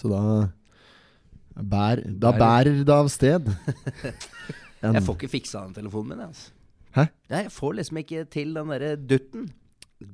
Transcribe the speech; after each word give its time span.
Så 0.00 0.10
da 0.10 0.20
bær, 1.62 2.02
Da 2.20 2.32
bærer 2.34 2.82
det 2.84 2.94
av 2.94 3.08
sted. 3.12 3.48
En- 4.82 4.94
Jeg 4.98 5.02
får 5.06 5.16
ikke 5.20 5.30
fiksa 5.32 5.62
den 5.66 5.74
telefonen 5.78 6.14
min. 6.14 6.24
Altså. 6.26 6.50
Hæ? 6.94 7.06
Nei, 7.32 7.42
jeg 7.46 7.50
får 7.50 7.72
liksom 7.80 7.98
ikke 8.02 8.24
til 8.30 8.52
den 8.54 8.68
derre 8.70 8.90
dutten. 9.00 9.48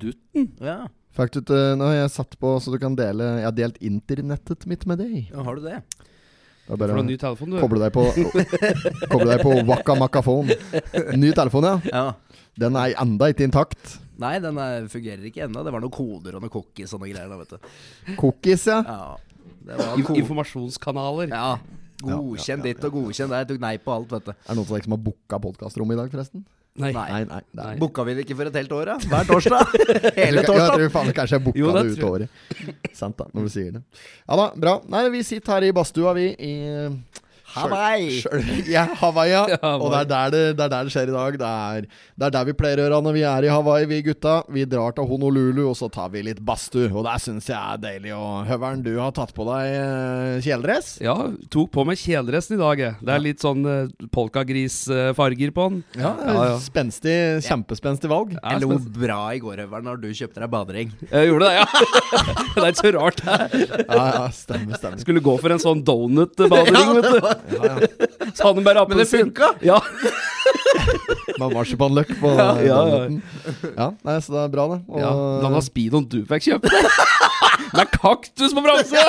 Dutten? 0.01 0.47
Ja, 0.61 0.79
Fikk 1.11 1.33
du 1.35 1.41
til 1.43 1.73
Nå 1.75 1.89
har 1.89 1.97
jeg 1.97 2.11
satt 2.13 2.37
på 2.39 2.53
så 2.63 2.71
du 2.71 2.77
kan 2.79 2.93
dele 2.95 3.25
Jeg 3.41 3.43
har 3.43 3.51
delt 3.57 3.79
internettet 3.83 4.63
mitt 4.69 4.85
med 4.87 5.01
deg. 5.01 5.27
ja 5.33 5.43
har 5.43 5.57
du 5.59 5.65
det? 5.65 5.81
Det 5.91 6.71
er 6.71 6.79
bare 6.79 6.95
å 6.95 7.03
ny 7.03 7.17
telefon, 7.19 7.51
du? 7.51 7.57
koble 7.59 7.81
deg 7.83 7.91
på 7.91 8.05
Koble 9.11 9.27
deg 9.33 9.43
på 9.43 9.51
Waka 9.67 9.97
Makafon. 9.99 10.53
Ny 11.19 11.33
telefon, 11.35 11.67
ja. 11.67 11.73
Ja. 11.91 12.05
Den 12.63 12.77
er 12.79 12.93
enda 13.01 13.27
ikke 13.33 13.43
intakt. 13.49 13.97
Nei, 14.21 14.37
den 14.39 14.55
er, 14.61 14.87
fungerer 14.91 15.25
ikke 15.27 15.43
ennå. 15.49 15.65
Det 15.67 15.73
var 15.75 15.83
noen 15.83 15.91
koder 15.91 16.37
og 16.37 16.45
noen 16.45 16.53
cookies 16.53 16.93
og 16.95 17.01
noen 17.03 17.11
greier. 17.11 17.27
da, 17.27 17.41
vet 17.41 17.57
du. 17.57 18.15
Cookies, 18.21 18.63
ja. 18.71 18.79
Ja, 18.87 19.17
informasjonskanaler. 20.21 21.29
ja, 21.31 21.57
Godkjenn 22.01 22.63
ditt 22.65 22.81
og 22.87 22.95
godkjenn 22.95 23.29
der. 23.29 23.43
Jeg 23.43 23.51
tok 23.51 23.59
nei 23.61 23.75
på 23.77 23.93
alt, 23.93 24.09
vet 24.09 24.25
du. 24.25 24.31
Er 24.33 24.49
det 24.49 24.55
noen 24.57 24.65
av 24.65 24.73
dere 24.73 24.87
som 24.87 24.95
har 24.97 25.01
booka 25.05 25.37
podkastrommet 25.43 25.93
i 25.97 25.99
dag, 26.01 26.09
forresten? 26.15 26.45
Nei. 26.81 26.89
Nei. 26.95 27.23
Nei, 27.27 27.41
nei. 27.59 27.73
Booka 27.77 28.05
vi 28.07 28.13
det 28.15 28.23
ikke 28.25 28.37
for 28.39 28.47
et 28.47 28.55
helt 28.55 28.71
år, 28.71 28.93
da? 28.93 28.95
Hver 29.11 29.27
torsdag? 29.27 29.73
Hele 30.17 30.39
Jeg 30.39 30.47
torsdag? 30.47 30.71
tror 30.77 30.93
faen 30.95 31.11
kanskje 31.17 31.35
jeg 31.37 31.43
booka 31.45 31.59
Jo, 31.61 31.71
det 31.75 31.83
det 31.83 31.97
ut 31.99 32.05
året. 32.07 32.29
Sant 32.95 33.17
da, 33.19 33.27
når 33.35 33.49
du 33.49 33.51
sier 33.53 33.75
det. 33.75 33.81
Ja 34.23 34.37
da, 34.39 34.45
bra. 34.65 34.77
Nei, 34.89 35.03
vi 35.13 35.21
sitter 35.27 35.57
her 35.59 35.67
i 35.67 35.73
badstua, 35.75 36.13
vi, 36.17 36.29
i 36.39 36.53
Hawaii! 37.55 38.21
Ja, 38.71 38.85
Hawaii, 38.99 39.31
ja. 39.31 39.43
Og 39.75 39.87
det 39.91 39.99
er, 40.03 40.07
der 40.11 40.31
det, 40.33 40.41
det 40.57 40.65
er 40.65 40.71
der 40.71 40.87
det 40.87 40.93
skjer 40.93 41.09
i 41.11 41.15
dag. 41.15 41.37
Det 41.41 41.49
er, 41.49 41.87
det 42.21 42.27
er 42.27 42.33
der 42.35 42.47
vi 42.47 42.55
pleier 42.57 42.79
å 42.81 42.85
gjøre 42.87 43.01
når 43.05 43.15
vi 43.17 43.23
er 43.27 43.47
i 43.47 43.51
Hawaii, 43.51 43.87
vi 43.89 44.01
gutta. 44.05 44.35
Vi 44.51 44.65
drar 44.69 44.95
til 44.97 45.07
Honolulu, 45.09 45.63
og 45.71 45.75
så 45.79 45.89
tar 45.91 46.11
vi 46.13 46.23
litt 46.27 46.41
badstue. 46.47 46.89
Og 46.91 47.05
det 47.07 47.17
syns 47.23 47.49
jeg 47.51 47.57
er 47.57 47.81
deilig. 47.83 48.13
Og 48.17 48.45
Høveren, 48.49 48.83
du 48.85 48.93
har 48.99 49.13
tatt 49.17 49.33
på 49.37 49.45
deg 49.49 49.71
eh, 49.75 50.37
kjeledress? 50.45 50.93
Ja, 51.03 51.15
tok 51.53 51.71
på 51.75 51.85
meg 51.87 51.99
kjeledressen 52.01 52.57
i 52.57 52.61
dag. 52.61 52.83
jeg. 52.85 52.97
Det 53.01 53.15
er 53.15 53.23
litt 53.23 53.43
sånn 53.43 53.65
uh, 53.67 54.07
polkagrisfarger 54.15 55.51
på 55.55 55.67
den. 55.71 55.81
Ja, 55.99 56.11
Ja, 56.21 56.33
ja. 56.51 56.57
Spenstig, 56.61 57.15
kjempespenstig 57.45 58.09
valg. 58.11 58.33
Jeg 58.37 58.61
lo 58.63 58.77
bra 58.95 59.19
i 59.35 59.39
går, 59.41 59.63
Høveren, 59.65 59.87
når 59.89 60.01
du 60.03 60.09
kjøpte 60.15 60.41
deg 60.43 60.51
badering. 60.53 60.91
Jeg 61.11 61.29
gjorde 61.31 61.49
det, 61.49 61.55
ja. 61.59 61.65
det 62.55 62.63
er 62.63 62.69
ikke 62.71 62.81
så 62.85 62.91
rart. 62.97 63.21
det. 63.21 63.61
Ja, 63.87 64.03
ja, 64.15 64.25
stemmer, 64.35 64.77
stemmer. 64.79 65.01
Skulle 65.01 65.23
gå 65.25 65.35
for 65.41 65.55
en 65.55 65.61
sånn 65.61 65.83
donut-badering, 65.87 66.91
vet 66.99 67.07
du. 67.07 67.40
Ja, 67.51 67.61
ja. 67.65 67.75
Så 68.35 68.47
hadde 68.47 68.59
han 68.59 68.67
bare 68.67 68.85
Men 68.89 69.01
det 69.01 69.07
funka! 69.11 69.53
Ja. 69.65 69.79
Med 71.41 71.53
marsipanløk 71.55 72.11
på 72.21 72.31
Ja, 72.37 72.51
ja, 72.61 72.79
ja. 72.87 73.01
Ja, 73.75 73.87
nei, 74.05 74.17
så 74.21 74.35
det 74.35 74.41
er 74.43 74.53
bra, 74.53 74.67
det. 74.75 74.81
Og, 74.89 74.99
ja. 75.01 75.11
Blanda 75.41 75.61
speedoen 75.65 76.05
du 76.11 76.21
fikk 76.29 76.49
kjøpt. 76.49 76.67
Med 77.71 77.91
kaktus 78.01 78.53
på 78.55 78.63
bramse! 78.65 79.01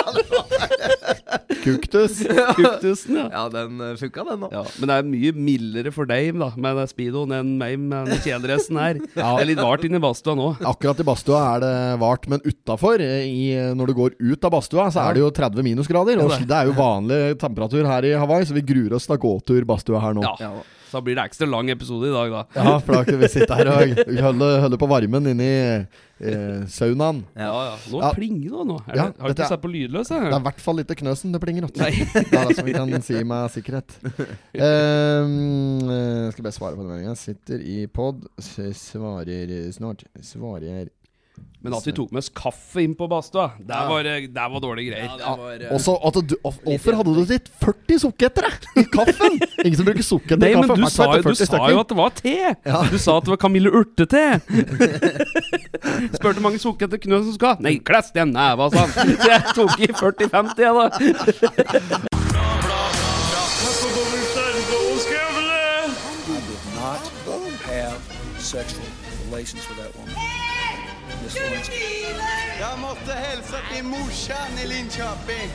Kuktus. 1.62 2.22
Kuktusen, 2.56 3.18
ja. 3.20 3.26
Ja, 3.30 3.42
den 3.52 3.80
eh, 3.84 3.92
funka, 4.00 4.24
den 4.26 4.40
nå. 4.42 4.48
Ja, 4.52 4.62
men 4.80 4.90
det 4.90 4.96
er 4.96 5.08
mye 5.08 5.32
mildere 5.36 5.92
for 5.94 6.08
deg 6.10 6.32
da 6.40 6.48
med 6.56 6.78
den 6.80 6.90
speedoen 6.90 7.34
enn 7.36 7.52
meg 7.60 7.76
med 7.80 8.10
kjeledressen 8.24 8.80
her. 8.80 8.98
Det 9.14 9.22
er 9.22 9.48
litt 9.48 9.62
vart 9.62 9.84
inni 9.86 10.00
badstua 10.02 10.34
nå. 10.38 10.48
Akkurat 10.72 11.02
i 11.02 11.06
badstua 11.06 11.42
er 11.52 11.62
det 11.64 11.74
vart, 12.02 12.26
men 12.32 12.42
utafor, 12.46 13.02
når 13.78 13.92
du 13.92 13.96
går 13.98 14.16
ut 14.18 14.48
av 14.48 14.56
badstua, 14.56 14.88
så 14.94 15.04
er 15.06 15.18
det 15.18 15.24
jo 15.24 15.30
30 15.36 15.68
minusgrader. 15.68 16.22
Og 16.24 16.32
det. 16.34 16.42
det 16.50 16.58
er 16.58 16.70
jo 16.70 16.76
vanlig 16.78 17.20
temperatur 17.42 17.86
her 17.88 18.08
i 18.08 18.14
Hawaii, 18.22 18.46
så 18.48 18.54
vi 18.56 18.62
gruer 18.72 18.94
oss 18.98 19.08
til 19.10 19.16
å 19.18 19.22
gå 19.26 19.34
tur 19.48 19.66
badstua 19.68 20.00
her 20.02 20.14
nå. 20.18 20.22
Ja. 20.40 20.52
Så 20.92 20.98
da 20.98 21.04
blir 21.06 21.16
det 21.16 21.22
ekstra 21.24 21.46
lang 21.48 21.70
episode 21.72 22.04
i 22.10 22.12
dag, 22.12 22.32
da. 22.34 22.40
Ja, 22.60 22.72
for 22.84 22.98
da 22.98 23.04
kan 23.08 23.16
vi 23.22 23.28
sitte 23.32 23.56
her 23.56 23.70
og 23.72 24.00
holde, 24.26 24.48
holde 24.66 24.78
på 24.82 24.88
varmen 24.90 25.30
inni 25.30 25.46
eh, 25.48 26.66
saunaen. 26.68 27.22
Ja, 27.32 27.48
ja. 27.48 27.78
Nå 27.88 28.02
Ja. 28.02 28.10
plinger 28.12 28.58
det 28.58 28.66
nå. 28.68 28.76
Er 28.90 28.98
Ja, 28.98 29.06
det, 29.08 29.22
har 29.22 29.32
du 29.32 29.34
ikke 29.38 29.48
sett 29.54 29.62
på 29.64 29.70
lydløs? 29.72 30.10
jeg? 30.12 30.26
Det 30.28 30.34
er 30.36 30.42
i 30.42 30.46
hvert 30.50 30.60
fall 30.66 30.82
ikke 30.84 30.98
knøsen 31.00 31.32
det 31.32 31.40
plinger 31.40 31.64
Også. 31.70 31.80
Nei. 31.80 31.92
Det 32.28 32.36
er 32.42 32.50
det 32.50 32.58
som 32.60 32.68
vi 32.68 32.76
kan 32.76 32.92
si 33.08 33.22
med 33.24 33.54
sikkerhet. 33.56 33.96
Ehm, 34.68 35.88
eh, 35.88 36.30
skal 36.34 36.44
bare 36.44 36.56
svare 36.60 36.76
på 36.76 36.84
den 36.84 36.92
meldinga. 36.92 37.16
Sitter 37.16 37.64
i 37.64 37.86
pod, 37.88 38.26
svarer 38.38 39.72
snart. 39.72 40.04
Svarer 40.20 40.90
Men 41.62 41.76
at 41.76 41.84
vi 41.86 41.92
tok 41.94 42.10
med 42.10 42.18
oss 42.24 42.28
kaffe 42.34 42.82
inn 42.82 42.94
på 42.98 43.06
badstua, 43.06 43.52
det 43.62 43.76
var, 43.86 44.06
eh, 44.10 44.24
var 44.34 44.60
dårlige 44.64 44.90
greier. 44.90 45.04
Ja, 45.06 45.16
det 45.16 45.26
var, 45.38 45.52
eh, 45.62 45.74
Også 45.76 45.94
at 46.08 46.16
du, 46.26 46.34
of- 46.42 46.58
Hvorfor 46.64 46.96
hadde 46.98 47.14
du 47.14 47.24
ditt 47.24 47.46
40 47.62 47.98
sukketere 48.02 48.50
i 48.76 48.82
kaffen? 48.90 49.38
Ingen 49.64 49.76
som 49.78 49.86
bruker 49.86 50.02
sukker 50.02 50.34
til 50.34 50.42
men 50.42 50.66
kaffe. 50.66 50.74
du 50.74 50.86
sa, 50.90 51.06
du 51.22 51.34
sa 51.38 51.70
jo 51.70 51.78
at 51.84 51.88
det 51.88 51.96
var 51.96 52.10
te! 52.18 52.34
Du 52.90 52.98
sa 52.98 53.16
at 53.20 53.28
det 53.28 53.30
var 53.36 53.38
Camille 53.44 53.70
Urte-te! 53.70 54.24
Spurte 56.18 56.42
mange 56.42 56.58
sukker 56.58 56.90
etter 56.90 56.98
knø 56.98 57.22
som 57.22 57.32
skal. 57.38 57.56
Nei, 57.62 57.76
kless 57.78 58.10
den 58.10 58.34
neva, 58.34 58.66
sa 58.74 58.82
han. 58.82 59.14
Så 59.22 59.30
jeg 59.30 59.42
tok 59.54 59.78
i 59.78 59.86
40-50, 59.86 60.58
jeg, 60.66 60.74
da. 60.74 60.88
not 66.82 67.52
have 67.62 67.94
sexual 68.38 68.84
relations 69.26 69.68
with 69.68 69.78
that 69.78 69.94
woman. 69.96 70.01
Miss 71.32 72.80
måtte 72.80 73.14
hilse 73.16 73.58
til 73.70 73.84
morsan 73.84 74.58
i 74.62 74.66
Linköping. 74.68 75.52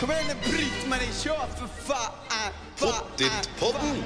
Kom 0.00 0.10
igjen, 0.10 0.26
nu 0.28 0.34
Britt-Marie, 0.44 1.12
kjør, 1.16 1.46
for 1.56 1.70
faen! 1.86 2.56
Pottit-podden! 2.80 4.02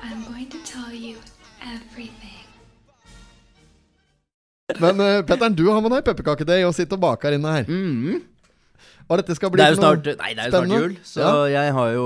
I'm 0.00 0.24
going 0.28 0.48
to 0.48 0.58
tell 0.64 0.94
you 0.94 1.16
everything. 1.60 2.46
Men 4.80 5.00
uh, 5.00 5.24
Petter'n, 5.26 5.54
du 5.54 5.66
har 5.70 5.80
med 5.84 5.92
deg 5.92 6.06
pepperkakedeig 6.06 6.64
og 6.64 6.74
sitter 6.76 6.96
og 6.96 7.04
baker 7.04 7.36
inne 7.36 7.58
her. 7.58 7.68
Hva 9.04 9.18
dette 9.20 9.34
skal 9.36 9.50
bli 9.52 9.60
Det 9.60 9.66
er 9.66 9.74
jo 9.74 9.80
snart, 9.82 10.06
nei, 10.20 10.30
det 10.32 10.44
er 10.44 10.48
jo 10.48 10.60
snart 10.62 10.80
jul, 10.80 10.92
så 11.04 11.20
Ja. 11.20 11.32
jeg 11.52 11.72
har 11.76 11.90
jo 11.92 12.04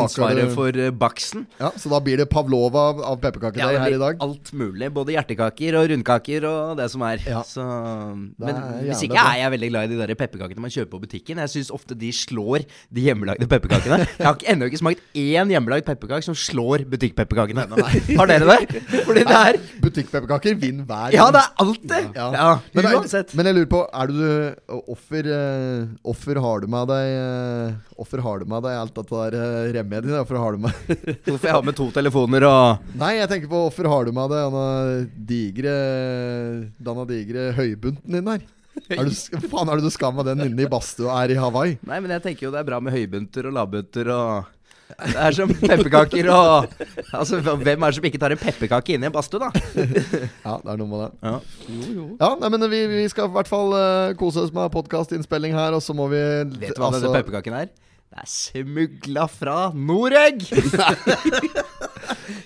ansvaret 0.00 0.52
for 0.54 0.68
eh, 0.72 0.90
baksten. 0.90 1.46
Ja, 1.60 1.70
Så 1.76 1.90
da 1.92 2.00
blir 2.00 2.16
det 2.16 2.28
pavlova 2.32 2.84
av, 3.04 3.18
pepperkaker 3.20 3.60
ja, 3.60 3.82
her 3.82 3.96
i 3.96 4.00
dag? 4.00 4.16
Alt 4.24 4.52
mulig. 4.56 4.88
Både 4.94 5.12
hjertekaker 5.12 5.76
og 5.76 5.90
rundkaker 5.92 6.46
og 6.48 6.76
det 6.80 6.88
som 6.90 7.04
er. 7.04 7.20
Ja. 7.26 7.42
Så, 7.44 7.64
men 7.64 8.54
er 8.54 8.80
hvis 8.86 9.02
ikke 9.04 9.18
jeg 9.18 9.34
er 9.34 9.42
jeg 9.42 9.52
veldig 9.56 9.70
glad 9.74 9.84
i 9.84 9.92
de 9.92 10.00
der 10.00 10.14
pepperkakene 10.14 10.64
man 10.64 10.72
kjøper 10.72 10.90
på 10.94 11.02
butikken. 11.04 11.42
Jeg 11.44 11.52
syns 11.52 11.70
ofte 11.74 11.98
de 11.98 12.10
slår 12.16 12.64
de 12.64 13.04
hjemmelagde 13.04 13.48
pepperkakene. 13.50 14.00
Jeg 14.18 14.26
har 14.26 14.40
ennå 14.54 14.70
ikke 14.70 14.80
smakt 14.80 15.04
én 15.14 15.52
hjemmelagd 15.52 15.84
pepperkake 15.84 16.24
som 16.24 16.36
slår 16.38 16.86
butikkpepperkakene. 16.88 17.68
Har 18.16 18.30
dere 18.32 18.48
det? 18.48 18.82
Fordi 19.04 19.26
det 19.28 19.36
er 19.36 19.60
Butikkpepperkaker 19.84 20.56
vinner 20.58 20.88
hver 20.88 21.12
Ja, 21.14 21.28
det 21.34 21.42
er 21.44 21.52
alltid! 21.62 22.08
Ja. 22.16 22.28
Ja, 22.32 22.48
Men, 22.74 22.88
men 23.36 23.46
jeg 23.50 23.54
lurer 23.58 23.70
på, 23.70 23.84
er 23.92 24.10
du 24.10 24.18
Offer 24.88 25.28
eh, 25.28 26.08
Offer 26.38 26.46
har 26.46 26.60
du 26.60 26.68
med 26.70 26.90
deg 26.90 27.94
Hvorfor 27.98 28.20
har 28.22 28.38
du 28.38 28.50
med 28.50 28.62
deg 28.62 28.76
alt 28.78 28.94
dette 28.94 29.22
der 29.22 29.36
uh, 29.38 29.70
remediet? 29.74 30.14
Hvorfor 30.14 30.38
har 30.38 30.54
du 30.54 30.66
med 30.66 30.92
Hvorfor 31.26 31.48
jeg 31.48 31.56
har 31.56 31.64
med 31.66 31.78
to 31.78 31.88
telefoner 31.94 32.46
og 32.46 32.92
Nei, 32.98 33.16
jeg 33.18 33.30
tenker 33.32 33.50
på 33.50 33.64
hvorfor 33.66 33.88
har 33.90 34.06
du 34.06 34.12
med 34.14 34.30
deg 34.30 34.46
denne 34.46 34.68
digre 35.32 35.74
Denne 36.78 37.08
digre 37.10 37.48
høybunten 37.58 38.18
din 38.18 38.30
her? 38.30 38.46
Er 38.94 39.08
du, 39.08 39.10
faen 39.50 39.66
er 39.66 39.80
det 39.80 39.88
du 39.88 39.90
skal 39.90 40.14
med 40.14 40.28
den 40.30 40.44
inne 40.44 40.62
i 40.62 40.70
badstua 40.70 41.16
her 41.18 41.32
i 41.34 41.38
Hawaii? 41.40 41.72
Nei, 41.88 41.98
men 41.98 42.12
jeg 42.14 42.22
tenker 42.28 42.46
jo 42.46 42.52
det 42.54 42.60
er 42.60 42.68
bra 42.68 42.78
med 42.78 42.94
høybunter 42.94 43.48
og 43.50 43.56
lavbunter 43.56 44.10
og 44.14 44.52
Det 44.88 45.18
er 45.20 45.34
som 45.36 45.50
pepperkaker 45.52 46.28
og 46.32 46.70
Altså, 47.12 47.38
hvem 47.44 47.60
er 47.68 47.90
det 47.90 47.96
som 47.98 48.06
ikke 48.08 48.20
tar 48.22 48.32
en 48.34 48.40
pepperkake 48.40 48.94
inn 48.96 49.04
i 49.04 49.08
en 49.10 49.14
badstue, 49.14 49.40
da? 49.42 49.50
Ja, 49.76 50.54
det 50.62 50.70
er 50.72 50.78
noe 50.80 50.88
med 50.88 51.02
det. 51.02 51.10
Ja. 51.28 51.34
Ja, 52.22 52.30
nei, 52.40 52.50
men 52.54 52.64
vi, 52.72 52.80
vi 52.94 53.02
skal 53.12 53.28
i 53.28 53.34
hvert 53.36 53.50
fall 53.50 53.74
uh, 53.76 54.14
kose 54.18 54.46
oss 54.46 54.54
med 54.54 54.72
podkastinnspilling 54.74 55.52
her, 55.56 55.76
og 55.76 55.84
så 55.84 55.92
må 55.96 56.08
vi 56.12 56.22
Vet 56.56 56.72
du 56.72 56.80
hva 56.80 56.88
altså- 56.88 57.04
denne 57.04 57.20
pepperkaken 57.20 57.58
er? 57.60 57.68
Det 58.08 58.22
er 58.22 58.28
smugla 58.32 59.26
fra 59.28 59.56
Noreg! 59.76 60.40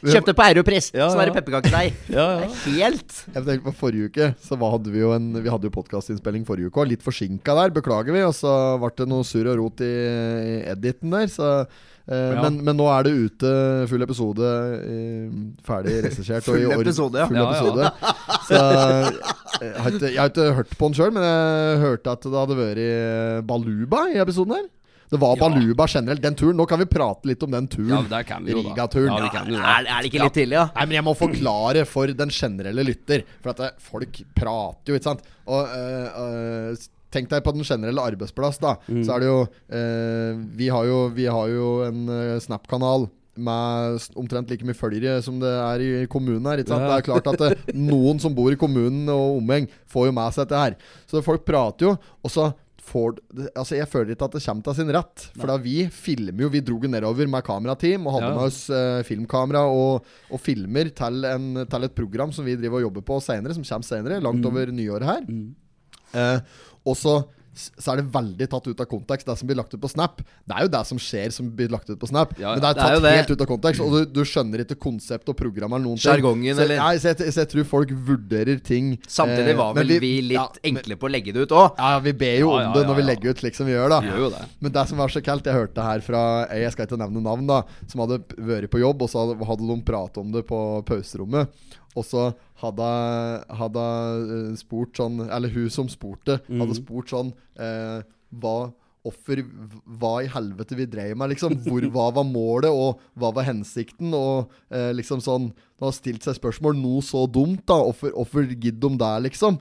Kjøpte 0.03 0.33
på 0.35 0.45
Europris. 0.49 0.89
Ja, 0.91 1.07
Sånn 1.13 1.21
er 1.23 1.31
det 1.31 1.33
ja. 1.33 1.37
pepperkakedeig. 1.39 2.01
Ja, 2.17 2.25
Det 2.41 2.49
ja. 2.49 2.89
helt 2.89 3.15
Jeg 3.29 3.45
tenker 3.47 3.63
på 3.69 3.75
Forrige 3.79 4.09
uke 4.11 4.27
Så 4.43 4.59
hva 4.59 4.73
hadde 4.75 4.91
vi 4.91 4.99
jo 5.05 5.13
en 5.15 5.29
Vi 5.39 5.53
hadde 5.53 5.69
jo 5.69 5.75
podkastinnspilling 5.77 6.43
forrige 6.49 6.73
uke, 6.73 6.83
og 6.83 6.91
litt 6.91 7.07
forsinka 7.07 7.55
der, 7.61 7.71
beklager 7.79 8.11
vi. 8.17 8.25
Og 8.27 8.35
så 8.37 8.51
ble 8.83 8.91
det 8.99 9.07
noe 9.13 9.23
surr 9.27 9.53
og 9.55 9.61
rot 9.63 9.85
i, 9.87 9.93
i 9.93 10.57
editen 10.75 11.15
der, 11.15 11.31
så 11.31 11.53
Ja. 12.09 12.43
men, 12.43 12.57
men 12.67 12.77
nå 12.77 12.87
er 12.91 13.05
det 13.07 13.13
ute 13.15 13.51
full 13.87 14.03
episode, 14.03 14.49
eh, 14.83 15.31
ferdig 15.67 16.01
regissert. 16.09 16.49
og 16.51 16.59
i 16.59 16.65
Full 16.67 16.81
episode, 16.83 17.21
ja. 17.23 17.29
Full 17.31 17.39
Ja, 17.39 17.45
ja. 17.47 17.55
episode. 17.55 17.91
Så 18.49 18.59
eh, 18.59 19.67
jeg 19.69 19.81
har, 19.85 19.91
ikke, 19.95 20.11
jeg 20.11 20.19
har 20.21 20.31
ikke 20.33 20.47
hørt 20.59 20.73
på 20.81 20.89
den 20.91 20.97
sjøl, 20.99 21.13
men 21.15 21.23
jeg 21.29 21.81
hørte 21.85 22.15
at 22.17 22.25
det 22.27 22.39
hadde 22.41 22.57
vært 22.59 22.81
eh, 22.83 23.41
Baluba 23.47 24.01
i 24.11 24.19
episoden 24.25 24.57
her. 24.59 24.65
Det 25.13 25.19
var 25.21 25.37
Ja. 25.37 25.43
Baluba 25.45 25.85
generelt, 25.93 26.23
den 26.25 26.35
turen. 26.41 26.57
Nå 26.57 26.65
kan 26.67 26.81
vi 26.81 26.87
prate 26.89 27.29
litt 27.29 27.43
om 27.45 27.53
den 27.53 27.67
turen. 27.69 27.91
Ja, 27.93 28.01
der 28.17 28.23
kan 28.25 28.43
vi 28.47 28.55
jo 28.55 28.63
da. 28.65 28.73
Ja, 28.81 28.87
vi 28.89 29.29
kan 29.35 29.51
jo 29.53 29.59
Er, 29.61 29.85
da. 29.85 29.99
er 29.99 29.99
det 30.03 30.09
ikke 30.11 30.23
litt 30.25 30.35
tidlig, 30.41 30.57
ja? 30.57 30.63
Nei, 30.75 30.87
men 30.89 30.97
jeg 30.97 31.05
må 31.05 31.13
forklare 31.21 31.83
for 31.87 32.09
den 32.17 32.33
generelle 32.33 32.83
lytter. 32.89 33.23
For 33.45 33.53
at 33.53 33.61
det, 33.61 33.71
folk 33.93 34.23
prater 34.35 34.91
jo, 34.95 34.97
ikke 34.99 35.11
sant. 35.11 35.23
Og 35.53 35.69
øh, 35.69 36.09
øh, 36.25 36.83
Tenk 37.13 37.29
deg 37.31 37.43
på 37.45 37.53
den 37.55 37.65
generelle 37.69 38.01
arbeidsplass, 38.13 38.59
da. 38.63 38.77
Så 38.89 39.13
er 39.15 39.21
det 39.21 39.29
jo 39.29 39.41
eh, 39.69 40.39
vi, 40.57 40.69
har 40.73 40.87
jo 40.89 41.01
vi 41.13 41.27
har 41.29 41.51
jo 41.53 41.67
en 41.87 42.07
uh, 42.09 42.39
Snap-kanal 42.41 43.09
med 43.37 44.01
omtrent 44.21 44.51
like 44.53 44.65
mye 44.69 44.77
følgere 44.77 45.23
som 45.25 45.39
det 45.41 45.49
er 45.49 45.81
i 45.85 45.91
kommunen 46.13 46.45
her. 46.51 46.61
Ikke 46.61 46.75
sant? 46.75 46.85
Ja. 46.85 46.91
Det 46.91 46.99
er 46.99 47.07
klart 47.07 47.31
at 47.31 47.41
det, 47.41 47.75
noen 47.93 48.19
som 48.21 48.35
bor 48.37 48.53
i 48.53 48.59
kommunen 48.61 49.07
og 49.13 49.39
omheng, 49.39 49.69
får 49.89 50.11
jo 50.11 50.17
med 50.19 50.35
seg 50.37 50.45
dette 50.51 50.61
her. 50.67 50.77
Så 51.09 51.23
folk 51.25 51.47
prater 51.49 51.91
jo, 51.93 51.95
og 52.25 52.33
så 52.35 52.51
får 52.83 53.13
Altså 53.55 53.77
Jeg 53.79 53.87
føler 53.87 54.11
ikke 54.17 54.27
at 54.27 54.33
det 54.35 54.41
kommer 54.43 54.65
til 54.67 54.75
sin 54.81 54.89
rett. 54.93 55.23
For 55.39 55.47
da 55.49 55.55
vi 55.63 55.85
filmer 55.95 56.43
jo 56.43 56.49
Vi 56.51 56.61
dro 56.67 56.81
nedover 56.91 57.29
med 57.31 57.45
kamerateam 57.47 58.09
og 58.11 58.17
hadde 58.17 58.27
Ja. 58.33 58.35
med 58.35 58.49
oss 58.51 58.59
eh, 58.75 59.05
filmkamera 59.07 59.63
og, 59.71 60.03
og 60.35 60.41
filmer 60.43 60.91
til, 60.91 61.25
en, 61.31 61.47
til 61.71 61.87
et 61.87 61.95
program 61.95 62.33
som 62.35 62.45
vi 62.45 62.57
driver 62.59 62.81
og 62.81 62.89
jobber 62.89 63.05
på 63.07 63.21
senere, 63.23 63.55
som 63.55 63.63
kommer 63.63 63.87
senere, 63.87 64.19
Mm. 64.19 64.27
langt 64.27 64.51
over 64.51 64.75
nyåret 64.75 65.07
her. 65.09 65.23
Eh, 66.13 66.41
og 66.87 66.97
så 66.99 67.21
så 67.53 67.93
er 67.93 68.01
det 68.01 68.07
veldig 68.15 68.47
tatt 68.49 68.65
ut 68.65 68.79
av 68.81 68.87
kontekst, 68.89 69.27
det 69.29 69.35
som 69.37 69.49
blir 69.49 69.59
lagt 69.59 69.75
ut 69.75 69.81
på 69.83 69.89
Snap. 69.91 70.23
Det 70.49 70.55
er 70.57 70.65
jo 70.65 70.71
det 70.73 70.81
som 70.89 71.01
skjer 71.01 71.33
som 71.37 71.51
blir 71.53 71.69
lagt 71.73 71.91
ut 71.91 71.99
på 72.01 72.09
Snap. 72.09 72.33
Ja. 72.41 72.55
Men 72.55 72.63
det 72.65 72.71
er 72.71 72.79
Det 72.79 72.85
er 72.87 72.95
tatt 73.03 73.17
helt 73.19 73.33
ut 73.35 73.43
av 73.45 73.49
kontekst, 73.51 73.83
og 73.85 73.93
du, 73.93 73.99
du 74.09 74.23
skjønner 74.25 74.63
ikke 74.65 74.79
konsept 74.81 75.29
og 75.29 75.37
program 75.37 75.75
eller 75.77 75.85
noen. 75.85 76.01
Jargongen, 76.01 76.57
eller- 76.65 76.81
Nei, 76.81 76.95
så 77.03 77.13
jeg, 77.13 77.29
så 77.35 77.45
jeg 77.45 77.51
tror 77.53 77.69
folk 77.69 77.93
vurderer 78.09 78.63
ting 78.65 78.95
Samtidig 79.05 79.53
eh, 79.53 79.59
var 79.59 79.75
vel 79.77 79.93
vi, 80.01 80.13
litt 80.31 80.39
ja, 80.39 80.47
enkle 80.65 80.97
på 80.97 81.11
å 81.11 81.13
legge 81.13 81.35
det 81.37 81.45
ut 81.45 81.53
òg. 81.53 81.77
Ja, 81.77 81.99
vi 82.01 82.15
ber 82.25 82.39
jo 82.41 82.55
om 82.57 82.73
det 82.73 82.87
når 82.89 83.01
vi 83.03 83.07
legger 83.11 83.37
ut 83.37 83.45
slik 83.45 83.59
som 83.59 83.69
vi 83.69 83.77
gjør, 83.77 83.99
da. 83.99 84.01
Gjør 84.09 84.33
det. 84.39 84.43
Men 84.65 84.73
det 84.73 84.87
som 84.89 85.05
var 85.05 85.13
så 85.13 85.25
kaldt, 85.29 85.53
jeg 85.53 85.59
hørte 85.61 85.85
her 85.85 86.01
fra 86.01 86.25
Jeg 86.57 86.73
skal 86.73 86.89
ikke 86.89 87.03
nevne 87.05 87.21
navn, 87.21 87.45
da. 87.53 87.61
Som 87.87 88.07
hadde 88.07 88.23
vært 88.41 88.73
på 88.73 88.81
jobb, 88.81 89.05
og 89.05 89.13
så 89.13 89.27
hadde, 89.27 89.45
hadde 89.45 89.69
de 89.69 89.79
prat 89.93 90.17
om 90.25 90.33
det 90.33 90.47
på 90.49 90.63
pauserommet. 90.89 91.53
Og 91.97 92.07
så 92.09 92.29
hadde 92.63 92.91
hadde 93.59 93.87
eh, 94.37 94.53
spurt 94.61 94.97
sånn 94.97 95.25
Eller 95.29 95.53
hun 95.53 95.69
som 95.73 95.91
spurte, 95.93 96.39
hadde 96.49 96.79
spurt 96.79 97.13
sånn 97.13 97.35
eh, 97.61 98.01
Hva 98.33 98.73
Offer, 99.03 99.41
hva 99.99 100.13
i 100.23 100.29
helvete 100.31 100.77
vi 100.79 100.85
drev 100.87 101.17
med, 101.19 101.33
liksom. 101.33 101.57
Hvor, 101.65 101.83
hva 101.91 102.05
var 102.15 102.23
målet, 102.23 102.71
og 102.71 103.01
hva 103.19 103.33
var 103.35 103.49
hensikten? 103.49 104.13
Og 104.15 104.53
eh, 104.71 104.93
liksom 104.95 105.19
sånn 105.25 105.49
De 105.51 105.83
har 105.83 105.97
stilt 105.97 106.23
seg 106.23 106.37
spørsmål 106.39 106.77
Noe 106.79 107.03
så 107.03 107.25
dumt, 107.27 107.65
da. 107.67 107.81
Hvorfor 107.83 108.13
hvorfor 108.15 108.47
gidder 108.53 108.93
de 108.93 109.01
det, 109.03 109.11
liksom? 109.25 109.59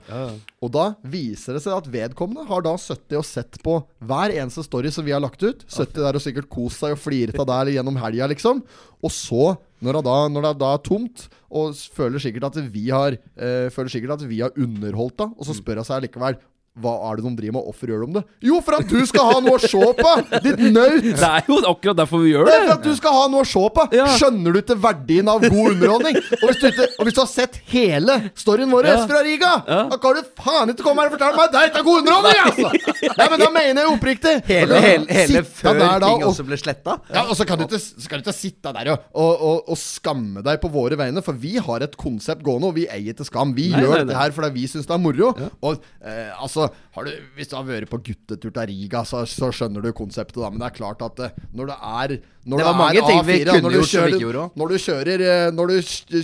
Og 0.62 0.70
da 0.76 0.84
viser 1.02 1.58
det 1.58 1.64
seg 1.64 1.74
at 1.74 1.90
vedkommende 1.90 2.46
har 2.52 2.62
da 2.62 2.76
sittet 2.78 3.18
og 3.18 3.26
sett 3.26 3.58
på 3.66 3.80
hver 4.06 4.30
eneste 4.36 4.62
story 4.62 4.94
som 4.94 5.08
vi 5.08 5.16
har 5.16 5.24
lagt 5.26 5.42
ut. 5.42 5.66
Sittet 5.66 5.98
der 5.98 6.14
og 6.14 6.22
sikkert 6.22 6.46
kost 6.46 6.78
seg 6.78 6.94
og 6.94 7.02
fliret 7.02 7.42
av 7.42 7.50
det 7.66 7.74
gjennom 7.74 7.98
helga, 7.98 8.30
liksom. 8.30 8.62
Og 9.02 9.10
så, 9.10 9.56
når 9.82 9.98
det, 9.98 10.02
da, 10.06 10.16
når 10.30 10.46
det 10.46 10.52
da 10.62 10.70
er 10.76 10.82
tomt, 10.86 11.26
og 11.52 11.76
føler 11.96 12.22
sikkert 12.22 12.48
at 12.48 12.58
vi 12.72 12.86
har 12.88 13.16
eh, 13.18 13.68
Føler 13.74 13.92
sikkert 13.92 14.14
at 14.16 14.28
vi 14.30 14.40
har 14.40 14.54
underholdt 14.56 15.18
da, 15.20 15.28
og 15.34 15.48
så 15.48 15.56
spør 15.56 15.82
hun 15.82 15.88
seg 15.88 16.06
likevel 16.06 16.38
hva 16.80 16.92
er 17.10 17.18
det 17.20 17.24
de 17.26 17.30
driver 17.36 17.52
med, 17.58 17.64
hvorfor 17.68 17.90
gjør 17.92 18.04
de 18.06 18.14
det? 18.16 18.20
Jo, 18.48 18.58
for 18.64 18.78
at 18.78 18.88
du 18.88 19.02
skal 19.04 19.26
ha 19.28 19.40
noe 19.44 19.58
å 19.58 19.60
se 19.60 19.88
på! 19.98 20.12
Ditt 20.40 20.62
naut! 20.72 21.04
Det 21.04 21.26
er 21.28 21.42
jo 21.50 21.58
akkurat 21.68 21.98
derfor 21.98 22.22
vi 22.24 22.30
gjør 22.32 22.46
Det 22.48 22.52
Det 22.54 22.60
er 22.62 22.64
for 22.64 22.72
at 22.78 22.86
du 22.86 22.94
skal 22.96 23.16
ha 23.18 23.24
noe 23.28 23.42
å 23.44 23.48
se 23.50 23.64
på! 23.76 23.84
Ja. 23.92 24.06
Skjønner 24.16 24.54
du 24.56 24.58
ikke 24.62 24.76
verdien 24.80 25.28
av 25.28 25.44
god 25.44 25.68
underholdning? 25.74 26.16
Og 26.38 26.46
hvis 26.48 26.62
du, 26.62 26.66
ikke, 26.70 26.86
og 26.96 27.04
hvis 27.10 27.18
du 27.18 27.20
har 27.20 27.28
sett 27.28 27.58
hele 27.74 28.16
storyen 28.40 28.72
vår 28.72 28.88
Ja. 28.88 28.94
fra 29.10 29.20
Riga, 29.26 29.50
Ja. 29.68 29.82
da 29.92 29.98
kan 30.00 30.16
du 30.16 30.30
faen 30.40 30.72
ikke 30.72 30.86
komme 30.86 31.04
her 31.04 31.12
og 31.12 31.16
fortelle 31.18 31.36
meg 31.36 31.44
at 31.44 31.52
det 31.58 31.66
ikke 31.68 31.82
er 31.82 31.86
god 31.90 32.00
underholdning! 32.00 32.40
Altså. 32.46 33.12
Nei, 33.20 33.28
men 33.34 33.44
da 33.44 33.50
mener 33.58 33.82
jeg 33.82 33.92
oppriktig. 33.92 34.34
Hele, 34.48 34.80
hele, 34.86 35.06
hele 35.12 35.44
før 35.44 35.78
der 35.78 35.84
da 35.92 36.08
ting 36.08 36.24
og- 36.24 36.30
også 36.32 36.46
ble 36.48 36.56
sletta. 36.62 36.96
ja, 37.12 37.26
og 37.28 37.36
så 37.36 37.44
kan 37.52 37.60
du 37.60 37.66
ikke, 37.68 37.82
så 37.84 38.08
kan 38.08 38.16
du 38.22 38.24
ikke 38.30 38.36
sitte 38.38 38.72
der 38.78 38.92
og, 38.94 39.04
og, 39.12 39.44
og, 39.50 39.68
og 39.76 39.76
skamme 39.82 40.40
deg 40.48 40.56
på 40.64 40.72
våre 40.72 40.96
vegne, 40.96 41.20
for 41.22 41.36
vi 41.36 41.58
har 41.60 41.84
et 41.84 41.96
konsept 42.00 42.42
gående, 42.48 42.72
og 42.72 42.76
vi 42.80 42.88
eier 42.88 43.12
ikke 43.12 43.28
skam. 43.28 43.52
Vi 43.52 43.68
Nei, 43.76 43.84
gjør 43.84 43.92
nei, 43.92 44.00
dette 44.06 44.16
nei. 44.16 44.20
her 44.24 44.32
fordi 44.40 44.52
vi 44.56 44.66
syns 44.72 44.88
det 44.88 44.96
er 44.96 45.02
moro. 45.04 45.32
Og 45.62 45.76
eh, 46.00 46.32
altså, 46.40 46.61
har 46.96 47.08
du, 47.08 47.12
hvis 47.36 47.48
du 47.50 47.56
har 47.56 47.64
vært 47.68 47.90
på 47.90 48.00
guttetur 48.04 48.50
til 48.52 48.68
Riga, 48.72 49.02
så, 49.08 49.24
så 49.28 49.48
skjønner 49.54 49.82
du 49.84 49.92
konseptet, 49.96 50.40
da. 50.42 50.50
Men 50.52 50.60
det 50.62 50.68
er 50.70 50.76
klart 50.78 51.02
at 51.06 51.24
eh, 51.28 51.34
når 51.56 51.72
det 51.72 51.78
er 51.80 52.20
når 52.42 52.58
Det 52.58 52.64
var 52.66 52.74
mange 52.74 52.98
er 52.98 53.04
ting 53.06 53.20
vi 53.22 53.34
A4, 53.38 53.52
kunne 53.54 53.70
gjort 53.70 53.86
som 53.86 54.02
vi 54.02 54.10
ikke 54.16 54.24
gjorde 54.24 54.40
òg. 54.42 54.54
Når 54.58 54.72
du 54.72 54.76
kjører, 54.82 55.22
eh, 55.30 55.50
når 55.54 55.70
du 55.70 55.76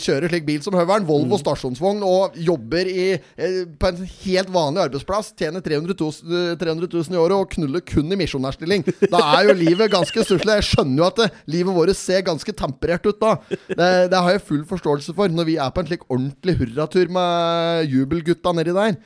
kjører 0.02 0.32
slik 0.32 0.46
bil 0.48 0.62
som 0.64 0.74
Høveren, 0.74 1.04
Volvo 1.06 1.36
Mm. 1.38 1.42
stasjonsvogn, 1.44 2.00
og 2.02 2.34
jobber 2.42 2.90
i, 2.90 3.04
eh, 3.38 3.60
på 3.78 3.86
en 3.92 4.00
helt 4.24 4.50
vanlig 4.50 4.82
arbeidsplass, 4.88 5.30
tjener 5.38 5.62
300 5.62 5.94
000, 5.94 6.56
300 6.58 6.88
000 6.90 7.14
i 7.14 7.20
året 7.22 7.36
og 7.38 7.52
knuller 7.54 7.84
kun 7.86 8.10
i 8.10 8.18
misjonærstilling, 8.18 8.82
da 9.12 9.20
er 9.38 9.46
jo 9.46 9.54
livet 9.60 9.92
ganske 9.94 10.24
stusslig. 10.26 10.58
Jeg 10.58 10.66
skjønner 10.72 11.04
jo 11.04 11.06
at 11.06 11.22
det, 11.22 11.28
livet 11.54 11.78
vårt 11.78 11.94
ser 11.96 12.26
ganske 12.26 12.52
temperert 12.58 13.06
ut 13.06 13.22
da. 13.22 13.36
Det, 13.70 14.10
det 14.10 14.18
har 14.18 14.34
jeg 14.34 14.42
full 14.48 14.64
forståelse 14.66 15.14
for 15.14 15.30
når 15.30 15.46
vi 15.52 15.56
er 15.62 15.70
på 15.70 15.84
en 15.84 15.92
slik 15.92 16.02
ordentlig 16.10 16.58
hurratur 16.58 17.14
med 17.14 17.94
jubelgutta 17.94 18.56
nedi 18.58 18.74
der. 18.74 18.98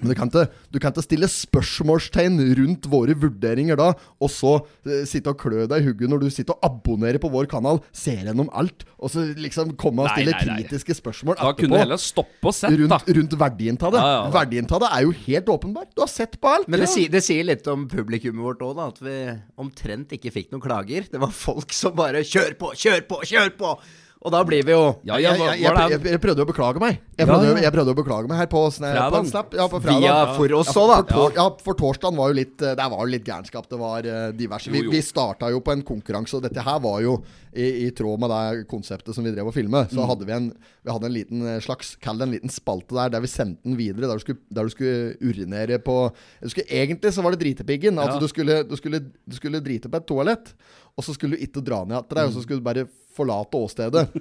Men 0.00 0.12
du 0.12 0.14
kan, 0.18 0.30
ikke, 0.30 0.46
du 0.72 0.78
kan 0.82 0.92
ikke 0.94 1.04
stille 1.06 1.28
spørsmålstegn 1.30 2.38
rundt 2.58 2.88
våre 2.90 3.16
vurderinger 3.18 3.78
da, 3.78 3.90
og 4.22 4.30
så 4.32 4.54
uh, 4.62 5.02
sitte 5.08 5.32
og 5.32 5.38
klø 5.40 5.66
deg 5.70 5.82
i 5.82 5.88
hugget 5.88 6.12
når 6.12 6.22
du 6.24 6.28
sitter 6.32 6.56
og 6.56 6.66
abonnerer 6.68 7.20
på 7.22 7.30
vår 7.32 7.48
kanal, 7.50 7.80
ser 7.92 8.24
gjennom 8.28 8.50
alt, 8.56 8.84
og 8.98 9.12
så 9.12 9.26
liksom 9.38 9.74
komme 9.80 10.04
og 10.06 10.12
stille 10.14 10.34
nei, 10.34 10.44
nei. 10.46 10.56
kritiske 10.62 10.96
spørsmål 10.98 11.38
Da 11.40 11.52
kunne 11.58 11.76
du 11.76 11.82
heller 11.82 12.00
stoppe 12.02 12.50
og 12.50 12.54
sett, 12.56 12.72
da. 12.74 12.98
rundt, 12.98 13.12
rundt 13.18 13.38
verdien 13.38 13.78
av 13.80 13.94
det. 13.94 14.02
Ja, 14.02 14.08
ja, 14.08 14.24
ja. 14.24 14.32
Verdien 14.38 14.68
av 14.70 14.82
det 14.84 14.90
er 14.94 15.06
jo 15.06 15.14
helt 15.26 15.52
åpenbar. 15.54 15.86
Du 15.94 16.02
har 16.04 16.10
sett 16.10 16.38
på 16.40 16.50
alt. 16.50 16.68
Men 16.68 16.80
det, 16.82 16.88
Ja. 16.88 16.94
sier, 16.94 17.12
det 17.12 17.22
sier 17.26 17.44
litt 17.44 17.66
om 17.70 17.86
publikummet 17.90 18.42
vårt 18.44 18.62
òg, 18.64 18.76
da. 18.78 18.88
At 18.88 19.00
vi 19.04 19.16
omtrent 19.60 20.12
ikke 20.16 20.32
fikk 20.34 20.52
noen 20.52 20.64
klager. 20.64 21.08
Det 21.10 21.20
var 21.20 21.30
folk 21.34 21.72
som 21.72 21.94
bare 21.98 22.24
'kjør 22.24 22.54
på, 22.58 22.72
kjør 22.74 23.02
på, 23.08 23.22
kjør 23.28 23.56
på'! 23.58 23.78
Og 24.18 24.32
da 24.34 24.40
blir 24.42 24.64
vi 24.66 24.72
jo 24.74 24.80
Ja, 25.06 25.14
ja, 25.22 25.30
jeg, 25.30 25.38
hva, 25.38 25.46
jeg, 25.54 25.62
jeg, 25.62 25.90
jeg, 25.92 26.00
jeg 26.10 26.20
prøvde 26.24 26.42
å 26.42 26.46
beklage 26.48 26.80
meg. 26.82 26.96
Jeg 27.18 27.26
prøvde, 27.28 27.50
ja. 27.52 27.58
jeg 27.68 27.72
prøvde 27.74 27.92
å 27.94 27.98
beklage 28.00 28.26
meg 28.30 28.40
her 28.40 28.48
på, 28.50 28.62
sna, 28.74 28.88
på 29.14 29.18
en 29.20 29.28
snap. 29.30 29.52
Ja, 29.54 29.66
på 29.70 29.78
fredag. 29.84 30.00
via 30.02 30.16
for 30.34 30.54
oss 30.58 30.72
Ja, 30.74 30.82
òg, 30.82 30.90
da. 30.90 31.14
for, 31.14 31.36
ja, 31.38 31.44
for 31.62 31.78
torsdagen 31.78 32.18
var 32.18 32.32
jo 32.32 32.36
litt 32.40 32.56
Det 32.58 32.72
Der 32.80 32.90
var 32.90 33.04
jo 33.04 33.12
litt 33.12 33.24
gærenskap. 33.28 33.68
Det 33.70 33.78
var 33.78 34.08
eh, 34.10 34.24
diverse. 34.34 34.72
Vi, 34.74 34.80
Jo, 34.82 34.88
jo. 34.88 34.94
vi 34.96 35.02
starta 35.06 35.52
jo 35.54 35.60
på 35.62 35.70
en 35.76 35.84
konkurranse, 35.86 36.34
og 36.34 36.42
dette 36.48 36.64
her 36.66 36.80
var 36.82 36.98
jo 37.04 37.14
i, 37.54 37.68
i 37.86 37.90
tråd 37.96 38.18
med 38.22 38.30
det 38.34 38.66
konseptet 38.70 39.14
som 39.16 39.22
vi 39.26 39.30
drev 39.36 39.52
og 39.52 39.54
filme. 39.54 39.84
Så 39.90 39.98
Mm. 40.02 40.08
hadde 40.10 40.26
vi 40.28 40.32
en 40.36 40.50
Vi 40.84 40.92
hadde 40.92 41.06
en 41.06 41.14
liten 41.14 41.46
eh, 41.54 41.60
slags 41.62 41.94
Kall 42.02 42.18
det 42.18 42.26
en 42.26 42.34
liten 42.34 42.50
spalte 42.52 42.94
der 42.98 43.14
der 43.14 43.22
vi 43.22 43.30
sendte 43.30 43.62
den 43.70 43.78
videre. 43.78 44.10
Der 44.10 44.18
du 44.18 44.24
skulle, 44.26 44.42
der 44.50 44.66
du 44.66 44.74
skulle 44.74 45.14
urinere 45.22 45.78
på 45.78 45.96
du 46.42 46.48
skulle, 46.50 46.66
Egentlig 46.70 47.14
så 47.14 47.22
var 47.22 47.34
det 47.36 47.40
dritepiggen. 47.46 47.98
Altså 48.02 48.18
du, 48.18 48.26
skulle, 48.28 48.64
du, 48.66 48.74
skulle, 48.76 49.00
du 49.26 49.36
skulle 49.38 49.62
drite 49.62 49.88
på 49.88 49.96
et 50.02 50.06
toalett, 50.10 50.54
og 50.98 51.04
så 51.06 51.14
skulle 51.14 51.38
du 51.38 51.44
ikke 51.46 51.62
dra 51.62 51.84
ned 51.86 51.98
etter 52.02 52.18
deg, 52.18 52.32
og 52.32 52.34
så 52.34 52.42
skulle 52.42 52.58
du 52.58 52.66
bare 52.66 52.88
forlate 53.18 53.64
åstedet. 53.66 54.08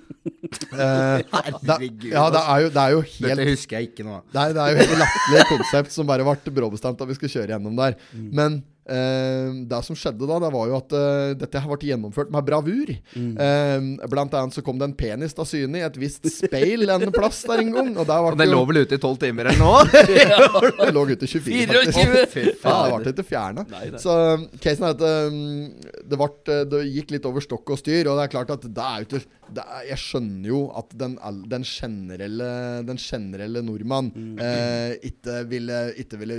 Eh, 0.47 1.19
Herregud, 1.27 2.05
ja, 2.07 2.21
det 2.31 2.39
altså. 2.39 2.41
er 2.53 2.61
jo, 2.61 2.67
det 2.71 2.81
er 2.81 2.91
jo 2.93 2.99
helt 3.01 3.25
Dette 3.25 3.45
husker 3.49 3.77
jeg 3.77 3.89
ikke 3.89 4.03
nå. 4.05 4.19
det 4.31 4.39
er, 4.39 4.53
det 4.55 4.61
er 4.63 4.69
jo 4.69 4.77
helt 4.79 4.93
latterlig 5.01 5.41
konsept 5.49 5.91
som 5.95 6.07
bare 6.07 6.23
ble 6.23 6.53
bråbestemt 6.55 7.01
at 7.03 7.09
vi 7.09 7.17
skulle 7.17 7.33
kjøre 7.33 7.51
gjennom 7.55 7.75
der. 7.75 7.97
Men 8.15 8.59
eh, 8.61 8.76
det 9.67 9.79
som 9.83 9.97
skjedde 9.97 10.27
da, 10.29 10.37
det 10.39 10.51
var 10.53 10.69
jo 10.69 10.77
at 10.77 10.93
eh, 10.95 11.33
dette 11.39 11.61
har 11.61 11.71
vært 11.71 11.85
gjennomført 11.87 12.31
med 12.33 12.45
bravur. 12.47 12.91
Eh, 12.93 13.87
blant 14.07 14.37
annet 14.39 14.55
så 14.55 14.63
kom 14.65 14.79
det 14.79 14.87
en 14.89 14.95
penis 14.97 15.35
til 15.37 15.49
syne 15.49 15.81
i 15.81 15.85
et 15.85 15.99
visst 15.99 16.27
speil 16.31 16.87
en 16.93 17.11
plass 17.15 17.43
der 17.47 17.63
en 17.65 17.73
gang. 17.75 17.91
Og 17.97 18.07
der 18.07 18.29
Og 18.31 18.39
den 18.39 18.51
lå 18.51 18.61
vel 18.69 18.83
ute 18.85 18.95
i 18.99 19.01
tolv 19.03 19.19
timer 19.21 19.51
eller 19.51 19.59
noe? 19.65 19.83
det 19.91 20.93
lå 20.95 21.05
ute 21.11 21.27
i 21.27 21.31
24, 21.31 21.67
faktisk. 21.67 21.97
24. 21.97 22.55
Ja, 22.63 22.77
det 22.87 23.03
ble 23.03 23.13
ikke 23.15 23.27
fjerna. 23.27 23.67
Så 24.01 24.15
casen 24.63 24.87
er 24.87 24.95
at 24.95 25.03
um, 25.03 25.41
det, 26.07 26.19
ble, 26.19 26.59
det 26.71 26.83
gikk 26.95 27.15
litt 27.17 27.27
over 27.29 27.43
stokk 27.43 27.75
og 27.75 27.81
styr, 27.81 28.07
og 28.07 28.19
det 28.19 28.27
er 28.27 28.33
klart 28.37 28.53
at 28.55 28.67
det 28.67 28.87
er 28.87 29.03
jo 29.03 29.09
ikke 29.09 29.23
er, 29.55 29.83
Jeg 29.89 29.97
skjønner 30.01 30.47
jo 30.51 30.59
at 30.77 30.91
den, 30.99 31.15
den 31.49 31.63
generelle 31.63 32.49
Den 32.87 32.97
generelle 33.01 33.61
nordmann 33.63 34.11
Mm. 34.17 34.37
eh, 34.39 34.95
ikke 35.09 35.41
ville, 35.49 35.77
ikke 36.01 36.17
ville 36.19 36.37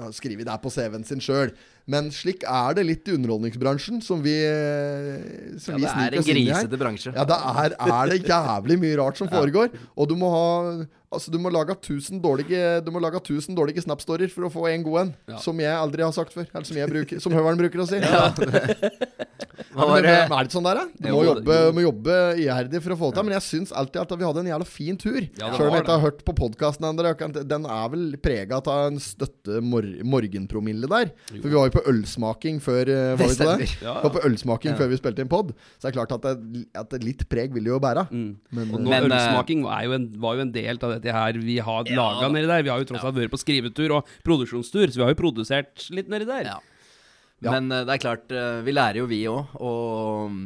uh, 0.00 0.10
skrive 0.14 0.44
det 0.44 0.56
på 0.62 0.70
CV-en 0.72 1.04
sin 1.08 1.20
sjøl. 1.22 1.52
Men 1.90 2.10
slik 2.14 2.44
er 2.46 2.74
det 2.78 2.84
litt 2.86 3.08
i 3.10 3.14
underholdningsbransjen, 3.16 4.00
som 4.04 4.20
vi, 4.22 4.34
eh, 4.46 5.58
som 5.58 5.74
Ja, 5.74 5.78
vi 5.78 5.82
det 5.82 5.92
er 5.92 6.16
en 6.18 6.26
grisete 6.28 6.78
bransje. 6.78 7.12
Ja, 7.16 7.24
det 7.26 7.38
er, 7.38 7.74
er 7.74 8.12
det 8.12 8.20
jævlig 8.28 8.78
mye 8.82 8.98
rart 9.00 9.18
som 9.18 9.28
foregår. 9.36 9.72
Og 9.96 10.08
du 10.10 10.16
må 10.18 10.30
ha 10.34 10.50
Altså, 11.12 11.28
du 11.28 11.36
må 11.36 11.50
lage 11.52 11.74
1000 11.76 12.22
dårlige 12.24 12.80
Du 12.86 12.90
må 12.90 12.98
lage 13.04 13.18
1000 13.20 13.52
dårlige 13.54 13.82
Snap-storyer 13.84 14.30
for 14.32 14.46
å 14.46 14.50
få 14.54 14.62
en 14.70 14.82
god 14.86 15.00
en. 15.02 15.10
Som 15.44 15.60
jeg 15.60 15.68
aldri 15.76 16.00
har 16.06 16.14
sagt 16.16 16.32
før. 16.32 16.46
Eller 16.48 16.64
som 16.64 16.78
jeg 16.80 16.88
bruker 16.88 17.20
Som 17.20 17.34
høveren 17.36 17.60
bruker 17.60 17.82
å 17.84 17.86
si. 17.90 17.98
Ja. 18.00 18.30
Hva 19.72 19.86
men, 19.86 19.92
var 19.92 20.04
det, 20.04 20.12
er 20.12 20.28
det 20.28 20.42
ikke 20.44 20.54
sånn 20.56 20.66
der, 20.66 20.78
da? 20.80 20.84
Du 20.92 21.08
Jo, 21.08 21.14
må 21.16 21.22
jobbe, 21.24 21.56
må 21.72 21.84
jobbe 21.84 22.16
iherdig 22.42 22.80
for 22.84 22.94
å 22.94 22.96
få 23.00 23.08
det 23.10 23.16
til. 23.18 23.26
Men 23.28 23.34
jeg 23.38 23.44
syns 23.46 23.72
alltid 23.72 24.00
at 24.02 24.12
vi 24.12 24.26
hadde 24.26 24.42
en 24.42 24.50
jævla 24.50 24.68
fin 24.68 24.98
tur. 25.00 25.20
Ja, 25.40 25.50
Sjøl 25.56 25.70
om 25.70 25.76
jeg 25.76 25.84
ikke 25.84 25.96
har 25.96 26.04
hørt 26.04 26.20
på 26.26 26.34
podkasten 26.36 26.88
ennå. 26.88 27.14
Den 27.48 27.68
er 27.72 27.92
vel 27.94 28.04
prega 28.22 28.58
av 28.60 28.90
en 28.90 29.00
støtte 29.02 29.62
mor 29.64 29.86
morgenpromille 30.12 30.90
der. 30.92 31.12
For 31.30 31.48
vi 31.48 31.56
var 31.56 31.70
jo 31.70 31.76
på 31.78 31.84
ølsmaking 31.92 32.60
før, 32.64 32.92
eh, 32.92 33.14
var 33.20 33.32
vi 33.32 33.38
det? 33.40 33.68
Ja, 33.84 33.96
var 34.04 34.14
på 34.16 34.24
ølsmaking 34.28 34.76
før 34.78 34.92
vi 34.92 35.00
spilte 35.00 35.24
inn 35.24 35.32
pod. 35.32 35.54
Så 35.78 35.86
det 35.86 35.92
er 35.92 35.96
klart 36.00 36.16
at, 36.18 36.26
det, 36.28 36.66
at 36.78 36.92
det 36.92 37.02
litt 37.06 37.24
preg 37.32 37.54
vil 37.56 37.70
jo 37.72 37.80
bære. 37.82 38.06
Men, 38.12 38.36
Og 38.52 38.76
eh, 38.76 38.84
nå, 38.84 38.90
Men, 38.90 38.98
eh, 38.98 39.08
ølsmaking 39.08 39.64
er 39.64 39.86
jo 39.88 39.96
en, 39.96 40.10
var 40.22 40.36
jo 40.36 40.46
en 40.46 40.52
del 40.54 40.76
av 40.76 40.96
dette 40.98 41.16
her 41.16 41.40
vi 41.40 41.56
har 41.64 41.88
laga 41.88 42.28
nedi 42.32 42.50
der. 42.50 42.66
Vi 42.66 42.74
har 42.74 42.82
jo 42.82 42.90
tross 42.92 43.08
alt 43.08 43.16
vært 43.16 43.32
på 43.32 43.40
skrivetur 43.40 43.96
og 43.98 44.12
produksjonstur, 44.26 44.86
så 44.90 45.00
vi 45.00 45.06
har 45.06 45.16
jo 45.16 45.22
produsert 45.22 45.88
litt 45.94 46.12
nedi 46.12 46.28
der. 46.28 46.52
Ja. 46.52 46.60
Men 47.50 47.72
eh, 47.72 47.86
det 47.88 47.96
er 47.96 48.02
klart, 48.02 48.30
eh, 48.30 48.60
vi 48.66 48.74
lærer 48.74 49.02
jo 49.02 49.08
vi 49.10 49.22
òg. 49.30 49.56
Og 49.62 50.30
mm, 50.30 50.44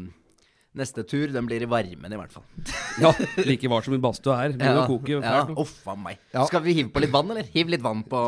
neste 0.80 1.04
tur, 1.08 1.28
den 1.34 1.48
blir 1.48 1.64
i 1.64 1.70
varmen 1.70 2.16
i 2.16 2.20
hvert 2.20 2.34
fall. 2.34 2.46
Ja, 2.96 3.10
Like 3.44 3.68
var 3.68 3.84
som 3.84 3.92
i 3.92 4.00
badstua 4.00 4.38
her. 4.40 4.54
Begynner 4.56 4.86
å 4.86 4.88
koke 4.88 5.18
ja. 5.18 5.22
fælt. 5.24 5.58
Uff 5.60 5.92
a 5.92 5.96
meg. 6.00 6.20
Ja. 6.32 6.46
Skal 6.48 6.64
vi 6.64 6.78
hive 6.78 6.92
på 6.94 7.04
litt 7.04 7.12
vann, 7.12 7.32
eller? 7.34 7.48
Hiv 7.52 7.72
litt 7.74 7.84
vann 7.84 8.04
på 8.08 8.22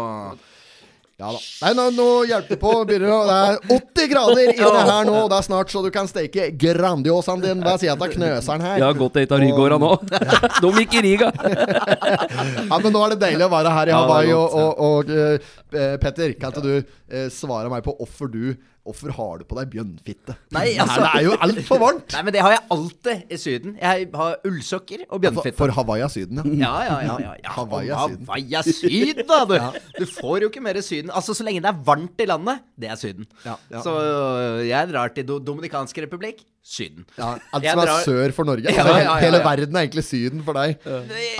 Ja 1.19 1.33
da. 1.35 1.39
Nei, 1.65 1.71
nå, 1.75 1.85
nå 1.97 2.05
hjelper 2.31 2.55
det 2.55 2.57
på. 2.63 2.73
Begynner 2.87 3.11
det 3.27 3.39
er 3.43 3.57
80 3.75 4.11
grader 4.13 4.41
i 4.45 4.53
det 4.55 4.83
her 4.93 5.09
nå, 5.09 5.15
og 5.25 5.33
det 5.33 5.41
er 5.41 5.47
snart 5.49 5.73
så 5.73 5.83
du 5.83 5.89
kan 5.91 6.07
steke 6.07 6.45
Grandiosaen 6.55 7.43
din 7.43 7.65
ved 7.65 7.83
siden 7.83 8.05
av 8.05 8.13
knøseren 8.13 8.63
her. 8.63 8.77
Jeg 8.79 8.87
har 8.87 9.01
gått 9.01 9.19
et 9.19 9.35
av 9.35 9.43
nå. 9.83 9.91
De 10.63 10.71
gikk 10.79 10.95
i 11.01 11.05
Riga. 11.09 11.33
Ja, 12.69 12.79
men 12.79 12.93
nå 12.95 13.01
er 13.03 13.15
det 13.15 13.19
deilig 13.25 13.47
å 13.49 13.51
være 13.51 13.73
her 13.75 13.91
i 13.91 13.93
Ja, 13.93 13.99
Hawaii. 14.05 14.33
Og, 14.37 14.55
godt, 14.55 15.11
ja. 15.11 15.19
og, 15.19 15.43
og 15.73 15.75
eh, 15.75 15.95
Petter, 16.03 16.35
kan 16.39 16.53
ikke 16.53 16.63
du 16.63 16.75
uh, 16.79 17.27
svare 17.33 17.71
meg 17.73 17.83
på 17.87 17.97
hvorfor 17.99 18.31
du 18.31 18.53
Hvorfor 18.89 19.13
har 19.13 19.41
du 19.43 19.45
på 19.45 19.57
deg 19.59 19.69
bjønnfitte? 19.75 20.35
Nei, 20.57 20.65
altså- 20.81 21.03
Det 21.05 21.11
er 21.21 21.25
jo 21.27 21.35
altfor 21.45 21.81
varmt! 21.83 22.13
Nei, 22.15 22.23
men 22.25 22.33
det 22.33 22.41
har 22.41 22.55
jeg 22.55 22.63
alltid 22.73 23.33
i 23.35 23.37
Syden. 23.37 23.75
Jeg 23.83 24.09
har 24.15 24.37
ullsokker 24.49 25.05
og 25.11 25.25
For, 25.39 25.51
for 25.59 25.75
Hawaii 25.77 26.01
er 26.07 26.09
Syden, 26.09 26.41
ja. 26.41 26.45
Ja, 26.65 26.73
ja, 26.89 26.97
ja. 27.05 27.17
ja, 27.27 27.35
ja. 27.45 27.51
Hawaii 27.53 27.91
er 27.93 28.09
Syden. 28.09 28.25
Hawaii 28.27 28.55
er 28.55 28.63
Syden, 28.63 29.27
da! 29.29 29.41
Du. 29.45 29.57
du 29.99 30.07
får 30.09 30.41
jo 30.47 30.49
ikke 30.49 30.63
mer 30.65 30.81
Syden. 30.81 31.11
Altså, 31.13 31.37
Så 31.37 31.45
lenge 31.45 31.61
det 31.61 31.69
er 31.69 31.83
varmt 31.85 32.19
i 32.25 32.29
landet, 32.31 32.65
det 32.81 32.89
er 32.91 32.97
Syden. 32.97 33.27
Ja, 33.45 33.55
ja. 33.71 33.83
Så 33.85 33.93
øh, 33.93 34.69
jeg 34.69 34.89
drar 34.89 35.13
til 35.13 35.29
Do 35.29 35.39
Dominikansk 35.39 35.99
republikk. 35.99 36.41
Syden. 36.69 37.07
ja 37.17 37.29
alt 37.57 37.65
Jeg 37.65 37.73
som 37.73 37.81
er 37.81 37.91
sør 38.05 38.33
for 38.37 38.45
Norge. 38.49 38.69
Ja, 38.79 38.83
Altså, 38.85 38.97
ja, 38.99 39.05
ja, 39.07 39.15
Hele 39.25 39.39
verden 39.45 39.77
er 39.79 39.87
egentlig 39.87 40.05
Syden 40.05 40.43
for 40.45 40.59
deg. 40.59 40.75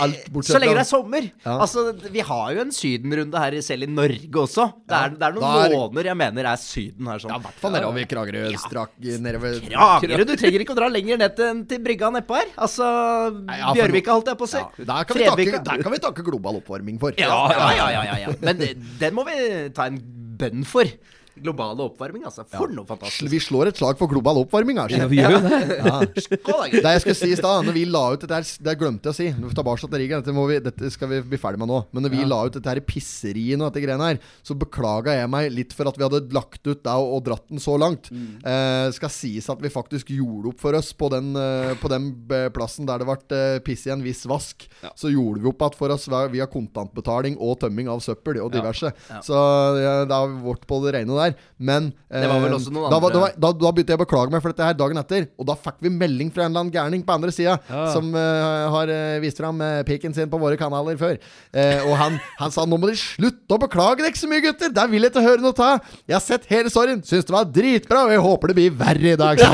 Alt 0.01 0.23
bortsett 0.33 0.55
Så 0.55 0.61
lenge 0.63 0.73
det 0.79 0.81
er 0.81 0.89
sommer. 0.89 1.27
Ja. 1.45 1.55
Altså, 1.61 1.83
Vi 2.15 2.23
har 2.25 2.47
jo 2.55 2.63
en 2.63 2.71
sydenrunde 2.73 3.43
her 3.43 3.57
selv 3.65 3.85
i 3.85 3.89
Norge 3.91 4.41
også. 4.41 4.65
Det 4.89 4.97
er, 4.97 5.13
det 5.19 5.27
er 5.29 5.35
noen 5.37 5.59
er- 5.67 5.75
måneder 5.75 6.09
jeg 6.11 6.17
mener 6.23 6.49
er 6.49 6.57
Syden 6.63 7.11
her. 7.11 7.21
sånn 7.21 7.33
Ja, 7.35 7.37
i 7.37 7.45
hvert 7.45 7.61
fall 7.61 7.75
nedover 7.77 8.09
Kragerø. 8.15 8.43
Strak 8.65 8.95
Ved... 8.99 9.61
Kragerø? 9.69 10.25
Du 10.25 10.35
trenger 10.35 10.65
ikke 10.65 10.73
å 10.75 10.79
dra 10.81 10.89
lenger 10.91 11.21
ned 11.21 11.37
til, 11.37 11.61
til 11.69 11.83
brygga 11.85 12.09
nedpå 12.17 12.39
her. 12.41 12.49
Altså 12.57 12.89
Nei, 13.45 13.59
ja, 13.61 13.69
for 13.69 13.79
Bjørvika, 13.83 14.15
holdt 14.17 14.33
jeg 14.33 14.41
på 14.41 14.49
å 14.49 14.51
si. 14.55 14.63
Ja, 14.63 14.87
der, 14.89 15.05
kan 15.09 15.21
vi 15.21 15.29
takke, 15.29 15.63
der 15.69 15.83
kan 15.85 15.93
vi 15.95 16.01
takke 16.09 16.25
global 16.25 16.57
oppvarming 16.63 16.97
for. 17.01 17.13
Ja, 17.21 17.29
ja, 17.53 17.69
ja, 17.77 17.87
ja, 17.93 18.03
ja, 18.09 18.17
ja. 18.25 18.35
Men 18.41 18.65
den 18.99 19.13
må 19.17 19.27
vi 19.29 19.37
ta 19.77 19.85
en 19.91 20.01
bønn 20.39 20.65
for. 20.67 20.89
Globale 21.43 21.85
oppvarming, 21.89 22.23
altså. 22.27 22.43
For 22.51 22.71
noe 22.73 22.87
fantastisk. 22.89 23.29
Vi 23.31 23.39
slår 23.43 23.71
et 23.71 23.79
slag 23.79 23.97
for 23.99 24.11
global 24.11 24.41
oppvarming 24.43 24.79
her. 24.81 24.93
Ja, 24.95 25.07
vi 25.09 25.19
gjør 25.21 25.37
det. 25.45 25.59
Ja. 25.79 25.99
Det 26.79 26.83
jeg 26.93 27.01
skulle 27.03 27.17
si 27.17 27.29
i 27.33 27.37
stad, 27.39 27.65
når 27.67 27.75
vi 27.75 27.83
la 27.89 28.01
ut 28.13 28.21
dette 28.21 28.35
her 28.35 28.45
Det 28.69 28.73
glemte 28.79 29.09
jeg 29.09 29.13
å 29.13 29.17
si. 29.17 29.27
Nå 29.39 29.49
Tilbake 29.55 29.87
til 29.87 30.01
Riga. 30.01 30.19
Dette, 30.21 30.33
må 30.35 30.45
vi, 30.49 30.59
dette 30.63 30.89
skal 30.93 31.09
vi 31.11 31.19
bli 31.33 31.39
ferdig 31.41 31.59
med 31.61 31.69
nå. 31.71 31.79
Men 31.95 32.05
når 32.05 32.13
vi 32.15 32.25
la 32.27 32.39
ut 32.47 32.55
dette 32.57 32.71
her 32.71 32.81
pisseriet 32.85 33.59
og 33.59 33.67
dette 33.69 33.83
greiene 33.83 34.09
her, 34.11 34.19
så 34.45 34.55
beklaga 34.59 35.15
jeg 35.17 35.29
meg 35.31 35.49
litt 35.53 35.73
for 35.75 35.89
at 35.89 35.97
vi 35.99 36.05
hadde 36.05 36.21
lagt 36.35 36.61
ut 36.67 36.83
det 36.85 36.93
og, 36.95 37.13
og 37.17 37.23
dratt 37.27 37.45
den 37.51 37.61
så 37.63 37.75
langt. 37.81 38.09
Eh, 38.13 38.89
skal 38.95 39.11
sies 39.13 39.49
at 39.51 39.61
vi 39.63 39.71
faktisk 39.73 40.11
gjorde 40.15 40.53
opp 40.53 40.61
for 40.63 40.77
oss 40.77 40.91
på 40.97 41.09
den, 41.13 41.31
eh, 41.39 41.73
på 41.81 41.91
den 41.91 42.11
eh, 42.35 42.47
plassen 42.55 42.87
der 42.89 43.01
det 43.03 43.07
ble 43.09 43.17
eh, 43.39 43.59
piss 43.65 43.85
i 43.89 43.93
en 43.95 44.03
viss 44.05 44.25
vask. 44.29 44.67
Så 44.99 45.11
gjorde 45.13 45.43
vi 45.43 45.49
opp 45.51 45.59
igjen 45.63 45.77
for 45.79 45.95
oss 45.95 46.07
via- 46.09 46.47
kontantbetaling 46.49 47.35
og 47.43 47.59
tømming 47.61 47.89
av 47.91 47.99
søppel 48.03 48.39
og 48.41 48.51
diverse. 48.53 48.89
Så 49.25 49.35
ja, 49.79 49.93
det 50.09 50.15
har 50.15 50.31
vært 50.43 50.63
på 50.69 50.79
det 50.85 50.95
rene 50.97 51.17
der. 51.19 51.28
Men 51.57 51.89
Det 52.09 52.27
var 52.29 52.39
vel 52.43 52.51
eh, 52.53 52.57
også 52.57 52.71
noen 52.73 52.89
da, 52.91 52.97
andre- 52.99 53.13
da, 53.13 53.31
da, 53.45 53.51
da 53.59 53.71
begynte 53.75 53.93
jeg 53.93 53.99
å 53.99 54.03
beklage 54.03 54.33
meg 54.33 54.41
for 54.43 54.53
dette 54.53 54.67
her 54.69 54.77
dagen 54.79 55.01
etter, 55.01 55.27
og 55.39 55.47
da 55.49 55.55
fikk 55.59 55.79
vi 55.85 55.91
melding 55.93 56.31
fra 56.33 56.45
en 56.45 56.51
eller 56.51 56.65
annen 56.65 56.73
gærning 56.75 57.03
på 57.07 57.15
andre 57.17 57.33
sida 57.35 57.57
Ja. 57.69 57.85
som 57.93 58.09
eh, 58.15 58.67
har 58.75 58.91
eh, 58.93 59.19
vist 59.23 59.39
fram 59.41 59.59
uh, 59.61 59.81
piken 59.87 60.13
sin 60.15 60.29
på 60.31 60.39
våre 60.41 60.57
kanaler 60.59 60.97
før. 60.99 61.17
Eh, 61.53 61.83
og 61.87 61.95
han, 61.99 62.19
han 62.39 62.51
sa 62.55 62.65
nå 62.65 62.77
må 62.79 62.89
dere 62.89 62.99
slutte 63.01 63.55
å 63.57 63.61
beklage 63.61 64.03
dere 64.05 64.15
så 64.19 64.29
mye, 64.31 64.43
gutter! 64.45 64.71
Der 64.73 64.87
vil 64.91 65.05
jeg 65.05 65.13
ikke 65.13 65.25
høre 65.25 65.43
noe 65.43 65.55
ta! 65.57 65.71
Jeg 66.07 66.15
har 66.17 66.23
sett 66.25 66.47
hele 66.51 66.71
storyen, 66.73 67.03
syns 67.05 67.27
det 67.27 67.35
var 67.35 67.47
dritbra, 67.49 68.05
og 68.07 68.15
jeg 68.15 68.25
håper 68.25 68.51
det 68.53 68.57
blir 68.61 68.77
verre 68.79 69.13
i 69.15 69.19
dag. 69.19 69.43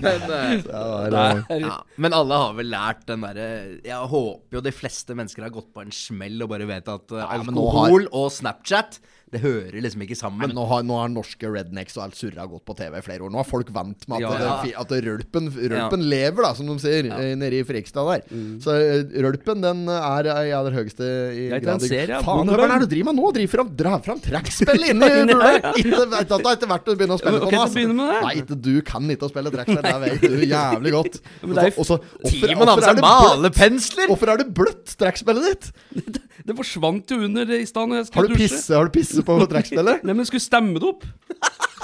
Men, 0.00 0.22
eh, 0.30 0.64
var, 0.70 1.16
eh, 1.50 1.58
ja. 1.62 1.76
Men 2.00 2.14
alle 2.16 2.38
har 2.44 2.54
vel 2.58 2.68
lært 2.70 3.02
den 3.08 3.24
derre 3.24 3.46
Jeg 3.84 4.10
håper 4.12 4.58
jo 4.58 4.62
de 4.64 4.72
fleste 4.74 5.16
mennesker 5.18 5.44
har 5.46 5.52
gått 5.54 5.70
på 5.74 5.82
en 5.84 5.92
smell 5.94 6.44
og 6.44 6.52
bare 6.52 6.68
vet 6.70 6.90
at 6.90 7.14
eh, 7.16 7.32
alkohol 7.38 8.06
og 8.10 8.28
Snapchat 8.34 9.00
Det 9.30 9.38
hører 9.44 9.76
liksom 9.84 10.02
ikke 10.02 10.16
sammen. 10.18 10.40
men 10.42 10.56
nå 10.58 10.64
har, 10.66 10.82
nå 10.82 10.96
har 10.98 11.10
norske 11.12 11.46
rednecks 11.46 11.94
og 11.98 12.02
alt 12.08 12.16
surra 12.18 12.48
gått 12.50 12.64
på 12.66 12.74
TV 12.78 12.96
i 12.98 13.02
flere 13.04 13.22
år. 13.22 13.30
Nå 13.30 13.38
har 13.38 13.46
folk 13.46 13.68
vant 13.74 14.06
med 14.10 14.16
at, 14.18 14.40
Ja, 14.40 14.56
ja. 14.66 14.80
at 14.82 14.88
det 14.90 14.98
rølpen, 15.06 15.46
rølpen 15.54 16.02
lever, 16.10 16.42
da, 16.42 16.50
som 16.58 16.66
de 16.66 16.74
sier, 16.82 17.06
eh, 17.14 17.36
nede 17.38 17.60
i 17.60 17.64
Frikstad 17.68 18.08
der. 18.10 18.24
Så 18.64 18.74
eh, 18.74 19.04
rølpen, 19.22 19.62
den 19.62 19.84
er 19.92 20.30
i 20.48 20.50
aller 20.56 20.74
høyeste 20.74 21.06
i 21.36 21.44
Jeg 21.52 21.62
grad 21.62 21.86
ja. 21.90 22.18
Faen, 22.26 22.50
hva 22.50 22.58
er 22.66 22.74
det 22.74 22.88
du 22.88 22.94
driver 22.96 23.10
med 23.12 23.20
nå? 23.22 23.30
Driver 23.38 23.54
fram, 23.54 23.70
drar 23.78 24.02
fram 24.08 24.20
trekkspill 24.24 24.86
inni 24.90 25.12
bordet! 25.30 25.70
Ikke, 25.78 26.02
vet 26.10 26.18
at 26.20 26.34
det 26.34 26.50
er 26.50 26.58
ikke 26.58 26.70
verdt 26.74 26.90
å 26.90 27.20
spille 27.22 27.44
på 27.46 27.50
det? 27.54 27.94
Nei, 28.00 28.34
ikke 28.42 28.58
du 28.66 28.72
kan 28.90 29.14
ikke 29.14 29.28
å 29.28 29.32
spille 29.32 29.54
trekkspill, 29.54 29.86
det 29.86 29.94
vet 30.08 30.26
du 30.26 30.46
jævlig 30.50 30.94
godt. 30.96 31.20
men 31.46 31.54
det 31.54 31.68
er- 31.68 31.78
Og 31.78 31.86
så- 31.86 32.00
hvorfor- 32.02 32.50
Timon 32.50 32.68
har 32.74 32.82
med 32.82 32.90
er 32.90 32.98
det 32.98 33.54
bløtt? 33.54 34.10
Hvorfor 34.10 34.34
er 34.34 34.42
det 34.42 34.48
bløtt, 34.58 34.96
trekkspillet 34.98 35.48
ditt? 35.52 35.70
Det 36.46 36.56
forsvant 36.56 37.12
jo 37.12 37.20
under 37.26 37.50
i 37.56 37.64
stad 37.68 37.92
Har 38.14 38.28
du 38.28 38.36
pisse, 38.38 38.72
har 38.74 38.88
du 38.88 38.94
pisse 38.94 39.24
på 39.26 39.38
trekkspillet? 39.52 40.04
Nei, 40.06 40.14
men 40.16 40.28
skulle 40.28 40.44
stemme 40.44 40.80
det 40.80 40.88
opp. 40.88 41.04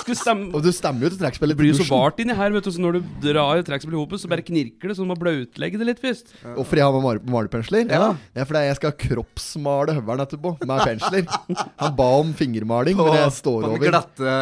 Skulle 0.07 0.19
stemme 0.21 0.49
Og 0.55 0.63
du 0.63 0.71
stemmer 0.71 1.03
jo 1.09 1.11
til 1.11 1.19
trekkspillet 1.19 1.57
Det 1.57 1.59
blir 1.59 1.73
jo 1.75 1.79
så 1.83 1.87
vart 1.91 2.21
inni 2.23 2.37
her, 2.39 2.55
vet 2.55 2.63
du, 2.69 2.71
så 2.71 2.83
når 2.83 3.01
du 3.01 3.11
drar 3.27 3.61
trekkspillet 3.67 3.99
i 3.99 4.01
hopet, 4.05 4.23
så 4.23 4.31
bare 4.31 4.45
knirker 4.47 4.93
det, 4.93 4.95
så 4.97 5.03
du 5.03 5.11
må 5.11 5.17
bløtlegge 5.19 5.81
det 5.81 5.89
litt 5.91 6.03
først. 6.03 6.31
Hvorfor 6.55 6.79
jeg 6.79 6.87
har 6.87 6.95
med 6.95 7.03
mal 7.09 7.21
malepensler? 7.37 7.91
Ja. 7.91 8.13
Det 8.33 8.45
er 8.45 8.49
fordi 8.49 8.63
jeg 8.69 8.79
skal 8.79 8.95
kroppsmale 9.03 9.97
høvelen 9.99 10.23
etterpå 10.27 10.55
med 10.63 10.85
pensler. 10.87 11.27
Han 11.83 11.97
ba 11.99 12.09
om 12.23 12.31
fingermaling, 12.39 12.97
På, 12.99 13.09
men 13.11 13.19
jeg 13.25 13.35
står 13.41 13.67
på 13.67 13.73
over. 13.75 13.89
glatte, 13.91 14.37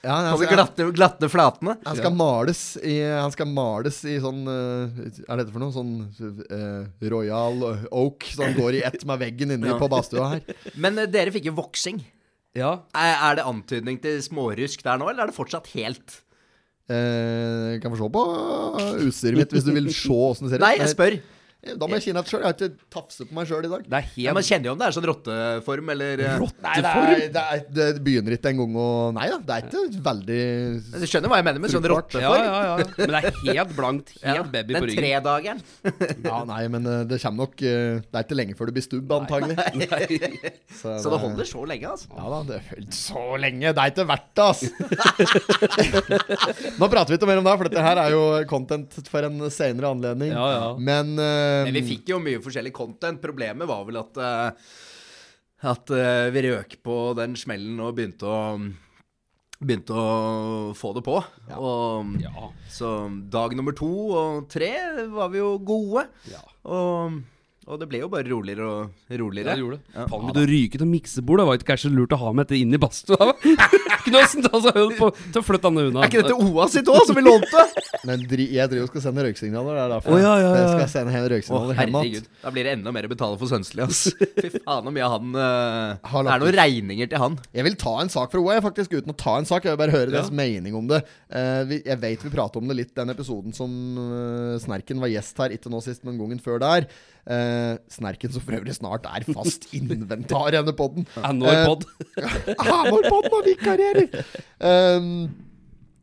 Ja, 0.00 0.14
på 0.14 0.14
han, 0.14 0.28
de 0.30 0.46
skal, 0.46 0.56
glatte, 0.56 0.84
glatte 0.96 1.28
flatene. 1.28 1.74
han 1.84 1.98
skal 1.98 2.14
males 2.16 2.60
i 2.80 2.94
Han 3.04 3.34
skal 3.34 3.50
males 3.52 3.98
i 4.08 4.14
sånn 4.22 4.46
Er 4.48 5.26
Er 5.26 5.42
dette 5.42 5.52
for 5.52 5.60
noe? 5.60 5.74
Sånn 5.74 5.90
uh, 6.48 6.86
Royal 7.12 7.66
Oak, 7.90 8.24
som 8.32 8.54
går 8.56 8.78
i 8.78 8.82
ett 8.88 9.04
med 9.04 9.20
veggen 9.26 9.52
inne 9.58 9.74
Ja. 9.74 9.76
på 9.82 9.90
badstua 9.92 10.30
her. 10.38 10.56
Men 10.80 10.96
uh, 11.02 11.04
dere 11.10 11.34
fikk 11.34 11.50
jo 11.50 11.56
voksing. 11.58 12.00
Ja. 12.58 12.72
Er, 12.98 13.14
er 13.30 13.38
det 13.38 13.46
antydning 13.46 14.00
til 14.02 14.18
smårusk 14.24 14.82
der 14.82 14.98
nå, 14.98 15.10
eller 15.12 15.26
er 15.26 15.30
det 15.30 15.36
fortsatt 15.36 15.70
helt 15.76 16.18
Eh, 16.90 17.76
kan 17.78 17.92
få 17.92 17.98
se 18.00 18.06
på 18.10 18.22
utstyret 19.06 19.38
mitt 19.38 19.52
hvis 19.54 19.66
du 19.66 19.70
vil 19.76 19.90
se 19.94 20.10
åssen 20.10 20.48
det 20.48 20.56
ser 20.56 20.58
ut. 20.58 20.64
Nei, 20.64 20.72
jeg 20.80 20.90
spør. 20.90 21.16
Da 21.60 21.84
må 21.84 21.98
jeg 21.98 22.06
kjenne 22.06 22.20
etter 22.22 22.32
sjøl. 22.32 22.40
Jeg 22.40 22.48
har 22.48 22.54
ikke 22.56 22.88
tafset 22.94 23.28
på 23.28 23.34
meg 23.36 23.48
sjøl 23.50 23.66
i 23.66 23.70
dag. 23.70 23.82
Det 23.84 23.96
er 23.98 24.04
helt 24.06 24.22
Ja, 24.24 24.32
man 24.32 24.44
kjenner 24.46 24.70
jo 24.70 24.72
om 24.72 24.78
det 24.80 24.86
er 24.86 24.94
sånn 24.96 25.06
rotteform, 25.10 25.90
eller 25.92 26.22
Rotteform? 26.40 26.64
Nei, 26.64 26.76
det, 26.80 26.92
er, 27.20 27.24
det, 27.34 27.42
er, 27.44 27.64
det 27.76 27.88
begynner 28.06 28.36
ikke 28.36 28.48
engang 28.54 28.78
å 28.80 28.86
Nei 29.12 29.26
da, 29.28 29.36
det 29.44 29.56
er 29.58 29.66
ikke 29.66 30.00
veldig 30.06 30.38
Du 31.02 31.04
skjønner 31.10 31.32
hva 31.32 31.40
jeg 31.42 31.46
mener 31.50 31.60
med 31.60 31.74
sånn 31.74 31.88
rotteform? 31.92 32.24
Ja, 32.24 32.32
ja, 32.40 32.62
ja. 32.70 32.86
Men 33.02 33.12
det 33.12 33.20
er 33.20 33.26
helt 33.44 33.74
blankt. 33.76 34.14
Helt 34.22 34.40
Ja, 34.40 34.46
baby 34.54 34.78
på 34.78 34.82
ryggen. 34.88 34.96
Den 34.96 35.04
tredageren. 35.04 35.60
Ja, 36.30 36.38
nei, 36.48 36.62
men 36.72 36.86
eh, 36.88 37.02
det 37.10 37.18
kommer 37.22 37.44
nok 37.44 37.62
eh, 37.66 38.00
Det 38.04 38.16
er 38.16 38.24
ikke 38.24 38.38
lenge 38.38 38.56
før 38.56 38.70
du 38.70 38.74
blir 38.76 38.84
stubb, 38.86 39.12
antagelig. 39.18 39.56
Så 40.80 41.12
det 41.12 41.20
holder 41.26 41.48
så 41.48 41.64
lenge, 41.68 41.92
altså. 41.92 42.08
Ja 42.16 42.24
da, 42.32 42.40
det 42.48 42.56
er 42.56 42.64
helt 42.70 42.96
så 42.96 43.24
lenge. 43.40 43.72
Det 43.76 43.82
er 43.84 43.92
ikke 43.92 44.06
verdt 44.08 44.30
det, 44.38 44.44
ass. 44.46 44.62
Nå 46.80 46.88
prater 46.92 47.12
vi 47.12 47.18
ikke 47.18 47.28
mer 47.28 47.40
om 47.42 47.46
det, 47.46 47.54
for 47.60 47.68
dette 47.68 47.84
her 47.84 48.00
er 48.00 48.14
jo 48.14 48.22
content 48.50 48.96
for 49.10 49.28
en 49.28 49.42
senere 49.52 49.90
anledning. 49.92 50.32
Ja, 50.32 50.46
ja. 50.54 50.68
Men, 50.80 51.12
eh, 51.20 51.49
Men 51.66 51.76
vi 51.78 51.82
fikk 51.94 52.12
jo 52.14 52.20
mye 52.22 52.40
forskjellig 52.44 52.72
content. 52.76 53.20
Problemet 53.22 53.68
var 53.70 53.84
vel 53.88 54.00
at 54.02 54.20
eh, 54.20 54.70
At 55.70 55.90
eh, 55.92 56.28
vi 56.34 56.44
røk 56.48 56.78
på 56.86 57.00
den 57.18 57.34
smellen 57.36 57.80
og 57.84 57.96
begynte 57.98 58.28
å 58.30 58.38
Begynte 59.60 59.92
å 59.92 60.72
få 60.72 60.94
det 60.96 61.02
på. 61.04 61.18
Og, 61.58 62.14
Ja. 62.22 62.46
Så 62.72 62.94
dag 63.28 63.52
nummer 63.58 63.74
to 63.76 63.90
og 64.16 64.46
tre 64.48 64.70
var 65.12 65.28
vi 65.28 65.42
jo 65.42 65.50
gode. 65.60 66.06
Ja. 66.32 66.40
Og, 66.64 67.18
og 67.70 67.78
det 67.78 67.86
ble 67.90 68.00
jo 68.02 68.08
bare 68.10 68.26
roligere 68.26 68.66
og 68.66 69.14
roligere. 69.20 69.52
Ja, 69.52 69.54
det 69.54 69.62
gjorde 69.62 69.76
det. 69.78 69.94
Ja. 69.94 70.06
Faen, 70.10 70.32
du 70.34 70.40
ryket 70.50 70.80
og 70.80 70.82
til 70.82 70.90
miksebordet. 70.90 71.46
Var 71.46 71.58
ikke 71.60 71.68
kanskje 71.68 71.90
lurt 71.94 72.14
å 72.16 72.18
ha 72.18 72.32
med 72.34 72.48
dette 72.48 72.58
inn 72.58 72.74
i 72.74 72.80
badstua? 72.82 73.34
Knøsen, 74.06 74.46
seg 74.48 74.78
på 74.98 75.10
til 75.18 75.38
å 75.38 75.44
flytte 75.44 75.70
han 75.70 75.80
unna. 75.84 76.02
Er 76.02 76.10
ikke 76.10 76.24
dette 76.24 76.34
OA 76.34 76.66
sitt 76.72 76.88
òg, 76.90 77.02
som 77.06 77.18
vi 77.18 77.22
lånte? 77.22 77.64
men 78.08 78.24
dri, 78.30 78.48
jeg 78.56 78.72
driver 78.72 78.88
og 78.88 78.90
skal 78.90 79.04
sende 79.04 79.26
røyksignaler. 79.26 79.76
Det 79.76 79.84
er 79.84 79.92
derfor 79.94 80.10
Oh, 80.10 80.18
ja, 80.18 80.32
ja, 80.40 80.48
ja. 80.48 80.62
jeg 80.64 80.70
skal 80.72 80.90
sende 80.94 81.14
hele 81.14 81.30
røyksignaler 81.34 81.76
hjem 81.76 81.94
herregud. 81.98 82.16
igjen. 82.16 82.28
Da 82.42 82.52
blir 82.54 82.66
det 82.66 82.72
enda 82.78 82.94
mer 82.96 83.06
å 83.06 83.12
betale 83.12 83.38
for 83.40 83.52
Sønsli, 83.52 83.84
ass. 83.84 84.02
Fy 84.42 84.50
faen 84.56 84.88
så 84.88 84.94
mye 84.96 85.10
han 85.14 85.36
uh, 85.36 86.10
Har 86.10 86.26
Det 86.26 86.34
er 86.34 86.44
noen 86.44 86.58
regninger 86.58 87.12
til 87.12 87.22
han. 87.22 87.38
Jeg 87.54 87.68
vil 87.68 87.78
ta 87.84 87.94
en 88.02 88.12
sak 88.16 88.34
fra 88.34 88.42
OA, 88.42 88.58
faktisk, 88.64 88.96
uten 88.98 89.14
å 89.14 89.18
ta 89.20 89.36
en 89.38 89.46
sak. 89.48 89.68
Jeg 89.68 89.76
vil 89.76 89.82
bare 89.84 89.94
høre 89.94 90.10
deres 90.16 90.32
mening 90.34 90.74
om 90.80 90.90
det. 90.90 91.04
Uh, 91.28 91.62
vi, 91.70 91.82
jeg 91.86 92.02
vet 92.02 92.26
vi 92.26 92.34
prater 92.34 92.64
om 92.64 92.72
det 92.72 92.80
litt 92.80 92.96
den 92.98 93.14
episoden 93.14 93.54
som 93.54 93.70
uh, 94.00 94.58
Snerken 94.64 95.02
var 95.02 95.12
gjest 95.12 95.38
her, 95.44 95.54
ikke 95.54 95.70
nå 95.70 95.84
sist, 95.84 96.02
men 96.08 96.18
gangen 96.18 96.42
før 96.42 96.58
der. 96.64 96.90
Eh, 97.30 97.59
Snerken 97.92 98.32
som 98.34 98.44
for 98.44 98.56
øvrig 98.58 98.74
snart 98.76 99.06
er 99.10 99.26
fast 99.28 99.68
inventar 99.78 100.50
i 100.50 100.56
denne 100.58 100.74
podden. 100.76 101.06
Enda 101.20 101.54
en 101.54 101.70
pod. 101.70 101.86
Ah, 102.56 102.88
vår 102.90 103.06
podden 103.08 103.36
har 103.36 103.46
vikarierer! 103.48 104.26
Um, 104.58 105.08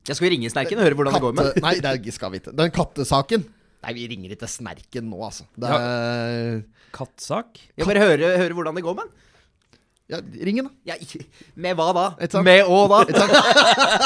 Jeg 0.07 0.19
skal 0.19 0.31
ringe 0.33 0.49
Snerken 0.53 0.79
og 0.79 0.87
høre 0.87 0.97
hvordan 0.97 1.17
det 1.17 1.23
går 1.25 1.37
med 1.37 1.61
nei, 1.65 1.75
det 1.83 2.15
skal 2.15 2.31
vi 2.33 2.41
ikke. 2.41 2.55
Den 2.55 2.73
kattesaken 2.75 3.45
Nei, 3.83 3.93
vi 3.93 4.07
ringer 4.09 4.33
ikke 4.33 4.47
Snerken 4.49 5.05
nå, 5.11 5.19
altså. 5.27 5.45
Det 5.55 5.69
er, 5.69 6.61
Kattsak? 6.95 7.59
Jeg 7.77 7.85
bare 7.85 8.01
høre, 8.01 8.31
høre 8.41 8.55
hvordan 8.57 8.75
det 8.79 8.83
går 8.83 8.95
med 8.97 9.05
den. 9.05 9.26
Ja, 10.07 10.21
Ringen, 10.39 10.69
da. 10.69 10.71
Ja, 10.87 10.95
med 11.59 11.75
hva 11.75 11.85
da? 11.91 12.03
Et 12.23 12.31
sant? 12.31 12.45
Med 12.47 12.63
å 12.63 12.77
da? 12.87 13.01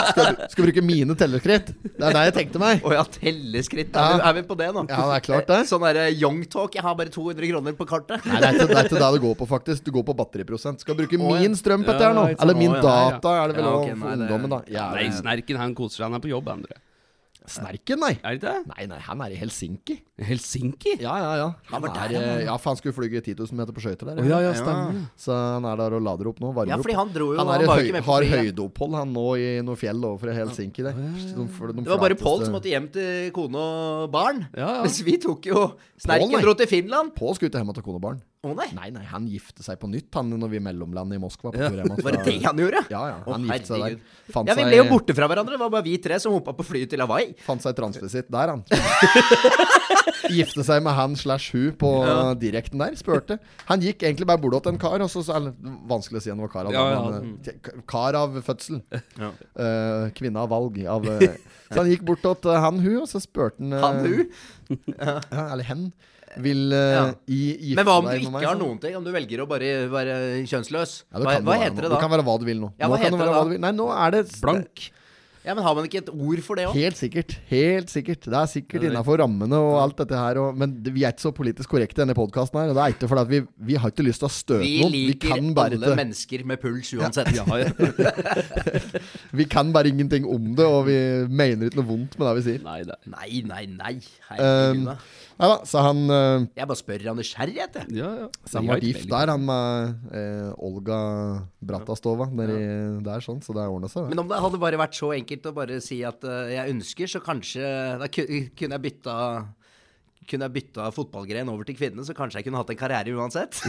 Skal, 0.10 0.40
skal 0.50 0.66
bruke 0.66 0.82
mine 0.82 1.14
telleskritt. 1.14 1.70
Det 1.86 2.08
er 2.08 2.16
det 2.16 2.24
jeg 2.26 2.36
tenkte 2.40 2.62
meg. 2.64 2.82
Å 2.82 2.96
ja, 2.96 3.04
telleskritt. 3.06 3.94
Ja. 3.94 4.08
Er, 4.08 4.16
vi, 4.18 4.24
er 4.32 4.38
vi 4.40 4.44
på 4.50 4.58
det 4.58 4.72
nå? 4.74 4.88
Ja, 4.90 5.04
det 5.12 5.20
er 5.20 5.26
klart 5.28 5.52
det. 5.52 5.60
Sånn 5.70 5.86
derre 5.86 6.08
young 6.10 6.42
talk. 6.50 6.74
Jeg 6.74 6.82
har 6.88 6.98
bare 6.98 7.14
200 7.14 7.52
kroner 7.54 7.78
på 7.78 7.86
kartet. 7.94 8.26
Nei, 8.26 8.42
det 8.42 8.50
er 8.50 8.58
ikke 8.58 8.70
det 8.74 8.82
er 8.82 8.90
det 8.98 9.14
det 9.18 9.24
går 9.28 9.38
på, 9.44 9.50
faktisk. 9.54 9.86
Du 9.86 9.94
går 9.94 10.08
på 10.10 10.18
batteriprosent. 10.24 10.82
Skal 10.82 10.98
bruke 10.98 11.22
oh, 11.22 11.36
min 11.38 11.58
strøm 11.60 11.86
på 11.86 11.94
dette 11.94 12.10
her 12.10 12.18
nå. 12.18 12.28
Eller 12.34 12.58
min 12.58 12.74
data, 12.82 13.38
er 13.44 13.54
det 13.54 13.60
vel 13.62 13.68
Ja, 13.70 13.78
Okay, 13.82 13.94
ok, 13.94 14.00
for 14.02 14.08
nei, 14.08 14.16
det- 14.18 14.26
ungdommen, 14.26 14.56
da. 14.58 14.64
Ja, 14.74 14.88
Nei, 14.98 15.06
Snerken 15.14 15.62
han 15.62 15.78
koser 15.78 16.02
seg. 16.02 16.10
Han 16.10 16.18
er 16.18 16.26
på 16.26 16.34
jobb, 16.34 16.50
André. 16.50 16.82
Snerken, 17.50 17.98
nei. 18.04 18.12
Er 18.22 18.36
det 18.38 18.44
det? 18.46 18.52
Nei, 18.70 18.84
nei, 18.86 19.00
han 19.02 19.22
er 19.26 19.34
i 19.34 19.38
Helsinki. 19.40 19.96
Helsinki? 20.22 20.92
Ja, 21.02 21.16
ja, 21.18 21.32
ja. 21.40 21.48
Han 21.72 21.82
var 21.82 21.90
er, 22.04 22.12
der, 22.14 22.22
han 22.22 22.44
ja, 22.46 22.58
for 22.62 22.70
han 22.70 22.78
skulle 22.78 22.94
flyge 22.94 23.18
10 23.24 23.34
000 23.40 23.58
meter 23.58 23.74
på 23.74 23.82
skøyter 23.82 24.12
der. 24.12 24.22
Oh, 24.22 24.28
ja, 24.30 24.44
ja, 24.46 24.52
stemmer. 24.54 25.00
Så 25.18 25.34
han 25.34 25.66
er 25.66 25.82
der 25.82 25.96
og 25.98 26.06
lader 26.06 26.30
opp 26.30 26.42
nå. 26.44 26.52
Varmer 26.54 26.70
Ja, 26.76 26.78
fordi 26.84 26.98
han 27.00 27.14
dro 27.16 27.32
jo 27.34 27.40
Han 27.40 27.50
Han 27.50 27.56
er 27.56 27.66
han 27.66 27.72
var 27.72 27.82
høy, 27.82 27.88
ikke 27.88 27.98
med 27.98 28.06
på 28.06 28.14
har 28.14 28.28
høydeopphold 28.36 28.98
han 29.00 29.16
nå 29.18 29.28
i 29.42 29.48
noe 29.66 29.82
fjell 29.82 30.06
overfor 30.12 30.34
Helsinki. 30.38 30.86
Der. 30.86 31.00
De, 31.02 31.10
de, 31.18 31.48
de 31.50 31.82
Det 31.82 31.94
var 31.96 32.04
bare 32.06 32.20
Pål 32.22 32.46
som 32.46 32.54
måtte 32.60 32.70
hjem 32.70 32.92
til 32.94 33.32
kone 33.34 33.66
og 33.66 34.12
barn. 34.14 34.46
Ja, 34.54 34.78
ja. 34.78 34.86
Mens 34.86 35.02
vi 35.08 35.18
tok 35.22 35.50
jo 35.50 35.72
Snerken 35.98 36.38
Paul, 36.38 36.46
dro 36.46 36.58
til 36.62 36.70
Finland. 36.70 37.16
Pål 37.18 37.40
skulle 37.40 37.50
ikke 37.50 37.66
hjem 37.66 37.74
til 37.74 37.90
kone 37.90 37.98
og 37.98 38.06
barn. 38.06 38.22
Å 38.42 38.56
nei. 38.58 38.72
Nei, 38.74 38.88
nei, 38.90 39.04
han 39.06 39.28
gifte 39.30 39.62
seg 39.62 39.78
på 39.78 39.86
nytt 39.86 40.18
han 40.18 40.32
når 40.34 40.50
vi 40.56 40.60
mellomlandet 40.66 41.20
i 41.20 41.22
Moskva. 41.22 41.52
På 41.54 41.60
tur 41.62 41.84
Var 42.08 42.16
det 42.16 42.22
det 42.26 42.40
han 42.42 42.58
gjorde? 42.58 42.80
Ja, 42.90 43.02
ja. 43.12 43.18
Å, 43.22 43.36
Han 43.36 43.44
gifte 43.46 43.70
seg 43.70 43.84
der. 43.86 43.98
Fant 44.34 44.50
Ja, 44.50 44.56
vi 44.58 44.66
ble 44.66 44.80
jo 44.80 44.88
borte 44.90 45.14
fra 45.14 45.28
hverandre. 45.30 45.54
Det 45.54 45.62
var 45.62 45.70
bare 45.76 45.86
vi 45.86 45.94
tre 46.02 46.18
som 46.24 46.34
hoppa 46.34 46.56
på 46.58 46.66
flyet 46.66 46.90
til 46.90 47.04
Hawaii. 47.06 47.36
Fant 47.46 47.62
seg 47.62 47.78
transvisitt 47.78 48.32
der, 48.34 48.56
han. 48.56 48.66
Gifte 50.32 50.66
seg 50.66 50.82
med 50.82 50.98
han 50.98 51.14
slash 51.20 51.54
hun 51.54 51.78
på 51.78 51.92
direkten 52.42 52.82
der. 52.82 52.98
Spurte. 52.98 53.38
Han 53.70 53.86
gikk 53.86 54.08
egentlig 54.08 54.26
bare 54.32 54.42
bort 54.42 54.58
til 54.66 54.74
en 54.74 54.82
kar, 54.82 55.04
og 55.06 55.14
så 55.14 55.22
så 55.28 55.38
vanskelig 55.92 56.24
å 56.24 56.26
si 56.26 56.34
han 56.34 56.42
var 56.42 56.54
kar 56.54 56.70
av 56.72 56.74
Ja, 56.74 56.86
ja. 56.96 57.24
eh, 57.46 57.74
Kar 57.90 58.18
av 58.18 58.42
fødsel. 58.48 58.82
Eh, 59.22 60.06
kvinne 60.18 60.42
av 60.42 60.50
valg. 60.50 60.82
Av, 60.90 61.06
uh. 61.06 61.28
så 61.70 61.84
han 61.84 61.94
gikk 61.94 62.08
bort 62.10 62.26
til 62.26 62.58
han 62.66 62.82
hun, 62.82 63.04
og 63.04 63.10
så 63.12 63.22
spurte 63.22 63.62
han 63.62 63.78
uh, 63.78 63.86
Han 63.86 64.02
hun. 64.02 64.82
Ja, 64.98 65.52
eller 65.52 65.68
hen. 65.70 65.92
Vil 66.40 66.72
uh, 66.72 66.78
Ja. 66.78 67.04
i, 67.28 67.42
gifte 67.72 67.76
Men 67.82 67.86
hva 67.90 67.98
om 68.00 68.06
du 68.08 68.14
ikke 68.16 68.32
meg, 68.32 68.46
har 68.48 68.56
noen 68.62 68.80
ting? 68.80 68.96
Om 68.96 69.04
du 69.04 69.12
velger 69.12 69.44
å 69.44 69.50
bare 69.50 69.74
være 69.92 70.16
kjønnsløs? 70.48 71.04
Ja, 71.12 71.20
hva 71.26 71.38
hva 71.44 71.60
heter 71.60 71.82
det 71.82 71.90
da? 71.90 71.96
Det 71.98 72.02
kan 72.06 72.12
være 72.14 72.24
hva 72.30 72.40
du 72.40 72.46
vil 72.48 72.62
nå. 72.64 72.72
Ja, 72.80 72.88
nå 72.88 72.98
kan 73.02 73.12
det 73.12 73.20
være 73.20 73.36
hva 73.36 73.46
du 73.50 73.54
vil. 73.58 73.62
Nei, 73.66 73.72
nå 73.76 73.92
er 73.92 74.18
det 74.20 74.26
Blank. 74.42 74.90
Ja, 75.42 75.56
men 75.58 75.64
Har 75.66 75.74
man 75.74 75.88
ikke 75.88 76.04
et 76.04 76.10
ord 76.14 76.38
for 76.46 76.54
det 76.60 76.68
òg? 76.70 76.76
Helt 76.78 77.00
sikkert. 77.00 77.32
Helt 77.50 77.90
sikkert. 77.90 78.28
Det 78.30 78.38
er 78.38 78.46
sikkert 78.52 78.84
innafor 78.86 79.18
rammene 79.24 79.58
og 79.58 79.80
alt 79.82 79.98
dette 79.98 80.14
her. 80.14 80.38
Og, 80.38 80.54
men 80.62 80.76
vi 80.86 81.02
er 81.02 81.16
ikke 81.16 81.24
så 81.26 81.32
politisk 81.34 81.72
korrekte 81.74 81.98
i 81.98 82.04
denne 82.04 82.14
podkasten 82.14 82.60
her. 82.62 82.70
Og 82.70 82.78
det 82.78 82.84
er 82.84 82.94
ikke 82.94 83.10
fordi 83.10 83.26
vi, 83.34 83.40
vi 83.72 83.78
har 83.82 83.90
ikke 83.90 84.06
lyst 84.06 84.22
til 84.22 84.30
å 84.30 84.32
støte 84.36 84.62
Vi 84.62 84.76
noen. 84.84 84.94
liker 84.94 85.42
bare 85.58 85.74
alle 85.80 85.90
ikke- 85.90 85.98
mennesker 85.98 86.46
med 86.46 86.62
puls 86.62 86.94
uansett. 86.94 87.34
Ja, 87.42 87.46
ja. 87.58 87.72
Vi 89.42 89.48
kan 89.50 89.74
bare 89.74 89.90
ingenting 89.90 90.28
om 90.30 90.54
det, 90.56 90.66
og 90.68 90.86
vi 90.92 90.98
mener 91.32 91.72
ikke 91.72 91.80
noe 91.82 91.90
vondt 91.90 92.18
med 92.20 92.28
det 92.28 92.34
vi 92.38 92.44
sier. 92.46 92.62
Nei, 92.62 92.82
Nei, 93.10 93.42
nei, 93.48 93.66
nei. 93.66 93.94
Um. 94.38 94.86
Nei 95.42 95.48
da, 95.50 95.56
så 95.66 95.82
han 95.82 96.02
uh, 96.06 96.44
Jeg 96.54 96.70
bare 96.70 96.78
spør 96.78 97.06
av 97.10 97.18
nysgjerrighet, 97.18 97.78
jeg. 97.80 97.96
Ja, 97.98 98.10
ja. 98.20 98.28
Så 98.46 98.60
han 98.60 98.70
var 98.70 98.84
gift 98.86 99.08
der, 99.10 99.32
han 99.34 99.46
med 99.48 100.12
eh, 100.14 100.52
Olga 100.62 101.00
Bratastova. 101.66 102.28
Nedi 102.30 102.60
der, 103.02 103.24
sånn, 103.26 103.40
så 103.42 103.56
det 103.58 103.66
ordna 103.66 103.90
seg. 103.90 104.06
det. 104.06 104.14
Men 104.14 104.22
om 104.22 104.30
det 104.30 104.42
hadde 104.44 104.60
bare 104.62 104.80
vært 104.82 105.00
så 105.00 105.10
enkelt 105.16 105.50
å 105.50 105.56
bare 105.58 105.80
si 105.82 106.04
at 106.06 106.22
uh, 106.30 106.46
jeg 106.52 106.76
ønsker, 106.76 107.10
så 107.10 107.24
kanskje 107.26 107.72
Da 108.02 108.10
kunne 108.14 108.78
jeg 108.78 108.84
bytta 108.86 109.16
kunne 110.32 110.48
jeg 110.48 110.56
bytta 110.56 110.88
fotballgren 110.96 111.50
over 111.52 111.68
til 111.68 111.76
kvinne, 111.78 112.06
så 112.08 112.16
kanskje 112.18 112.40
jeg 112.40 112.48
kunne 112.48 112.62
hatt 112.62 112.72
en 112.74 112.80
karriere 112.80 113.16
uansett. 113.20 113.60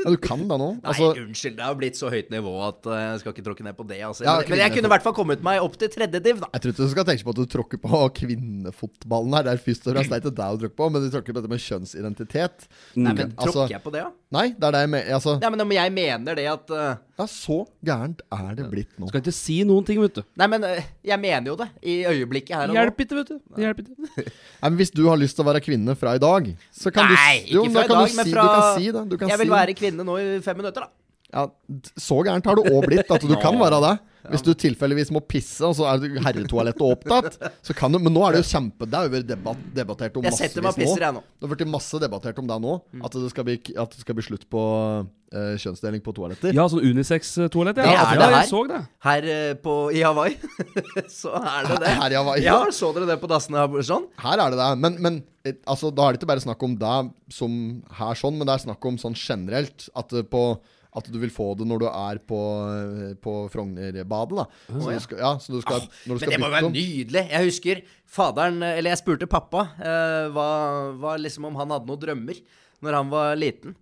Ja, 0.00 0.08
du 0.08 0.16
kan 0.22 0.42
da 0.48 0.56
nå. 0.56 0.70
Nei, 0.78 0.88
Altså, 0.88 1.10
unnskyld, 1.20 1.56
det 1.58 1.64
har 1.66 1.74
blitt 1.76 1.98
så 1.98 2.08
høyt 2.12 2.30
nivå 2.32 2.52
at 2.64 2.86
eh, 2.88 3.00
jeg 3.10 3.20
skal 3.22 3.34
ikke 3.34 3.44
tråkke 3.50 3.64
ned 3.66 3.76
på 3.76 3.84
det. 3.90 3.98
Altså. 4.06 4.24
Ja, 4.24 4.38
men, 4.40 4.48
men 4.54 4.62
jeg 4.62 4.72
kunne 4.74 4.88
i 4.88 4.92
hvert 4.94 5.04
fall 5.04 5.14
kommet 5.16 5.42
meg 5.44 5.60
opp 5.64 5.76
til 5.80 5.90
tredje 5.92 6.20
div, 6.24 6.40
da. 6.40 6.48
jeg 6.56 6.64
tror 6.64 6.72
ikke 6.74 6.86
du 6.88 6.92
skal 6.94 7.06
tenke 7.10 7.26
på 7.26 7.34
at 7.34 7.40
du 7.40 7.50
tråkker 7.54 7.82
på 7.84 8.00
kvinnefotballen 8.20 9.36
her. 9.36 9.46
Det 9.46 9.52
er 9.54 9.62
først 9.66 9.86
og 9.86 9.94
fremst 9.94 10.10
det 10.10 10.16
er 10.16 10.24
ikke 10.24 10.32
det 10.40 10.48
du 10.56 10.64
tråkker 10.64 10.76
på, 10.80 10.88
men 10.94 11.04
du 11.04 11.10
tråkker 11.12 11.36
på 11.36 11.40
dette 11.40 11.52
med 11.52 11.62
kjønnsidentitet. 11.66 12.66
Nei, 12.96 13.12
men 13.12 13.34
Altså- 13.36 13.52
Tråkker 13.60 13.76
jeg 13.76 13.82
på 13.84 13.92
det, 13.94 14.04
da? 14.06 14.10
Nei, 14.30 14.46
det 14.54 14.66
er 14.68 14.74
det 14.76 14.80
jeg 14.84 14.90
mener. 14.92 15.14
Altså, 15.16 15.32
Nei, 15.42 15.50
men 15.50 15.60
om 15.64 15.72
jeg 15.74 15.92
mener 15.92 16.36
det 16.38 16.44
at 16.46 16.70
uh... 16.70 16.90
ja, 17.18 17.24
så 17.26 17.56
gærent 17.84 18.20
er 18.30 18.52
det 18.60 18.66
blitt 18.70 18.92
nå. 19.00 19.08
Skal 19.10 19.24
ikke 19.24 19.34
si 19.34 19.56
noen 19.66 19.86
ting, 19.88 19.98
vet 20.02 20.20
du. 20.20 20.22
Nei, 20.38 20.46
men 20.52 20.66
eh, 20.68 20.84
jeg 21.10 21.18
mener 21.18 21.50
jo 21.50 21.56
det 21.58 21.66
i 21.82 21.96
øyeblikket 22.06 22.54
her 22.54 22.70
og 22.70 22.76
nå. 22.76 22.78
Hjelp 22.78 23.02
ikke, 23.04 23.18
vet 23.18 23.32
du. 23.32 23.40
Hjelp 23.60 23.82
ikke. 23.82 23.96
Nei, 24.22 24.68
men 24.70 24.78
hvis 24.78 24.94
du 24.94 25.02
har 25.08 25.18
lyst 25.18 25.34
til 25.38 25.42
å 25.44 25.49
være 25.50 25.62
kvinne 25.64 25.96
fra 25.98 26.14
i 26.16 26.22
dag, 26.22 26.48
så 26.72 26.92
kan 26.94 27.10
Nei, 27.12 27.42
du 27.46 27.54
Jo, 27.58 27.64
ikke 27.66 27.74
da 27.74 27.80
fra 27.80 27.84
i 27.84 27.92
dag, 27.94 28.10
du 28.10 28.16
men 28.20 28.26
si, 28.26 28.34
fra 28.34 28.42
Du 28.42 28.50
kan 28.50 28.64
si 28.78 28.92
kan 29.20 29.32
Jeg 29.34 29.42
vil 29.42 29.50
si, 29.50 29.54
være 29.58 29.76
kvinne 29.78 30.06
nå 30.06 30.16
i 30.22 30.28
fem 30.44 30.56
minutter, 30.62 30.86
da. 30.86 30.90
ja, 31.34 31.46
Så 31.98 32.22
gærent 32.26 32.46
har 32.50 32.58
du 32.58 32.62
òg 32.70 32.86
blitt 32.88 33.10
at 33.10 33.26
du 33.26 33.36
kan 33.44 33.58
være 33.60 33.82
det. 33.86 33.94
Hvis 34.28 34.44
du 34.44 34.50
tilfeldigvis 34.58 35.12
må 35.14 35.22
pisse, 35.24 35.62
og 35.64 35.76
så 35.78 35.86
er 35.90 36.02
det 36.02 36.24
herretoalettet 36.24 36.82
opptatt, 36.84 37.38
så 37.64 37.76
kan 37.76 37.92
du 37.94 38.00
Men 38.02 38.12
nå 38.14 38.24
er 38.26 38.36
det 38.36 38.42
jo 38.42 38.48
kjempe 38.50 38.88
Det 38.88 38.98
har 38.98 39.08
jo 39.08 39.14
vært 39.14 39.30
debatt, 39.30 39.62
debattert 39.76 40.18
om 40.20 40.26
Jeg 40.28 40.36
setter 40.36 40.64
meg 40.64 40.74
og 40.74 40.80
pisser, 40.82 41.06
jeg 41.06 41.16
nå. 41.16 41.22
Det 41.38 41.48
har 41.48 41.54
blitt 41.54 41.72
masse 41.72 42.02
debattert 42.02 42.42
om 42.42 42.50
det 42.50 42.58
nå. 42.66 42.76
At, 43.00 43.16
det 43.16 43.32
skal 43.32 43.48
bli, 43.48 43.56
at 43.80 43.96
det 43.96 44.04
skal 44.04 44.18
bli 44.18 44.26
slutt 44.26 44.46
på 44.52 44.64
uh, 45.34 45.54
kjønnsdeling 45.62 46.02
på 46.04 46.14
toaletter. 46.16 46.54
Ja, 46.56 46.66
sånn 46.70 46.84
unisex-toalett. 46.84 47.78
Det 47.78 47.86
er 47.86 47.94
det 47.94 48.24
her. 48.26 48.36
jeg 48.36 48.50
så 48.50 48.62
det. 48.70 48.80
Her 49.06 49.28
eh, 49.34 49.52
på, 49.64 49.76
i 49.94 50.02
Hawaii 50.04 50.36
så 51.20 51.34
er 51.40 51.70
det 51.70 51.78
det. 51.84 51.94
Her 52.02 52.16
i 52.16 52.18
Hawaii. 52.18 52.44
Ja, 52.44 52.58
så 52.74 52.92
dere 52.96 53.08
det 53.12 53.20
på 53.22 53.30
dassene 53.30 53.62
her, 53.62 53.86
sånn? 53.86 54.08
Her 54.20 54.44
er 54.44 54.52
det 54.52 54.60
det. 54.60 54.70
Men, 54.82 54.98
men 55.06 55.22
eh, 55.46 55.56
altså, 55.64 55.92
da 55.94 56.08
er 56.08 56.16
det 56.16 56.22
ikke 56.22 56.32
bare 56.32 56.44
snakk 56.44 56.66
om 56.66 56.76
det 56.80 56.98
som 57.34 57.56
her 58.00 58.20
sånn, 58.20 58.36
men 58.38 58.48
det 58.48 58.56
er 58.56 58.66
snakk 58.66 58.90
om 58.90 59.00
sånn 59.00 59.18
generelt. 59.18 59.88
At, 59.98 60.14
på, 60.32 60.44
at 60.96 61.10
du 61.12 61.18
vil 61.22 61.30
få 61.30 61.52
det 61.58 61.66
når 61.70 61.82
du 61.84 61.86
er 61.90 62.20
på, 62.26 62.40
eh, 62.74 63.12
på 63.22 63.34
Frognerbadet. 63.52 64.40
da 64.40 64.46
så, 64.70 64.90
du 64.90 65.04
skal, 65.04 65.20
ja, 65.22 65.32
så 65.38 65.54
du 65.54 65.60
skal, 65.62 65.84
når 66.06 66.18
du 66.18 66.24
Men 66.24 66.32
det 66.34 66.40
må 66.40 66.48
jo 66.50 66.54
være 66.56 66.72
nydelig. 66.74 67.22
Jeg 67.30 67.50
husker 67.50 67.82
faderen 68.10 68.62
Eller 68.66 68.90
jeg 68.90 69.02
spurte 69.02 69.28
pappa 69.30 69.68
eh, 69.78 70.26
hva, 70.34 70.48
hva 70.98 71.14
liksom 71.20 71.46
om 71.50 71.60
han 71.60 71.76
hadde 71.76 71.90
noen 71.90 72.02
drømmer 72.02 72.42
når 72.80 72.96
han 72.96 73.10
var 73.12 73.34
liten. 73.36 73.74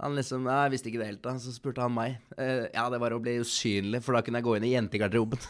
Han 0.00 0.16
liksom, 0.16 0.46
Jeg 0.48 0.72
visste 0.72 0.88
ikke 0.90 1.02
det 1.02 1.08
helt 1.10 1.22
da. 1.24 1.34
Så 1.40 1.52
spurte 1.52 1.84
han 1.84 1.92
meg. 1.92 2.16
Eh, 2.40 2.66
ja, 2.72 2.86
det 2.92 3.00
var 3.02 3.12
å 3.12 3.20
bli 3.22 3.36
usynlig, 3.42 4.00
for 4.04 4.16
da 4.16 4.22
kunne 4.24 4.40
jeg 4.40 4.46
gå 4.48 4.56
inn 4.56 4.68
i 4.70 4.72
jentegarderoben. 4.72 5.42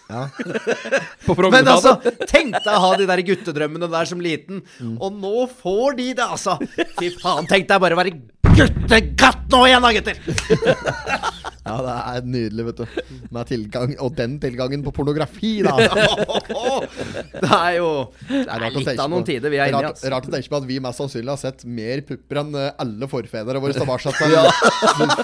På 1.26 1.36
Men 1.46 1.70
altså, 1.70 1.96
tenk 2.26 2.56
deg 2.58 2.72
å 2.74 2.82
ha 2.88 2.90
de 2.98 3.06
der 3.10 3.24
guttedrømmene 3.30 3.90
der 3.92 4.10
som 4.10 4.22
liten. 4.22 4.64
Mm. 4.80 4.96
Og 4.98 5.20
nå 5.22 5.46
får 5.62 6.00
de 6.00 6.10
det, 6.18 6.26
altså. 6.26 6.58
Fy 6.98 7.12
faen, 7.20 7.46
tenk 7.50 7.70
deg 7.70 7.82
bare 7.82 7.94
å 7.94 8.02
være 8.02 8.16
guttegatt 8.50 9.46
nå 9.52 9.62
igjen, 9.68 9.86
da, 9.86 9.94
gutter. 9.94 11.38
Ja, 11.60 11.74
det 11.84 11.94
er 11.94 12.24
nydelig, 12.26 12.64
vet 12.70 12.78
du. 12.80 13.16
Med 13.36 13.48
tilgang, 13.50 13.90
og 14.02 14.14
den 14.16 14.38
tilgangen 14.42 14.80
på 14.82 14.92
pornografi, 14.96 15.60
da. 15.62 15.74
Det 17.40 17.50
er 17.50 17.74
jo 17.76 17.90
Det 18.24 18.40
Det 18.40 18.40
er 18.40 18.54
er 18.54 18.62
rart 18.64 18.78
å 18.78 18.80
litt 18.80 19.02
av 19.04 19.10
noen 19.12 19.26
tider 19.28 19.52
vi 19.52 19.60
er 19.60 19.70
inne 19.70 19.82
i, 19.82 19.84
rart, 19.84 19.98
altså. 19.98 20.10
rart 20.14 20.26
å 20.26 20.32
tenke 20.32 20.50
på 20.50 20.58
at 20.58 20.66
vi 20.70 20.78
mest 20.82 21.02
sannsynlig 21.02 21.30
har 21.30 21.40
sett 21.40 21.62
mer 21.68 22.02
pupper 22.08 22.40
enn 22.42 22.56
alle 22.56 23.10
forfedrene 23.12 23.62
våre 23.62 23.76
som 23.76 23.86
var 23.90 24.02
satt 24.02 24.18
der. 24.24 24.39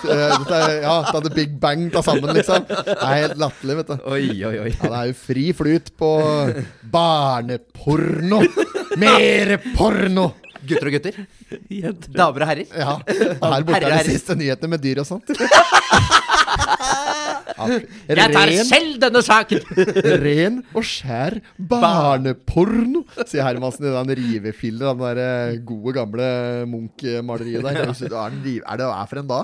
Eh, 0.06 0.32
dette 0.38 0.56
er- 0.56 0.82
Ja, 0.82 0.94
da 1.02 1.12
hadde 1.18 1.30
Big 1.34 1.54
Bang 1.60 1.88
ta 1.92 2.00
sammen, 2.04 2.30
liksom. 2.36 2.64
Det 2.68 2.94
er 2.96 3.14
helt 3.22 3.38
latterlig, 3.40 3.76
vet 3.80 3.90
du. 3.92 3.96
Oi, 4.12 4.22
oi, 4.48 4.54
oi. 4.66 4.70
Ja, 4.76 4.88
det 4.92 4.98
er 5.00 5.10
jo 5.10 5.16
fri 5.26 5.44
flyt 5.56 5.90
på 5.98 6.10
barneporno. 6.92 8.40
Mere 9.00 9.58
porno! 9.76 10.30
Gutter 10.70 10.90
og 10.90 10.96
gutter. 10.96 11.18
Jenter. 11.82 12.12
Damer 12.16 12.44
og 12.44 12.50
herrer. 12.50 12.66
Ja. 12.70 12.96
Her 13.54 13.66
borte 13.66 13.80
Herre, 13.80 13.98
er 14.00 14.08
de 14.08 14.16
siste 14.16 14.36
nyhetene 14.38 14.72
med 14.74 14.82
dyr 14.84 15.02
og 15.02 15.08
sånt. 15.08 15.32
Jeg 17.56 18.32
tar 18.34 18.50
selv 18.68 18.96
denne 19.00 19.20
saken! 19.24 19.62
ren 20.20 20.58
og 20.76 20.84
skjær 20.84 21.38
barneporno, 21.56 23.04
sier 23.24 23.46
Hermansen 23.46 23.86
i 23.88 23.92
den 23.94 24.12
rivefillen, 24.18 24.84
den 24.84 25.00
der 25.00 25.20
eh, 25.22 25.60
gode, 25.66 25.94
gamle 25.96 26.26
Munch-maleriet 26.68 27.64
der. 27.64 27.80
Er 27.80 28.36
det, 28.36 28.58
er 28.60 28.82
det 28.82 28.90
er 28.90 29.08
for 29.08 29.22
en 29.22 29.30
da? 29.30 29.40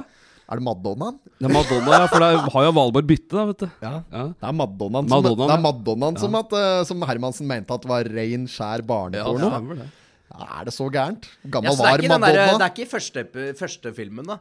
Er 0.52 0.60
det 0.60 0.66
Madonnaen? 0.66 1.16
Det 1.40 1.48
er 1.48 1.54
Madonna, 1.54 1.92
ja, 1.94 2.06
for 2.10 2.20
det 2.20 2.52
har 2.52 2.64
jo 2.66 2.72
Valborg 2.76 3.06
bytte, 3.08 3.32
da, 3.32 3.44
vet 3.48 3.62
du. 3.62 3.68
Ja. 3.80 3.92
Ja. 4.12 4.24
Det 4.34 4.48
er 4.50 4.56
Madonnaen, 4.58 5.08
som, 5.08 5.14
Madonna, 5.14 5.46
det 5.46 5.54
er 5.54 5.56
ja. 5.56 5.64
Madonnaen 5.64 6.18
som, 6.20 6.38
at, 6.42 6.54
eh, 6.58 6.82
som 6.90 7.06
Hermansen 7.08 7.48
mente 7.48 7.78
at 7.78 7.86
var 7.88 8.10
ren, 8.18 8.44
skjær 8.50 8.84
barneporno. 8.86 9.48
Ja, 9.48 9.80
det. 9.80 9.90
Er 10.32 10.64
det 10.64 10.72
så 10.74 10.86
gærent? 10.92 11.26
Hvor 11.44 11.62
Ja, 11.64 11.70
så 11.76 11.82
var 11.82 11.96
den 12.00 12.10
der, 12.10 12.32
det 12.32 12.64
er 12.64 12.70
ikke 12.72 12.90
første, 12.90 13.26
første 13.58 13.92
filmen, 13.96 14.24
da. 14.26 14.36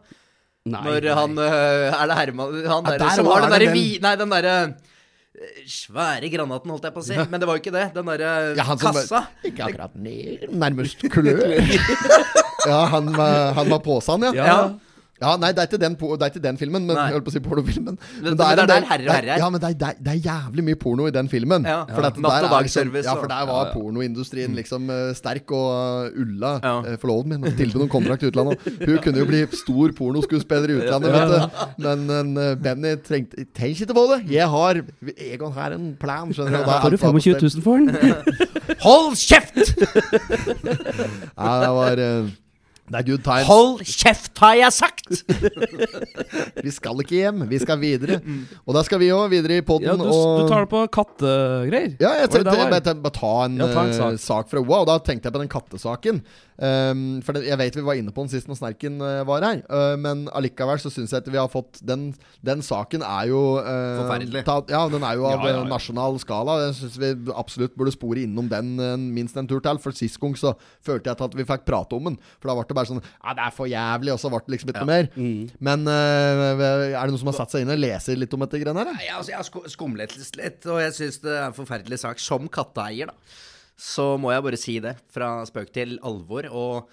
Nei, 0.66 0.82
Når 0.86 1.02
nei. 1.02 1.14
han 1.18 1.32
øh, 1.42 2.02
Er 2.02 2.06
det 2.12 2.18
Herman 2.20 2.52
Han 2.70 2.86
der, 2.86 2.98
der 3.02 3.10
som 3.16 3.26
har 3.26 3.42
den 3.42 3.52
derre 3.52 3.66
den- 3.66 3.74
vi... 3.74 3.98
Nei, 4.02 4.16
den 4.16 4.30
derre 4.32 4.56
øh, 4.68 5.66
svære 5.68 6.30
granaten, 6.30 6.70
holdt 6.70 6.84
jeg 6.86 6.94
på 6.94 7.02
å 7.02 7.08
si. 7.08 7.18
Men 7.18 7.40
det 7.42 7.48
var 7.50 7.58
jo 7.58 7.64
ikke 7.64 7.74
det. 7.74 7.88
Den 7.96 8.06
derre 8.12 8.32
Ja, 8.60 8.64
kassa. 8.70 8.92
kassa. 8.94 9.22
Ikke 9.44 9.64
akkurat 9.68 9.96
ned, 9.98 10.46
nærmest 10.54 11.02
kulør. 11.10 11.42
ja, 12.70 12.80
han, 12.94 13.10
var- 13.18 13.54
han 13.58 13.70
var 13.74 13.80
påsan, 13.90 14.28
ja. 14.30 14.34
Ja. 14.38 14.58
Ja, 15.22 15.36
nei, 15.38 15.52
det 15.54 15.62
er 15.62 15.68
ikke 15.70 15.78
den, 15.82 15.96
po- 16.02 16.16
det 16.18 16.26
er 16.26 16.32
ikke 16.34 16.42
den 16.44 16.58
filmen, 16.58 16.86
men 16.88 16.96
Nei. 16.98 17.04
jeg 17.12 17.14
holdt 17.20 17.26
på 17.28 17.30
å 17.30 17.34
si 17.36 17.42
pornofilmen. 17.46 17.98
Men 18.26 18.38
det 18.40 18.46
er 18.48 18.56
der 18.58 18.70
del- 18.72 18.88
Herre 18.90 19.06
og 19.06 19.14
Herre 19.14 19.34
er. 19.36 19.38
Ja, 19.44 19.50
men 19.54 19.62
det 19.62 19.70
er, 19.70 19.76
det, 19.78 19.90
er, 19.92 20.10
er 20.16 20.22
jævlig 20.26 20.64
mye 20.66 20.80
porno 20.82 21.06
i 21.06 21.14
den 21.14 21.30
filmen. 21.30 21.68
Ja. 21.70 21.84
For 21.92 22.02
Ja. 22.02 22.10
Natt 22.10 22.18
og 22.26 22.32
er 22.40 22.48
dagservice 22.56 23.06
Ja, 23.06 23.14
for 23.20 23.30
der 23.30 23.46
var 23.52 23.70
pornoindustrien 23.76 24.56
liksom 24.58 24.90
eh, 24.90 25.12
sterk, 25.18 25.52
og 25.54 26.10
uh, 26.10 26.22
Ulla, 26.24 26.56
Ja. 26.64 26.74
uh, 26.82 26.98
forloveden 27.04 27.38
min, 27.46 27.54
tilbød 27.60 27.84
noen 27.84 27.92
kontrakt 27.94 28.26
i 28.26 28.32
utlandet. 28.32 28.66
Hun 28.82 28.98
kunne 29.06 29.22
jo 29.22 29.28
bli 29.30 29.44
stor 29.62 29.94
pornoskuespiller 30.02 30.74
i 30.74 30.80
utlandet, 30.82 31.14
vet 31.14 31.36
du. 31.36 31.86
Men 31.86 32.34
uh, 32.38 32.56
Benny 32.66 32.96
trengte 33.06 33.46
Tenk 33.54 33.78
ikke 33.86 33.94
på 33.94 34.08
det! 34.16 34.20
Jeg 34.34 34.50
har 34.50 34.82
Egon 35.22 35.54
her 35.54 35.78
en 35.78 35.92
plan, 36.02 36.34
skjønner 36.34 36.58
du. 36.58 36.66
da 36.66 36.80
er 36.80 36.82
Får 36.82 36.90
du 36.90 36.98
alt 36.98 37.24
25 37.30 37.42
000 37.46 37.62
for 37.62 37.78
den? 37.78 38.78
Hold 38.82 39.16
kjeft! 39.22 39.76
Ja, 41.42 41.52
det 41.62 41.70
var 41.76 42.00
uh, 42.02 42.30
Det 42.92 43.00
er 43.00 43.06
good 43.08 43.22
times. 43.24 43.48
Hold 43.48 43.84
kjeft, 43.88 44.34
har 44.44 44.58
jeg 44.60 44.74
sagt! 44.76 45.22
Vi 46.66 46.72
skal 46.76 47.00
ikke 47.04 47.16
hjem, 47.16 47.46
vi 47.50 47.60
skal 47.62 47.80
videre. 47.80 48.18
Og 48.66 48.76
da 48.76 48.84
skal 48.86 49.00
vi 49.02 49.08
òg 49.16 49.32
videre 49.32 49.60
i 49.62 49.64
poden. 49.66 49.88
Ja, 49.88 49.96
du, 49.98 50.04
og... 50.12 50.42
du 50.42 50.52
tar 50.52 50.66
det 50.66 50.70
på 50.72 50.82
kattegreier? 50.98 51.96
Ja, 52.02 52.12
jeg 52.20 52.32
tenkte 52.34 52.56
bare, 52.56 52.96
bare 53.06 53.16
ta 53.16 53.32
en, 53.46 53.58
Ja, 53.62 53.70
ta 53.72 53.86
en 53.88 53.94
eh, 53.94 53.98
sak. 53.98 54.20
sak. 54.24 54.52
fra 54.52 54.62
OA, 54.64 54.82
og 54.84 54.90
da 54.92 54.98
tenkte 55.04 55.30
jeg 55.30 55.36
på 55.38 55.42
den 55.44 55.52
kattesaken. 55.52 56.22
Um, 56.62 57.22
for 57.26 57.34
det, 57.34 57.48
Jeg 57.50 57.58
vet 57.58 57.78
vi 57.80 57.82
var 57.82 57.98
inne 57.98 58.12
på 58.14 58.22
den 58.22 58.30
sist 58.30 58.46
når 58.46 58.60
Snerken 58.60 59.00
uh, 59.02 59.24
var 59.26 59.42
her, 59.42 59.64
uh, 59.66 59.96
men 59.98 60.28
allikevel 60.30 60.78
så 60.78 60.92
syns 60.94 61.10
jeg 61.10 61.24
at 61.24 61.30
vi 61.34 61.40
har 61.40 61.48
fått 61.50 61.80
Den, 61.82 62.12
den 62.46 62.62
saken 62.62 63.02
er 63.02 63.32
jo 63.32 63.40
uh, 63.58 64.04
Forferdelig. 64.04 64.44
Ta, 64.46 64.60
ja, 64.70 64.84
den 64.92 65.02
er 65.08 65.18
jo 65.18 65.26
av 65.26 65.42
Ja, 65.42 65.56
ja, 65.56 65.64
nasjonal 65.66 66.20
skala. 66.22 66.60
Jeg 66.68 66.76
syns 66.78 67.00
vi 67.02 67.10
absolutt 67.34 67.74
burde 67.74 67.96
spore 67.96 68.28
innom 68.28 68.46
den 68.52 68.76
minst 69.16 69.40
en 69.42 69.50
tur 69.50 69.64
til. 69.64 69.82
For 69.82 69.98
sist 69.98 70.20
gang 70.22 70.38
så 70.38 70.54
følte 70.86 71.10
jeg 71.10 71.18
at 71.26 71.38
vi 71.40 71.48
fikk 71.50 71.66
prate 71.66 71.98
om 71.98 72.12
den. 72.12 72.20
For 72.38 72.52
da 72.52 72.58
ble 72.60 72.70
det 72.70 72.78
bare 72.78 72.92
sånn 72.92 73.02
Ja, 73.02 73.34
det 73.38 73.48
er 73.48 73.56
for 73.58 73.72
jævlig, 73.72 74.14
og 74.14 74.22
så 74.22 74.30
ble 74.30 74.44
det 74.46 74.56
liksom 74.56 74.74
ikke 74.74 74.86
noe 74.86 74.92
mer. 74.92 75.10
Mm. 75.18 75.44
Men 75.66 75.90
er 75.90 76.60
det 76.60 77.10
noen 77.10 77.22
som 77.24 77.32
har 77.32 77.40
satt 77.42 77.56
seg 77.56 77.66
inn 77.66 77.74
og 77.74 77.82
leser 77.82 78.22
litt 78.22 78.38
om 78.38 78.46
dette 78.46 78.62
greiene 78.62 78.86
her? 78.86 78.94
Nei, 79.00 79.10
altså, 79.16 79.34
jeg 79.34 79.42
har 79.42 79.72
skumlet 79.74 80.14
litt, 80.38 80.68
og 80.70 80.82
jeg 80.84 80.98
syns 81.00 81.24
det 81.26 81.34
er 81.40 81.48
en 81.48 81.58
forferdelig 81.58 82.04
sak. 82.04 82.22
Som 82.22 82.46
katteeier, 82.54 83.10
da, 83.10 83.40
så 83.82 84.12
må 84.22 84.30
jeg 84.34 84.44
bare 84.46 84.60
si 84.62 84.76
det. 84.84 84.96
Fra 85.14 85.40
spøk 85.50 85.72
til 85.74 85.96
alvor. 86.06 86.46
Og 86.54 86.92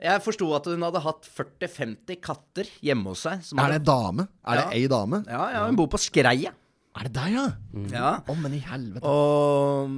jeg 0.00 0.22
forsto 0.24 0.46
at 0.56 0.68
hun 0.70 0.84
hadde 0.86 1.02
hatt 1.04 1.26
40-50 1.26 2.20
katter 2.22 2.70
hjemme 2.86 3.10
hos 3.12 3.24
seg. 3.26 3.42
Som 3.48 3.58
Er 3.58 3.66
hadde, 3.74 3.80
en 3.82 3.88
dame? 3.90 4.28
Er 4.46 4.60
det 4.62 4.66
Ja. 4.68 4.70
ei 4.78 4.86
dame? 4.88 5.24
Ja, 5.26 5.42
ja, 5.56 5.66
hun 5.66 5.76
bor 5.80 5.90
på 5.90 5.98
Skreia. 6.00 6.54
Er 6.98 7.06
det 7.06 7.12
deg, 7.14 7.34
ja? 7.36 7.44
Ja. 7.94 8.10
Å, 8.26 8.34
men 8.40 8.56
i 8.58 8.62
helvete. 8.66 9.06
Og 9.06 9.92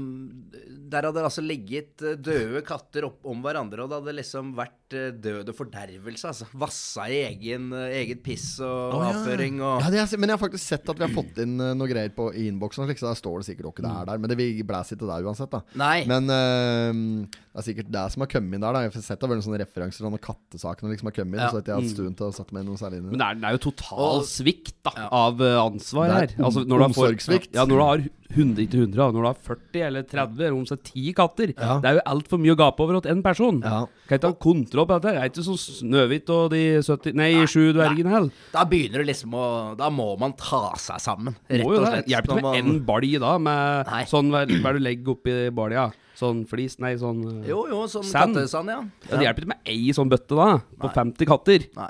der 0.92 1.06
hadde 1.08 1.20
det 1.22 1.28
altså 1.28 1.42
ligget 1.44 2.02
eh, 2.04 2.18
døde 2.20 2.60
katter 2.66 3.06
opp 3.08 3.24
om 3.28 3.40
hverandre, 3.44 3.84
og 3.84 3.90
det 3.90 3.98
hadde 4.00 4.14
liksom 4.18 4.50
vært 4.58 4.96
eh, 4.98 5.08
død 5.24 5.48
og 5.52 5.56
fordervelse. 5.56 6.28
Altså. 6.28 6.48
Vassa 6.60 7.06
i 7.08 7.22
egen, 7.30 7.70
eh, 7.76 7.94
eget 8.02 8.20
piss 8.24 8.58
og 8.60 8.98
oh, 8.98 9.06
avføring 9.08 9.60
og 9.62 9.86
Ja, 9.86 9.92
det 9.94 10.02
er, 10.02 10.12
men 10.20 10.28
jeg 10.32 10.36
har 10.36 10.42
faktisk 10.42 10.66
sett 10.66 10.92
at 10.92 11.00
vi 11.00 11.06
har 11.06 11.14
fått 11.14 11.40
inn 11.44 11.56
noe 11.56 11.88
greier 11.90 12.12
på, 12.12 12.28
i 12.36 12.44
innboksen. 12.50 12.84
Så 12.92 13.08
der 13.08 13.18
står 13.18 13.40
det 13.40 13.48
sikkert 13.48 13.70
ikke 13.72 13.86
det 13.86 13.94
er 13.94 14.10
der. 14.10 14.20
Men 14.20 14.32
det 14.32 14.38
vi 14.40 14.50
blæser 14.66 14.98
ikke 14.98 15.08
der 15.08 15.24
uansett. 15.30 15.52
da 15.52 15.62
Nei. 15.80 16.02
Men 16.10 16.28
uh, 16.28 17.24
det 17.52 17.60
er 17.62 17.66
sikkert 17.66 17.88
det 17.94 18.02
som 18.12 18.24
har 18.24 18.30
kommet 18.34 18.58
inn 18.58 18.64
der. 18.64 18.76
da 18.76 18.82
Jeg 18.84 18.92
har 18.92 19.06
sett 19.06 19.22
det 19.22 19.30
var 19.30 19.38
noen 19.38 19.46
sånne 19.46 19.60
referanser 19.62 20.02
til 20.02 20.08
noen 20.08 20.22
kattesaker 20.22 20.92
liksom 20.92 21.08
har 21.08 21.16
kommet 21.16 21.38
inn. 21.38 21.44
Ja. 21.46 21.50
Så 21.54 21.62
jeg 21.62 21.78
hatt 21.78 21.94
stuen 21.94 22.16
til 22.18 22.28
å 22.28 22.36
sette 22.36 22.56
meg 22.56 22.66
noe 22.68 22.80
særlig 22.80 23.00
inn 23.00 23.08
i 23.08 23.14
Men 23.14 23.16
det. 23.16 23.22
det 23.22 23.30
er, 23.30 23.40
det 23.40 23.48
er 23.48 23.56
jo 23.56 23.62
total 23.70 24.24
svikt 24.28 24.76
da, 24.84 24.94
Ja. 24.98 25.08
av 25.22 25.42
ansvar 25.62 26.10
Det 26.10 26.12
er 26.18 26.26
her. 26.26 26.36
Altså, 26.50 26.66
når 26.68 26.81
du 26.88 26.94
for- 26.94 27.08
omsorgssvikt. 27.12 27.54
Ja, 27.54 27.64
når 27.64 27.76
du 27.78 27.82
har 27.84 28.02
100, 28.32 28.62
ikke 28.64 28.78
100, 28.80 28.96
da, 28.96 29.06
når 29.12 29.20
du 29.22 29.28
har 29.28 29.38
40 29.44 29.82
eller 29.86 30.02
30, 30.08 30.40
eller 30.40 30.56
om 30.56 30.62
er 30.64 30.80
10 30.88 31.12
katter. 31.14 31.52
Ja. 31.58 31.78
Det 31.82 31.88
er 31.90 31.94
jo 31.98 32.04
altfor 32.06 32.40
mye 32.40 32.54
å 32.54 32.58
gape 32.62 32.80
over 32.80 33.00
til 33.00 33.12
én 33.12 33.22
person. 33.22 33.60
Ja. 33.60 33.82
Kan 34.08 34.18
ikke 34.18 34.30
ha 34.30 34.38
kontroll 34.40 34.86
på 34.88 34.96
dette. 35.00 35.12
Det 35.12 35.20
er 35.20 35.28
ikke 35.28 35.44
sånn 35.46 35.60
Snøhvit 35.82 36.30
og 36.32 36.50
de 36.54 36.62
70, 36.82 37.14
nei, 37.14 37.30
sju 37.46 37.72
dvergene 37.76 38.08
heller. 38.14 38.30
Da 38.54 38.64
begynner 38.64 39.04
det 39.04 39.08
liksom 39.12 39.34
å 39.36 39.76
Da 39.76 39.90
må 39.90 40.18
man 40.18 40.32
ta 40.32 40.72
seg 40.76 40.96
sammen, 41.00 41.36
rett 41.48 41.66
og 41.66 41.86
slett. 41.86 42.06
Hjelper 42.08 42.38
ikke 42.38 42.42
med 42.42 42.64
én 42.64 42.84
balj 42.86 43.18
da, 43.20 43.36
med 43.38 43.86
Nei. 43.90 44.04
sånn 44.04 44.30
hva 44.32 44.46
hva 44.48 44.72
du 44.72 44.78
legger 44.80 45.12
oppi 45.16 45.50
balja? 45.52 45.92
Sånn 46.16 46.46
flis, 46.46 46.78
nei, 46.78 46.94
sånn 47.00 47.44
Jo, 47.48 47.66
jo, 47.68 47.86
sånn 47.88 48.04
Sand. 48.04 48.36
kattesand, 48.36 48.68
ja. 48.68 48.80
ja, 49.10 49.16
Det 49.16 49.24
hjelper 49.26 49.42
ikke 49.42 49.48
med 49.48 49.66
ei 49.66 49.92
sånn 49.96 50.10
bøtte 50.12 50.36
da, 50.36 50.58
på 50.78 50.90
50 50.92 51.26
katter. 51.26 51.64
Nei. 51.76 51.88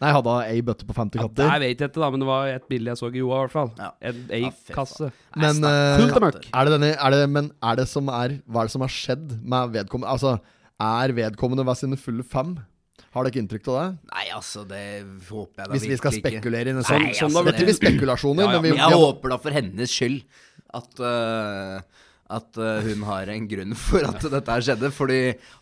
Nei, 0.00 0.10
hadde 0.16 0.34
ei 0.48 0.60
bøtte 0.64 0.86
på 0.88 0.94
50 0.96 1.20
katter? 1.20 1.44
Ja, 1.44 1.58
jeg 1.58 1.60
vet 1.60 1.82
jeg 1.84 1.90
ikke, 1.90 2.00
da, 2.00 2.08
men 2.14 2.22
det 2.22 2.28
var 2.30 2.46
et 2.48 2.64
bilde 2.72 2.88
jeg 2.88 2.96
så 2.96 3.10
i 3.12 3.18
Joa, 3.20 3.36
i 3.36 3.42
hvert 3.44 3.52
fall. 3.52 3.70
Ja. 3.76 3.90
En, 4.10 4.22
ei 4.32 4.40
Ja, 4.46 4.52
kasse. 4.72 5.10
Men, 5.36 5.60
Nei, 5.60 5.72
eh, 5.76 5.98
Fullt 6.00 6.16
av 6.16 6.24
møkk. 6.24 6.46
Er 6.56 6.64
det 6.64 6.72
denne, 6.78 6.90
er 6.96 7.10
det, 7.16 7.20
men 7.34 7.50
er 7.60 7.76
det 7.82 7.86
som 7.90 8.08
er 8.08 8.38
Hva 8.48 8.62
er 8.64 8.70
det 8.70 8.74
som 8.78 8.84
har 8.86 8.94
skjedd 8.94 9.36
med 9.44 9.74
vedkommende? 9.76 10.08
Altså, 10.16 10.38
er 10.80 11.12
vedkommende 11.20 11.66
ved 11.68 11.76
sine 11.82 12.00
fulle 12.00 12.24
fem? 12.24 12.56
Har 13.12 13.26
dere 13.26 13.42
inntrykk 13.42 13.68
av 13.68 13.76
det? 13.76 13.86
Nei, 14.14 14.24
altså, 14.36 14.62
det 14.70 14.82
håper 15.28 15.64
jeg 15.64 15.66
da 15.68 15.72
Hvis 15.74 15.88
vi 15.90 15.96
skal 16.00 16.12
spekulere 16.16 16.70
i 16.70 16.76
det 16.78 16.84
sånn, 16.86 17.06
altså, 17.10 17.26
sånn 17.26 17.34
da 17.36 17.42
vet 17.50 17.58
det- 17.58 17.66
vi 17.66 17.72
spekulasjoner, 17.76 18.44
Ja, 18.46 18.50
ja, 18.52 18.60
men 18.60 18.62
vi, 18.62 18.70
Men 18.70 18.84
jeg 18.88 19.00
håper 19.04 19.28
da 19.34 19.36
for 19.36 19.50
hennes 19.50 19.90
skyld 19.90 20.22
at 20.72 21.00
øh, 21.02 21.80
at 22.30 22.58
øh, 22.62 22.80
hun 22.86 23.02
har 23.08 23.30
en 23.34 23.46
grunn 23.50 23.74
for 23.74 24.06
at 24.06 24.22
dette 24.22 24.54
her 24.54 24.64
skjedde. 24.66 24.90
Fordi 24.94 25.18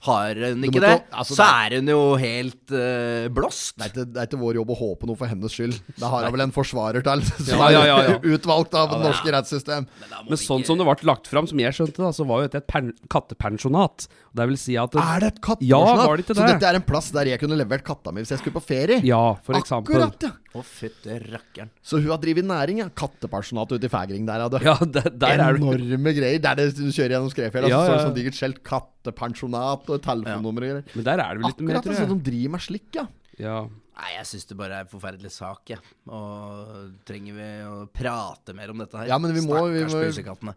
har 0.09 0.41
hun 0.43 0.67
ikke 0.69 0.83
det, 0.85 0.93
altså, 1.11 1.39
så 1.39 1.47
er 1.65 1.77
hun 1.79 1.89
jo 1.93 2.03
helt 2.21 2.75
uh, 2.75 3.29
blåst. 3.33 3.75
det, 3.79 3.87
er 3.87 3.93
ikke, 3.95 4.07
det 4.13 4.21
er 4.23 4.29
ikke 4.29 4.41
vår 4.43 4.59
jobb 4.61 4.73
å 4.75 4.79
håpe 4.83 5.09
noe 5.09 5.17
for 5.21 5.31
hennes 5.33 5.57
skyld. 5.57 5.79
Da 5.99 6.11
har 6.13 6.27
hun 6.29 6.37
vel 6.37 6.45
en 6.47 6.55
forsvarer 6.55 7.05
til, 7.07 7.25
som 7.41 7.55
Ja, 7.65 7.71
ja, 7.73 7.83
ja, 7.89 7.99
ja. 8.05 8.17
er 8.19 8.29
utvalgt 8.37 8.77
av 8.79 8.93
det 8.93 9.01
norske 9.07 9.33
rettssystem. 9.35 9.89
Men 10.05 10.29
Men 10.29 10.41
sånn 10.43 10.61
ikke- 10.63 10.73
som 10.73 10.79
det 10.83 10.89
ble 10.91 11.09
lagt 11.09 11.27
fram, 11.33 11.49
som 11.49 11.59
jeg 11.65 11.73
skjønte, 11.79 12.03
da, 12.05 12.13
så 12.13 12.27
var 12.29 12.43
jo 12.43 12.49
dette 12.51 12.63
et 12.65 12.69
pen 12.71 12.93
kattepensjonat. 13.09 14.09
Det 14.37 14.45
vil 14.51 14.59
si 14.61 14.75
at 14.77 14.95
Er 15.01 15.21
det 15.25 15.29
et 15.35 15.63
Ja, 15.65 15.79
var 15.81 16.17
det 16.19 16.25
ikke 16.27 16.37
Så 16.37 16.47
dette 16.47 16.69
er 16.69 16.77
en 16.79 16.85
plass 16.87 17.11
der 17.15 17.31
jeg 17.31 17.41
kunne 17.41 17.57
levert 17.57 17.83
katta 17.87 18.13
mi 18.13 18.21
hvis 18.23 18.31
jeg 18.35 18.39
skulle 18.43 18.59
på 18.59 18.63
ferie? 18.67 19.01
Ja, 19.07 19.35
for 19.45 19.57
eksempel. 19.59 19.97
Akkurat, 19.97 20.23
ja. 20.29 20.33
Å, 20.59 20.63
fytte 20.65 21.17
rakkeren. 21.25 21.71
Så 21.83 22.01
hun 22.03 22.11
har 22.11 22.21
drevet 22.23 22.45
næring, 22.49 22.79
ja. 22.83 22.89
Kattepensjonat 22.91 23.73
ute 23.73 23.89
i 23.89 23.93
Fægring 23.93 24.27
der, 24.29 24.45
ja. 24.45 24.49
du. 24.53 24.59
Ja, 24.65 24.77
der, 24.99 25.11
der 25.11 25.43
er 25.49 25.59
du. 25.59 25.65
Enorme 25.71 26.15
greier. 26.17 26.39
Der 26.45 26.55
det, 26.61 26.69
du 26.77 26.87
kjører 26.91 27.17
gjennom 27.17 27.33
Skrefjella, 27.33 27.69
Ja, 27.73 27.81
så 27.81 27.85
står 27.89 27.95
det 27.95 28.01
ja. 28.01 28.07
sånn 28.09 28.17
digert 28.19 28.39
skjelt 28.39 28.63
'kattepensjonat' 28.67 29.93
og 29.95 30.01
telefonnummer 30.05 30.65
og 30.65 30.71
greier. 30.73 30.85
Men 30.95 31.05
der 31.09 31.23
er 31.25 31.29
det 31.35 31.43
vel 31.43 31.47
litt 31.53 31.61
mer, 31.61 31.79
Akkurat, 31.79 31.85
tror 31.89 31.95
altså. 31.97 32.09
sånn 32.09 32.23
De 32.25 32.31
driver 32.31 32.55
med 32.57 32.65
slik, 32.69 32.89
ja. 32.99 33.07
Ja. 33.39 33.59
Nei, 33.99 34.11
jeg 34.15 34.27
syns 34.31 34.47
det 34.47 34.57
bare 34.59 34.77
er 34.79 34.85
en 34.87 34.91
forferdelig 34.93 35.31
sak, 35.35 35.63
jeg. 35.73 35.79
Og 36.07 36.93
trenger 37.09 37.35
vi 37.35 37.49
å 37.67 37.79
prate 37.91 38.55
mer 38.55 38.71
om 38.71 38.79
dette 38.85 38.95
her? 39.01 39.09
Ja, 39.11 39.19
men 39.19 39.33
vi 39.35 39.41
må- 39.43 39.65
vi 39.73 39.83
Stakkars 39.83 39.95
må- 39.95 40.05
pusekattene. 40.07 40.55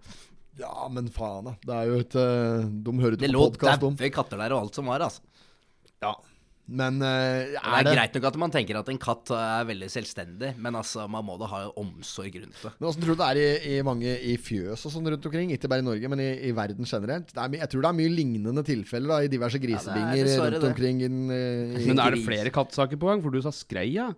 Ja, 0.60 0.88
men 0.92 1.08
faen, 1.14 1.46
da. 1.48 1.54
Det 1.64 1.78
er 1.78 1.88
jo 1.88 2.00
et 2.04 2.16
eh, 2.20 2.66
De 2.84 2.92
hører 3.00 3.16
Det 3.18 3.30
ikke 3.30 3.34
lå 3.38 3.46
på 3.48 3.54
podkast 3.56 3.86
om. 3.88 3.96
daue 3.96 4.10
katter 4.12 4.38
der 4.44 4.52
og 4.58 4.66
alt 4.66 4.76
som 4.76 4.90
var, 4.92 5.00
altså. 5.08 5.22
Ja. 6.04 6.12
Men 6.72 7.02
er 7.04 7.50
Det 7.52 7.60
er 7.60 7.84
det 7.84 7.94
greit 7.98 8.14
nok 8.16 8.26
at 8.30 8.36
man 8.40 8.52
tenker 8.54 8.78
at 8.80 8.88
en 8.94 9.00
katt 9.02 9.32
er 9.36 9.66
veldig 9.68 9.90
selvstendig, 9.92 10.52
men 10.62 10.78
altså, 10.80 11.04
man 11.12 11.26
må 11.28 11.34
da 11.42 11.48
ha 11.52 11.62
omsorg 11.82 12.36
rundt 12.44 12.62
det. 12.64 12.72
Men 12.80 12.88
åssen 12.88 13.04
tror 13.04 13.18
du 13.18 13.22
det 13.24 13.28
er 13.28 13.40
i, 13.42 13.74
i 13.74 13.82
mange 13.84 14.14
i 14.30 14.36
fjøs 14.40 14.86
og 14.88 14.94
sånn 14.94 15.10
rundt 15.12 15.26
omkring? 15.28 15.52
Ikke 15.52 15.68
bare 15.72 15.84
i 15.84 15.88
Norge, 15.88 16.08
men 16.14 16.22
i, 16.24 16.30
i 16.48 16.54
verden 16.56 16.88
generelt. 16.88 17.34
Det 17.34 17.42
er, 17.44 17.52
my- 17.52 17.60
jeg 17.64 17.72
tror 17.74 17.84
det 17.88 17.92
er 17.92 17.98
mye 18.00 18.14
lignende 18.14 18.64
tilfeller 18.68 19.16
da, 19.16 19.20
i 19.26 19.32
diverse 19.34 19.60
grisebinger 19.60 20.22
ja, 20.32 20.38
rundt 20.46 20.60
det. 20.62 20.70
omkring. 20.72 21.02
i 21.04 21.10
eh, 21.12 21.82
i- 21.82 21.88
Men 21.92 22.00
er 22.06 22.16
det 22.16 22.24
flere 22.28 22.54
kattsaker 22.56 23.02
på 23.02 23.10
gang? 23.12 23.24
For 23.26 23.32
du 23.36 23.42
sa 23.44 23.52
Skreia. 23.56 24.12
Ja, 24.12 24.14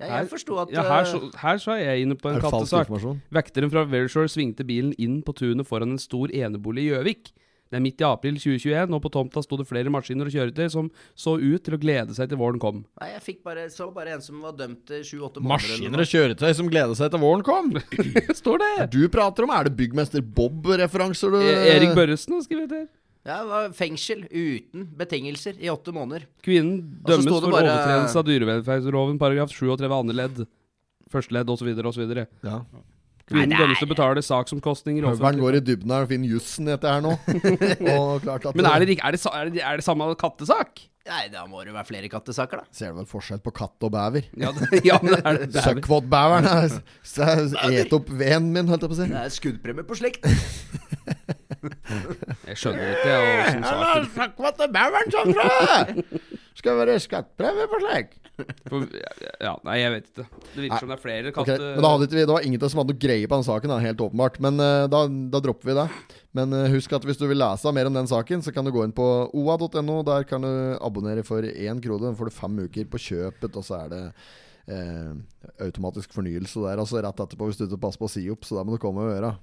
Her- 0.00 0.18
jeg 0.20 0.28
forsto 0.28 0.58
at 0.60 0.70
Ja, 0.74 0.82
her, 0.82 1.00
eh, 1.00 1.04
så, 1.08 1.30
her 1.40 1.56
så 1.62 1.72
er 1.72 1.84
jeg 1.96 2.02
inne 2.06 2.14
på 2.20 2.28
en 2.34 2.40
kattesak. 2.40 2.90
Vekteren 3.32 3.70
fra 3.72 3.84
Verishore 3.88 4.28
svingte 4.28 4.64
bilen 4.66 4.92
inn 4.98 5.22
på 5.22 5.32
tunet 5.34 5.66
foran 5.66 5.92
en 5.96 5.98
stor 5.98 6.28
enebolig 6.28 6.84
i 6.84 6.90
Gjøvik. 6.92 7.32
Det 7.66 7.80
er 7.80 7.82
midt 7.82 7.98
i 7.98 8.04
april 8.06 8.36
2021, 8.38 8.92
og 8.94 9.00
på 9.02 9.10
tomta 9.10 9.42
sto 9.42 9.56
det 9.58 9.64
flere 9.66 9.90
maskiner 9.90 10.28
og 10.28 10.30
kjøretøy 10.30 10.68
som 10.70 10.86
så 11.18 11.32
ut 11.34 11.64
til 11.66 11.74
å 11.74 11.80
glede 11.82 12.14
seg 12.14 12.28
til 12.30 12.38
våren 12.38 12.60
kom. 12.62 12.84
Nei, 13.00 13.08
jeg 13.16 13.22
fikk 13.24 13.40
bare, 13.42 13.64
så 13.74 13.88
bare 13.92 14.12
en 14.14 14.20
som 14.22 14.38
var 14.44 14.52
dømt 14.54 14.84
til 14.86 15.02
sju-åtte 15.02 15.42
måneder. 15.42 15.72
Maskiner 15.74 15.98
og 16.04 16.06
kjøretøy 16.12 16.52
som 16.60 16.68
gleder 16.70 16.94
seg 16.94 17.10
til 17.10 17.18
våren 17.24 17.42
kom? 17.42 17.72
Står 18.40 18.62
det! 18.62 18.90
Du 18.94 19.00
prater 19.10 19.42
om 19.48 19.50
Er 19.56 19.64
det 19.66 19.74
byggmester 19.80 20.22
Bob-referanser 20.22 21.34
du 21.34 21.40
E- 21.42 21.72
Erik 21.74 21.96
Børresen 21.98 22.36
har 22.38 22.44
skrevet 22.46 22.70
her. 22.70 22.86
Ja, 23.26 23.40
det 23.42 23.50
var 23.50 23.72
fengsel 23.74 24.20
uten 24.30 24.84
betingelser 24.98 25.56
i 25.58 25.70
åtte 25.72 25.90
måneder. 25.94 26.28
Kvinnen 26.46 26.76
dømmes 27.06 27.26
for 27.26 27.50
bare- 27.50 27.66
overtredelse 27.72 28.20
av 28.20 28.26
dyrevelferdsloven 28.28 29.18
paragraf 29.18 29.50
37 29.50 29.90
andre 29.96 30.14
ledd. 30.14 30.44
Første 31.10 31.34
ledd 31.34 31.50
osv. 31.50 31.72
osv. 31.90 32.04
Ja. 32.46 32.60
Kvinnen 33.26 33.50
Nei, 33.50 33.58
dømmes 33.58 33.80
til 33.82 33.88
å 33.88 33.90
betale 33.90 34.22
saksomkostninger. 34.22 35.06
Høveren 35.10 35.40
går 35.42 35.58
i 35.58 35.62
dybden 35.66 35.90
her 35.90 36.04
og 36.06 36.12
finner 36.12 36.30
jussen 36.30 36.68
i 36.68 36.76
dette 36.76 36.86
her 36.86 37.02
nå. 37.02 37.16
og 37.96 38.22
klart 38.22 38.46
at 38.46 38.54
Men 38.54 38.68
er 38.70 38.84
det, 38.86 39.00
er, 39.02 39.16
det, 39.16 39.22
er, 39.26 39.50
det, 39.50 39.64
er 39.66 39.80
det 39.82 39.86
samme 39.86 40.06
kattesak? 40.20 40.84
Nei, 41.06 41.24
da 41.30 41.42
må 41.50 41.62
det 41.66 41.74
være 41.74 41.86
flere 41.86 42.08
kattesaker, 42.10 42.62
da. 42.62 42.70
Ser 42.74 42.94
du 42.94 43.00
vel 43.00 43.06
forskjell 43.10 43.42
på 43.42 43.52
katt 43.54 43.82
og 43.86 43.92
bever? 43.94 44.26
Ja, 44.38 44.50
det, 44.54 44.80
ja 44.90 44.98
men 45.02 45.14
det 45.14 45.20
er 45.22 45.40
det. 45.42 45.50
det 45.54 45.60
er, 45.62 45.66
Søkkvottbeveren 45.72 46.46
er- 46.50 47.78
et 47.82 47.94
opp 47.98 48.10
veden 48.22 48.52
min, 48.54 48.70
holdt 48.70 48.86
jeg 48.86 48.94
på 48.94 48.98
å 48.98 49.00
si. 49.02 49.10
Det 49.10 49.20
er 49.24 49.34
skuddpremie 49.34 49.86
på 49.86 49.98
slikt. 49.98 50.26
Jeg 51.62 52.58
skjønner 52.60 52.92
ikke 52.92 53.16
åssen 53.22 53.66
saken 53.66 54.06
Søkkvottebeveren, 54.16 55.12
sånn 55.14 55.34
fra! 55.36 56.30
skal 56.56 56.78
være 56.80 56.94
skattprøve 57.04 57.66
på 57.68 57.78
slik. 57.82 58.14
Ja, 59.40 59.54
nei, 59.64 59.74
jeg 59.80 59.92
vet 59.94 60.08
ikke. 60.10 60.24
Det 60.52 60.60
virker 60.60 60.72
Nei. 60.74 60.78
som 60.82 60.90
det 60.90 60.96
er 60.96 61.00
flere 61.02 61.30
Ok, 61.32 61.38
Okay. 61.44 61.58
men 61.60 61.84
da 61.84 61.90
hadde 61.94 62.08
vi, 62.10 62.20
Det 62.24 62.32
var 62.34 62.44
ingen 62.44 62.64
som 62.68 62.80
hadde 62.82 62.92
noe 62.92 63.00
greie 63.00 63.28
på 63.28 63.38
den 63.38 63.46
saken, 63.48 63.72
da, 63.72 63.78
helt 63.80 64.02
åpenbart. 64.04 64.36
Men 64.44 64.60
eh, 64.60 64.86
da, 64.92 65.00
da 65.32 65.40
dropper 65.44 65.70
vi 65.70 65.76
det. 65.78 65.86
Men 66.36 66.52
eh, 66.56 66.66
husk 66.74 66.92
at 66.96 67.04
hvis 67.08 67.20
du 67.20 67.26
vil 67.30 67.40
lese 67.40 67.72
mer 67.76 67.88
om 67.88 67.96
den 67.96 68.08
saken, 68.10 68.44
så 68.44 68.52
kan 68.52 68.64
du 68.68 68.72
gå 68.74 68.84
inn 68.84 68.92
på 68.96 69.06
oa.no. 69.32 70.00
Der 70.08 70.26
kan 70.28 70.44
du 70.44 70.52
abonnere 70.84 71.24
for 71.24 71.44
én 71.48 71.80
krone. 71.84 72.10
Da 72.10 72.16
får 72.18 72.28
du 72.32 72.36
fem 72.40 72.58
uker 72.66 72.90
på 72.92 73.00
kjøpet, 73.06 73.56
og 73.56 73.64
så 73.68 73.78
er 73.84 73.92
det 73.94 74.02
eh, 74.68 75.12
automatisk 75.66 76.08
fornyelse 76.16 76.58
der. 76.64 76.78
Altså 76.82 76.94
rett 77.02 77.20
etterpå 77.26 77.44
hvis 77.50 77.58
du 77.60 77.64
ikke 77.66 77.84
passer 77.86 78.00
på 78.02 78.08
å 78.08 78.12
si 78.12 78.22
opp, 78.32 78.42
så 78.46 78.52
da 78.58 78.62
må 78.66 78.70
du 78.76 78.80
komme 78.82 79.00
og 79.06 79.10
gjøre. 79.14 79.30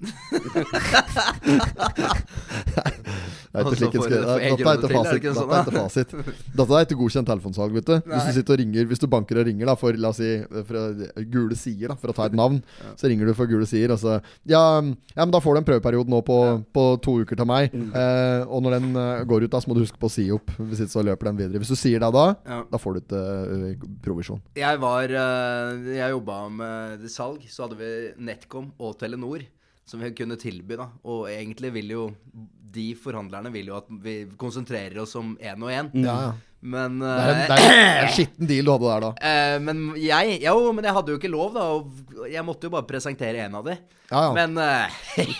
Det 3.53 3.62
er 3.62 3.67
ikke 3.67 3.77
slik 3.77 3.93
en 3.93 4.01
skal 4.01 4.13
det 4.13 4.21
Dette 4.23 4.41
er 4.41 4.49
ikke 4.49 4.65
fasit. 4.89 5.13
Dette 5.13 5.13
er 5.13 5.21
ikke 5.62 5.77
fasit. 5.77 6.09
Dette 6.57 6.73
er 6.77 6.81
ikke 6.88 6.97
godkjent 6.97 7.27
telefonsalg, 7.29 7.69
vet 7.77 7.86
du. 7.86 7.93
Hvis 8.09 8.25
du 8.25 8.31
sitter 8.39 8.53
og 8.55 8.59
ringer 8.63 8.83
Hvis 8.89 9.01
du 9.03 9.07
banker 9.12 9.36
og 9.41 9.45
ringer 9.45 9.65
da 9.69 9.75
for 9.77 9.93
la 10.01 10.09
oss 10.09 10.17
si 10.23 10.29
fra 10.65 10.81
Gule 11.29 11.53
Sider, 11.57 11.88
da, 11.93 11.95
for 11.99 12.09
å 12.09 12.15
ta 12.17 12.25
et 12.29 12.36
navn, 12.38 12.57
så 12.97 13.07
ringer 13.12 13.25
du 13.29 13.33
for 13.38 13.45
Gule 13.49 13.65
Sider, 13.69 13.91
og 13.93 13.99
så 14.01 14.12
ja, 14.49 14.81
ja, 14.81 15.21
men 15.21 15.31
da 15.33 15.39
får 15.43 15.53
du 15.53 15.59
en 15.62 15.67
prøveperiode 15.67 16.09
nå 16.09 16.19
på, 16.25 16.38
på 16.73 16.83
to 17.05 17.12
uker 17.21 17.36
til 17.38 17.45
meg. 17.49 17.69
Eh, 17.73 18.41
og 18.47 18.59
når 18.65 18.71
den 18.79 18.88
eh, 19.03 19.21
går 19.29 19.39
ut, 19.45 19.51
da, 19.53 19.59
så 19.62 19.69
må 19.69 19.75
du 19.77 19.83
huske 19.83 19.99
på 20.01 20.09
å 20.09 20.13
si 20.15 20.25
opp. 20.33 20.49
Hvis 20.57 20.81
ikke 20.86 20.95
så 20.95 21.05
løper 21.05 21.25
den 21.29 21.38
videre. 21.43 21.57
Hvis 21.62 21.73
du 21.75 21.77
sier 21.77 21.99
det 22.01 22.09
da, 22.15 22.25
da 22.73 22.77
får 22.81 22.91
du 22.97 22.99
ikke 23.03 23.21
eh, 23.69 23.86
provisjon. 24.05 24.41
Jeg 24.57 24.81
var 24.81 25.12
Jeg 25.13 26.13
jobba 26.15 26.38
med 26.54 27.06
salg, 27.12 27.45
så 27.49 27.67
hadde 27.67 27.80
vi 27.80 27.91
NetCom 28.23 28.71
og 28.82 28.97
Telenor 29.02 29.45
som 29.86 29.99
vi 29.99 30.13
kunne 30.15 30.39
tilby, 30.39 30.78
da. 30.80 30.88
Og 31.10 31.28
egentlig 31.32 31.73
vil 31.76 31.93
jo 31.93 32.04
de 32.73 32.88
forhandlerne 32.97 33.52
vil 33.54 33.69
jo 33.69 33.78
at 33.78 33.89
vi 34.02 34.15
konsentrerer 34.39 35.04
oss 35.04 35.13
om 35.19 35.36
én 35.38 35.62
og 35.62 35.69
én. 35.69 35.91
Ja, 36.02 36.15
ja. 36.28 36.34
Men 36.63 36.95
Det 37.02 37.10
er 37.12 37.34
en, 37.34 37.41
det 37.49 37.58
er 37.60 38.06
en 38.06 38.13
skitten 38.17 38.47
deal 38.47 38.67
du 38.67 38.71
hadde 38.71 38.88
der, 38.88 39.04
da. 39.04 39.12
Uh, 39.19 39.58
Men 39.65 39.82
jeg 39.99 40.38
Jo, 40.45 40.56
men 40.71 40.88
jeg 40.88 40.95
hadde 40.95 41.12
jo 41.13 41.19
ikke 41.19 41.32
lov, 41.34 41.58
da. 41.58 42.28
Jeg 42.32 42.45
måtte 42.47 42.69
jo 42.69 42.73
bare 42.73 42.88
presentere 42.88 43.43
en 43.43 43.60
av 43.60 43.67
de. 43.67 43.76
Ja, 44.13 44.21
ja. 44.30 44.32
Men 44.38 44.56
uh, 44.56 44.88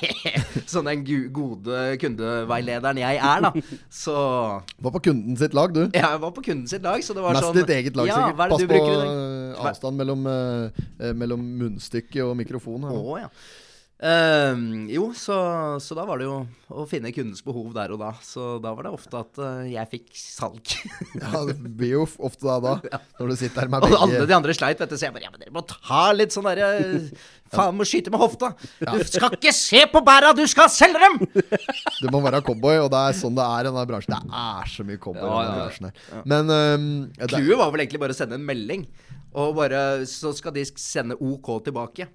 sånn 0.74 0.90
den 0.90 1.04
gode 1.36 1.82
kundeveilederen 2.02 3.02
jeg 3.04 3.20
er, 3.22 3.44
da, 3.48 3.52
så 3.92 4.16
Var 4.84 4.96
på 4.98 5.04
kunden 5.10 5.40
sitt 5.40 5.56
lag, 5.56 5.74
du. 5.76 5.84
Ja, 5.94 6.14
Jeg 6.16 6.24
var 6.24 6.34
på 6.36 6.44
kunden 6.46 6.70
sitt 6.72 6.84
lag, 6.86 7.04
så 7.06 7.16
det 7.16 7.24
var 7.24 7.38
Mest 7.38 7.48
sånn 7.48 7.60
ditt 7.62 7.76
eget 7.76 8.00
lag, 8.00 8.10
ja, 8.10 8.22
sikkert. 8.24 8.34
Er 8.34 8.56
Pass 8.56 8.66
på 8.72 8.80
eh, 8.96 9.68
avstand 9.70 10.02
mellom, 10.02 10.26
mellom 11.24 11.46
munnstykket 11.62 12.24
og 12.26 12.34
mikrofon. 12.40 12.90
her, 12.90 12.98
oh, 12.98 13.20
ja. 13.22 13.30
Ehm, 14.04 14.90
jo, 14.92 15.12
så, 15.16 15.36
så 15.80 15.96
da 15.96 16.04
var 16.04 16.20
det 16.20 16.26
jo 16.26 16.40
å 16.74 16.84
finne 16.90 17.12
kundens 17.16 17.44
behov 17.46 17.70
der 17.76 17.94
og 17.94 18.02
da. 18.02 18.10
Så 18.26 18.58
da 18.64 18.74
var 18.76 18.88
det 18.88 18.92
ofte 18.98 19.20
at 19.22 19.40
uh, 19.40 19.62
jeg 19.70 19.90
fikk 19.94 20.10
salg. 20.18 20.74
Ja, 21.24 21.44
det 21.48 21.56
blir 21.78 21.94
jo 21.94 22.02
ofte 22.26 22.50
da, 22.50 22.74
da 22.82 23.00
når 23.20 23.32
du 23.32 23.36
sitter 23.40 23.64
der 23.64 23.72
med 23.72 23.86
og 23.88 23.96
alle 24.02 24.26
de 24.28 24.36
andre 24.36 24.56
sleit, 24.58 24.82
vet 24.82 24.92
du. 24.92 24.98
Så 24.98 25.08
jeg 25.08 25.16
bare 25.16 25.24
Ja, 25.28 25.32
men 25.32 25.46
dere 25.46 25.54
må 25.56 25.64
ta 25.70 26.08
litt 26.16 26.36
sånn 26.36 26.50
derre 26.50 26.68
Faen, 27.54 27.78
må 27.78 27.86
skyte 27.86 28.10
med 28.10 28.18
hofta. 28.18 28.50
Du 28.82 29.04
skal 29.06 29.36
ikke 29.38 29.52
se 29.54 29.84
på 29.92 30.02
bæra, 30.04 30.32
du 30.34 30.42
skal 30.50 30.72
selge 30.74 30.98
dem! 31.04 31.20
Du 32.04 32.10
må 32.12 32.20
være 32.26 32.42
cowboy, 32.44 32.80
og 32.84 32.90
det 32.92 33.00
er 33.00 33.16
sånn 33.16 33.38
det 33.38 33.44
er 33.46 33.62
i 33.62 33.68
denne 33.70 33.84
bransjen. 33.88 34.16
Det 34.26 34.40
er 34.42 34.72
så 34.74 34.84
mye 34.88 35.00
cowboy 35.00 35.22
i 35.22 35.30
Ja, 35.30 35.36
denne 35.38 35.44
ja, 35.46 35.52
ja. 35.54 35.60
bransjen 35.62 35.88
her. 35.88 36.24
Men 36.34 36.50
um, 36.52 36.88
Clouet 37.30 37.60
var 37.62 37.70
vel 37.76 37.86
egentlig 37.86 38.02
bare 38.02 38.16
å 38.16 38.18
sende 38.18 38.40
en 38.42 38.48
melding, 38.50 38.88
og 39.38 39.54
bare 39.62 39.84
så 40.10 40.34
skal 40.36 40.54
de 40.58 40.66
sende 40.82 41.16
OK 41.22 41.54
tilbake. 41.70 42.10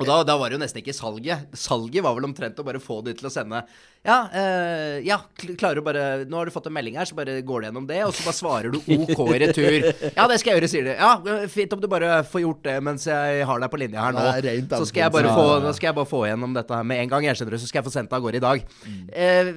Og 0.00 0.08
da, 0.08 0.22
da 0.24 0.36
var 0.40 0.48
det 0.48 0.56
jo 0.56 0.62
nesten 0.62 0.80
ikke 0.80 0.94
salget. 0.96 1.50
Salget 1.58 2.04
var 2.04 2.14
vel 2.16 2.24
omtrent 2.24 2.58
å 2.58 2.64
bare 2.64 2.80
få 2.82 3.00
de 3.04 3.12
til 3.16 3.28
å 3.28 3.32
sende 3.32 3.60
Ja, 4.06 4.16
eh, 4.34 5.02
ja 5.04 5.18
klarer 5.36 5.78
du 5.78 5.84
bare 5.84 6.04
Nå 6.24 6.38
har 6.40 6.48
du 6.48 6.54
fått 6.54 6.70
en 6.70 6.74
melding 6.74 6.96
her, 6.98 7.06
så 7.08 7.16
bare 7.18 7.36
går 7.44 7.62
du 7.62 7.68
gjennom 7.68 7.88
det, 7.90 8.00
og 8.06 8.14
så 8.16 8.24
bare 8.24 8.38
svarer 8.38 8.72
du 8.72 8.80
OK 8.80 9.20
i 9.36 9.40
retur. 9.44 9.76
Ja, 10.16 10.26
det 10.30 10.40
skal 10.40 10.54
jeg 10.54 10.62
gjøre, 10.62 10.70
sier 10.72 10.88
de. 10.88 10.96
Ja, 10.96 11.44
fint 11.52 11.76
om 11.76 11.82
du 11.82 11.88
bare 11.92 12.22
får 12.28 12.44
gjort 12.46 12.64
det 12.64 12.76
mens 12.84 13.06
jeg 13.10 13.44
har 13.48 13.62
deg 13.62 13.72
på 13.72 13.82
linja 13.82 14.06
her 14.06 14.16
nå. 14.16 14.24
Det 14.32 14.46
rent 14.48 14.76
Så 14.80 14.88
skal 14.90 15.06
jeg 15.06 15.16
bare 15.18 15.36
få, 15.36 15.46
skal 15.76 15.90
jeg 15.90 15.98
bare 16.00 16.12
få 16.14 16.24
gjennom 16.30 16.56
dette 16.56 16.80
her 16.80 16.88
med 16.88 17.04
en 17.04 17.12
gang, 17.12 17.28
jeg 17.28 17.38
skjønner 17.38 17.58
du, 17.58 17.60
så 17.62 17.70
skal 17.70 17.82
jeg 17.82 17.88
få 17.90 17.94
sendt 17.94 18.12
det 18.12 18.18
av 18.18 18.24
gårde 18.24 18.40
i 18.40 18.44
dag. 18.46 18.66
Eh, 19.12 19.52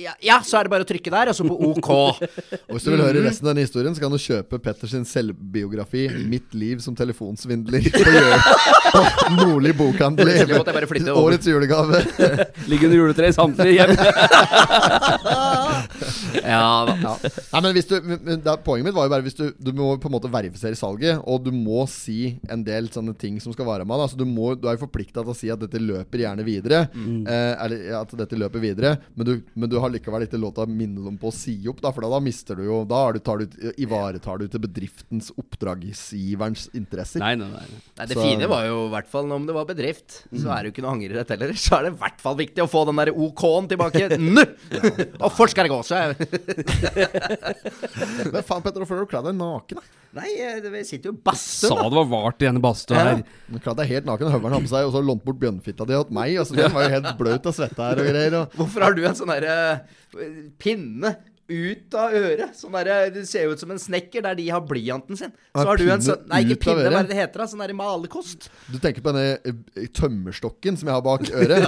ja, 0.00 0.14
ja, 0.24 0.38
så 0.46 0.58
er 0.58 0.66
det 0.66 0.72
bare 0.72 0.84
å 0.86 0.88
trykke 0.88 1.12
der, 1.12 1.30
og 1.30 1.36
så 1.36 1.44
på 1.44 1.56
OK. 1.70 1.88
og 2.68 2.74
hvis 2.74 2.86
du 2.86 2.90
vil 2.92 3.02
høre 3.04 3.24
resten 3.24 3.46
av 3.46 3.52
denne 3.52 3.66
historien, 3.66 3.94
så 3.96 4.04
kan 4.04 4.14
du 4.14 4.20
kjøpe 4.20 4.60
Petters 4.62 4.94
selvbiografi 5.10 6.06
'Mitt 6.08 6.54
liv 6.56 6.80
som 6.84 6.96
telefonsvindler' 6.96 7.90
på, 8.94 9.04
Nordli 9.36 9.74
bokhandel. 9.76 10.32
Årets 11.14 11.50
julegave. 11.50 12.02
Ligger 12.70 12.90
under 12.90 12.98
juletreet 13.02 13.36
samtidig 13.36 13.78
hjem. 13.78 13.96
Ja 16.54 16.84
da. 16.88 16.94
Ja. 17.00 17.12
Nei, 17.54 17.60
men 17.64 17.74
hvis 17.76 17.88
du, 17.90 17.96
men- 18.02 18.20
men 18.26 18.42
Poenget 18.64 18.84
mitt 18.88 18.94
var 18.96 19.06
jo 19.08 19.12
bare 19.14 19.24
hvis 19.26 19.36
du, 19.38 19.44
du 19.58 19.70
må 19.76 19.92
på 20.00 20.08
en 20.10 20.14
måte 20.16 20.30
verifisere 20.32 20.76
salget, 20.78 21.20
og 21.26 21.44
du 21.44 21.50
må 21.54 21.84
si 21.90 22.36
en 22.50 22.62
del 22.66 22.88
sånne 22.92 23.14
ting 23.18 23.38
som 23.40 23.52
skal 23.54 23.66
være 23.68 23.84
med. 23.86 23.96
da. 23.96 24.06
Altså, 24.08 24.18
du, 24.20 24.24
må, 24.28 24.52
du 24.58 24.68
er 24.68 24.76
jo 24.76 24.82
forplikta 24.84 25.22
til 25.24 25.32
å 25.32 25.36
si 25.36 25.50
at 25.52 25.60
dette 25.62 25.80
løper 25.80 26.22
gjerne 26.24 26.44
videre. 26.46 26.82
Eh, 26.94 27.54
eller 27.64 27.86
at 28.00 28.12
dette 28.18 28.36
løper 28.38 28.60
videre 28.62 28.90
Men 29.16 29.26
du, 29.26 29.32
men 29.54 29.70
du 29.70 29.76
har 29.80 29.90
likevel 29.92 30.24
ikke 30.26 30.38
lov 30.40 30.52
til 30.56 30.64
å 30.66 30.70
minne 30.70 31.02
dem 31.04 31.16
på 31.20 31.30
å 31.30 31.34
si 31.34 31.54
opp, 31.70 31.80
da, 31.82 31.90
for 31.94 32.04
da, 32.04 32.10
da 32.12 32.20
mister 32.22 32.58
du 32.58 32.64
jo 32.66 32.80
Da 32.88 33.00
er 33.08 33.16
du, 33.16 33.20
tar 33.24 33.40
du, 33.42 33.58
ivaretar 33.80 34.40
du 34.40 34.46
til 34.50 34.62
bedriftens 34.64 35.30
oppdragsgiverens 35.40 36.68
interesser. 36.76 37.20
Nei, 37.22 37.34
nei, 37.40 37.48
nei. 37.52 37.64
Nei, 37.98 38.06
Det 38.06 38.16
Så- 38.16 38.22
fine 38.24 38.48
var 38.48 38.64
jo 38.66 38.86
i 38.86 38.90
hvert 38.94 39.08
fall 39.08 39.30
om 39.32 39.46
det 39.46 39.54
var 39.54 39.64
bedrift. 39.66 40.24
Så 40.34 40.50
er 40.50 40.62
det 40.62 40.70
jo 40.70 40.72
ikke 40.74 40.84
noe 40.86 40.94
angrerett 40.96 41.28
heller. 41.34 41.52
Så 41.60 41.76
er 41.78 41.82
det 41.88 41.92
i 41.94 42.00
hvert 42.00 42.20
fall 42.20 42.36
viktig 42.36 42.62
å 42.64 42.68
få 42.70 42.84
den 42.88 42.96
der 43.00 43.12
OK-en 43.14 43.68
tilbake 43.70 44.18
nå! 44.18 44.44
Og 45.24 45.32
fort 45.36 45.50
jeg 45.70 46.16
Men 48.32 48.44
faen, 48.46 48.62
Petter, 48.64 48.82
hvorfor 48.82 48.98
har 48.98 49.06
du 49.06 49.10
kledd 49.10 49.28
deg 49.30 49.38
naken? 49.38 49.80
da? 49.80 49.96
Nei, 50.20 50.30
eh, 50.42 50.58
vi 50.72 50.80
sitter 50.82 51.12
jo 51.12 51.14
i 51.14 51.34
Sa 51.38 51.76
det 51.86 51.94
var 51.94 52.08
vart 52.10 52.42
i 52.42 52.48
denne 52.48 52.62
badstua 52.62 52.98
her. 52.98 53.20
Har 53.54 53.62
kledd 53.62 53.78
deg 53.78 53.92
helt 53.92 54.08
naken, 54.08 54.32
høveren 54.34 54.56
har 54.56 54.64
på 54.64 54.70
seg, 54.72 54.88
og 54.88 54.96
så 54.96 55.02
lånt 55.06 55.22
bort 55.26 55.38
bjørnfitta 55.42 55.86
di 55.86 55.94
til 55.94 56.16
meg. 56.18 56.34
Altså, 56.42 56.56
den 56.58 56.74
var 56.74 56.86
jo 56.86 56.94
helt 56.96 57.12
bløt 57.20 57.46
av 57.46 57.54
svette 57.54 57.86
her 57.86 58.02
og 58.02 58.10
greier. 58.10 58.36
Og. 58.40 58.56
Hvorfor 58.58 58.86
har 58.86 58.96
du 58.96 59.04
en 59.06 59.18
sånn 59.20 59.30
derre 59.30 59.54
pinne 60.58 61.14
ut 61.50 61.96
av 61.98 62.14
øret? 62.14 62.54
Sånn 62.56 62.76
der, 62.78 63.10
Det 63.14 63.26
ser 63.28 63.44
jo 63.48 63.56
ut 63.56 63.62
som 63.62 63.70
en 63.74 63.80
snekker 63.82 64.22
der 64.24 64.38
de 64.38 64.46
har 64.48 64.62
blyanten 64.66 65.18
sin. 65.18 65.32
Så 65.52 65.66
har 65.66 65.80
du 65.80 65.84
en 65.90 66.04
sånn 66.04 66.24
Nei, 66.30 66.42
ikke 66.46 66.60
pinne, 66.64 66.86
hva 66.86 67.02
er 67.02 67.08
det 67.08 67.12
det 67.12 67.18
heter? 67.20 67.42
da? 67.42 67.48
Sånn 67.50 67.64
der 67.64 67.74
malekost. 67.76 68.48
Du 68.70 68.78
tenker 68.78 69.04
på 69.04 69.12
denne 69.14 69.36
eh, 69.44 69.88
tømmerstokken 69.96 70.78
som 70.80 70.90
jeg 70.90 70.96
har 70.96 71.04
bak 71.04 71.26
øret? 71.30 71.66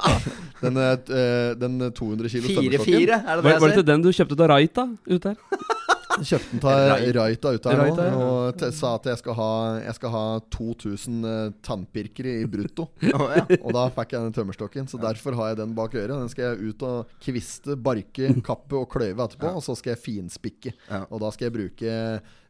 Den, 0.60 0.76
eh, 0.76 1.54
den 1.56 1.78
200 1.96 2.28
kilo 2.28 2.48
tømmerstokken. 2.50 2.84
4-4, 2.84 3.20
er 3.20 3.36
det 3.40 3.44
Var, 3.44 3.52
det 3.54 3.60
var 3.60 3.60
det 3.60 3.74
jeg 3.74 3.78
til 3.80 3.86
den 3.88 4.02
du 4.04 4.10
kjøpte 4.12 4.36
av 4.44 4.50
Raita 4.52 4.88
ut 5.08 5.22
der? 5.30 5.38
Kjøpte 6.20 6.58
den 6.60 6.66
av 6.70 6.80
Rai- 6.90 7.12
Raita 7.16 7.52
ut 7.56 7.66
her 7.70 7.80
nå, 7.80 8.16
og 8.20 8.64
sa 8.76 8.94
at 8.98 9.08
jeg 9.10 9.20
skal 9.22 9.36
ha, 9.38 9.50
jeg 9.84 9.96
skal 9.98 10.12
ha 10.14 10.24
2000 10.56 11.28
eh, 11.30 11.52
tannpirkere 11.66 12.36
i 12.42 12.48
brutto. 12.50 12.88
Ja. 13.10 13.44
Og 13.60 13.72
da 13.74 13.84
fikk 13.94 14.12
jeg 14.14 14.26
den 14.28 14.34
tømmerstokken, 14.36 14.86
så 14.90 14.98
derfor 15.00 15.34
har 15.38 15.52
jeg 15.52 15.60
den 15.62 15.72
bak 15.76 15.94
øret. 15.98 16.12
Den 16.14 16.30
skal 16.32 16.50
jeg 16.50 16.70
ut 16.72 16.82
og 16.86 17.10
kviste, 17.22 17.76
barke, 17.80 18.30
kappe 18.46 18.78
og 18.78 18.88
kløyve 18.92 19.24
etterpå, 19.26 19.50
og 19.58 19.64
så 19.64 19.74
skal 19.78 19.94
jeg 19.94 20.02
finspikke. 20.04 20.74
Ja. 20.90 21.04
Og 21.10 21.22
da 21.24 21.30
skal 21.34 21.48
jeg 21.50 21.56
bruke 21.56 21.94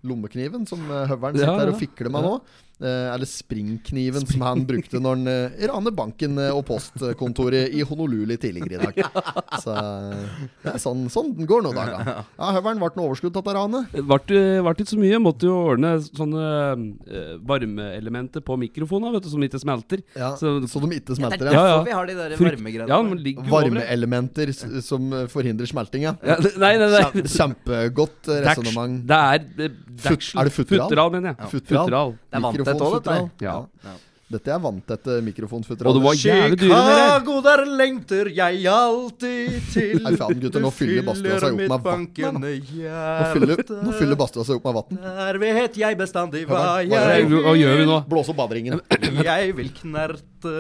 lommekniven 0.07 0.67
som 0.69 0.81
høvelen 0.89 1.09
høveren 1.11 1.37
Ja, 1.37 1.47
sitter 1.47 1.65
her 1.67 1.73
og 1.75 1.81
fikler 1.81 2.11
med 2.15 2.23
nå. 2.27 2.35
Eh, 2.81 3.11
eller 3.13 3.29
springkniven 3.29 4.25
som 4.25 4.41
han 4.41 4.63
brukte 4.65 4.97
når 5.05 5.19
han 5.19 5.29
eh, 5.29 5.65
ranet 5.69 5.93
banken 5.93 6.39
eh, 6.41 6.49
og 6.57 6.63
postkontoret 6.65 7.75
i 7.77 7.83
Honolulu 7.85 8.33
tidligere 8.41 8.79
i 8.79 8.81
dag. 8.81 9.01
Så 9.65 9.75
eh, 9.77 10.23
det 10.65 10.73
er 10.73 10.81
sånn, 10.81 11.03
sånn 11.13 11.35
den 11.37 11.45
går 11.51 11.67
nå 11.67 11.75
da. 11.77 11.85
Ja, 11.93 12.53
høveren 12.57 12.81
ble 12.81 12.89
noe 12.97 13.11
overskudd 13.11 13.37
av 13.37 13.51
ranet. 13.53 13.93
Det 13.93 14.01
ble 14.09 14.73
ikke 14.73 14.87
så 14.89 14.97
mye. 15.03 15.21
Måtte 15.21 15.51
jo 15.51 15.59
ordne 15.75 15.91
sånne 16.07 16.47
eh, 17.05 17.35
varmeelementer 17.53 18.41
på 18.49 18.57
mikrofonen 18.65 19.13
vet 19.13 19.29
du, 19.29 19.31
som 19.35 19.45
ikke 19.45 19.61
smelter. 19.61 20.01
Ja, 20.17 20.33
Så- 20.41 20.57
så, 20.65 20.81
de 20.81 20.97
ikke 21.03 21.19
smelter. 21.21 21.51
er 21.51 21.53
Ja. 21.53 21.61
Ja, 21.61 21.67
ja. 21.67 21.77
derfor 21.77 21.85
vi 21.91 21.97
har 21.99 22.07
de 22.07 22.15
der 22.17 22.37
varmegreiene. 22.41 22.89
Ja, 22.89 23.03
det. 23.05 23.51
Varmeelementer 23.53 24.55
som 24.81 25.13
eh, 25.13 25.27
forhindrer 25.29 25.69
smelting, 25.69 26.09
ja. 26.09 26.17
Ja, 26.25 26.41
nei, 26.57 26.73
nei, 26.81 26.89
nei. 26.97 27.29
Kjempegodt 27.29 28.33
eh, 28.33 28.41
resonnement. 28.49 29.05
Det 29.05 29.21
er 29.37 29.77
det, 29.97 30.13
er 30.13 30.45
det 30.45 30.55
futteral? 30.55 30.87
Futteral, 30.87 31.11
mener 31.17 31.33
jeg. 31.33 31.51
Futteral. 31.57 31.83
Futteral. 31.85 32.15
Det 32.31 32.39
er 32.39 32.47
vanntett 32.47 32.87
òg, 32.87 32.95
dette 33.01 33.45
Ja. 33.45 33.59
Ja. 33.89 33.99
Dette 34.31 34.53
er 34.55 34.61
vanntette 34.63 35.17
mikrofonfutteral. 35.27 35.91
Og 35.91 35.97
det 35.97 36.03
var 36.05 36.15
jævlig 36.15 36.59
dyre. 36.61 36.77
Chicago, 36.87 37.39
der 37.43 37.63
lengter 37.81 38.29
jeg 38.31 38.61
alltid 38.71 39.57
til. 39.73 39.97
Nei, 40.05 40.13
faen, 40.21 40.39
gutter, 40.45 40.63
nå 40.63 40.71
fyller 40.71 41.03
badstua 41.09 41.41
seg 41.43 41.57
opp 41.57 41.65
med 41.65 41.89
vann, 41.89 42.05
Nå 42.15 43.27
fyller, 43.33 43.65
nå 43.89 43.97
fyller 43.99 44.23
seg 44.31 44.55
opp 44.55 44.69
med 44.69 44.79
vann. 44.79 45.03
Der 45.19 45.41
vet 45.43 45.81
jeg 45.83 45.99
bestandig 45.99 46.45
hva 46.47 46.63
jeg 46.87 47.27
vil. 47.27 47.43
hva 47.43 47.57
gjør 47.59 47.83
vi 47.83 47.91
nå? 47.91 47.99
Blås 48.13 48.31
opp 48.31 48.39
baderingen. 48.39 48.79
Jeg 49.19 49.57
vil 49.59 49.75
knerte, 49.81 50.55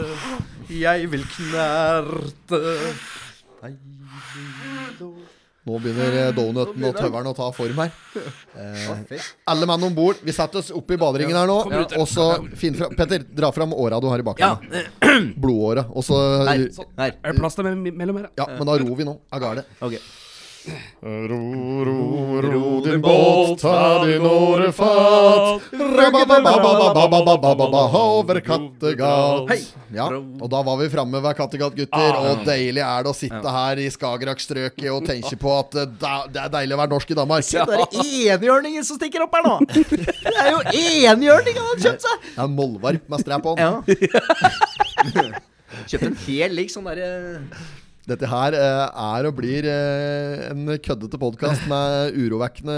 jeg 0.74 1.10
vil 1.14 1.26
knerte 1.36 2.64
Nei, 3.60 3.76
Nå 5.68 5.77
begynner 5.83 6.14
eh, 6.16 6.29
donuten 6.33 6.85
og 6.88 6.94
tøveren 6.96 7.29
å 7.29 7.35
ta 7.37 7.51
form 7.57 7.83
her. 7.85 7.90
Eh, 8.61 9.20
alle 9.49 9.66
mann 9.70 9.85
om 9.87 9.92
bord. 9.94 10.18
Vi 10.27 10.33
setter 10.35 10.59
oss 10.61 10.73
opp 10.75 10.90
i 10.90 10.96
baderingen 11.01 11.37
her 11.38 11.46
nå. 11.49 11.59
Og 12.01 12.07
så 12.11 12.25
finn 12.59 12.75
fra 12.77 12.88
Petter, 12.92 13.23
dra 13.23 13.53
fram 13.55 13.73
åra 13.73 14.01
du 14.03 14.09
har 14.11 14.20
i 14.20 14.25
Ja, 14.40 14.57
bakgrunnen. 14.59 15.31
Blodåra. 15.42 15.85
Og 15.94 16.05
så. 16.05 16.18
Er 16.51 16.66
det 16.66 17.37
plass 17.38 17.57
til 17.57 17.68
me- 17.70 17.94
mellom 17.94 18.18
her? 18.20 18.27
Ja, 18.40 18.49
men 18.59 18.66
da 18.68 18.75
ror 18.83 18.99
vi 18.99 19.07
nå. 19.07 19.14
Jeg 19.33 19.44
ga 19.46 19.53
det. 19.61 19.64
Ok. 19.87 19.96
Ro, 21.01 21.85
ro, 21.85 22.40
ro 22.42 22.81
din 22.85 23.01
båt, 23.01 23.61
ta 23.61 24.05
din 24.05 24.23
årefat. 24.23 25.62
Over 27.94 28.40
Kattegat. 28.44 29.51
Ja, 29.94 30.07
og 30.12 30.51
da 30.53 30.61
var 30.66 30.77
vi 30.83 30.90
framme 30.92 31.23
ved 31.25 31.37
Kattegat, 31.38 31.73
gutter. 31.79 32.18
Og 32.20 32.44
deilig 32.44 32.85
er 32.85 33.07
det 33.07 33.11
å 33.11 33.16
sitte 33.16 33.55
her 33.57 33.81
i 33.81 33.88
Skagerrak-strøket 33.94 34.90
og 34.92 35.09
tenke 35.09 35.40
på 35.40 35.57
at 35.57 35.81
det 35.96 36.44
er 36.44 36.53
deilig 36.53 36.77
å 36.77 36.81
være 36.83 36.92
norsk 36.92 37.16
i 37.16 37.18
Danmark. 37.23 37.49
Se, 37.49 37.64
det 37.64 37.81
er 37.81 38.37
enhjørningen 38.37 38.85
som 38.85 39.01
stikker 39.01 39.25
opp 39.25 39.35
her 39.40 39.49
nå! 39.49 39.57
Det 39.64 40.37
er 40.37 40.51
jo 40.53 40.61
enhjørningen 40.77 41.62
han 41.64 41.73
har 41.73 41.85
kjøpt 41.88 42.05
seg! 42.05 42.16
Det 42.29 42.37
er 42.37 42.44
en 42.44 42.57
mollvarp 42.61 43.09
med 43.09 43.18
strap 43.25 43.44
on. 43.49 43.57
Kjøpte 45.88 46.09
en 46.12 46.20
hel 46.29 46.51
lik 46.61 46.68
sånn 46.73 46.85
derre 46.90 47.09
dette 48.08 48.28
her 48.30 48.54
eh, 48.56 48.84
er 48.88 49.26
og 49.28 49.34
blir 49.36 49.66
eh, 49.68 50.46
en 50.48 50.70
køddete 50.80 51.18
podkast 51.20 51.66
med 51.68 52.16
urovekkende 52.16 52.76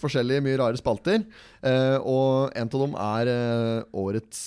forskjellige, 0.00 0.42
mye 0.42 0.58
rare 0.58 0.80
spalter. 0.80 1.22
Eh, 1.62 1.98
og 2.02 2.50
en 2.58 2.66
av 2.66 2.82
dem 2.82 2.96
er 2.98 3.30
eh, 3.30 3.84
årets, 3.94 4.40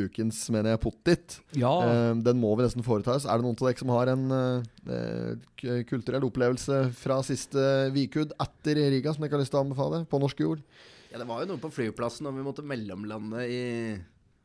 ukens, 0.00 0.40
mener 0.54 0.72
jeg, 0.72 0.82
pottit. 0.86 1.36
Ja. 1.60 1.74
Eh, 1.84 2.14
den 2.24 2.40
må 2.40 2.54
vi 2.56 2.64
nesten 2.64 2.86
foreta 2.86 3.18
oss. 3.18 3.28
Er 3.28 3.36
det 3.42 3.46
noen 3.46 3.58
av 3.60 3.68
dere 3.68 3.82
som 3.84 3.92
har 3.92 4.12
en 4.14 4.24
eh, 4.40 5.84
kulturell 5.92 6.24
opplevelse 6.30 6.80
fra 6.96 7.20
siste 7.26 7.68
Vikud 7.94 8.32
etter 8.40 8.80
Riga 8.96 9.12
som 9.12 9.26
dere 9.26 9.36
har 9.36 9.44
lyst 9.44 9.52
til 9.54 9.60
å 9.60 9.66
anbefale 9.68 10.02
på 10.08 10.24
norsk 10.24 10.40
jord? 10.46 10.64
Ja, 11.12 11.20
det 11.20 11.28
var 11.28 11.44
jo 11.44 11.52
noe 11.52 11.62
på 11.62 11.70
flyplassen 11.70 12.26
om 12.26 12.34
vi 12.34 12.42
måtte 12.48 12.64
mellomlande 12.66 13.44
i 13.46 13.62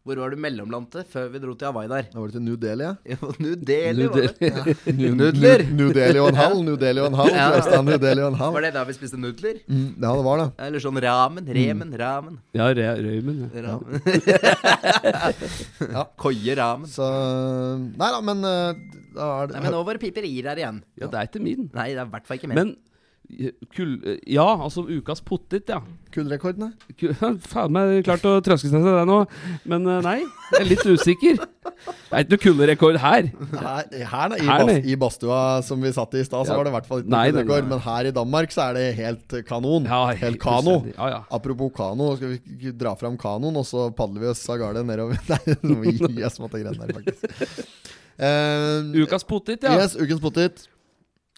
Hvor 0.10 0.18
var 0.24 0.32
det 0.34 0.40
mellomlandet 0.42 1.06
før 1.14 1.28
vi 1.30 1.38
dro 1.44 1.54
til 1.54 1.68
Hawaii 1.70 1.90
der? 1.92 2.08
Da 2.10 2.18
var 2.18 2.32
det 2.32 2.36
til 2.40 2.42
New 2.48 2.56
Delhi, 2.58 2.88
ja. 2.88 2.94
Jo, 3.14 3.30
New 3.46 3.56
Delhi, 3.70 4.08
var 4.10 4.24
det. 4.26 4.76
New- 5.00 5.14
Nudler. 5.20 5.62
New- 5.68 5.76
New 5.84 5.92
Delhi 5.94 6.20
og 6.24 6.30
en 6.32 6.40
halv. 6.40 6.64
New 6.66 6.78
Delhi 6.82 7.04
og 7.04 7.12
en 7.12 7.18
halv. 7.20 7.36
Ja. 7.38 7.82
New 7.86 8.00
Delhi 8.02 8.24
og 8.26 8.32
en 8.34 8.40
halv. 8.42 8.56
Var 8.58 8.66
det 8.66 8.72
da 8.80 8.84
vi 8.90 8.96
spiste 8.98 9.20
nudler? 9.22 9.60
Mm, 9.70 9.86
ja, 10.02 10.14
det 10.18 10.26
var 10.26 10.42
det. 10.42 10.48
Eller 10.68 10.84
sånn 10.88 10.98
ramen. 11.06 11.52
Remen, 11.60 11.94
ramen. 12.02 12.40
Ja, 12.58 12.72
re 12.74 12.90
røymen. 13.06 13.44
Ja. 13.54 13.66
ramen. 13.70 14.02
Ja. 15.94 16.04
Koie 16.20 16.56
ramen. 16.58 16.90
Så 16.90 17.06
Nei 18.00 18.10
da, 18.14 18.20
men 18.26 18.44
eh, 18.46 18.82
da 19.16 19.30
er 19.44 19.50
det 19.50 19.56
Nei, 19.58 19.64
men 19.68 19.74
nå 19.78 19.82
var 19.88 19.98
det 19.98 20.04
piperier 20.04 20.50
her 20.52 20.60
igjen. 20.62 20.82
ja, 21.00 21.08
det 21.10 21.20
er 21.22 21.30
ikke 21.30 21.42
min. 21.44 21.70
Nei, 21.74 21.88
det 21.94 22.02
er 22.02 22.08
i 22.08 22.14
hvert 22.16 22.28
fall 22.30 22.40
ikke 22.40 22.50
min. 22.52 22.60
Men 22.60 22.74
kull... 23.76 23.96
eh, 24.06 24.18
Ja, 24.34 24.46
altså 24.66 24.84
ukas 24.90 25.22
pottit, 25.26 25.70
ja. 25.70 25.80
Kullrekordene? 26.14 26.72
Ku- 27.00 27.14
Faen 27.52 27.72
meg 27.76 28.00
klart 28.08 28.24
å 28.26 28.38
trøske 28.46 28.70
seg 28.72 28.82
til 28.82 28.96
det 28.98 29.04
nå. 29.10 29.20
Men 29.70 29.86
eh, 29.88 30.00
nei, 30.06 30.16
jeg 30.54 30.60
er 30.64 30.68
litt 30.72 30.86
usikker. 30.90 31.38
Det 31.40 32.18
er 32.18 32.24
ikke 32.26 32.34
noe 32.34 32.42
kullrekord 32.44 32.98
her. 33.04 33.30
Her, 33.54 33.92
her 34.14 34.34
i, 34.36 34.42
Her, 34.48 34.64
bas, 34.66 34.80
i 34.90 34.98
badstua 35.06 35.40
som 35.66 35.82
vi 35.86 35.92
satt 35.96 36.18
i 36.18 36.24
i 36.24 36.28
stad, 36.28 36.48
så 36.50 36.56
Ja. 36.56 36.58
var 36.58 36.66
det 36.68 36.74
i 36.74 36.76
hvert 36.80 36.90
fall 36.90 37.04
ikke 37.04 37.12
noe 37.14 37.18
nei, 37.20 37.30
kullrekord. 37.32 37.70
Men 37.74 37.84
her 37.86 38.10
i 38.10 38.16
Danmark 38.20 38.56
så 38.56 38.66
er 38.70 38.80
det 38.80 38.86
helt 38.98 39.38
kanon. 39.48 39.86
Ja, 39.88 40.02
helt 40.24 40.42
kano. 40.42 40.80
Ja, 40.96 41.12
ja. 41.14 41.22
Apropos 41.32 41.72
kano, 41.78 42.12
skal 42.18 42.36
vi 42.36 42.74
dra 42.76 42.96
fram 43.00 43.16
kanoen, 43.22 43.62
og 43.62 43.68
så 43.70 43.88
padler 43.96 44.26
vi 44.26 44.32
oss 44.34 44.44
av 44.50 44.60
gårde 44.64 44.84
nedover 44.90 45.22
Nei, 45.32 45.60
nå 45.64 45.78
må 45.84 45.94
gi 45.96 46.26
oss 46.28 46.42
mot 46.42 46.52
greiene 46.52 46.74
der, 46.82 46.98
faktisk. 46.98 47.88
Eh, 48.20 48.90
Ukas 49.06 49.24
pottit, 49.24 49.64
ja. 49.64 49.78
Yes, 49.80 49.94
ukens 49.96 50.20
pottit. 50.20 50.66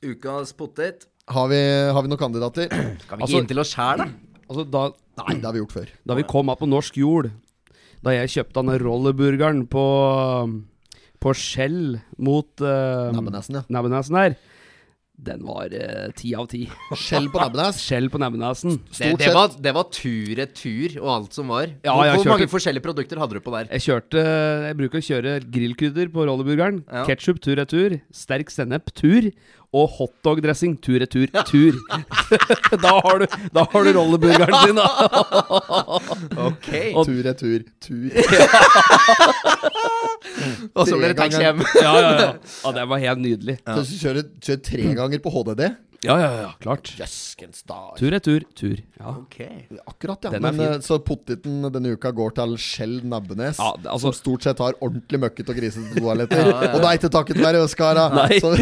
Ukas 0.02 0.56
potet. 0.58 1.04
Har 1.30 1.48
vi, 1.52 1.60
har 1.94 2.02
vi 2.02 2.10
noen 2.12 2.20
kandidater? 2.20 2.68
Kan 3.08 3.20
vi 3.20 3.22
ikke 3.22 3.22
Altså- 3.22 3.40
inn 3.44 3.48
til 3.52 3.60
oss 3.62 3.74
sjæl, 3.76 3.98
da? 4.04 4.10
Altså, 4.50 4.66
da, 4.68 4.82
Nei, 5.22 5.36
det 5.38 5.46
har 5.46 5.54
vi 5.54 5.62
gjort 5.62 5.72
før. 5.78 5.90
da 6.08 6.16
vi 6.18 6.24
kom 6.28 6.50
av 6.50 6.58
på 6.60 6.68
norsk 6.68 6.98
jord, 6.98 7.30
da 8.04 8.12
jeg 8.18 8.32
kjøpte 8.34 8.58
denne 8.64 8.80
rollerburgeren 8.82 9.68
på, 9.70 9.86
på 11.22 11.34
Skjell 11.38 12.00
mot 12.18 12.50
uh, 12.66 13.12
Nabbenesen, 13.14 13.60
ja. 13.62 13.64
Nebbenesen 13.72 14.18
her, 14.18 14.36
den 15.22 15.44
var 15.46 15.70
eh, 15.70 16.08
ti 16.18 16.32
av 16.34 16.48
ti. 16.50 16.64
Skjell 16.98 17.28
på 17.30 17.38
Nebbenes? 17.44 17.78
Skjell 17.86 18.08
på 18.10 18.18
Nebbenesen. 18.24 18.80
Det, 18.88 18.96
Stort 18.98 19.20
det, 19.22 19.28
sett. 19.28 19.36
var, 19.38 19.52
det 19.68 19.74
var 19.78 19.86
tur-retur 19.94 20.96
og 21.04 21.10
alt 21.14 21.38
som 21.38 21.52
var. 21.54 21.68
Ja, 21.86 21.94
hvor 21.94 22.10
kjørte- 22.10 22.32
mange 22.34 22.48
forskjellige 22.50 22.86
produkter 22.88 23.22
hadde 23.22 23.38
du 23.38 23.44
på 23.46 23.54
der? 23.54 23.70
Jeg 23.70 23.86
kjørte 23.86 24.24
Jeg 24.66 24.80
bruker 24.82 24.98
å 24.98 25.06
kjøre 25.12 25.36
grillkrydder 25.46 26.10
på 26.16 26.26
rollerburgeren. 26.26 26.82
Ja. 26.90 27.04
Ketchup 27.06 27.38
tur-retur. 27.46 28.00
Sterk 28.18 28.50
sennep 28.50 28.90
tur. 28.98 29.30
Og 29.72 29.88
hotdog-dressing 29.96 30.74
tur-retur 30.84 31.30
tur. 31.48 31.78
da, 32.84 32.92
har 33.06 33.22
du, 33.22 33.26
da 33.56 33.64
har 33.72 33.86
du 33.88 33.92
rolleburgeren 33.96 34.58
din, 34.68 34.76
da. 34.76 34.88
Ok 36.50 36.68
Og- 37.00 37.06
Tur, 37.08 37.22
retur, 37.24 37.64
tur. 37.80 38.10
Og 40.76 40.88
så 40.88 40.98
blir 40.98 41.12
det 41.14 41.18
taxi 41.20 41.40
hjem. 41.44 41.64
ja, 41.82 41.94
ja, 41.96 42.12
ja. 42.20 42.34
ja, 42.66 42.74
det 42.78 42.84
var 42.92 43.02
helt 43.04 43.24
nydelig. 43.24 43.58
Så 43.64 43.80
du 43.88 43.96
kjører, 44.02 44.28
kjører 44.44 44.62
tre 44.68 44.92
ganger 45.00 45.24
på 45.24 45.34
HDD? 45.34 45.64
Ja, 46.02 46.16
ja, 46.18 46.30
ja, 46.42 46.48
klart. 46.58 46.90
Jøskens 46.98 47.60
dag. 47.70 47.92
Tur-retur 48.00 48.42
tur. 48.58 48.80
Ja. 48.98 49.12
Ok 49.20 49.36
Akkurat, 49.86 50.24
ja. 50.26 50.32
Den 50.34 50.42
Men 50.58 50.82
Så 50.82 50.98
potteten 51.06 51.60
denne 51.76 51.92
uka 51.94 52.10
går 52.18 52.34
til 52.40 52.56
Skjell 52.58 52.96
Nebbenes, 53.06 53.60
Ja, 53.62 53.68
altså- 53.86 54.10
som 54.10 54.16
stort 54.18 54.42
sett 54.48 54.58
har 54.64 54.74
ordentlig 54.82 55.20
møkkete 55.22 55.54
og 55.54 55.60
grisete 55.62 55.94
toaletter. 56.02 56.42
Og 56.74 56.80
det 56.82 56.88
er 56.90 56.98
ikke 56.98 57.12
takket 57.14 57.38
være 57.44 57.62
Øskara. 57.68 58.08
Nei. 58.18 58.40
Så, 58.42 58.56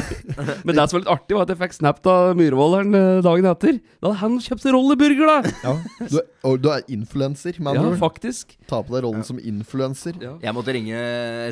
Men 0.65 0.75
det 0.77 0.85
som 0.89 0.97
var 0.97 1.03
litt 1.03 1.11
artig, 1.13 1.35
var 1.37 1.45
at 1.45 1.53
jeg 1.53 1.59
fikk 1.59 1.75
snap 1.79 1.99
av 2.09 2.31
Myhrvolderen 2.39 2.95
eh, 2.99 3.19
dagen 3.25 3.47
etter. 3.49 3.79
Da 3.99 4.11
hadde 4.11 4.19
han 4.21 4.37
kjøpt 4.45 4.67
rollerburger, 4.75 5.29
da! 5.29 5.53
ja. 5.65 5.73
du, 6.13 6.19
og 6.49 6.57
du 6.63 6.69
er 6.73 6.83
influenser, 6.95 7.59
med 7.59 7.75
Ja, 7.77 7.83
andre 7.85 7.99
faktisk. 8.01 8.55
Ta 8.69 8.81
på 8.85 8.95
deg 8.95 9.05
rollen 9.07 9.25
som 9.27 9.39
influenser. 9.41 10.17
Ja. 10.23 10.35
Jeg 10.43 10.55
måtte 10.57 10.75
ringe 10.75 10.99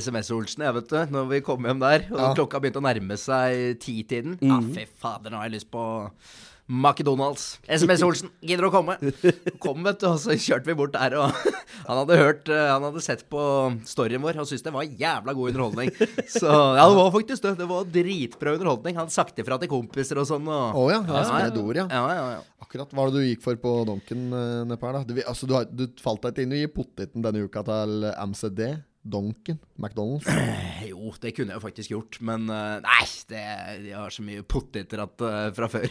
SMS-Olsen, 0.02 0.66
jeg, 0.68 0.78
vet 0.80 0.92
du, 0.94 1.00
når 1.16 1.32
vi 1.36 1.42
kom 1.46 1.68
hjem 1.68 1.82
der. 1.84 2.08
Og 2.14 2.20
Ja. 2.22 2.34
klokka 2.38 2.62
begynte 2.64 2.82
å 2.82 2.88
nærme 2.88 3.18
seg 3.20 3.78
titiden. 3.84 4.38
Ja, 4.44 4.60
fy 4.62 4.86
fader, 5.00 5.32
nå 5.34 5.42
har 5.42 5.50
jeg 5.50 5.60
lyst 5.60 5.72
på 5.74 5.84
McDonald's. 6.68 7.58
SMS-Olsen, 7.64 8.32
gidder 8.44 8.66
du 8.66 8.68
å 8.68 8.74
komme? 8.74 8.98
Kom, 9.64 9.86
vet 9.86 10.02
du, 10.02 10.08
og 10.10 10.18
så 10.20 10.36
kjørte 10.36 10.68
vi 10.68 10.76
bort 10.76 10.92
der, 10.98 11.16
og 11.16 11.32
han 11.88 12.02
hadde 12.02 12.18
hørt 12.20 12.52
eh, 12.52 12.64
Han 12.74 12.84
hadde 12.90 13.04
sett 13.06 13.24
på 13.32 13.42
storyen 13.88 14.24
vår 14.24 14.42
og 14.44 14.50
syntes 14.50 14.66
det 14.66 14.74
var 14.76 14.84
jævla 14.84 15.36
god 15.38 15.54
underholdning. 15.54 15.94
Så 16.28 16.50
ja, 16.52 16.84
det 16.84 16.98
var 17.00 17.14
faktisk 17.16 17.46
det. 17.46 17.54
Det 17.62 17.70
var 17.70 17.88
dritbra 17.88 18.58
underholdning. 18.58 19.00
Han 19.00 19.08
hadde 19.08 19.16
sagt 19.16 19.40
ifra 19.40 19.60
til 19.62 19.72
kompiser 19.72 20.20
og 20.20 20.28
sånn. 20.28 20.52
Å 20.52 20.74
oh, 20.76 20.92
ja, 20.92 21.00
ja, 21.08 21.24
ja. 21.24 21.88
ja, 21.88 22.04
ja, 22.04 22.28
ja. 22.36 22.44
Akkurat. 22.64 22.92
Hva 22.92 23.06
var 23.06 23.14
det 23.14 23.24
du 23.24 23.30
gikk 23.30 23.46
for 23.46 23.60
på 23.62 23.74
Donken, 23.88 24.28
nedpå 24.68 24.90
her, 24.90 25.00
da? 25.00 25.08
Du, 25.08 25.16
altså, 25.24 25.48
du, 25.48 25.56
har, 25.56 25.72
du 25.72 25.88
falt 26.04 26.26
deg 26.26 26.36
ikke 26.36 26.48
inn 26.50 26.58
i 26.58 26.68
potteten 26.72 27.24
denne 27.24 27.48
uka 27.48 27.64
til 27.68 28.10
MCD? 28.28 28.64
Donken? 29.08 29.60
McDonald's? 29.80 30.28
Jo, 30.88 31.12
det 31.22 31.32
kunne 31.36 31.54
jeg 31.54 31.60
jo 31.60 31.64
faktisk 31.64 31.92
gjort, 31.94 32.18
men 32.28 32.48
eh, 32.54 32.78
nei, 32.84 33.06
det, 33.32 33.42
jeg 33.88 33.96
har 33.98 34.14
så 34.14 34.24
mye 34.26 34.44
poteter 34.48 35.02
at, 35.04 35.24
eh, 35.28 35.48
fra 35.58 35.70
før. 35.72 35.88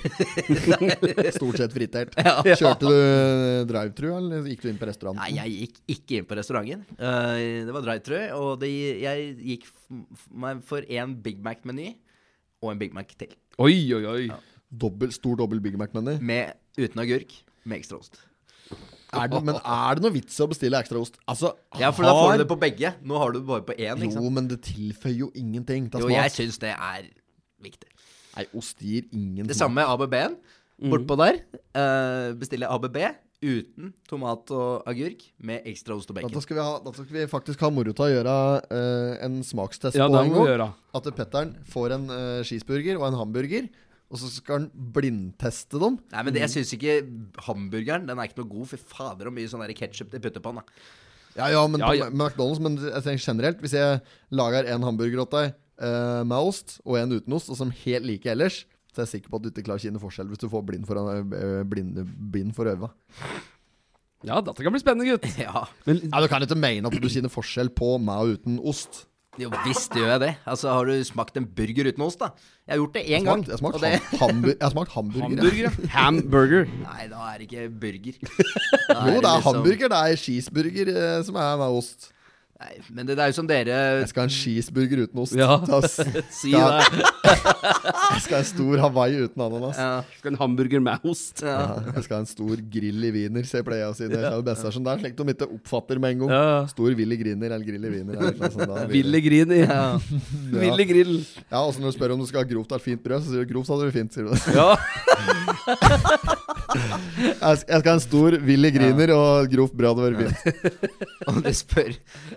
Stort 1.38 1.60
sett 1.60 1.74
fritert. 1.74 2.16
Ja. 2.20 2.38
Kjørte 2.46 2.90
du 2.90 3.70
drive-thru, 3.70 4.10
eller 4.16 4.48
gikk 4.50 4.64
du 4.64 4.70
inn 4.72 4.80
på 4.80 4.88
restauranten? 4.88 5.22
Nei, 5.22 5.36
jeg 5.36 5.56
gikk 5.66 5.80
ikke 5.96 6.20
inn 6.20 6.28
på 6.28 6.38
restauranten. 6.38 6.84
Eh, 6.96 7.64
det 7.68 7.76
var 7.76 7.86
drive-thru, 7.88 8.20
og 8.38 8.50
det, 8.62 8.72
jeg 9.04 9.32
gikk 9.52 9.68
for 10.68 10.86
en 11.00 11.16
Big 11.24 11.42
Mac-meny 11.44 11.92
og 12.62 12.72
en 12.72 12.80
Big 12.80 12.94
Mac 12.96 13.12
til. 13.18 13.34
Oi, 13.62 13.74
oi, 13.96 14.04
oi. 14.12 14.22
Dobbel, 14.70 15.12
stor 15.14 15.38
dobbel 15.40 15.62
Big 15.64 15.76
Mac-meny? 15.80 16.18
Uten 16.76 17.04
agurk, 17.04 17.38
med 17.64 17.80
ekstra 17.80 18.00
ost. 18.02 18.20
Er 19.14 19.30
det, 19.30 19.42
men 19.46 19.58
er 19.60 19.98
det 19.98 20.02
noe 20.02 20.14
vits 20.14 20.38
i 20.38 20.42
å 20.42 20.48
bestille 20.50 20.78
ekstra 20.82 20.98
ost? 20.98 21.20
Altså, 21.30 21.52
Ja, 21.78 21.92
for 21.94 22.06
da 22.06 22.14
får 22.16 22.32
du 22.34 22.42
det 22.42 22.48
på 22.50 22.58
begge. 22.58 22.94
Nå 23.06 23.20
har 23.20 23.32
du 23.32 23.38
det 23.38 23.46
bare 23.48 23.66
på 23.66 23.76
én. 23.76 24.02
ikke 24.02 24.22
Jo, 24.22 24.32
men 24.34 24.48
det 24.50 24.60
tilføyer 24.66 25.20
jo 25.26 25.30
ingenting 25.34 25.90
Jo, 25.94 26.10
jeg 26.10 26.34
syns 26.34 26.58
det 26.62 26.74
er 26.74 27.06
viktig. 27.62 27.92
Nei, 28.36 28.46
ost 28.58 28.82
gir 28.84 29.06
ingen 29.16 29.46
Det 29.48 29.56
samme 29.56 29.80
med 29.80 29.94
ABB-en. 29.94 30.36
Bortpå 30.90 31.16
der 31.16 31.38
uh, 31.72 32.34
bestiller 32.36 32.68
ABB 32.74 32.98
uten 33.46 33.92
tomat 34.08 34.50
og 34.54 34.86
agurk, 34.88 35.22
med 35.44 35.66
ekstra 35.68 35.96
ost 35.96 36.10
og 36.10 36.18
Da 36.18 36.40
skal, 36.40 36.56
vi 36.56 36.62
ha, 36.64 36.76
da 36.82 36.92
skal 36.92 37.08
vi 37.12 37.24
faktisk 37.30 37.60
ha 37.64 37.70
moro 37.72 37.92
til 37.92 38.06
å 38.06 38.10
gjøre 38.10 38.36
uh, 38.72 39.12
en 39.24 39.42
smakstest 39.44 39.98
Ja, 39.98 40.08
på 40.08 40.22
en 40.22 40.32
gang. 40.32 40.72
At 40.96 41.08
Petteren 41.16 41.52
får 41.68 41.96
en 41.98 42.06
uh, 42.10 42.44
cheeseburger 42.46 43.00
og 43.00 43.08
en 43.10 43.18
hamburger, 43.20 43.68
og 44.06 44.20
så 44.20 44.28
skal 44.30 44.60
han 44.60 44.68
blindteste 44.94 45.80
dem. 45.82 45.96
Nei, 46.12 46.22
men 46.22 46.34
det, 46.34 46.44
jeg 46.44 46.52
syns 46.52 46.74
ikke 46.76 46.92
hamburgeren 47.48 48.06
Den 48.06 48.20
er 48.22 48.28
ikke 48.28 48.42
noe 48.44 48.52
god. 48.52 48.68
Fy 48.70 48.78
fader, 48.78 49.26
så 49.26 49.34
mye 49.34 49.50
sånn 49.50 49.74
ketsjup 49.80 50.12
de 50.14 50.22
putter 50.22 50.44
på 50.44 50.52
den. 50.54 50.62
da 50.62 51.40
Ja, 51.40 51.48
ja, 51.56 51.64
men 51.66 51.82
Ja, 51.82 51.90
på. 51.90 52.12
McDonald's 52.14 52.62
Men 52.62 52.78
jeg 52.78 53.02
tenker 53.02 53.26
generelt, 53.26 53.60
hvis 53.64 53.74
jeg 53.74 54.00
lager 54.30 54.70
en 54.70 54.86
hamburger 54.86 55.24
åt 55.26 55.34
deg 55.34 55.50
eh, 55.82 56.22
med 56.22 56.38
ost 56.38 56.78
og 56.84 57.00
en 57.00 57.18
uten 57.18 57.34
ost, 57.36 57.50
og 57.50 57.58
som 57.58 57.74
helt 57.82 58.06
like 58.06 58.30
ellers, 58.30 58.62
så 58.94 59.02
er 59.02 59.08
jeg 59.08 59.16
sikker 59.16 59.34
på 59.34 59.40
at 59.40 59.44
du 59.44 59.50
ikke 59.50 59.66
klarer 59.66 59.82
å 59.82 59.86
kjenne 59.88 60.00
forskjell 60.00 60.30
hvis 60.30 60.40
du 60.40 60.48
får 60.48 60.62
blind 60.70 60.86
for, 60.88 61.02
blind, 61.68 61.98
blind 62.32 62.54
for 62.56 62.70
øva. 62.70 62.94
Ja, 64.24 64.38
dette 64.40 64.64
kan 64.64 64.72
bli 64.72 64.80
spennende, 64.80 65.10
gutt. 65.10 65.26
Ja, 65.46 65.66
Men 65.84 66.00
Ja, 66.06 66.22
Du 66.22 66.30
kan 66.30 66.46
ikke 66.46 66.56
mene 66.58 66.88
at 66.88 66.96
du 67.02 67.10
kjenner 67.10 67.32
forskjell 67.32 67.74
på 67.76 67.96
med 68.02 68.22
og 68.22 68.38
uten 68.38 68.56
ost. 68.62 69.04
Jo 69.38 69.50
visst 69.66 69.92
gjør 69.96 70.08
jeg 70.14 70.20
det. 70.22 70.30
Altså, 70.48 70.68
Har 70.72 70.84
du 70.88 71.04
smakt 71.04 71.36
en 71.36 71.46
burger 71.58 71.90
uten 71.92 72.02
ost, 72.06 72.18
da? 72.22 72.30
Jeg 72.66 72.74
har 72.74 72.80
gjort 72.82 72.94
det 72.96 73.04
én 73.06 73.24
gang. 73.26 73.44
Jeg 73.46 73.52
har 73.54 73.60
smakt, 73.62 73.76
og 73.76 73.84
det, 73.84 73.92
ham, 74.20 74.42
jeg 74.48 74.56
har 74.62 74.70
smakt 74.74 74.92
hamburger. 74.96 75.28
hamburger, 75.28 75.62
ja. 75.62 75.88
Hamburger. 75.96 76.66
nei, 76.82 77.06
da 77.12 77.22
er 77.32 77.38
det 77.38 77.48
ikke 77.50 77.68
burger. 77.84 78.20
Da 78.88 79.00
Jo, 79.06 79.20
det 79.20 79.24
er 79.24 79.36
liksom- 79.36 79.42
hamburger. 79.50 79.88
Det 79.92 79.98
er 80.02 80.16
cheeseburger 80.24 80.92
eh, 80.96 81.22
som 81.28 81.36
er 81.36 81.56
med 81.60 81.78
ost. 81.80 82.10
Nei, 82.56 82.78
men 82.88 83.04
det, 83.04 83.18
det 83.18 83.20
er 83.20 83.28
jo 83.28 83.34
som 83.36 83.44
dere 83.50 83.74
Jeg 84.00 84.06
skal 84.08 84.22
ha 84.22 84.26
en 84.30 84.32
cheeseburger 84.32 85.02
uten 85.04 85.18
ost. 85.20 85.34
Ja. 85.36 85.58
Si 86.36 86.52
det. 86.54 87.02
Jeg 87.26 88.22
skal 88.24 88.34
ha 88.36 88.40
en 88.40 88.46
stor 88.48 88.80
Hawaii 88.80 89.18
uten 89.26 89.42
ananas. 89.44 89.76
ja, 89.76 89.90
Skal 90.16 90.30
ha 90.30 90.32
en 90.32 90.38
hamburger 90.40 90.80
med 90.80 91.04
ost. 91.10 91.42
ja. 91.44 91.56
Ja, 91.66 91.92
jeg 91.98 92.06
skal 92.06 92.16
ha 92.16 92.20
en 92.24 92.30
stor 92.30 92.56
grill 92.72 93.04
i 93.04 93.10
wiener, 93.12 93.44
sier 93.48 93.64
pleier 93.66 93.90
å 93.90 93.96
si. 93.98 94.08
Det 94.08 94.16
er 94.22 94.30
det 94.38 94.46
beste 94.48 94.70
er 94.70 94.76
sånn 94.78 94.86
der, 94.88 95.02
slik 95.02 95.18
de 95.18 95.26
ikke 95.34 95.48
oppfatter 95.58 96.00
med 96.00 96.16
en 96.16 96.24
gang. 96.24 96.68
Stor 96.72 96.96
Willy 96.96 97.18
Griner 97.20 97.52
eller 97.58 97.66
grill 97.68 97.84
i 97.84 97.92
wiener. 97.92 98.16
eller 98.16 98.40
noe 98.40 98.50
sånt, 98.54 98.64
da 98.64 98.72
blir 98.72 98.86
det- 98.86 98.94
Ville 98.96 99.20
grin 99.26 99.52
i. 99.52 99.60
Ja. 99.66 99.84
Willy 100.56 100.88
grill. 100.94 101.14
Ja, 101.52 101.60
også 101.60 101.84
når 101.84 101.92
du 101.92 101.98
spør 101.98 102.16
om 102.16 102.24
du 102.24 102.26
skal 102.30 102.40
ha 102.44 102.48
grovt 102.54 102.72
eller 102.72 102.86
fint 102.88 103.04
brød, 103.04 103.20
så 103.26 103.34
sier 103.36 103.44
du 103.44 103.52
grovt 103.52 103.68
hadde 103.74 103.90
du 103.90 103.92
fint. 103.98 104.16
sier 104.16 104.24
du 104.24 104.32
det. 104.32 104.40
Ja. 104.56 104.70
Jeg 107.36 107.58
skal 107.62 107.86
ha 107.86 107.94
en 107.96 108.02
stor 108.02 108.36
Willy 108.46 108.70
Griner 108.74 109.12
og 109.14 109.48
grovt 109.52 109.74
brød 109.76 109.92
hadde 109.92 110.06
vært 110.06 110.18
fint. 110.22 110.36
Og 111.30 111.38
du 111.42 111.52
spør 111.56 111.92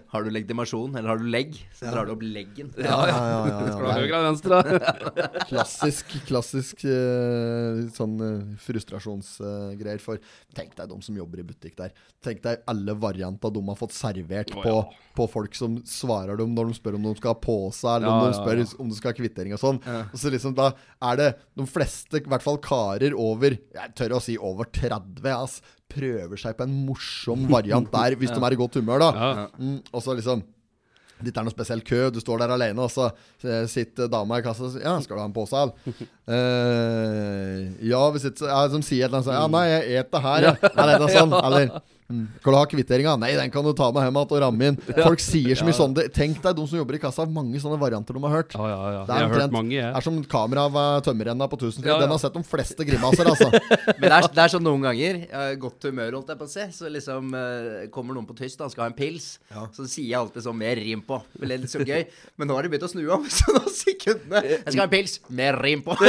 Har 0.10 0.26
du 0.26 0.32
legitimasjon, 0.34 0.96
eller 0.98 1.12
har 1.12 1.20
du 1.22 1.28
legg, 1.30 1.58
så 1.78 1.92
drar 1.92 2.08
du 2.08 2.16
opp 2.16 2.24
leggen. 2.26 2.72
Ja, 2.82 2.98
ja. 3.06 3.14
ja, 3.14 3.26
ja, 3.30 3.42
ja. 3.46 3.58
Skal 3.70 3.84
du 3.84 3.90
ha 3.90 3.98
høyre 4.00 4.08
eller 4.08 4.28
venstre? 4.32 4.62
Klassisk, 5.52 6.16
klassisk 6.26 6.86
eh, 6.90 7.84
sånn 7.94 8.16
uh, 8.18 8.56
frustrasjonsgreier 8.64 10.02
for 10.02 10.18
Tenk 10.58 10.74
deg 10.80 10.90
de 10.90 10.98
som 11.06 11.18
jobber 11.20 11.44
i 11.44 11.46
butikk 11.46 11.78
der. 11.78 11.94
Tenk 12.26 12.42
deg 12.42 12.66
alle 12.70 12.96
varianter 12.98 13.54
de 13.54 13.62
har 13.70 13.78
fått 13.78 13.94
servert 13.94 14.50
på, 14.56 14.66
ja. 14.66 14.82
på 15.16 15.30
folk 15.30 15.54
som 15.58 15.78
svarer 15.88 16.42
dem 16.42 16.58
når 16.58 16.72
de 16.72 16.80
spør 16.80 16.98
om 16.98 17.06
de 17.06 17.14
skal 17.20 17.36
ha 17.36 17.42
pose, 17.46 17.86
eller 17.86 18.10
Ja, 18.10 18.16
om 18.18 18.26
de 18.26 18.40
spør 18.40 18.64
ja. 18.64 18.68
om 18.82 18.90
de 18.90 18.98
skal 18.98 19.14
ha 19.14 19.20
kvittering 19.22 19.54
og 19.56 19.62
sånn. 19.62 19.82
Og 20.10 20.18
så 20.18 20.34
liksom 20.34 20.58
da 20.58 20.72
er 21.06 21.22
det 21.22 21.30
de 21.60 21.70
fleste, 21.70 22.18
i 22.18 22.34
hvert 22.34 22.46
fall 22.46 22.58
karer 22.66 23.14
over 23.14 23.60
Jeg 23.60 23.94
tør 23.98 24.18
å 24.18 24.24
si 24.24 24.40
over 24.42 24.72
30, 24.74 25.22
ass, 25.38 25.60
prøver 25.90 26.38
seg 26.40 26.56
på 26.60 26.66
en 26.68 26.78
morsom 26.88 27.48
variant 27.56 27.90
der, 27.94 28.16
hvis 28.20 28.32
de 28.36 28.40
er 28.46 28.56
i 28.56 28.60
godt 28.60 28.80
humør, 28.80 29.04
da. 29.08 29.50
Mm, 29.58 29.82
og 29.92 30.02
så 30.06 30.16
liksom 30.20 30.46
Ditt 31.20 31.36
er 31.36 31.44
noe 31.44 31.52
spesiell 31.52 31.82
kø, 31.84 31.98
du 32.16 32.22
står 32.24 32.40
der 32.40 32.54
alene, 32.56 32.80
og 32.80 32.88
så 32.94 33.10
eh, 33.44 33.66
sitter 33.68 34.08
dama 34.08 34.38
i 34.40 34.44
kassa 34.46 34.64
og 34.70 34.72
sier 34.72 34.86
Ja, 34.88 34.94
skal 35.04 35.18
du 35.18 35.20
ha 35.20 35.26
en 35.28 35.34
pose, 35.36 35.52
av?' 35.52 35.74
Uh, 36.30 37.76
ja, 37.92 38.00
hvis 38.16 38.24
ikke 38.30 38.40
så- 38.46 38.48
ja, 38.48 38.62
Som 38.72 38.86
sier 38.88 39.04
et 39.04 39.10
eller 39.10 39.18
annet 39.20 39.28
sånn 39.28 39.36
Ja, 39.36 39.48
nei, 39.52 39.66
jeg 39.68 40.00
et 40.00 40.12
det 40.16 40.22
her, 40.24 40.46
ja. 40.48 40.54
Eller 40.80 41.02
noe 41.04 41.12
sånt. 41.12 41.34
sånn. 41.36 41.46
Eller 41.50 41.82
mm, 42.10 42.26
Skal 42.42 42.54
du 42.54 42.58
ha 42.58 42.66
kvitteringa? 42.70 43.14
Nei, 43.22 43.32
den 43.38 43.52
kan 43.54 43.64
du 43.66 43.72
ta 43.78 43.88
med 43.94 44.04
hjem 44.08 44.18
igjen 44.20 44.34
og 44.36 44.42
ramme 44.44 44.70
inn. 44.72 44.78
Folk 45.00 45.22
sier 45.24 45.56
så 45.60 45.68
mye 45.68 45.78
sånn 45.78 45.94
det- 45.98 46.08
Tenk 46.16 46.42
deg 46.44 46.56
de 46.58 46.66
som 46.68 46.80
jobber 46.82 46.98
i 46.98 47.02
kassa, 47.04 47.26
mange 47.30 47.62
sånne 47.62 47.78
varianter 47.80 48.18
de 48.18 48.24
har 48.26 48.34
hørt. 48.36 48.56
Ja, 48.58 48.68
ja, 48.72 48.80
ja. 48.98 49.04
Det 49.06 49.14
Jeg 49.16 49.22
er 49.22 49.28
omtrent, 49.30 49.44
hørt 49.46 49.56
mange, 49.56 49.76
jeg. 49.78 49.94
er 49.96 50.02
som 50.08 50.18
kamera 50.26 50.66
av 50.70 50.80
tømmerrenna 51.06 51.48
på 51.52 51.60
Tusenfryd. 51.62 51.86
Ja, 51.92 51.98
ja. 52.00 52.02
Den 52.06 52.14
har 52.16 52.22
sett 52.24 52.34
de 52.34 52.44
fleste 52.44 52.86
grimaser, 52.90 53.30
altså. 53.30 53.50
Men 54.00 54.08
det 54.10 54.12
er, 54.18 54.28
det 54.34 54.44
er 54.46 54.54
sånn 54.56 54.66
noen 54.66 54.86
ganger 54.90 55.22
uh, 55.34 55.54
Godt 55.62 55.84
humør, 55.90 56.18
holdt 56.20 56.34
jeg 56.34 56.40
på 56.42 56.48
å 56.48 56.52
si. 56.52 56.66
Så 56.76 56.90
liksom 56.92 57.34
eh, 57.38 57.88
kommer 57.94 58.18
noen 58.18 58.28
på 58.30 58.36
tyst, 58.38 58.60
han 58.60 58.70
skal 58.74 58.88
ha 58.88 58.90
en 58.92 58.98
pils. 58.98 59.30
Så 59.76 59.86
sier 59.88 60.10
jeg 60.10 60.20
alltid 60.20 60.44
sånn 60.46 60.58
mer 60.60 60.76
rim 60.82 61.02
på. 61.06 61.22
Det 61.38 61.46
er 61.48 61.58
litt 61.62 61.72
så 61.72 61.82
gøy. 61.86 62.04
Men 62.38 62.50
nå 62.50 62.56
har 62.58 62.64
de 62.66 62.74
begynt 62.74 62.88
å 62.88 62.92
snu 62.92 63.04
om, 63.14 63.26
så 63.38 63.54
nå 63.56 63.64
sekundene 63.70 64.42
Jeg 64.46 64.64
skal 64.72 64.82
ha 64.84 64.88
en 64.90 64.94
pils, 64.94 65.20
mer 65.30 65.60
rim 65.62 65.86
på. 65.86 65.96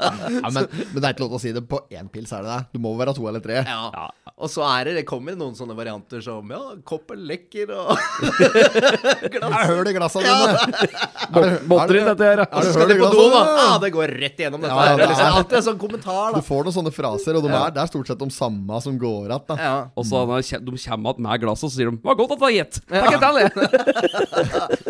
Ja, 0.00 0.48
men, 0.52 0.66
men 0.70 0.96
det 1.00 1.04
er 1.04 1.14
ikke 1.14 1.24
lov 1.24 1.32
til 1.34 1.38
å 1.38 1.42
si 1.42 1.52
det 1.54 1.62
på 1.68 1.80
én 1.92 2.08
pils, 2.12 2.30
er 2.32 2.44
det 2.44 2.50
det? 2.54 2.60
Du 2.76 2.80
må 2.82 2.92
være 2.98 3.12
to 3.16 3.26
eller 3.28 3.42
tre. 3.44 3.60
Ja. 3.66 4.06
Og 4.40 4.48
så 4.52 4.59
er 4.66 4.84
det 4.88 4.94
Det 5.00 5.04
kommer 5.08 5.36
noen 5.38 5.54
sånne 5.56 5.74
varianter 5.76 6.20
som 6.24 6.48
Ja, 6.50 6.60
koppen 6.84 7.18
lekker 7.28 7.70
og 7.74 7.96
glass. 9.34 9.54
Jeg 9.54 9.66
hører 9.70 9.84
det 9.88 9.94
glasset 9.96 10.22
dine. 10.24 10.56
Botter 11.68 11.94
det- 11.94 11.96
er 11.96 12.00
inn 12.00 12.08
dette 12.10 12.24
her, 12.30 12.42
ja. 12.42 12.46
Er 12.50 12.60
det 12.66 12.72
Skal 12.74 12.90
i 12.90 12.98
på 13.00 13.10
do, 13.14 13.24
da? 13.30 13.40
Ja, 13.40 13.66
Ja, 13.70 13.78
det 13.84 13.90
går 13.94 14.08
rett 14.20 14.38
igjennom 14.40 14.60
dette. 14.64 14.74
Ja, 14.74 14.80
her. 14.80 14.90
det 14.90 14.96
Det 14.96 15.04
er 15.04 15.12
liksom 15.14 15.26
er- 15.30 15.36
alltid 15.40 15.56
en 15.60 15.66
sånn 15.68 15.78
kommentar, 15.84 16.32
da. 16.32 16.38
Du 16.40 16.46
får 16.46 16.64
noen 16.64 16.76
sånne 16.78 16.92
fraser, 16.94 17.32
og 17.36 17.42
de 17.46 17.48
er, 17.54 17.70
det 17.70 17.80
er 17.84 17.86
stort 17.92 18.06
sett 18.10 18.18
de 18.18 18.30
samme 18.30 18.80
som 18.82 18.98
går 18.98 19.28
igjen. 19.30 19.46
da. 19.48 19.54
Ja. 19.60 19.76
Og 19.96 20.04
så 20.04 20.16
de 20.26 20.34
de 20.40 20.76
kommer 20.76 21.10
igjen 21.14 21.22
med 21.28 21.40
glasset, 21.40 21.64
og 21.64 21.70
så 21.70 21.76
sier 21.76 21.90
de 21.90 21.96
'Det 21.96 22.04
var 22.04 22.14
godt 22.16 22.32
at 22.32 22.38
det 22.38 22.46
var 22.46 22.54
gitt'. 22.58 22.80
Takk 22.90 23.20
det. 23.20 23.44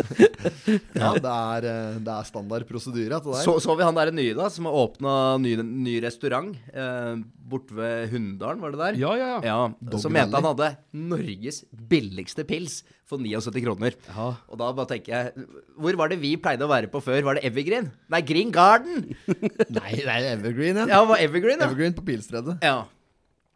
Ja, 1.01 1.11
det 1.17 1.31
er, 1.31 1.67
eh, 1.71 1.99
det 2.03 2.13
er 2.13 2.27
standard 2.27 2.65
prosedyre. 2.69 3.19
Så, 3.43 3.57
så 3.63 3.75
vi 3.77 3.85
han 3.87 3.97
der 3.97 4.11
nye, 4.15 4.35
da, 4.37 4.47
som 4.53 4.67
har 4.69 4.77
åpna 4.83 5.13
ny, 5.41 5.55
ny 5.61 5.97
restaurant 6.03 6.55
eh, 6.73 7.15
borte 7.51 7.75
ved 7.75 8.11
Hunndalen, 8.13 8.61
var 8.63 8.75
det 8.75 8.81
der? 8.81 8.99
Ja, 9.01 9.11
ja, 9.19 9.29
ja. 9.33 9.41
Ja, 9.51 9.91
som 9.97 10.05
Så 10.05 10.13
mente 10.13 10.39
han 10.39 10.47
hadde 10.51 10.71
Norges 10.95 11.63
billigste 11.71 12.45
pils 12.47 12.81
for 13.11 13.19
79 13.19 13.63
kroner. 13.65 13.97
Ja. 14.07 14.29
Og 14.47 14.59
da 14.61 14.69
bare 14.71 14.87
tenker 14.93 15.11
jeg 15.11 15.47
Hvor 15.75 15.97
var 15.99 16.11
det 16.13 16.21
vi 16.21 16.37
pleide 16.39 16.63
å 16.63 16.71
være 16.71 16.87
på 16.93 17.01
før? 17.03 17.19
Var 17.27 17.39
det 17.39 17.45
Evergreen? 17.49 17.89
Nei, 18.11 18.21
Green 18.23 18.53
Garden! 18.55 19.09
Nei, 19.81 19.91
det 19.99 20.07
er 20.07 20.29
Evergreen, 20.37 20.79
ja. 20.83 20.87
Ja, 20.95 21.03
var 21.09 21.19
Evergreen, 21.19 21.59
ja. 21.59 21.67
Evergreen 21.67 21.97
på 21.97 22.05
Pilstredet. 22.07 22.59
ja. 22.63 22.79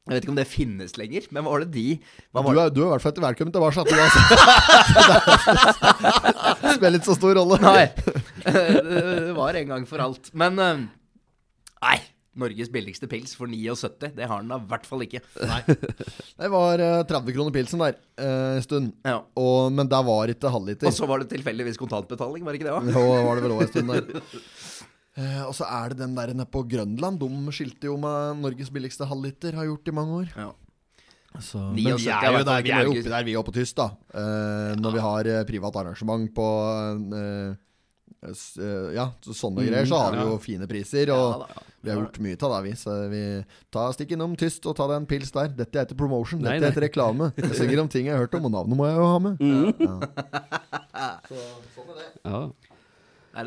Jeg 0.06 0.14
vet 0.14 0.22
ikke 0.28 0.34
om 0.36 0.38
det 0.38 0.44
finnes 0.46 0.92
lenger, 1.02 1.24
men 1.34 1.42
hva 1.42 1.50
var 1.56 1.64
det 1.64 1.72
de 1.74 1.98
hva 2.30 2.44
Du 2.46 2.54
er, 2.62 2.70
du 2.70 2.78
er 2.84 2.86
i 2.86 2.90
hvert 2.92 3.02
fall 3.02 3.10
ikke 3.16 3.24
velkommen 3.26 3.50
tilbake. 3.56 3.82
at 3.82 3.90
Du, 3.90 3.98
altså. 4.06 4.22
Det 6.62 6.74
spiller 6.76 6.98
ikke 7.00 7.10
så 7.10 7.16
stor 7.18 7.34
rolle. 7.40 7.58
Nei. 7.64 7.88
det 8.46 9.34
var 9.34 9.58
en 9.58 9.72
gang 9.74 9.82
for 9.90 9.98
alt. 10.06 10.30
Men 10.38 10.54
eh, 10.62 10.86
Nei. 11.88 11.98
Norges 12.36 12.68
billigste 12.68 13.08
pils 13.08 13.32
for 13.34 13.48
79. 13.48 14.12
Det 14.18 14.26
har 14.28 14.42
den 14.44 14.50
da 14.52 14.58
i 14.60 14.66
hvert 14.70 14.84
fall 14.86 15.02
ikke. 15.06 15.22
Det 15.32 16.50
var 16.52 16.82
eh, 16.84 17.04
30 17.08 17.32
kroner 17.38 17.54
pilsen 17.56 17.80
der 17.82 17.96
eh, 18.20 18.58
en 18.60 18.64
stund. 18.66 18.92
Ja. 19.08 19.22
Og, 19.40 19.72
men 19.74 19.88
der 19.90 20.04
var 20.06 20.28
ikke 20.34 20.52
halvliter. 20.52 20.88
Og 20.92 20.96
så 20.98 21.08
var 21.10 21.18
det 21.24 21.30
tilfeldigvis 21.32 21.80
kontantbetaling, 21.80 22.44
var 22.46 22.52
det 22.54 22.60
ikke 22.60 22.68
det 22.70 22.76
òg? 22.76 22.84
Jo, 22.92 23.04
var 23.26 23.34
det 23.40 23.44
vel 23.48 23.54
også 23.56 23.66
en 23.66 23.72
stund 23.74 23.90
der. 23.96 24.04
Eh, 25.16 25.42
og 25.46 25.54
så 25.56 25.64
er 25.72 25.94
det 25.94 26.02
den 26.04 26.16
der 26.18 26.34
nede 26.36 26.48
på 26.52 26.66
Grønland. 26.68 27.20
De 27.22 27.56
skilte 27.56 27.88
jo 27.88 27.96
med 28.00 28.42
Norges 28.44 28.72
billigste 28.74 29.08
halvliter. 29.08 29.56
Har 29.56 29.70
gjort 29.70 29.88
i 29.88 29.96
mange 29.96 30.22
år. 30.22 30.32
Ja. 30.36 30.52
Så, 31.44 31.60
men 31.60 31.76
vi 31.76 31.86
er 31.90 31.92
jo 31.92 31.98
der, 32.48 32.64
vi 32.64 32.72
er 32.72 32.88
oppe 32.88 33.04
der, 33.10 33.24
vi 33.28 33.34
er 33.36 33.42
oppe 33.42 33.52
tyst, 33.56 33.76
da. 33.76 33.90
Uh, 34.16 34.72
når 34.80 34.96
vi 34.96 35.04
har 35.04 35.30
eh, 35.34 35.44
privat 35.48 35.76
arrangement 35.82 36.30
på 36.36 36.46
uh, 37.12 37.56
eh, 38.24 38.94
Ja, 38.96 39.10
sånne 39.20 39.66
mm, 39.66 39.68
greier, 39.68 39.90
så 39.90 40.00
har 40.00 40.16
vi 40.16 40.24
jo 40.30 40.38
fine 40.44 40.68
priser. 40.70 41.12
Og 41.16 41.26
Ja, 41.26 41.40
da. 41.44 41.66
vi 41.82 41.92
har 41.92 42.00
gjort 42.00 42.22
mye 42.24 42.40
av 42.40 42.56
det, 42.56 42.62
vi. 42.70 42.74
Så 42.80 42.96
vi 43.12 43.24
ta, 43.68 43.88
stikk 43.98 44.16
innom 44.16 44.38
tyst 44.40 44.64
og 44.64 44.78
ta 44.80 44.88
deg 44.92 45.02
en 45.02 45.10
pils 45.12 45.36
der. 45.36 45.52
Dette 45.60 45.84
heter 45.84 46.00
promotion. 46.00 46.40
Nei, 46.40 46.56
Dette 46.56 46.64
nei. 46.64 46.72
heter 46.72 46.88
reklame. 46.88 47.32
Jeg 47.42 47.60
synger 47.60 47.84
om 47.84 47.92
ting 47.92 48.08
jeg 48.08 48.16
har 48.16 48.24
hørt 48.24 48.40
om, 48.40 48.48
og 48.48 48.56
navnet 48.56 48.80
må 48.80 48.88
jeg 48.88 48.98
jo 49.00 49.12
ha 49.12 49.20
med. 49.28 49.34
Ja. 49.84 49.96
Er 52.26 52.32
det 52.32 52.65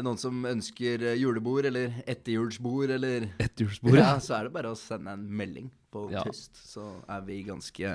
noen 0.04 0.20
som 0.20 0.44
ønsker 0.44 1.04
eh, 1.12 1.18
julebord 1.18 1.68
eller 1.70 1.94
etterjulsbord 2.04 2.92
eller 2.98 3.30
Etterjulsbord. 3.40 3.96
Ja, 3.96 4.14
ja. 4.14 4.22
så 4.22 4.36
er 4.36 4.48
det 4.48 4.54
bare 4.58 4.72
å 4.74 4.78
sende 4.78 5.14
en 5.16 5.24
melding 5.40 5.70
på 5.92 6.04
Ja. 6.12 6.22
Tyst. 6.28 6.58
Så 6.60 6.84
er 7.08 7.22
vi 7.24 7.40
ganske 7.46 7.94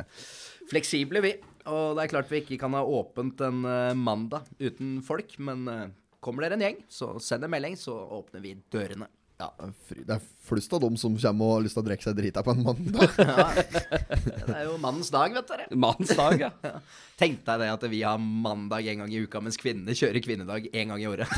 fleksible, 0.72 1.22
vi. 1.22 1.36
Og 1.70 1.94
det 1.96 2.06
er 2.06 2.14
klart 2.16 2.32
vi 2.32 2.42
ikke 2.42 2.58
kan 2.66 2.74
ha 2.74 2.82
åpent 2.84 3.42
en 3.46 3.62
eh, 3.70 3.94
mandag 3.94 4.50
uten 4.60 4.98
folk, 5.06 5.38
men 5.38 5.68
eh, 5.70 5.92
kommer 6.24 6.48
dere 6.48 6.58
en 6.58 6.66
gjeng, 6.66 6.80
så 6.90 7.14
send 7.22 7.46
en 7.46 7.54
melding, 7.54 7.78
så 7.78 7.94
åpner 7.94 8.42
vi 8.44 8.56
dørene. 8.74 9.10
Ja, 9.42 9.50
det 9.90 10.14
er 10.14 10.22
flust 10.46 10.72
av 10.76 10.84
dem 10.84 10.96
som 11.00 11.16
kommer 11.20 11.48
og 11.48 11.56
har 11.58 11.64
lyst 11.66 11.76
til 11.76 11.82
å 11.82 11.88
drikke 11.88 12.06
seg 12.06 12.16
drita 12.18 12.44
på 12.46 12.54
en 12.54 12.62
mandag. 12.64 13.16
Det 14.44 14.54
er 14.54 14.68
jo 14.68 14.76
mannens 14.80 15.10
dag, 15.12 15.34
vet 15.34 15.50
dere. 15.50 15.66
Mannens 15.74 16.14
dag, 16.16 16.38
ja. 16.40 16.52
Tenk 17.22 17.42
deg 17.48 17.64
det 17.64 17.70
at 17.74 17.84
vi 17.92 18.02
har 18.06 18.22
mandag 18.22 18.88
en 18.92 19.04
gang 19.04 19.14
i 19.14 19.24
uka, 19.26 19.42
mens 19.44 19.58
kvinnene 19.60 19.96
kjører 19.98 20.24
kvinnedag 20.24 20.68
en 20.70 20.94
gang 20.94 21.02
i 21.02 21.08
året. 21.10 21.30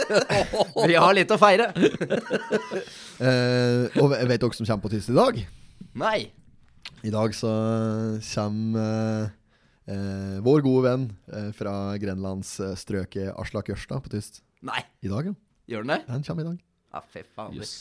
vi 0.90 0.96
har 0.96 1.16
litt 1.16 1.34
å 1.34 1.38
feire. 1.40 1.70
Eh, 3.20 4.00
og 4.00 4.14
vet 4.14 4.40
dere 4.40 4.56
som 4.56 4.66
kommer 4.66 4.84
på 4.86 4.92
tyst 4.94 5.12
i 5.12 5.18
dag? 5.18 5.42
Nei. 6.00 6.18
I 7.04 7.12
dag 7.12 7.34
så 7.36 7.50
kommer 8.32 8.88
eh, 9.26 9.36
eh, 9.94 10.40
vår 10.44 10.64
gode 10.66 10.86
venn 10.88 11.06
eh, 11.32 11.52
fra 11.56 11.76
grenlandsstrøket 12.00 13.34
Aslak 13.36 13.72
Jørstad 13.72 14.04
på 14.04 14.14
tyst. 14.16 14.42
Nei. 14.66 14.82
I 15.04 15.12
dag, 15.12 15.32
ja. 15.32 15.38
Gjør 15.70 15.86
den 15.86 15.94
det? 15.94 16.02
Han 16.10 16.26
kommer 16.26 16.44
i 16.44 16.50
dag. 16.52 16.69
Ja, 16.90 17.02
fy 17.06 17.22
faen. 17.36 17.54
Yes. 17.58 17.74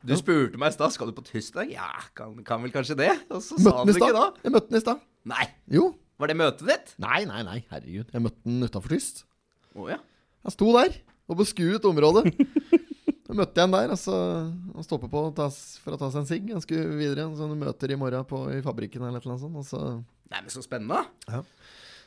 Du 0.00 0.14
spurte 0.16 0.56
meg 0.60 0.72
i 0.72 0.76
stad 0.78 0.94
skal 0.94 1.10
du 1.10 1.16
på 1.16 1.24
tirsdag. 1.26 1.68
Ja, 1.74 1.90
kan, 2.16 2.38
kan 2.46 2.62
vel 2.64 2.72
kanskje 2.72 2.96
det? 2.96 3.10
Og 3.28 3.42
så 3.44 3.58
sa 3.60 3.64
Møtte 3.66 3.82
han 3.82 3.90
det 3.90 3.98
ikke 4.00 4.14
da. 4.16 4.26
Jeg 4.46 4.54
møtte 4.54 4.72
den 4.72 4.78
i 4.78 4.84
stad. 4.84 5.02
Nei. 5.28 5.44
Jo. 5.76 5.90
Var 6.20 6.32
det 6.32 6.36
møtet 6.40 6.64
ditt? 6.68 6.94
Nei, 7.04 7.18
nei, 7.28 7.42
nei. 7.44 7.58
Herregud. 7.72 8.08
Jeg 8.14 8.24
møtte 8.24 8.40
den 8.48 8.64
utafor 8.64 8.94
tyst. 8.96 9.22
Å 9.76 9.90
ja. 9.92 9.98
Han 10.46 10.54
sto 10.56 10.70
der 10.78 10.96
og 11.30 11.38
beskuet 11.42 11.84
området. 11.86 12.32
Så 13.30 13.36
møtte 13.38 13.60
jeg 13.60 13.68
han 13.68 13.74
der, 13.76 13.92
og 13.94 14.00
han 14.74 14.82
stoppet 14.88 15.12
på 15.12 15.20
for 15.36 15.94
å 15.94 15.98
ta 16.00 16.08
seg 16.10 16.18
en 16.24 16.26
sigg. 16.26 16.48
Han 16.50 16.64
skulle 16.64 16.96
videre. 16.98 17.28
Så 17.36 17.46
han 17.46 17.60
møter 17.60 17.92
i 17.92 17.98
morgen 18.00 18.24
på, 18.26 18.40
i 18.56 18.64
fabrikken 18.64 19.04
eller 19.06 19.22
noe 19.22 19.38
sånt. 19.38 19.60
Og 19.60 19.68
så, 19.68 19.82
Nei, 20.32 20.40
men 20.40 20.50
så 20.50 20.64
spennende. 20.64 21.04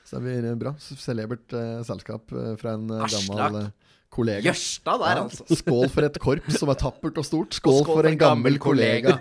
så 0.03 0.17
det 0.19 0.23
blir 0.25 0.57
bra. 0.59 0.73
Celebert 0.81 1.55
eh, 1.55 1.77
selskap 1.87 2.33
eh, 2.35 2.55
fra 2.59 2.73
en 2.75 2.89
eh, 2.91 3.05
Aslak. 3.05 3.29
gammel 3.37 3.61
eh, 3.61 3.92
kollega. 4.13 4.45
Jørstad 4.47 5.01
der, 5.01 5.17
Ja, 5.17 5.23
altså. 5.25 5.57
Skål 5.59 5.89
for 5.93 6.07
et 6.07 6.19
korps 6.21 6.59
som 6.61 6.71
er 6.73 6.79
tappert 6.79 7.17
og 7.21 7.27
stort. 7.27 7.57
Skål, 7.57 7.81
skål 7.83 7.99
for 7.99 8.09
en 8.09 8.19
gammel 8.21 8.59
kollega. 8.61 9.15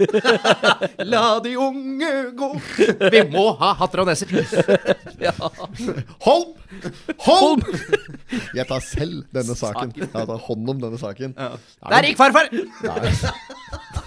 La 1.12 1.24
de 1.45 1.55
unge 1.61 2.12
gå. 2.38 2.51
Vi 3.12 3.24
må 3.32 3.47
ha 3.61 3.72
hatter 3.80 4.05
og 4.05 4.11
neser. 4.12 4.28
Holm! 6.26 6.55
Holm! 7.26 7.64
Jeg 8.57 8.68
tar 8.68 8.84
selv 8.84 9.24
denne 9.34 9.57
saken. 9.59 9.93
Jeg 9.99 10.12
tar 10.12 10.47
hånd 10.49 10.74
om 10.76 10.84
denne 10.86 11.01
saken. 11.01 11.36
Der 11.36 12.09
gikk 12.09 12.20
farfar! 12.20 12.51
Det 12.53 14.01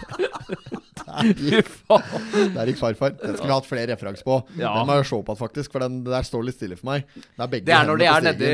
Fy 1.21 1.61
faen. 1.65 2.49
Der 2.55 2.71
gikk 2.71 2.79
farfar. 2.81 3.13
Den 3.21 3.35
skulle 3.37 3.49
vi 3.51 3.55
hatt 3.55 3.69
flere 3.69 3.87
referanser 3.93 4.27
på. 4.27 4.37
Ja. 4.59 4.73
Den 4.77 4.89
må 4.89 4.97
jeg 4.99 5.07
se 5.11 5.19
på 5.29 5.35
faktisk, 5.39 5.71
for 5.75 5.85
den 5.85 5.99
der 6.07 6.27
står 6.27 6.45
litt 6.47 6.57
stille 6.59 6.77
for 6.79 6.89
meg. 6.91 7.05
Det 7.15 7.45
er 7.45 7.51
begge 7.51 7.67
Det 7.69 7.75
er 7.77 7.89
når 7.89 8.01
de 8.01 8.09
er 8.11 8.27
nedi. 8.29 8.51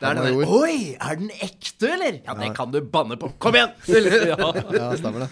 Det 0.00 0.10
er. 0.10 0.40
Oi, 0.60 0.76
er 0.96 1.20
den 1.20 1.30
ekte, 1.38 1.92
eller? 1.94 2.20
Ja, 2.26 2.36
det 2.40 2.52
kan 2.56 2.72
du 2.74 2.80
banne 2.82 3.18
på. 3.20 3.32
Kom 3.42 3.58
igjen! 3.58 3.74
Ja, 4.80 4.90
stemmer 4.98 5.26
det. 5.26 5.30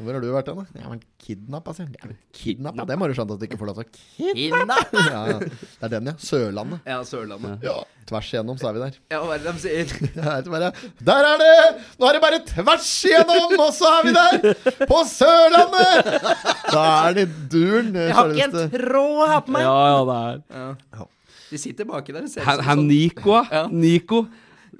Hvor 0.00 0.14
har 0.16 0.22
du 0.24 0.30
vært 0.34 0.50
hen, 0.50 0.60
da? 0.62 0.66
Jeg 0.74 0.86
har 0.86 0.94
vært 0.96 1.19
kidnappa, 1.20 1.74
sier 1.76 1.88
han. 2.02 2.16
Kidnappa? 2.36 2.84
Det 2.88 2.96
må 2.98 3.08
du 3.10 3.14
skjønne 3.16 3.36
at 3.36 3.42
du 3.42 3.46
ikke 3.46 3.58
får 3.60 3.70
lov 3.70 3.80
til 3.80 3.86
å 3.86 4.34
kidnappe! 4.34 5.04
ja, 5.06 5.20
ja. 5.30 5.38
Det 5.40 5.86
er 5.88 5.92
den, 5.94 6.10
ja. 6.10 6.14
Sørlandet. 6.24 6.88
Ja, 6.88 6.98
Sørlandet. 7.06 7.66
Ja. 7.66 7.76
Tvers 8.10 8.30
igjennom, 8.32 8.58
så 8.58 8.70
er 8.70 8.76
vi 8.76 8.82
der. 8.82 8.98
Ja, 9.12 9.20
hva 9.22 9.36
er 9.36 9.44
det 9.44 9.54
de 9.54 9.62
sier? 9.62 9.94
Bare, 10.50 10.72
der 11.10 11.28
er 11.30 11.40
det! 11.44 11.52
Nå 12.00 12.08
er 12.08 12.18
det 12.18 12.22
bare 12.24 12.40
tvers 12.48 12.90
igjennom, 13.06 13.54
og 13.60 13.70
så 13.76 13.92
er 13.98 14.08
vi 14.08 14.14
der! 14.16 14.84
På 14.90 15.02
Sørlandet! 15.06 16.12
Da 16.72 16.84
er 17.06 17.18
det 17.20 17.26
duren. 17.52 17.94
Jeg 17.94 18.16
har 18.16 18.34
ikke 18.34 18.48
en 18.50 18.76
tråd 18.76 19.24
her 19.30 19.42
på 19.46 19.56
meg. 19.56 19.66
Ja, 19.68 19.80
ja, 19.94 20.04
det 20.10 20.60
er 20.64 21.08
De 21.50 21.58
sitter 21.58 21.86
baki 21.88 22.14
der 22.14 22.26
og 22.26 22.32
ser 22.32 22.46
ut 22.46 22.50
som 22.50 22.66
sånn 22.72 22.86
Nico, 22.90 23.36
ja. 23.36 23.44
Ja. 23.60 23.66
Nico. 23.70 24.24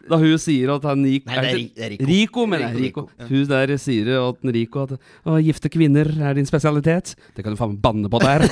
Da 0.08 0.18
hun 0.20 0.38
sier 0.40 0.72
at 0.74 0.86
han 0.88 1.02
Nico 1.04 1.28
Nei, 1.28 1.40
det 1.44 1.84
er 1.84 1.92
Rico. 1.92 2.06
Rico, 2.08 2.46
mener 2.48 2.70
jeg. 2.70 2.86
Rico. 2.86 3.04
Hun 3.28 3.42
der 3.50 3.74
sier 3.80 4.12
at 4.16 4.48
Rico 4.56 4.86
at 4.86 4.94
å, 4.96 5.36
gifte 5.44 5.72
kvinner 5.72 6.08
er 6.20 6.38
din 6.38 6.48
spesialitet. 6.48 7.14
Det 7.36 7.44
kan 7.44 7.54
du 7.54 7.60
faen 7.60 7.74
meg 7.74 7.82
banne 7.84 8.10
på 8.12 8.22
der. 8.22 8.46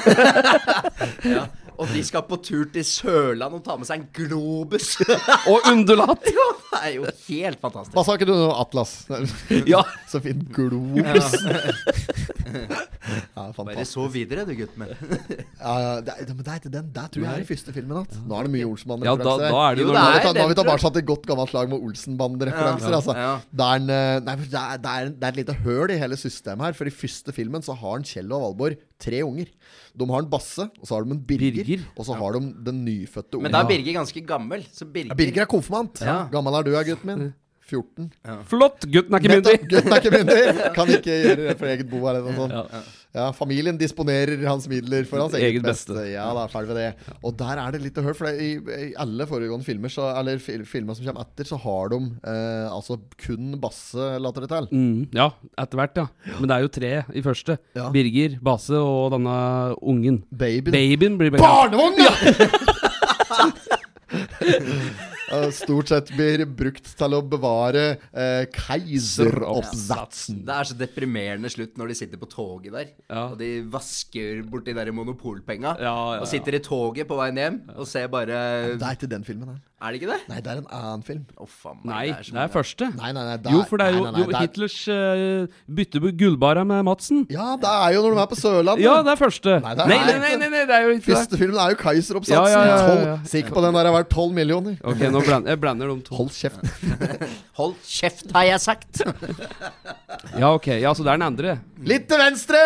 ja. 1.37 1.47
Og 1.79 1.91
de 1.95 2.01
skal 2.03 2.25
på 2.27 2.39
tur 2.43 2.65
til 2.75 2.83
Sørland 2.87 3.55
og 3.55 3.63
ta 3.67 3.77
med 3.79 3.87
seg 3.87 4.01
en 4.01 4.09
globus. 4.15 4.97
Og 5.51 5.69
undulat! 5.71 6.27
Ja, 6.27 6.47
det 6.73 6.81
er 6.81 6.95
jo 6.97 7.05
helt 7.29 7.61
fantastisk. 7.63 7.95
Hva 7.95 8.05
sa 8.07 8.17
ikke 8.19 8.29
du 8.29 8.35
nå, 8.35 8.49
Atlas? 8.59 8.95
Ja. 9.69 9.85
Så 10.11 10.21
fin 10.25 10.43
globus. 10.55 11.37
Ja, 13.39 13.45
fantastisk. 13.55 13.69
Bare 13.69 13.87
så 13.89 14.07
videre, 14.13 14.45
du 14.49 14.55
gutten 14.59 14.83
min. 14.83 14.91
Ja, 15.59 15.73
ja, 15.83 15.95
det, 16.05 16.15
men 16.33 16.43
det 16.45 16.53
er 16.53 16.61
ikke 16.61 16.73
den. 16.73 16.91
Der 16.95 17.09
tror 17.13 17.25
jeg 17.25 17.33
er 17.33 17.45
i 17.45 17.49
første 17.49 17.75
filmen. 17.75 18.03
At. 18.03 18.19
Nå 18.29 18.37
er 18.39 18.49
det 18.49 18.53
mye 18.55 18.63
Ja, 18.63 18.69
da, 18.69 18.75
Olsenband-referanser. 18.75 19.55
da 19.55 19.63
er 19.63 19.79
det 19.79 19.83
Jo, 19.83 19.89
det 19.89 19.95
Nå 19.95 20.03
har 20.03 20.13
vi 20.13 20.19
er 20.19 20.39
nå 20.39 20.59
den, 20.59 20.69
bare 20.69 20.83
satt 20.83 21.01
et 21.01 21.09
godt 21.09 21.27
gammelt 21.29 21.53
slag 21.53 21.73
med 21.73 21.87
Olsenband-referanser. 21.89 22.91
Ja, 22.91 23.01
altså. 23.01 23.17
ja. 23.19 23.33
Det, 23.51 23.69
er 23.69 23.83
en, 23.83 23.91
eh, 23.95 24.21
nei, 24.27 24.37
det, 24.43 24.63
er, 24.63 24.83
det, 24.83 24.93
er, 24.95 25.11
det 25.15 25.29
er 25.29 25.35
et 25.35 25.41
lite 25.43 25.57
høl 25.65 25.95
i 25.95 25.99
hele 26.03 26.19
systemet 26.21 26.69
her. 26.69 26.79
For 26.79 26.91
i 26.91 26.95
første 26.95 27.35
filmen 27.37 27.65
så 27.65 27.77
har 27.79 27.97
han 27.99 28.07
Kjell 28.07 28.35
og 28.35 28.45
Valborg 28.47 28.79
tre 28.99 29.23
unger. 29.25 29.51
De 29.99 30.09
har 30.11 30.23
en 30.25 30.31
Basse, 30.31 30.69
og 30.81 30.87
så 30.87 30.95
har 30.97 31.05
de 31.07 31.15
en 31.17 31.23
Birger, 31.27 31.53
Birger. 31.63 31.85
og 31.97 32.07
så 32.07 32.17
har 32.19 32.39
de 32.39 32.41
den 32.67 32.85
nyfødte 32.85 33.39
ungen. 33.39 33.47
Men 33.49 33.53
da 33.53 33.63
er 33.65 33.71
Birger 33.71 33.99
ganske 34.01 34.23
gammel. 34.27 34.65
Så 34.73 34.85
Birger, 34.87 35.13
Ja, 35.15 35.15
Birger 35.15 35.43
er 35.43 35.51
konfirmant. 35.51 36.01
Ja. 36.01 36.19
Gammel 36.33 36.55
er 36.59 36.63
du, 36.67 36.73
gutten 36.91 37.07
min? 37.13 37.29
14. 37.69 38.09
Flott! 38.49 38.87
Gutten 38.89 39.15
er 39.17 39.23
ikke 39.23 39.35
myndig. 39.37 39.57
Gutten 39.69 39.93
er 39.93 40.03
ikke 40.03 40.15
myndig. 40.15 40.41
Kan 40.79 40.95
ikke 40.95 41.19
gjøre 41.25 41.43
det 41.43 41.59
for 41.61 41.71
eget 41.73 41.91
bo 41.91 42.01
eller 42.09 42.25
noe 42.25 42.37
sånt. 42.39 42.57
Ja. 42.57 42.83
Ja, 43.17 43.31
familien 43.33 43.79
disponerer 43.81 44.43
hans 44.45 44.67
midler 44.69 45.07
for 45.09 45.23
hans 45.23 45.33
eget, 45.35 45.55
Eget 45.57 45.65
beste. 45.65 45.95
beste. 45.97 46.11
Ja, 46.13 46.27
da 46.37 46.43
er 46.45 46.53
ferdig 46.53 46.75
med 46.75 46.79
det. 46.79 47.15
Og 47.25 47.33
der 47.41 47.61
er 47.63 47.73
det 47.75 47.81
litt 47.83 47.97
å 47.99 48.05
høre, 48.05 48.17
for 48.19 48.29
i, 48.29 48.51
i 48.61 48.89
alle 49.01 49.25
foregående 49.31 49.65
filmer, 49.67 49.91
så, 49.93 50.11
eller 50.21 50.39
filmer 50.43 50.95
som 50.95 51.09
kommer 51.09 51.25
etter, 51.25 51.49
så 51.49 51.57
har 51.63 51.89
de 51.95 51.99
eh, 52.05 52.69
altså 52.69 52.99
kun 53.25 53.57
Basse, 53.63 54.11
later 54.23 54.45
det 54.45 54.51
til. 54.53 54.69
Mm, 54.77 55.09
ja, 55.17 55.31
etter 55.65 55.81
hvert, 55.81 55.99
ja. 56.05 56.07
Men 56.37 56.53
det 56.53 56.59
er 56.59 56.67
jo 56.67 56.73
tre 56.79 56.93
i 57.17 57.25
første. 57.25 57.59
Ja. 57.79 57.89
Birger, 57.97 58.37
Basse 58.45 58.77
og 58.79 59.11
denne 59.17 59.39
ungen. 59.81 60.23
Babyen. 60.29 60.73
Babyen 60.77 61.19
blir. 61.19 61.41
Barnevogn, 61.41 61.97
ja! 62.05 62.13
Eh, 65.33 65.49
Stort 65.53 65.91
sett 65.93 66.11
blir 66.17 66.45
brukt 66.47 66.89
til 66.99 67.17
å 67.17 67.21
bevare 67.25 67.85
eh, 68.13 68.47
keiseroppsatsen. 68.55 70.43
Det 70.47 70.55
er 70.57 70.69
så 70.71 70.77
deprimerende 70.79 71.51
slutt 71.53 71.77
når 71.81 71.93
de 71.93 71.99
sitter 72.01 72.21
på 72.21 72.29
toget 72.33 72.73
der. 72.75 72.93
Ja. 73.09 73.27
Og 73.33 73.39
de 73.41 73.51
vasker 73.73 74.43
bort 74.49 74.69
de 74.69 74.77
der 74.77 74.93
monopolpenga. 74.95 75.77
Ja, 75.79 75.95
ja, 76.17 76.21
Og 76.23 76.29
sitter 76.31 76.59
i 76.59 76.63
toget 76.65 77.09
på 77.11 77.19
veien 77.21 77.41
hjem 77.43 77.61
og 77.77 77.89
ser 77.89 78.09
bare 78.13 78.39
Det 78.79 78.83
er 78.85 78.99
ikke 78.99 79.11
den 79.11 79.27
filmen 79.27 79.55
her. 79.55 79.65
Er 79.79 79.93
det 79.95 80.01
ikke 80.01 80.09
det? 80.11 80.23
Nei, 80.27 80.41
det 80.43 80.51
er 80.51 80.59
en 80.59 80.71
annen 80.75 81.03
film. 81.07 81.21
Å, 81.39 81.45
faen 81.47 81.77
nei, 81.87 81.93
Nei, 81.93 82.07
er, 82.11 82.27
det 82.35 82.41
er 82.43 82.49
første. 82.51 82.89
Nei, 82.99 83.13
nei, 83.15 83.23
nei, 83.29 83.37
der- 83.45 83.53
Jo, 83.55 83.61
for 83.69 83.79
det 83.79 83.85
er 83.87 83.95
jo, 83.95 84.01
nei, 84.03 84.11
nei, 84.11 84.23
nei, 84.25 84.33
jo 84.33 84.41
Hitlers 84.43 84.79
uh, 84.91 85.61
bytte 85.79 86.01
gullbara 86.19 86.65
med 86.67 86.83
Madsen. 86.89 87.21
Ja, 87.31 87.53
det 87.63 87.71
er 87.71 87.93
jo 87.95 88.01
når 88.03 88.17
de 88.17 88.23
er 88.25 88.31
på 88.33 88.39
Sørlandet. 88.41 88.83
Ja, 88.83 88.97
det 89.07 89.13
er 89.15 89.21
første. 89.21 89.55
Nei, 89.63 89.75
det 89.79 89.85
er- 89.85 89.93
nei, 89.93 89.99
nei, 90.03 90.17
nei, 90.25 90.33
nei, 90.43 90.49
nei, 90.57 90.65
det 90.67 90.75
er 90.75 90.83
jo 90.89 90.97
ikke 90.97 91.05
det. 91.07 91.15
Første 91.15 91.39
filmen 91.39 91.61
er 91.63 91.77
jo 91.77 91.79
Keiseroppsatsen. 91.85 92.35
Ja, 92.35 92.43
ja, 92.51 92.65
ja, 92.67 92.81
ja, 92.89 93.07
ja. 93.07 93.15
Sikker 93.31 93.55
på 93.55 93.63
den 93.69 93.79
der 93.79 93.91
har 93.93 93.95
vært 94.01 94.11
tolv 94.17 94.35
millioner. 94.35 94.75
Ok, 94.83 95.05
nå 95.15 95.18
blander 95.27 95.53
jeg 95.55 95.61
blander 95.63 95.91
de 95.91 95.97
to. 96.07 96.15
Hold 96.19 96.31
kjeft. 96.35 96.63
Hold 97.59 97.75
kjeft, 97.89 98.31
har 98.37 98.49
jeg 98.53 98.61
sagt. 98.65 99.03
Ja, 100.39 100.49
ok. 100.55 100.67
Ja, 100.83 100.91
så 100.97 101.05
det 101.07 101.13
er 101.13 101.19
den 101.21 101.27
andre. 101.29 101.53
Litt 101.87 102.09
til 102.11 102.19
venstre! 102.21 102.59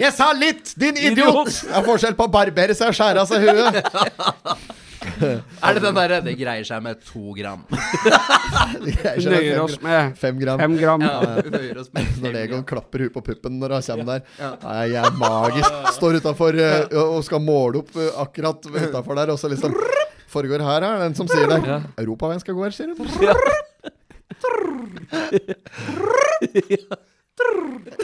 Jeg 0.00 0.10
sa 0.16 0.30
litt, 0.36 0.70
din 0.80 0.96
idiot! 0.96 1.50
Det 1.50 1.74
er 1.76 1.84
forskjell 1.86 2.16
på 2.18 2.24
å 2.26 2.32
barbere 2.32 2.74
seg 2.76 2.88
og 2.92 2.96
skjære 2.96 3.20
av 3.20 3.28
seg 3.28 3.44
huet. 3.44 3.76
Er 5.04 5.76
det 5.76 5.82
den 5.84 5.96
derre 5.98 6.16
Det 6.24 6.32
greier 6.40 6.64
seg 6.64 6.80
med 6.82 7.02
to 7.04 7.34
gram. 7.36 7.60
Det 7.68 8.94
greier 8.96 9.20
seg 9.20 9.34
Nøyer 9.34 9.60
oss 9.60 9.76
med 9.84 10.14
Fem 10.18 10.38
gram. 10.40 10.62
fem 10.62 10.76
gram. 10.80 11.04
Ja, 11.04 11.18
oss 11.82 11.90
med 11.92 12.08
fem 12.08 12.24
når 12.24 12.34
Legon 12.38 12.64
klapper 12.68 13.04
huet 13.04 13.12
på 13.14 13.22
puppen 13.26 13.58
når 13.60 13.76
han 13.76 13.84
kommer 13.84 14.08
der. 14.14 14.24
Nei, 14.64 14.78
jeg 14.94 15.02
er 15.04 15.18
magisk. 15.20 15.76
Står 15.98 16.18
utafor 16.22 16.58
og 17.04 17.20
skal 17.28 17.44
måle 17.44 17.84
opp 17.84 17.92
eh, 18.00 18.08
akkurat 18.24 18.64
utafor 18.72 19.20
der, 19.20 19.34
og 19.36 19.40
så 19.40 19.52
liksom 19.52 19.76
Foregår 20.34 20.64
her, 20.66 20.82
er 20.82 21.02
den 21.04 21.14
som 21.14 21.28
sier 21.30 21.46
der. 21.50 21.82
Europaveien 22.02 22.42
skal 22.42 22.56
gå 22.58 22.64
her, 22.66 22.74
sier 22.74 22.90
de. 22.90 22.94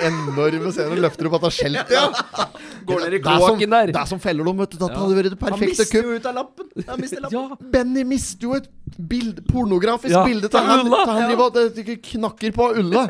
Enorme 0.00 0.70
scener. 0.74 0.98
Løfter 1.04 1.28
opp 1.28 1.34
at 1.38 1.44
han 1.46 1.52
skjelter. 1.54 1.86
skjelt, 1.86 1.90
ja. 1.94 2.44
Går 2.88 3.00
ned 3.00 3.06
i 3.06 3.18
Det 3.18 3.24
som- 3.24 3.38
kloakken 3.38 3.70
der. 3.70 3.86
Det 3.86 4.00
er 4.00 4.06
som 4.10 4.18
feller 4.18 4.44
dem, 4.44 4.56
vet 4.58 4.70
du. 4.70 4.76
Det 4.78 4.90
hadde 4.96 5.14
vært 5.18 5.30
det 5.30 5.38
Han 5.40 5.52
perfekte 5.52 5.68
mister 5.78 6.02
jo 6.02 6.10
ut 6.16 6.26
av 6.26 6.34
lappen. 6.34 6.66
Han 6.88 7.00
mister 7.00 7.20
lappen. 7.20 7.38
Ja. 7.38 7.56
Benny 7.70 8.02
mister 8.04 8.42
jo 8.48 8.54
et 8.54 8.68
bild, 9.08 9.36
pornografisk 9.46 10.10
Ja, 10.10 10.24
bilde 10.26 10.48
til 10.50 10.58
han, 10.60 10.80
Ulla. 10.86 11.04
til 11.04 11.12
han 11.14 11.28
driver 11.30 11.44
og 11.44 11.54
det- 11.54 12.02
knakker 12.02 12.52
på 12.52 12.64
Ulla. 12.80 13.06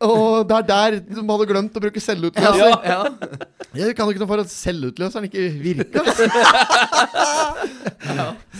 Og 0.00 0.48
det 0.48 0.56
er 0.56 0.62
der 0.62 0.90
de 1.00 1.14
hadde 1.28 1.46
glemt 1.46 1.72
å 1.76 1.80
bruke 1.80 2.00
selvutløser. 2.00 2.56
Ja, 2.56 2.80
ja. 2.84 3.04
Jeg 3.74 3.94
kan 3.96 4.06
jo 4.06 4.12
ikke 4.14 4.20
noe 4.24 4.28
for 4.32 4.40
at 4.40 4.46
selvutløseren 4.48 5.24
ikke 5.28 5.60
virka. 5.60 6.00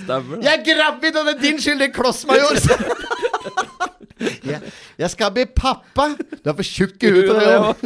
Stemmer. 0.04 0.42
Jeg 0.42 0.52
er 0.58 0.62
gravid, 0.64 1.16
og 1.16 1.26
det 1.26 1.36
er 1.36 1.40
din 1.40 1.58
skyld, 1.58 1.78
din 1.78 1.92
klossmajor! 1.92 2.54
Jeg, 4.20 4.60
jeg 5.00 5.10
skal 5.14 5.30
bli 5.32 5.44
pappa! 5.56 6.10
Du 6.42 6.50
er 6.50 6.56
for 6.58 6.66
tjukk 6.66 7.04
i 7.08 7.12
huet 7.14 7.28
til 7.30 7.38
det 7.40 7.52
òg. 7.56 7.84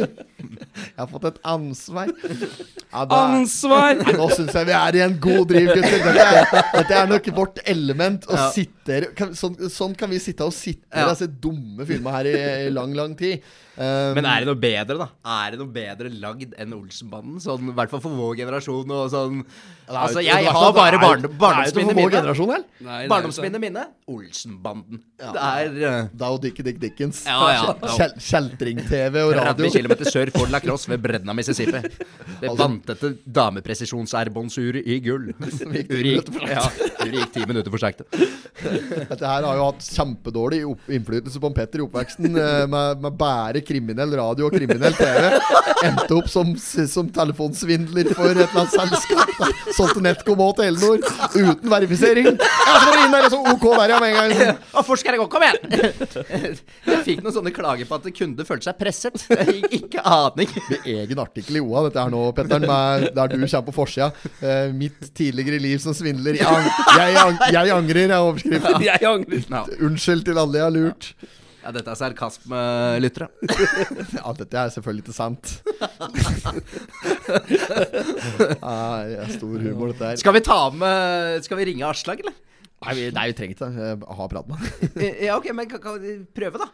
Jeg 0.75 0.99
har 0.99 1.07
fått 1.11 1.27
et 1.29 1.37
ansvar. 1.47 2.09
Ja, 2.21 3.03
da- 3.07 3.19
Ansvar! 3.37 3.95
Nei, 4.01 4.15
nå 4.19 4.27
syns 4.35 4.53
jeg 4.55 4.67
vi 4.69 4.75
er 4.77 4.97
i 4.99 5.03
en 5.05 5.15
god 5.23 5.47
driv, 5.51 5.71
gutter. 5.71 6.03
Dette 6.05 6.63
dette 6.75 6.97
er 7.01 7.07
nok 7.11 7.29
vårt 7.37 7.61
element. 7.71 8.27
Å 8.27 8.35
Ja. 8.39 8.49
sitte 8.55 8.99
kan, 9.15 9.31
sånn, 9.35 9.55
sånn 9.71 9.95
kan 9.97 10.09
vi 10.11 10.19
sitte 10.19 10.45
og 10.47 10.53
sitte 10.55 10.85
Ja. 10.93 11.07
og 11.09 11.17
se 11.17 11.27
dumme 11.27 11.85
filmer 11.87 12.11
her 12.19 12.25
i, 12.31 12.35
i 12.67 12.69
lang, 12.75 12.93
lang 12.95 13.15
tid. 13.19 13.41
Um, 13.75 14.15
Men 14.15 14.27
er 14.29 14.43
det 14.43 14.47
noe 14.47 14.59
bedre, 14.59 14.95
da? 15.01 15.07
Er 15.43 15.51
det 15.51 15.59
noe 15.59 15.71
bedre 15.75 16.11
lagd 16.13 16.53
enn 16.61 16.75
Olsenbanden? 16.77 17.41
Sånn, 17.43 17.73
I 17.73 17.75
hvert 17.75 17.91
fall 17.91 18.03
for 18.05 18.15
vår 18.15 18.37
generasjon 18.39 18.93
og 18.95 19.09
sånn 19.11 19.41
Altså, 19.85 20.21
jeg 20.25 20.47
har 20.49 20.71
bare 20.73 20.97
barn, 20.97 21.25
jo 21.27 21.29
barndomsminnet 21.37 21.91
for 21.91 21.99
vår 21.99 21.99
mine. 21.99 22.13
generasjon, 22.15 22.63
det 23.45 23.59
er 23.59 23.61
mine 23.61 23.83
Olsenbanden. 24.09 25.01
Det 25.19 25.43
er 25.43 25.75
uh, 25.75 26.07
Da 26.15 26.29
og 26.33 26.39
Dickie 26.41 26.65
Dick 26.65 26.79
Dickens. 26.81 27.19
Ja, 27.27 27.51
ja. 27.53 28.07
Kjeltring-TV 28.17 29.21
og 29.21 29.35
radio. 29.37 29.67
30 29.69 29.83
radio. 29.83 29.83
km 29.85 30.09
sør 30.09 30.31
for 30.33 30.49
La 30.53 30.61
Crosse 30.63 30.89
ved 30.89 31.03
bredden 31.03 31.29
av 31.29 31.37
Mississippi. 31.37 31.83
Det 32.41 32.55
vantete 32.57 33.11
damepresisjonserbåndsuret 33.37 34.87
i 34.89 34.97
gull. 35.05 35.29
Uri 35.95 36.15
gikk, 36.15 36.31
ja, 36.49 36.63
uret 37.03 37.19
gikk 37.19 37.35
ti 37.35 37.45
minutter 37.45 37.73
for 37.73 37.83
sakte. 37.85 38.07
Dette 38.09 39.21
her 39.21 39.45
har 39.45 39.59
jo 39.59 39.67
hatt 39.67 39.85
kjempedårlig 39.85 40.63
innflytelse 40.97 41.41
på 41.43 41.53
Petter 41.55 41.83
i 41.83 41.85
oppveksten, 41.85 42.31
eh, 42.33 42.65
med, 42.71 43.03
med 43.05 43.19
bare 43.19 43.61
kriminell 43.67 44.13
radio 44.17 44.47
og 44.49 44.55
kriminell 44.55 44.95
TV. 44.97 45.35
Endte 45.85 46.17
opp 46.17 46.29
som, 46.31 46.53
som 46.57 47.09
telefonsvindler 47.13 48.11
for 48.15 48.31
et 48.31 48.41
eller 48.45 48.61
annet 48.63 48.75
selskap. 48.75 49.33
Solgte 49.75 50.03
NetCom 50.05 50.43
og 50.45 50.55
Telenor 50.59 51.01
uten 51.35 51.71
verifisering. 51.71 52.31
Ja, 52.35 52.75
så 52.81 52.95
inn 53.03 53.13
der, 53.13 53.27
og 53.27 53.33
så 53.33 53.41
OK 53.53 53.65
der, 53.75 53.93
ja, 53.95 53.99
med 54.01 54.13
en 54.13 54.17
gang. 54.35 54.61
Og 54.75 54.87
forsker 54.87 55.15
jeg 55.15 55.21
gå? 55.21 55.27
Kom 55.31 55.45
igjen! 55.45 56.57
Jeg 56.85 57.01
fikk 57.05 57.23
noen 57.25 57.35
sånne 57.35 57.53
klager 57.55 57.89
på 57.89 57.99
at 57.99 58.09
kunder 58.15 58.47
følte 58.47 58.69
seg 58.69 58.79
presset. 58.79 59.25
Ikke 59.75 60.03
aning. 60.05 60.49
Med 60.69 60.89
egen 60.95 61.21
artikkel 61.21 61.59
i 61.59 61.63
OA, 61.63 61.85
dette 61.87 62.01
her 62.01 62.13
nå, 62.13 62.23
Petteren, 62.37 62.67
der 63.15 63.31
du 63.31 63.37
kommer 63.37 63.65
på 63.69 63.75
forsida. 63.75 64.11
Eh, 64.41 64.73
mitt 64.75 65.09
tidligere 65.15 65.61
liv 65.61 65.81
som 65.83 65.95
svindler. 65.97 66.37
Jeg, 66.39 66.47
ang 66.47 66.67
jeg, 66.99 67.17
ang 67.21 67.39
jeg 67.53 67.73
angrer, 67.75 68.09
er 68.09 68.19
overskriften. 68.19 68.85
Jeg 68.85 69.07
angrer. 69.09 69.47
No. 69.51 69.65
Unnskyld 69.89 70.25
til 70.27 70.41
alle 70.41 70.61
jeg 70.61 70.67
har 70.67 70.75
lurt. 70.75 71.11
Ja 71.65 71.71
dette 71.73 71.89
er 71.91 71.97
sarkasme, 71.99 72.59
lyttere. 73.01 73.27
Ja, 74.19 74.31
dette 74.37 74.59
er 74.61 74.69
selvfølgelig 74.75 75.03
ikke 75.07 75.15
sant. 75.17 75.55
Nei, 78.61 79.01
det 79.09 79.19
er 79.23 79.31
stor 79.35 79.55
humor, 79.65 79.91
dette 79.93 80.11
her. 80.11 80.19
Skal 80.21 80.35
vi 80.37 80.41
ta 80.45 80.59
med 80.73 81.45
Skal 81.45 81.59
vi 81.59 81.67
ringe 81.71 81.87
Aslak, 81.89 82.21
eller? 82.23 82.35
Nei, 82.85 82.93
vi, 82.97 83.03
nei, 83.15 83.25
vi 83.31 83.35
trenger 83.37 83.55
ikke 83.55 83.67
det. 83.71 83.85
Eh, 83.89 84.15
Ha 84.19 84.27
prat 84.29 84.49
med 84.49 84.61
han. 84.61 84.65
Ja, 85.25 85.37
ok, 85.39 85.47
men 85.57 85.69
kan, 85.71 85.81
kan 85.81 85.95
vi 86.03 86.17
prøve, 86.37 86.59
da? 86.61 86.67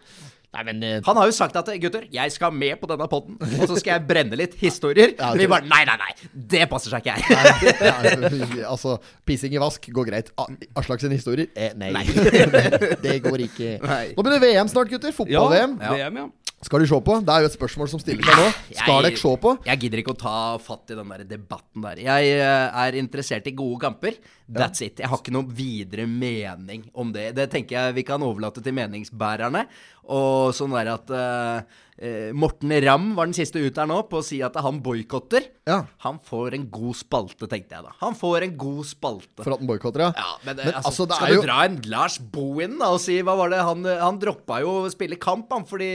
Nei, 0.52 0.64
men 0.68 0.82
uh, 0.84 0.98
Han 1.08 1.16
har 1.16 1.30
jo 1.30 1.36
sagt 1.36 1.56
at 1.56 1.70
gutter, 1.80 2.08
jeg 2.12 2.34
skal 2.34 2.52
med 2.52 2.76
på 2.82 2.90
denne 2.92 3.08
podden, 3.12 3.38
og 3.40 3.70
så 3.70 3.78
skal 3.80 3.94
jeg 3.96 4.08
brenne 4.10 4.40
litt 4.40 4.58
historier. 4.60 5.14
Ja, 5.22 5.32
Men 5.36 5.44
vi 5.44 5.48
bare 5.52 5.68
nei, 5.70 5.84
nei, 5.86 5.96
nei. 6.02 6.30
Det 6.34 6.64
passer 6.72 6.92
seg 6.92 7.06
ikke 7.06 7.14
jeg. 7.14 7.74
ja, 7.86 8.66
altså, 8.72 8.96
pissing 9.28 9.54
i 9.54 9.62
vask 9.62 9.86
går 9.94 10.08
greit. 10.08 10.32
Aslak 10.80 11.04
sine 11.04 11.16
historier? 11.20 11.52
Eh, 11.54 11.76
nei. 11.78 12.04
det 13.06 13.20
går 13.24 13.46
ikke. 13.46 13.76
Nei. 13.86 14.04
Nå 14.18 14.26
det 14.28 14.42
VM 14.44 14.72
snart, 14.72 14.90
gutter. 14.92 15.14
Fotball-VM. 15.16 15.78
VM, 15.78 16.24
ja. 16.24 16.30
Skal 16.62 16.84
de 16.84 16.88
se 16.92 16.98
på? 17.02 17.14
Det 17.26 17.34
er 17.34 17.42
jo 17.42 17.50
et 17.50 17.56
spørsmål 17.56 17.88
som 17.90 18.02
stiller 18.02 18.28
seg 18.28 18.38
nå. 18.38 18.50
Skal 18.78 19.06
dere 19.08 19.18
se 19.18 19.32
på? 19.42 19.54
Jeg 19.66 19.82
gidder 19.82 20.02
ikke 20.04 20.14
å 20.14 20.20
ta 20.22 20.36
fatt 20.62 20.94
i 20.94 20.98
den 20.98 21.14
der 21.14 21.24
debatten 21.26 21.82
der. 21.88 22.02
Jeg 22.06 22.36
eh, 22.36 22.82
er 22.84 22.98
interessert 23.00 23.50
i 23.50 23.56
gode 23.58 23.80
kamper. 23.82 24.20
That's 24.52 24.84
it. 24.86 25.02
Jeg 25.02 25.10
har 25.10 25.22
ikke 25.24 25.34
noen 25.34 25.50
videre 25.58 26.06
mening 26.06 26.86
om 26.94 27.10
det. 27.16 27.32
Det 27.38 27.48
tenker 27.50 27.80
jeg 27.80 27.98
vi 27.98 28.06
kan 28.06 28.22
overlate 28.22 28.62
til 28.62 28.78
meningsbærerne. 28.78 29.66
Og 30.12 30.52
sånn 30.58 30.74
der 30.76 30.90
at 30.98 31.12
eh, 31.16 31.80
eh, 32.02 32.30
Morten 32.36 32.74
Ramm 32.84 33.12
var 33.16 33.30
den 33.30 33.38
siste 33.38 33.62
ut 33.64 33.78
her 33.80 33.88
nå 33.88 34.02
på 34.12 34.20
å 34.20 34.26
si 34.26 34.42
at 34.44 34.58
han 34.60 34.82
boikotter. 34.84 35.46
Ja. 35.70 35.84
Han 36.04 36.18
får 36.26 36.56
en 36.58 36.66
god 36.74 36.98
spalte, 37.00 37.48
tenkte 37.48 37.78
jeg 37.78 37.86
da. 37.86 37.92
Han 38.02 38.16
får 38.18 38.48
en 38.48 38.56
god 38.60 38.84
spalte. 38.90 39.44
For 39.46 39.54
at 39.56 39.62
han 39.62 39.70
boikotter, 39.70 40.04
ja? 40.08 40.12
Ja, 40.18 40.32
men, 40.44 40.58
Men 40.60 40.72
altså, 40.74 40.90
altså, 40.90 41.06
det 41.12 41.20
skal 41.20 41.28
er 41.28 41.32
du 41.32 41.38
jo- 41.40 41.46
dra 41.48 41.60
en 41.70 41.78
Lars 41.94 42.18
Bohin 42.34 42.78
da 42.82 42.90
og 42.96 43.00
si 43.04 43.20
Hva 43.24 43.36
var 43.40 43.54
det? 43.54 43.62
Han, 43.64 43.86
han 44.02 44.20
droppa 44.20 44.60
jo 44.66 44.74
å 44.82 44.92
spille 44.92 45.20
kamp, 45.22 45.48
han, 45.54 45.64
fordi, 45.70 45.92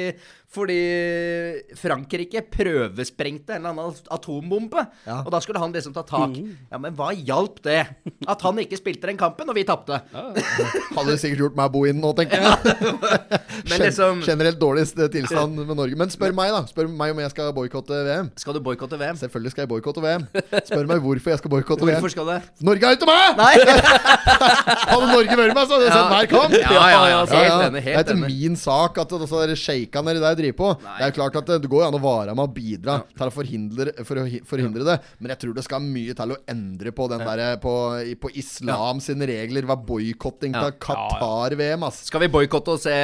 fordi 0.56 0.78
Frankrike 1.76 2.42
prøvesprengte 2.54 3.56
en 3.56 3.66
eller 3.66 3.74
annen 3.90 4.08
atombombe. 4.14 4.86
Ja. 5.06 5.18
Og 5.26 5.30
da 5.34 5.40
skulle 5.44 5.60
han 5.60 5.74
liksom 5.74 5.94
ta 5.96 6.04
tak. 6.06 6.38
Ja, 6.70 6.78
men 6.80 6.94
hva 6.96 7.10
hjalp 7.16 7.60
det? 7.66 7.80
At 8.30 8.46
han 8.46 8.62
ikke 8.62 8.78
spilte 8.80 9.10
den 9.10 9.18
kampen, 9.20 9.50
og 9.50 9.58
vi 9.58 9.66
tapte. 9.68 9.98
Hadde 10.14 11.18
sikkert 11.20 11.42
gjort 11.48 11.58
meg 11.58 11.74
bo 11.74 11.84
inn 11.90 12.00
nå, 12.00 12.14
tenker 12.16 12.46
jeg. 12.46 12.76
Men 13.66 13.80
Gen- 13.80 13.86
liksom 14.14 14.22
Generelt 14.26 14.58
dårligst 14.60 14.98
eh, 14.98 15.08
tilstand 15.12 15.58
med 15.58 15.76
Norge. 15.76 15.96
Men 15.98 16.12
spør 16.12 16.34
meg, 16.36 16.52
da. 16.54 16.62
Spør 16.70 16.88
meg 16.90 17.14
om 17.14 17.20
jeg 17.22 17.32
skal 17.32 17.52
boikotte 17.56 17.98
VM. 18.06 18.30
Skal 18.40 18.56
du 18.56 18.60
boikotte 18.64 18.98
VM? 19.00 19.18
Selvfølgelig 19.20 19.52
skal 19.54 19.64
jeg 19.66 19.70
boikotte 19.72 20.04
VM. 20.04 20.26
Spør 20.68 20.86
meg 20.90 21.02
hvorfor 21.04 21.32
jeg 21.34 21.40
skal 21.42 21.52
boikotte 21.54 21.86
VM. 21.88 21.98
Hvorfor 21.98 22.14
skal 22.14 22.30
det? 22.32 22.38
Norge 22.66 22.90
er 22.90 22.98
ute 22.98 23.08
med! 23.10 23.40
Nei! 23.40 23.54
Hadde 24.90 25.10
Norge 25.10 25.36
vært 25.38 25.54
med, 25.56 25.62
så 25.66 25.76
hadde 25.76 25.86
jeg 25.86 25.94
sett 25.94 26.10
hver 26.12 26.28
kamp. 26.30 26.56
Ja, 26.56 26.72
ja, 26.72 27.02
ja. 27.10 27.20
Helt 27.26 27.32
Ja, 27.36 27.42
ja. 27.46 27.70
Det 27.70 27.82
er 27.92 28.02
ikke 28.04 28.18
min 28.30 28.56
sak 28.60 28.98
at 29.02 29.12
der 29.16 29.54
shakene 29.58 30.06
nedi 30.10 30.22
der 30.22 30.36
driver 30.38 30.56
på. 30.60 30.70
Det 30.86 31.04
er 31.06 31.10
jo 31.12 31.16
klart 31.20 31.38
at 31.40 31.50
det, 31.50 31.58
det 31.64 31.70
går 31.72 31.86
an 31.88 31.96
å 31.98 32.02
vare 32.02 32.34
med 32.36 32.44
å 32.46 32.52
bidra 32.52 32.98
til 33.16 33.26
å 33.26 33.34
forhindre, 33.34 33.94
for 34.06 34.20
å 34.22 34.26
forhindre 34.48 34.86
det. 34.86 34.96
Men 35.18 35.32
jeg 35.34 35.42
tror 35.42 35.56
det 35.56 35.64
skal 35.66 35.82
mye 35.84 36.14
til 36.16 36.34
å 36.34 36.38
endre 36.50 36.92
på 36.96 37.08
den 37.12 37.24
der 37.26 37.44
på, 37.62 37.74
på 38.22 38.32
islam 38.38 39.00
sine 39.04 39.28
regler. 39.30 39.66
Hva 39.66 39.78
boikotting 39.78 40.54
Ja. 40.56 40.70
Qatar-VM. 40.80 41.84
Skal 41.96 42.20
vi 42.24 42.28
boikotte 42.32 42.74
og 42.76 42.80
se 42.82 42.94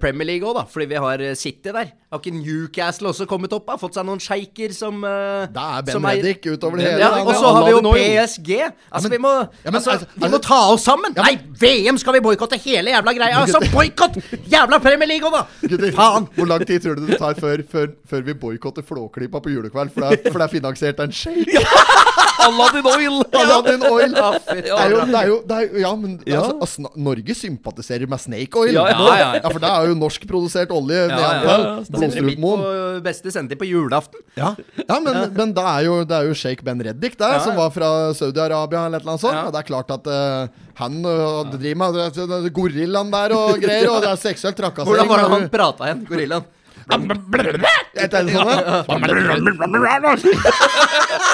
Premier 0.00 0.24
League 0.26 0.29
òg, 0.38 0.54
da? 0.54 0.62
Fordi 0.70 0.86
vi 0.86 0.98
har 1.02 1.20
eh, 1.26 1.34
City 1.34 1.72
der. 1.74 1.90
Har 2.10 2.18
ikke 2.22 2.32
Newcastle 2.34 3.10
også 3.10 3.26
kommet 3.30 3.52
opp? 3.54 3.66
da? 3.66 3.76
Fått 3.78 3.94
seg 3.98 4.06
noen 4.06 4.18
sjeiker 4.22 4.72
som 4.74 5.02
uh, 5.06 5.44
Da 5.54 5.66
er 5.78 5.84
Ben 5.86 6.02
Reddik 6.06 6.46
utover 6.50 6.78
det 6.80 6.86
hele. 6.88 7.02
Ja, 7.02 7.10
og 7.22 7.30
så 7.38 7.52
har 7.54 7.66
vi 7.66 7.74
jo 7.74 7.82
PSG. 7.94 8.50
Altså, 8.90 9.08
men- 9.08 9.12
vi 9.16 9.20
må, 9.22 9.32
ja, 9.64 9.70
men 9.70 9.78
altså, 9.78 9.90
altså- 9.96 10.08
vi 10.14 10.20
må 10.24 10.26
altså- 10.30 10.42
ta 10.48 10.58
oss 10.74 10.82
sammen! 10.86 11.14
Nei, 11.16 11.34
VM 11.60 11.98
skal 12.02 12.14
vi 12.18 12.20
boikotte 12.24 12.58
hele 12.62 12.90
jævla 12.94 13.14
greia! 13.18 13.40
Altså, 13.42 13.60
boikott 13.74 14.18
jævla 14.50 14.78
Premier 14.82 15.08
League 15.10 15.26
òg, 15.30 15.38
da! 15.38 15.44
Gutter, 15.68 15.92
Faen! 15.98 16.26
Hvor 16.36 16.46
lang 16.50 16.66
tid 16.66 16.80
tror 16.86 16.94
du 16.98 17.06
det 17.06 17.18
tar 17.18 17.34
før, 17.38 17.62
før, 17.70 17.86
før 18.10 18.22
vi 18.26 18.34
boikotter 18.34 18.82
Flåklypa 18.86 19.40
på 19.42 19.50
julekveld? 19.54 19.90
For 19.94 20.00
det 20.06 20.26
er, 20.26 20.32
for 20.32 20.38
det 20.42 20.48
er 20.48 20.54
finansiert 20.58 20.98
av 21.00 21.10
en 21.10 21.12
shake? 21.14 21.62
Aladdin 22.46 22.86
Oil! 22.88 23.20
Aladdin 23.40 23.82
Oil! 23.90 24.14
Ja, 24.16 24.30
Det 24.48 24.70
er 24.72 24.90
jo, 24.90 25.00
det 25.06 25.18
er 25.20 25.26
jo, 25.28 25.38
det 25.46 25.56
er, 25.56 25.66
jo- 25.70 25.80
ja, 25.84 25.94
men 25.94 26.18
Ja. 26.26 26.42
Altså, 26.60 26.88
Norge 26.96 27.34
sympatiserer 27.36 28.08
med 28.08 28.18
Snake 28.22 28.56
Oil. 28.58 28.72
Ja, 28.74 28.86
ja, 28.88 29.16
ja, 29.16 29.32
ja. 29.40 29.48
For 29.48 29.58
det 29.62 29.70
er 29.70 29.88
jo 29.90 29.94
norskprodusert 30.20 30.70
olje. 30.70 31.08
Ja, 31.08 31.18
ja, 31.18 31.22
ja. 31.44 33.00
beste 33.00 33.30
sender 33.32 33.56
på 33.56 33.64
julaften. 33.64 34.20
Ja, 34.34 34.54
ja 34.88 35.00
men, 35.00 35.32
men 35.34 35.54
det, 35.54 35.62
er 35.64 35.84
jo, 35.86 36.04
det 36.04 36.16
er 36.16 36.28
jo 36.28 36.34
Sheikh 36.34 36.62
Ben 36.64 36.80
Reddik 36.80 37.16
der, 37.18 37.32
Ja, 37.38 37.40
som 37.40 37.56
var 37.56 37.70
fra 37.70 38.12
Saudi-Arabia 38.14 38.86
eller 38.86 38.98
et 38.98 39.02
eller 39.02 39.12
annet 39.14 39.20
sånt. 39.24 39.34
Ja. 39.34 39.46
Og 39.46 39.52
det 39.52 39.58
er 39.62 39.68
klart 39.68 39.90
at 39.90 40.06
uh, 40.06 40.48
han 40.80 41.00
uh, 41.04 41.44
driver 41.50 41.76
med 41.76 41.94
det- 41.94 42.14
det- 42.14 42.42
det- 42.44 42.52
gorillaen 42.52 43.10
der 43.10 43.32
og 43.36 43.60
greier, 43.60 43.90
og 43.90 44.02
det 44.02 44.10
er 44.10 44.16
seksuell 44.16 44.54
trakassering. 44.54 44.88
Hvordan 44.88 45.08
var 45.08 45.18
det 45.24 45.30
han 45.30 45.48
prata 45.50 45.84
igjen, 45.90 46.06
gorillaen? 46.08 46.44
Et 46.90 48.14
eller 48.14 48.40
annet 48.40 50.20
sånt. 50.20 50.34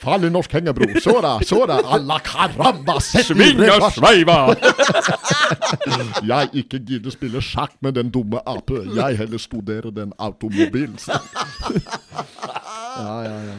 Farlig 0.00 0.30
norsk 0.32 0.52
hengebro. 0.52 0.86
Så 1.00 1.20
da, 1.24 1.32
så 1.46 1.64
da. 1.66 1.80
Alla 1.96 2.18
caramba, 2.24 2.98
sett 3.00 3.30
i 3.30 3.50
sveiva! 3.94 4.38
Jeg 6.30 6.48
ikke 6.62 6.78
gidder 6.86 7.10
spille 7.14 7.40
sjakk 7.44 7.72
med 7.84 7.94
den 7.98 8.10
dumme 8.14 8.40
ape. 8.46 8.82
Jeg 8.96 9.16
heller 9.20 9.38
studerer 9.38 9.90
den 9.94 10.12
automobilen. 10.18 10.96
Ja, 13.00 13.22
ja, 13.22 13.36
ja. 13.46 13.54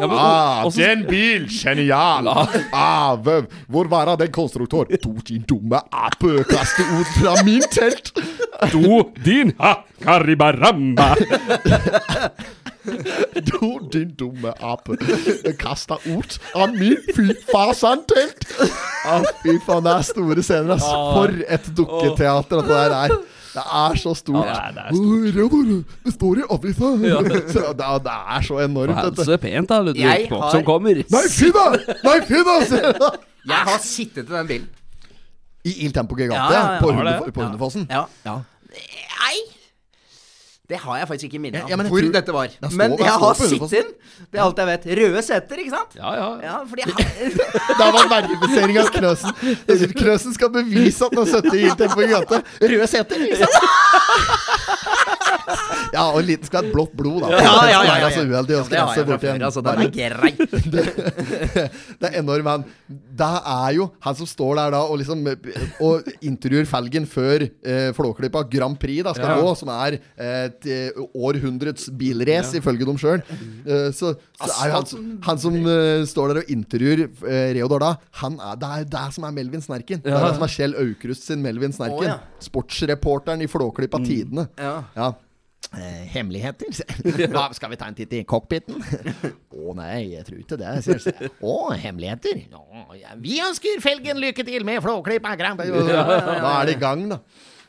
ja, 0.00 0.06
men, 0.06 0.16
Ah, 0.18 0.64
den 0.74 1.04
bil, 1.08 1.46
genial! 1.52 2.28
Ah, 2.72 3.14
hvem- 3.22 3.46
hvor 3.68 3.88
var 3.88 4.16
den 4.16 4.32
konstruktør? 4.32 4.84
Du, 5.04 5.12
din 5.28 5.42
dumme 5.48 5.80
ape, 5.92 6.44
kaste 6.50 6.82
ut 6.98 7.06
fra 7.20 7.34
min 7.44 7.62
telt! 7.70 8.12
Du, 8.72 9.04
din 9.24 9.52
ha, 9.60 9.74
karibaramba! 10.02 11.14
Du, 13.50 13.58
din 13.92 14.10
dumme 14.18 14.52
ape, 14.64 14.96
kasta 15.60 15.98
ut 16.06 16.38
av 16.56 16.72
min 16.76 16.96
fy 17.14 17.26
fasan-telt! 17.50 18.46
Ah, 19.06 19.24
fy 19.42 19.56
faen, 19.66 19.84
det 19.84 19.92
er 19.98 20.06
store 20.08 20.42
scener, 20.46 20.74
ass. 20.76 20.86
For 20.88 21.34
et 21.46 21.68
dukketeater 21.76 22.62
dette 22.62 22.80
der 22.80 22.96
er. 23.02 23.14
Det 23.50 23.62
er 23.66 23.96
så 23.98 24.12
stort. 24.14 24.46
Ja, 24.46 24.68
det 24.74 24.82
er 24.86 24.94
stort 24.94 25.94
det 26.06 26.12
står 26.14 26.40
i 26.42 26.44
avisa! 26.54 26.90
Ja. 27.02 27.22
Det, 27.30 27.86
er- 27.86 28.02
det 28.04 28.16
er 28.36 28.44
så 28.46 28.60
enormt, 28.64 29.00
dette. 29.08 29.26
Så 29.26 29.38
pent, 29.42 29.68
da, 29.72 29.80
Ludvig, 29.82 30.04
har- 30.30 30.50
som 30.54 30.64
kommer. 30.68 31.00
Nei, 31.10 31.24
fy 31.34 31.50
da! 31.56 31.64
Nei, 32.06 32.18
fy 32.28 32.44
da! 32.46 32.58
Jeg 33.50 33.64
har 33.72 33.80
sittet 33.82 34.28
i 34.28 34.32
den 34.36 34.46
bilen. 34.52 34.68
I 35.64 35.72
Il 35.84 35.92
Tempo 35.92 36.16
Gigante, 36.16 36.36
Ja, 36.40 36.52
ja, 36.52 36.74
ja. 36.74 36.80
på, 36.80 36.92
det? 36.94 37.34
Hundefossen. 37.36 37.88
Ja. 37.90 38.06
Ja. 38.24 38.38
Nei! 38.70 39.59
Det 40.70 40.78
har 40.78 40.98
jeg 41.00 41.08
faktisk 41.10 41.28
ikke 41.30 41.40
minne 41.42 41.62
om 41.64 41.66
av 41.66 41.70
ja, 41.72 41.76
hvor 41.90 42.04
tror- 42.04 42.12
dette 42.14 42.34
var. 42.36 42.52
Det 42.62 42.70
Men 42.78 42.94
jeg 43.00 43.14
har 43.24 43.34
sittet 43.40 43.72
inn. 43.80 43.90
Det 44.30 44.38
er 44.38 44.44
alt 44.44 44.60
jeg 44.62 44.68
vet. 44.70 44.86
Røde 45.00 45.22
seter, 45.26 45.62
ikke 45.64 45.74
sant? 45.74 45.96
Ja, 45.98 46.12
ja. 46.14 46.28
ja. 46.44 46.56
Fordi 46.70 46.86
jeg, 46.86 46.92
Det 47.80 47.88
var 47.96 48.10
verifisering 48.14 48.78
av 48.84 48.92
Krøsen. 48.94 49.32
Krøsen 49.98 50.36
skal 50.38 50.52
bevise 50.54 51.08
at 51.08 51.16
han 51.16 51.24
har 51.24 51.32
sittet 51.34 51.58
i 51.58 51.74
Tempo 51.82 52.04
Gigante. 52.04 52.42
Røde 52.62 52.90
seter, 52.94 53.26
ikke 53.26 53.42
sant? 53.42 53.58
Ja, 55.90 56.04
og 56.12 56.20
en 56.20 56.28
liten 56.28 56.46
skvett 56.46 56.68
blått 56.72 56.92
blod, 56.96 57.24
da. 57.24 57.30
Ja, 57.34 57.54
ja, 57.66 57.80
ja, 57.82 57.94
ja, 58.04 58.08
Det 58.08 58.14
så 58.14 58.22
ja. 58.22 58.42
det 58.46 58.80
har 58.80 58.94
jeg 58.96 59.06
fra 59.08 59.18
før. 59.22 59.44
Altså, 59.48 59.62
den 59.66 59.82
er 59.82 59.90
grei. 59.94 60.30
det 62.00 62.10
er 62.10 62.18
enormt, 62.20 62.46
men 62.46 62.64
det 63.20 63.30
er 63.54 63.74
jo 63.76 63.88
han 64.04 64.18
som 64.18 64.28
står 64.28 64.60
der 64.60 64.74
da 64.76 64.80
og 64.86 65.00
liksom 65.00 65.24
Og 65.84 66.06
intervjuer 66.26 66.68
felgen 66.70 67.06
før 67.10 67.44
eh, 67.46 67.90
Flåklypa 67.96 68.44
Grand 68.50 68.78
Prix 68.80 69.04
da 69.06 69.14
skal 69.16 69.30
Ja. 69.30 69.36
gå, 69.42 69.52
som 69.58 69.70
er 69.74 69.98
eh, 69.98 70.46
et 70.60 70.68
eh, 70.94 71.00
århundrets 71.16 71.88
bilrace, 71.96 72.58
ifølge 72.60 72.88
dem 72.88 72.98
sjøl. 73.00 73.22
Eh, 73.64 73.88
så, 73.96 74.12
så 74.40 74.50
er 74.50 74.72
jo 74.72 74.76
han, 74.76 75.08
han 75.26 75.40
som 75.42 75.56
eh, 75.60 76.02
står 76.08 76.32
der 76.32 76.42
og 76.42 76.52
intervjuer 76.52 77.06
Reodor 77.56 77.82
da, 77.82 77.94
han 78.22 78.38
er, 78.40 78.60
det 78.60 78.70
er 78.74 78.86
det 78.92 79.06
som 79.16 79.26
er 79.28 79.34
Melvin 79.36 79.64
Snerken. 79.64 80.04
Det 80.04 80.12
er 80.12 80.28
det 80.28 80.36
som 80.36 80.46
er 80.46 80.54
Kjell 80.54 80.76
Aukrust 80.84 81.26
sin 81.28 81.42
Melvin 81.44 81.74
Snerken. 81.76 82.04
Oh, 82.04 82.06
ja. 82.06 82.44
Sportsreporteren 82.44 83.42
i 83.44 83.50
Flåklypa 83.50 84.02
Tidene. 84.04 84.48
Ja. 84.60 84.76
Ja. 84.96 85.12
Eh, 85.70 86.06
hemmeligheter? 86.10 86.66
Hva, 87.30 87.44
skal 87.54 87.70
vi 87.70 87.76
ta 87.78 87.86
en 87.86 87.94
titt 87.94 88.14
i 88.18 88.24
cockpiten? 88.26 88.80
Å 89.60 89.74
nei, 89.78 90.16
jeg 90.16 90.26
tror 90.26 90.40
ikke 90.40 90.58
det. 90.58 90.72
Å, 90.74 91.46
oh, 91.46 91.70
hemmeligheter? 91.70 92.40
Oh, 92.58 92.90
ja. 92.98 93.14
Vi 93.20 93.38
ønsker 93.44 93.78
Felgen 93.84 94.18
lykke 94.18 94.42
til 94.46 94.66
med 94.66 94.82
Flåklypa 94.82 95.36
Da 95.38 95.52
er 95.54 96.66
det 96.66 96.74
i 96.74 96.80
gang, 96.80 97.06
da. 97.12 97.20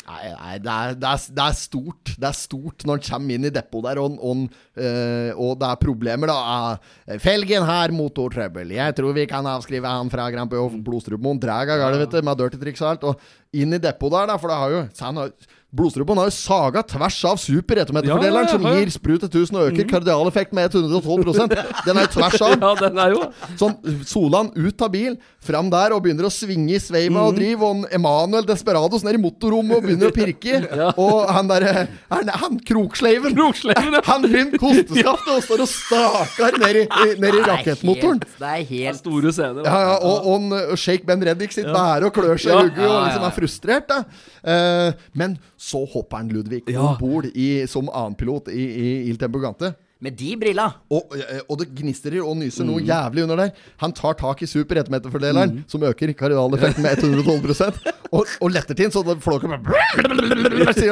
Nei, 0.02 0.32
nei 0.34 0.56
det, 0.58 0.72
er, 0.74 0.96
det, 0.98 1.10
er, 1.10 1.26
det 1.38 1.44
er 1.44 1.58
stort 1.58 2.12
Det 2.16 2.26
er 2.26 2.38
stort 2.38 2.86
når 2.88 2.98
han 2.98 3.04
kommer 3.06 3.36
inn 3.36 3.46
i 3.46 3.54
depot 3.54 3.84
der, 3.86 4.02
og, 4.02 4.18
og, 4.18 4.58
øh, 4.82 5.30
og 5.38 5.54
det 5.62 5.68
er 5.68 5.82
problemer, 5.82 6.32
da. 6.32 6.74
Eh, 7.06 7.22
Felgen 7.22 7.68
her, 7.68 7.94
motortrøbbel. 7.96 8.74
Jeg 8.76 8.98
tror 8.98 9.16
vi 9.18 9.28
kan 9.30 9.48
avskrive 9.48 9.92
han 9.92 10.10
fra 10.12 10.26
Grand 10.34 10.52
Prix 10.52 10.82
Blodstrupmoen. 10.82 11.40
drar 11.42 11.70
av 11.70 11.84
gårde 11.84 12.24
med 12.26 12.42
dirty 12.42 12.62
tricks 12.62 12.82
og 12.82 12.90
alt. 12.92 13.08
Og 13.12 13.62
inn 13.62 13.78
i 13.78 13.82
depot 13.82 14.12
der, 14.14 14.32
da, 14.32 14.40
for 14.42 14.52
det 14.52 14.62
har 14.64 14.76
jo 14.76 14.84
så 14.98 15.10
han 15.12 15.22
har, 15.22 15.34
Blodstrupen 15.72 16.20
har 16.20 16.28
jo 16.28 16.34
saga 16.36 16.82
tvers 16.84 17.18
av 17.30 17.38
super 17.40 17.80
ettermeterfordeleren, 17.80 18.44
Ja, 18.44 18.44
ja, 18.44 18.48
ja, 18.50 18.56
som 18.58 18.66
gir 18.76 18.90
sprut 18.92 19.22
til 19.24 19.30
1000 19.32 19.56
og 19.56 19.70
øker 19.70 19.86
kardialeffekt 19.88 20.52
med 20.58 20.74
112% 20.76 21.54
Den 21.86 21.98
er 22.02 22.08
jo 22.08 22.12
tvers 22.18 22.42
av. 22.44 22.56
Ja, 22.62 22.72
den 22.82 23.00
er 23.00 23.14
jo 23.16 23.22
Sånn, 23.56 23.78
Solan 24.06 24.50
ut 24.58 24.84
av 24.84 24.92
bil, 24.92 25.16
fram 25.42 25.70
der 25.72 25.96
og 25.96 26.04
begynner 26.04 26.28
å 26.28 26.32
svinge 26.34 26.76
i 26.76 26.80
sveiva 26.84 27.24
og 27.30 27.38
drive. 27.40 27.64
Og 27.64 27.86
Emanuel 27.96 28.46
Desperados 28.50 29.06
ned 29.08 29.16
i 29.16 29.22
motorrommet 29.24 29.78
og 29.80 29.86
begynner 29.88 30.12
å 30.12 30.16
pirke. 30.16 30.60
Og 31.02 31.32
han 31.32 31.48
derre 31.50 31.86
han, 32.12 32.30
han 32.44 32.60
kroksleiven 32.68 33.34
Kroksleiven, 33.38 33.96
ja. 33.96 34.04
Han 34.12 34.28
finner 34.28 34.60
kosteskaftet 34.62 35.32
og 35.38 35.42
står 35.46 35.64
og 35.64 35.72
staker 35.72 36.60
ned 36.62 36.82
i, 36.82 36.86
ned 37.22 37.38
i 37.40 37.44
rakettmotoren. 37.48 38.20
Det 38.42 38.52
er 38.52 38.68
helt 38.74 39.00
store 39.00 39.32
scener. 39.34 39.64
Ja, 39.64 39.80
ja, 39.88 39.96
og, 40.04 40.28
og, 40.36 40.52
og 40.74 40.78
Shake 40.82 41.08
Ben 41.08 41.24
Reddik 41.26 41.56
sitter 41.56 41.72
bare 41.74 42.12
og 42.12 42.16
klør 42.20 42.36
seg 42.36 42.52
i 42.52 42.58
Ja. 42.58 42.62
rugget 42.68 42.86
og 42.92 43.00
liksom 43.08 43.30
er 43.32 43.36
frustrert. 43.40 43.88
da 43.96 44.04
Uh, 44.42 44.92
Men 45.14 45.36
så 45.62 45.84
hopper 45.94 46.18
han 46.24 46.32
Ludvig 46.34 46.64
Ja. 46.74 46.82
om 46.82 46.98
bord 46.98 47.28
som 47.70 47.90
annenpilot 47.94 48.48
i, 48.50 48.64
i 48.66 48.88
Il 49.12 49.18
Tempo 49.22 49.40
Gante. 49.44 49.76
Med 50.02 50.16
de 50.18 50.32
brilla. 50.42 50.64
Og, 50.90 51.12
eh, 51.14 51.44
og 51.46 51.60
det 51.62 51.68
gnistrer 51.78 52.24
og 52.26 52.34
nyser 52.40 52.66
Mm. 52.66 52.72
noe 52.72 52.82
jævlig 52.82 53.24
under 53.28 53.36
der. 53.44 53.52
Han 53.84 53.92
tar 53.94 54.16
tak 54.18 54.42
i 54.42 54.48
super 54.50 54.80
rettmeterfordeleren, 54.80 55.60
som 55.70 55.84
øker 55.86 56.14
kardinaleffekten 56.18 56.82
med 56.82 56.98
112 56.98 57.78
og, 58.12 58.26
og 58.42 58.50
letter 58.50 58.74
til, 58.74 58.90
så 58.90 59.04
det 59.06 59.20
flåker 59.22 59.54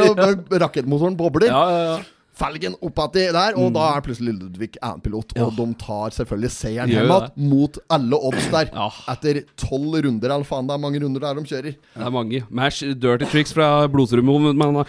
og 0.06 0.60
Rakettmotoren 0.62 1.18
bobler. 1.18 1.50
Ja, 1.50 1.64
ja, 1.70 1.82
ja. 1.96 1.98
Felgen 2.40 2.76
oppatti 2.86 3.26
der, 3.36 3.58
og 3.60 3.74
da 3.76 3.86
er 3.98 4.04
plutselig 4.06 4.34
Ludvig 4.40 4.78
annenpilot. 4.80 5.34
Og 5.44 5.54
de 5.58 5.66
tar 5.82 6.14
selvfølgelig 6.16 6.52
seieren 6.56 6.94
hjem 6.94 7.10
igjen 7.12 7.50
mot 7.52 7.80
alle 7.92 8.20
odds 8.30 8.48
der. 8.54 8.70
Ja. 8.74 8.90
Etter 9.14 9.42
tolv 9.60 10.00
runder, 10.06 10.32
eller 10.38 10.48
faen 10.48 10.70
det 10.70 10.78
er 10.78 10.84
mange 10.86 11.02
runder 11.04 11.26
der 11.28 11.40
de 11.42 11.44
kjører. 11.52 11.76
Det 11.76 12.06
er 12.08 12.14
mange. 12.16 12.44
Mash 12.50 12.84
dirty 12.96 13.28
tricks 13.34 13.52
fra 13.56 13.70
blodsrommet. 13.92 14.56
Har 14.60 14.88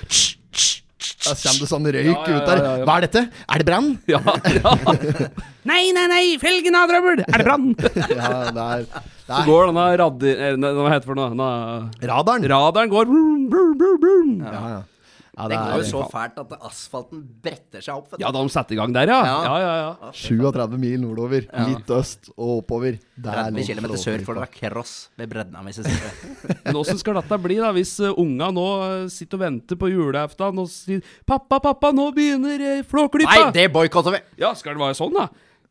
Da 1.21 1.33
kommer 1.37 1.61
det 1.61 1.69
sånn 1.69 1.87
røyk 1.93 2.07
Ja, 2.07 2.13
ja, 2.13 2.37
ut 2.41 2.47
der. 2.49 2.61
ja, 2.65 2.71
ja. 2.81 2.85
Hva 2.89 2.95
er 3.01 3.05
dette? 3.07 3.21
Er 3.53 3.61
det 3.61 3.67
brann? 3.69 3.89
Ja, 4.09 4.21
ja. 4.25 4.73
Nei, 5.71 5.83
nei, 5.97 6.05
nei! 6.09 6.23
Felgen 6.41 6.77
har 6.77 6.89
trøbbel! 6.89 7.21
Er 7.27 7.37
det 7.43 7.47
brann? 7.47 7.67
Ja, 8.21 8.31
det 8.57 8.65
er, 8.65 8.87
det 8.89 9.03
Så 9.29 9.43
går 9.49 9.69
denne 9.71 9.85
raddi... 10.01 10.31
eh, 10.33 10.55
Hva 10.57 10.87
heter 10.89 11.05
det 11.05 11.11
for 11.11 11.19
noe? 11.21 11.29
Denne 11.35 12.09
radaren. 12.11 12.47
radaren 12.53 12.93
går 12.93 13.11
brum, 13.11 13.43
brum, 13.53 13.75
brum, 13.81 13.99
brum. 14.01 14.31
Ja, 14.47 14.63
ja. 14.77 14.81
Ja, 15.41 15.49
Det 15.49 15.57
går 15.57 15.81
jo 15.81 15.89
så 15.89 16.03
fælt 16.13 16.39
at 16.43 16.53
asfalten 16.69 17.23
bretter 17.45 17.85
seg 17.85 17.97
opp. 17.97 18.17
Ja, 18.21 18.29
da 18.35 18.43
de 18.43 18.53
setter 18.53 18.77
i 18.77 18.81
gang 18.81 18.93
der, 18.95 19.09
ja. 19.09 19.21
Ja. 19.25 19.39
Ja, 19.47 19.57
ja, 19.65 19.75
ja. 19.87 20.11
37 20.13 20.77
mil 20.81 21.01
nordover, 21.01 21.47
litt 21.71 21.93
øst 21.97 22.31
og 22.37 22.61
oppover. 22.61 22.99
Der 23.17 23.51
30 23.51 23.57
lå 23.57 23.67
km 23.71 23.89
sør 24.01 24.25
for 24.27 24.37
det 24.37 24.47
dere 24.47 24.71
cross 24.71 24.95
ved 25.21 25.31
bredden. 25.33 25.57
Men 25.57 26.81
åssen 26.81 27.01
skal 27.03 27.21
dette 27.21 27.41
bli, 27.43 27.61
da, 27.61 27.73
hvis 27.77 27.95
uh, 28.05 28.13
unga 28.21 28.51
nå 28.55 28.67
uh, 28.81 29.05
sitter 29.13 29.41
og 29.41 29.45
venter 29.47 29.81
på 29.81 29.91
julaften 29.93 30.61
og 30.61 30.69
sier 30.73 31.01
'Pappa, 31.25 31.61
pappa, 31.61 31.93
nå 31.97 32.11
begynner 32.17 32.67
uh, 32.81 32.83
Flåklypa'? 32.85 33.47
Nei, 33.49 33.55
det 33.57 33.71
boikotter 33.73 34.19
vi! 34.19 34.25
Ja, 34.45 34.53
skal 34.59 34.77
det 34.77 34.85
være 34.85 34.99
sånn, 34.99 35.17
da? 35.17 35.31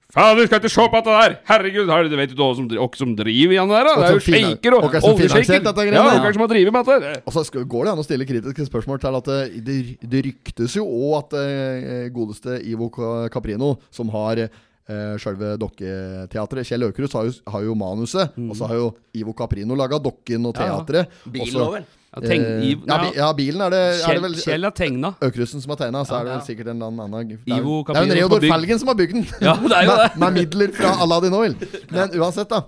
Du 0.10 0.42
skal 0.48 0.58
ikke 0.58 0.70
se 0.74 0.86
på 0.90 0.98
dette 0.98 1.14
der! 1.14 1.34
Herregud, 1.46 1.90
har 1.94 2.08
du, 2.10 2.16
vet 2.18 2.32
du 2.34 2.40
hva 2.40 2.48
som, 2.58 2.66
som 2.98 3.12
driver 3.18 3.54
igjen 3.54 3.70
der, 3.70 3.86
da? 3.86 3.92
Det 3.94 4.08
er 4.08 4.16
jo 4.16 4.24
shaker 4.26 4.74
og 4.74 4.88
oljeshaker. 5.12 5.92
Ja, 5.94 6.06
hvem 6.24 6.34
som 6.34 6.42
har 6.46 6.50
drevet 6.50 6.74
med 6.74 6.90
dette? 6.90 7.12
Og 7.30 7.36
så 7.36 7.44
går 7.62 7.86
det 7.86 7.92
an 7.94 8.02
å 8.02 8.06
stille 8.08 8.26
kritiske 8.26 8.66
spørsmål 8.72 9.04
til 9.04 9.20
at 9.20 9.30
det, 9.30 9.62
det, 9.68 9.76
det 10.10 10.24
ryktes 10.26 10.80
jo 10.80 10.88
òg 10.88 11.14
at 11.20 11.38
eh, 11.44 12.08
godeste 12.16 12.58
Ivo 12.72 12.90
Caprino, 13.30 13.76
som 13.94 14.10
har 14.16 14.42
eh, 14.48 14.50
sjølve 15.22 15.54
dokketeatret 15.62 16.66
Kjell 16.72 16.88
Aukrust 16.90 17.14
har, 17.14 17.30
jo- 17.30 17.54
har 17.54 17.70
jo 17.70 17.78
manuset, 17.78 18.34
og 18.50 18.58
så 18.58 18.66
har 18.72 18.82
jo 18.82 18.90
Ivo 19.14 19.38
Caprino 19.38 19.78
laga 19.78 20.02
dokken 20.02 20.50
og 20.50 20.58
Ja, 20.58 20.72
ja. 20.74 20.82
teatret. 20.82 21.22
Bilen 21.30 21.54
Også-? 21.54 21.86
Ja, 21.86 21.86
tenk, 22.26 22.42
Ivo, 22.42 22.64
Iv, 22.66 22.88
ja, 22.90 22.98
ja, 23.20 23.28
bilen 23.38 23.62
er 23.62 23.74
det, 23.74 23.82
er 24.02 24.18
det 24.18 24.24
vel 24.24 24.38
Kjell 24.42 24.66
har 24.66 24.74
tegna. 24.74 25.12
Økrusten 25.22 25.62
som 25.62 25.76
har 25.76 25.78
tegna, 25.84 26.02
så 26.10 26.18
er 26.18 26.26
det 26.26 26.34
vel 26.34 26.42
sikkert 26.48 26.72
en 26.74 26.82
annen 26.88 27.04
annen 27.06 27.30
det 27.30 27.38
er, 27.38 27.60
Ivo 27.60 27.84
det 27.86 28.00
er 28.00 28.08
jo 28.08 28.18
Reodor 28.18 28.48
Felgen 28.50 28.82
som 28.82 28.90
har 28.90 28.98
bygd 28.98 29.14
den. 29.20 29.28
Ja, 29.46 29.54
det 29.62 29.78
er 29.78 29.86
jo 29.86 29.96
det. 30.02 30.10
med, 30.16 30.26
med 30.26 30.40
midler 30.42 30.74
fra 30.74 30.96
Aladdin 31.06 31.38
Oil. 31.38 31.56
Men 31.94 32.18
uansett, 32.18 32.50
da. 32.50 32.64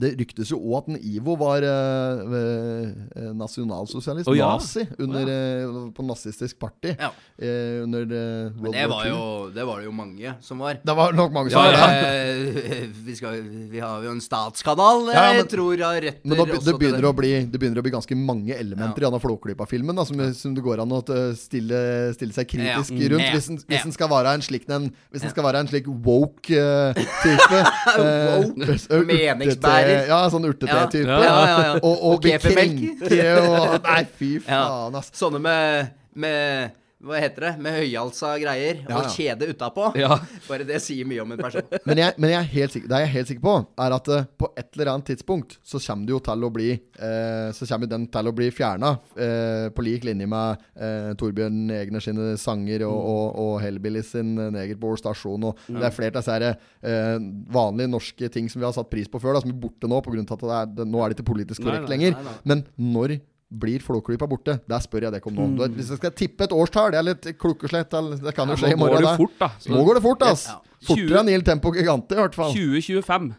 Det 0.00 0.10
ryktes 0.16 0.48
jo 0.52 0.56
òg 0.60 0.76
at 0.78 0.86
en 0.94 0.98
Ivo 1.10 1.34
var 1.40 1.64
eh, 1.66 2.20
eh, 2.40 3.30
nasjonalsosialist, 3.36 4.28
oh, 4.30 4.36
ja. 4.38 4.48
nazi, 4.56 4.86
under, 4.98 5.28
eh, 5.28 5.74
på 5.96 6.04
nazistisk 6.06 6.58
party. 6.62 6.94
Ja. 6.96 7.10
Eh, 7.36 7.82
under 7.84 8.06
World 8.08 8.62
Men 8.62 8.72
det 8.72 8.86
War 8.86 8.94
var, 8.94 9.04
II. 9.06 9.12
jo, 9.12 9.50
det 9.54 9.66
var 9.68 9.82
det 9.82 9.88
jo 9.90 9.92
mange 9.98 10.34
som 10.46 10.62
var. 10.64 10.78
Det 10.84 10.96
var 10.96 11.12
nok 11.16 11.34
mange 11.36 11.52
som 11.52 11.60
Ja, 11.64 11.72
var 11.74 11.92
det. 11.92 12.70
eh, 12.80 12.86
vi, 13.06 13.16
skal, 13.18 13.42
vi 13.72 13.82
har 13.82 14.02
jo 14.06 14.14
en 14.14 14.22
statskanal 14.24 15.10
Ja, 15.12 15.26
jeg 15.34 15.42
men- 15.44 15.50
tror 15.52 15.84
har 15.84 16.00
retter 16.00 16.24
Men 16.24 16.38
da, 16.38 16.44
det, 16.48 16.60
til 16.64 16.78
begynner 16.80 17.08
å 17.10 17.12
bli, 17.16 17.32
det 17.50 17.60
begynner 17.60 17.82
å 17.82 17.86
bli 17.86 17.94
ganske 17.94 18.16
mange 18.16 18.56
elementer 18.56 19.02
i 19.04 19.06
denne 19.08 19.20
Flåklypa-filmen 19.20 19.96
da, 20.00 20.04
som, 20.08 20.20
som 20.34 20.54
det 20.56 20.64
går 20.64 20.80
an 20.84 20.96
å 20.96 21.02
eh, 21.12 21.34
stille, 21.36 21.80
stille 22.16 22.32
seg 22.36 22.48
kritisk 22.54 22.96
Ja. 22.96 23.08
rundt. 23.14 23.26
Ja. 23.28 23.34
Hvis 23.36 23.50
den, 23.50 23.60
Ja. 23.60 23.68
hvis 23.76 23.88
den 23.90 23.92
skal 23.98 24.08
være 24.12 24.34
en 24.38 24.44
slik, 24.46 24.64
en, 24.70 24.88
hvis 25.12 25.24
en 25.28 25.30
skal 25.34 25.44
være 25.44 25.60
en 25.64 25.68
slik 25.68 25.86
woke 26.08 26.56
eh, 26.56 26.94
type. 27.20 27.60
eh, 28.00 28.40
Woke. 28.40 28.78
uh, 28.94 29.04
Meningsbærer. 29.10 29.89
Ja, 30.08 30.18
sånn 30.32 30.44
urtete-type. 30.48 31.06
Ja, 31.08 31.20
ja, 31.24 31.62
ja. 31.64 31.72
Og, 31.80 31.94
og 31.94 32.12
Og 32.16 32.22
kefirmelk. 32.24 32.82
krenke 33.04 33.30
og 33.46 33.82
Nei, 33.88 34.02
fy 34.18 34.30
Ja. 34.48 34.62
faen, 34.66 34.94
ass. 35.00 35.10
Sånne 35.16 35.40
med, 35.42 35.90
med 36.14 36.70
Hva 37.00 37.20
heter 37.22 37.46
det? 37.46 37.52
Med 37.64 37.78
høyhalsa 37.80 38.34
greier 38.42 38.82
Ja, 38.84 38.98
og 39.00 39.08
kjede 39.14 39.48
utapå. 39.50 39.90
Ja. 39.98 40.18
Bare 40.50 40.66
det 40.68 40.82
sier 40.84 41.08
mye 41.08 41.22
om 41.24 41.32
en 41.32 41.40
person. 41.40 41.64
Men, 41.88 42.02
jeg, 42.02 42.14
men 42.20 42.30
jeg 42.34 42.38
er 42.38 42.50
helt 42.52 42.74
sikker, 42.74 42.90
det 42.90 42.98
jeg 43.00 43.08
er 43.08 43.14
helt 43.14 43.30
sikker 43.30 43.44
på, 43.44 43.54
er 43.82 43.94
at 43.96 44.10
uh, 44.12 44.26
på 44.38 44.50
et 44.60 44.76
eller 44.76 44.90
annet 44.92 45.08
tidspunkt 45.10 45.56
så 45.66 45.80
kommer 45.82 46.06
det 46.06 46.14
jo 46.14 46.20
til 46.28 46.44
å 46.46 46.50
bli 46.54 46.68
uh, 46.76 47.48
Så 47.56 47.66
kommer 47.70 47.90
den 47.90 48.04
til 48.12 48.30
å 48.30 48.34
bli 48.36 48.50
fjerna. 48.54 48.92
uh, 49.16 49.70
på 49.74 49.84
lik 49.86 50.04
linje 50.04 50.26
med 50.30 50.60
eh, 50.76 51.10
Torbjørn 51.18 51.70
Egner 51.74 52.02
sine 52.04 52.34
sanger 52.40 52.84
og, 52.88 52.98
og, 52.98 53.24
og 53.42 53.54
Hellbillies 53.62 54.12
sin 54.14 54.34
eh, 54.38 54.50
Neger 54.54 54.78
stasjon. 55.00 55.48
Og 55.50 55.64
Det 55.68 55.86
er 55.86 55.94
flere 55.94 56.20
av 56.20 56.24
disse 56.24 56.52
eh, 56.82 57.16
vanlige 57.52 57.92
norske 57.92 58.30
ting 58.32 58.50
som 58.50 58.62
vi 58.62 58.68
har 58.68 58.76
satt 58.76 58.90
pris 58.92 59.08
på 59.10 59.20
før, 59.22 59.36
da, 59.36 59.44
som 59.44 59.52
er 59.54 59.60
borte 59.60 59.90
nå 59.90 60.00
pga. 60.04 60.24
at 60.26 60.44
det 60.44 60.54
er, 60.58 60.70
det, 60.78 60.88
nå 60.90 61.02
er 61.02 61.10
det 61.12 61.18
ikke 61.18 61.30
politisk 61.32 61.64
korrekt 61.64 61.88
nei, 61.88 61.96
lenger. 61.96 62.16
nei, 62.18 62.24
nei. 62.26 62.38
Men 62.52 62.64
når 62.96 63.16
blir 63.50 63.82
Flåklypa 63.82 64.28
borte? 64.30 64.60
Der 64.70 64.78
spør 64.84 65.08
jeg 65.08 65.12
dere 65.16 65.26
om 65.26 65.34
nå. 65.34 65.46
Mm. 65.56 65.74
Hvis 65.74 65.90
jeg 65.90 65.98
skal 65.98 66.12
tippe 66.14 66.46
et 66.46 66.52
årstall, 66.54 66.92
det 66.94 66.98
er 67.00 67.06
litt 67.10 67.28
klokkeslett, 67.40 67.90
det 68.22 68.34
kan 68.36 68.48
jo 68.48 68.56
skje 68.60 68.72
i 68.72 68.78
morgen. 68.78 69.02
Nå 69.02 69.02
går 69.02 69.06
det 69.08 69.14
fort, 69.18 69.36
da. 69.40 69.48
Så 69.58 69.72
Nå 69.74 69.84
går 69.88 69.98
det 69.98 70.02
fort, 70.06 70.22
ass. 70.28 70.44
Ja. 70.52 70.58
Fortere 70.90 71.22
enn 71.24 71.28
Il 71.34 71.42
Tempo 71.44 71.72
Gigante, 71.74 72.14
i 72.16 72.20
hvert 72.22 72.36
fall. 72.38 72.54
2025, 72.54 73.32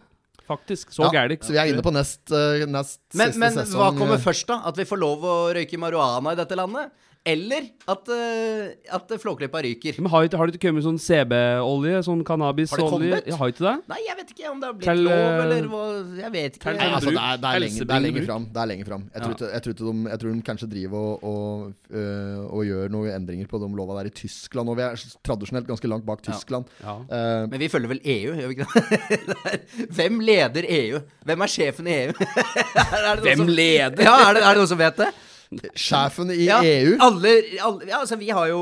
faktisk. 0.52 0.92
Så 0.94 1.08
Ja, 1.08 1.14
gærent. 1.16 1.46
Så 1.48 1.56
vi 1.56 1.62
er 1.64 1.72
inne 1.72 1.82
på 1.86 1.94
nest, 1.96 2.22
eh, 2.32 2.66
nest 2.68 3.00
Men, 3.16 3.32
siste 3.32 3.40
men 3.40 3.54
sesong. 3.56 3.80
hva 3.80 3.90
kommer 3.98 4.20
eh, 4.20 4.26
først, 4.26 4.48
da? 4.52 4.62
At 4.68 4.76
vi 4.78 4.84
får 4.86 5.00
lov 5.00 5.24
å 5.24 5.38
røyke 5.56 5.80
marihuana 5.80 6.34
i 6.36 6.36
dette 6.36 6.56
landet? 6.60 6.92
Eller 7.22 7.68
at, 7.86 8.08
uh, 8.10 8.96
at 8.98 9.12
flåklippa 9.22 9.60
ryker? 9.62 9.94
Men 10.02 10.10
har, 10.10 10.26
har 10.40 10.50
det 10.50 10.56
ikke 10.58 10.72
kommet 10.72 10.82
sånn 10.88 10.96
CB-olje? 10.98 12.00
Sånn 12.08 12.24
cannabisolje? 12.26 13.20
Ja, 13.30 13.36
har 13.38 13.52
ikke 13.52 13.62
det? 13.68 13.74
Nei, 13.92 14.00
jeg 14.08 14.18
vet 14.18 14.32
ikke 14.34 14.50
om 14.50 14.64
det 14.64 14.66
har 14.72 14.74
blitt 14.80 14.88
Kjell, 14.90 15.04
lov, 15.06 15.14
eh, 15.20 15.44
eller 15.44 15.68
hva 15.70 15.84
Jeg 16.18 16.34
vet 16.34 16.58
ikke. 16.58 16.74
Nei, 16.80 16.88
altså, 16.90 17.14
det, 17.14 17.22
er, 17.22 17.38
det, 17.44 17.52
er 17.52 17.64
lenger, 17.66 17.86
det 17.92 17.96
er 18.00 18.04
lenge 18.08 18.24
fram. 18.26 18.48
Det 18.56 18.64
er 18.64 18.72
lenge 18.74 18.88
fram. 18.90 19.06
Jeg, 19.14 19.22
tror 19.22 19.36
Ja. 19.46 19.52
jeg, 19.54 19.66
tror 19.68 19.78
de, 19.78 19.94
jeg 20.10 20.24
tror 20.24 20.34
de 20.34 20.44
kanskje 20.50 20.72
driver 20.74 20.98
og, 21.06 21.30
og, 21.30 21.94
øh, 21.94 22.42
og 22.58 22.66
gjør 22.72 22.94
noen 22.98 23.14
endringer 23.20 23.54
på 23.54 23.62
de 23.62 23.70
lova 23.78 24.00
der 24.02 24.10
i 24.10 24.16
Tyskland. 24.24 24.74
Og 24.74 24.82
vi 24.82 24.88
er 24.90 25.06
tradisjonelt 25.30 25.70
ganske 25.70 25.94
langt 25.94 26.10
bak 26.10 26.26
Tyskland. 26.26 26.74
Ja. 26.82 26.98
Eh, 27.06 27.46
Men 27.54 27.62
vi 27.62 27.70
følger 27.70 27.94
vel 27.94 28.02
EU, 28.18 28.34
gjør 28.42 28.50
vi 28.50 28.58
ikke 28.58 28.72
det? 28.74 29.62
Hvem 30.00 30.22
leder 30.26 30.66
EU? 30.82 31.06
Hvem 31.30 31.46
er 31.46 31.54
sjefen 31.60 31.86
i 31.92 32.00
EU? 32.08 32.14
Er 32.82 33.14
det 33.14 33.28
Hvem 33.30 33.46
som- 33.46 33.54
leder? 33.62 34.08
Ja, 34.10 34.16
er 34.26 34.34
det, 34.34 34.42
er 34.42 34.56
det 34.56 34.64
noen 34.66 34.74
som 34.74 34.82
vet 34.82 34.98
det? 35.06 35.14
Sjefen 35.76 36.32
i 36.32 36.46
Ja, 36.46 36.62
EU 36.64 36.98
Alle, 37.02 37.38
alle, 37.60 37.88
ja, 37.90 38.00
altså, 38.00 38.18
vi 38.20 38.30
har 38.32 38.52
jo 38.52 38.62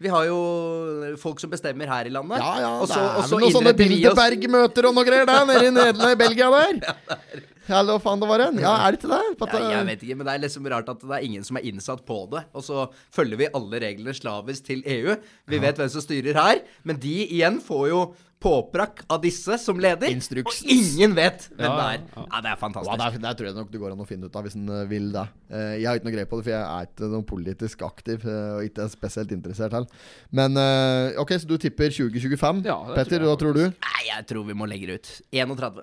vi 0.00 0.08
har 0.08 0.24
jo 0.30 1.16
folk 1.20 1.42
som 1.42 1.50
bestemmer 1.52 1.90
her 1.90 2.08
i 2.08 2.12
landet. 2.14 2.40
Ja, 2.40 2.52
ja, 2.62 2.68
og 2.80 2.88
så, 2.88 2.96
det 2.96 3.02
er 3.04 3.18
også 3.20 3.36
vel 3.36 3.42
noen 3.44 3.52
sånne 3.52 3.72
Bilderberg-møter 3.76 4.86
og 4.88 4.94
noe 4.96 5.04
greier 5.04 5.28
der 5.28 5.42
nede 5.44 5.66
i 5.66 5.74
Nederland, 5.76 6.16
Belgia 6.22 6.48
der. 6.54 6.78
Eller 7.70 7.92
hva 7.92 7.98
faen 8.02 8.22
det 8.22 8.28
var 8.30 8.42
en. 8.46 8.62
Ja, 8.64 8.72
er 8.86 8.94
det 8.96 9.02
ikke 9.02 9.10
det? 9.12 9.50
Ja, 9.60 9.68
jeg 9.76 9.88
vet 9.90 10.06
ikke, 10.06 10.16
men 10.16 10.26
det 10.26 10.32
er 10.32 10.42
liksom 10.46 10.70
rart 10.72 10.88
at 10.90 11.04
det 11.04 11.18
er 11.18 11.26
ingen 11.26 11.44
som 11.46 11.60
er 11.60 11.68
innsatt 11.68 12.00
på 12.08 12.16
det. 12.32 12.42
Og 12.56 12.64
så 12.66 12.86
følger 13.14 13.42
vi 13.42 13.50
alle 13.60 13.82
reglene 13.84 14.16
slavisk 14.16 14.66
til 14.70 14.80
EU. 14.88 15.14
Vi 15.52 15.60
vet 15.62 15.78
hvem 15.78 15.92
som 15.92 16.02
styrer 16.02 16.40
her, 16.40 16.64
men 16.88 16.98
de 17.02 17.14
igjen 17.28 17.60
får 17.62 17.84
jo 17.92 18.00
påprakk 18.40 19.02
av 19.12 19.20
disse 19.22 19.56
som 19.60 19.78
leder. 19.80 20.08
Instruks. 20.10 20.62
Og 20.64 20.70
ingen 20.72 21.12
vet 21.18 21.44
hvem 21.52 21.66
Ja, 21.66 21.74
det 21.76 21.84
er. 21.84 22.04
ja. 22.16 22.24
Ja, 22.30 22.40
det 22.40 22.48
er 22.48 22.54
Ja, 22.54 22.60
fantastisk. 22.62 22.98
der, 23.02 23.18
der 23.26 23.34
tror 23.38 23.46
jeg 23.50 23.54
nok 23.58 23.70
det 23.74 23.80
går 23.82 23.92
an 23.92 24.00
å 24.00 24.08
finne 24.08 24.26
ut 24.30 24.36
av 24.40 24.46
hvis 24.48 24.56
en 24.56 24.68
eh, 24.72 24.84
vil 24.90 25.10
det. 25.12 25.26
Eh, 25.50 25.74
jeg 25.82 25.86
har 25.90 26.00
ikke 26.00 26.08
noe 26.08 26.14
greie 26.16 26.30
på 26.30 26.40
det, 26.40 26.46
for 26.48 26.54
jeg 26.54 26.64
er 26.64 26.88
ikke 26.88 27.10
noe 27.12 27.26
politisk 27.28 27.82
aktiv 27.86 28.24
eh, 28.26 28.50
og 28.56 28.64
ikke 28.70 28.88
spesielt 28.96 29.32
interessert 29.36 29.76
heller. 29.76 29.88
Men 30.32 30.56
eh, 30.56 31.20
ok, 31.20 31.36
så 31.42 31.46
du 31.52 31.56
tipper 31.60 31.92
2025. 31.92 32.64
Ja, 32.66 32.78
Petter, 32.96 33.20
hva 33.28 33.36
tror 33.40 33.54
du? 33.56 33.64
Nei, 33.70 34.02
jeg 34.08 34.26
tror 34.32 34.46
vi 34.48 34.56
må 34.56 34.68
legge 34.70 34.88
det 34.90 35.00
ut. 35.02 35.12
31. 35.36 35.82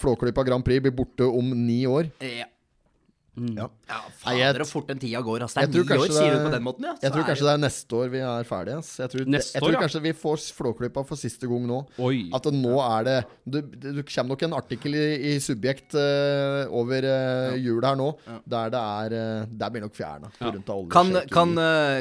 Flåklypa 0.00 0.42
Grand 0.48 0.64
Prix 0.66 0.82
blir 0.82 0.96
borte 0.96 1.28
om 1.28 1.52
ni 1.66 1.84
år. 1.86 2.08
Ja. 2.24 2.48
Ja. 3.56 3.68
Ja, 3.88 3.98
fader, 4.20 4.62
og 4.64 4.68
fort 4.68 4.88
den 4.90 5.00
tida 5.02 5.20
går. 5.24 5.44
Altså. 5.46 5.60
Det 5.60 5.66
Jeg 5.66 5.68
er 5.68 5.74
tror 5.74 5.88
ni 5.88 6.02
år, 6.04 6.14
sier 6.16 6.34
du 6.34 6.44
på 6.44 6.52
den 6.54 6.64
måten, 6.66 6.86
ja. 6.88 6.94
Jeg 7.02 7.14
tror 7.14 7.26
kanskje 7.28 7.46
det 7.46 7.52
er 7.54 7.62
neste 7.62 7.98
år 7.98 8.12
vi 8.12 8.22
er 8.24 8.48
ferdige. 8.48 8.76
Altså. 8.82 8.96
Jeg 9.02 9.12
tror, 9.14 9.30
Neste 9.34 9.54
jeg 9.54 9.62
år, 9.62 9.66
tror 9.66 9.76
ja. 9.76 9.82
kanskje 9.84 10.02
vi 10.04 10.12
får 10.22 10.36
Flåklypa 10.58 11.04
for 11.08 11.20
siste 11.20 11.50
gang 11.50 11.66
nå. 11.68 11.78
Oi. 12.04 12.18
At 12.34 12.48
nå 12.52 12.74
er 12.84 13.08
det 13.08 13.16
Det, 13.48 13.62
det, 13.80 14.04
kommer 14.08 14.34
nok 14.34 14.42
en 14.44 14.56
artikkel 14.58 14.96
i, 14.98 15.06
i 15.30 15.32
Subjekt 15.42 15.96
uh, 15.96 16.68
over 16.74 17.06
uh, 17.06 17.56
jul 17.58 17.84
her 17.84 17.96
nå, 17.98 18.08
der 18.44 18.72
det 18.74 18.82
er 18.82 19.16
uh, 19.16 19.48
Der 19.60 19.72
blir 19.72 19.84
nok 19.86 19.96
fjerna. 19.96 20.30
Ja. 20.40 20.52
Kan, 20.92 21.14
kan, 21.32 21.54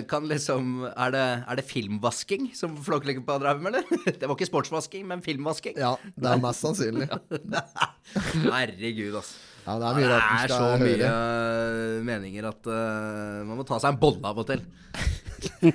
kan 0.10 0.28
liksom 0.30 0.88
er 0.90 1.14
det, 1.14 1.26
er 1.48 1.60
det 1.60 1.66
filmvasking 1.68 2.52
som 2.58 2.76
Flåklypa 2.84 3.40
driver 3.42 3.64
med, 3.64 3.76
eller? 3.76 4.16
Det 4.20 4.28
var 4.28 4.36
ikke 4.36 4.50
sportsvasking, 4.50 5.06
men 5.08 5.22
filmvasking. 5.26 5.78
Ja, 5.80 5.96
det 6.16 6.32
er 6.32 6.42
mest 6.42 6.66
sannsynlig. 6.66 7.10
Herregud, 8.48 9.20
ass. 9.20 9.36
Ja, 9.68 9.74
det 9.82 9.88
er 9.90 9.98
mye 9.98 10.10
rart 10.14 10.28
det 10.32 10.44
er 10.46 10.52
så 10.54 10.68
høre. 10.72 10.86
mye 10.88 11.08
eh, 11.12 11.96
meninger 12.08 12.46
at 12.48 12.70
uh, 12.72 13.42
man 13.44 13.58
må 13.60 13.66
ta 13.68 13.80
seg 13.84 13.92
en 13.92 14.00
bolle 14.00 14.30
av 14.30 14.38
og 14.40 14.48
til. 14.48 14.62
Det 15.38 15.70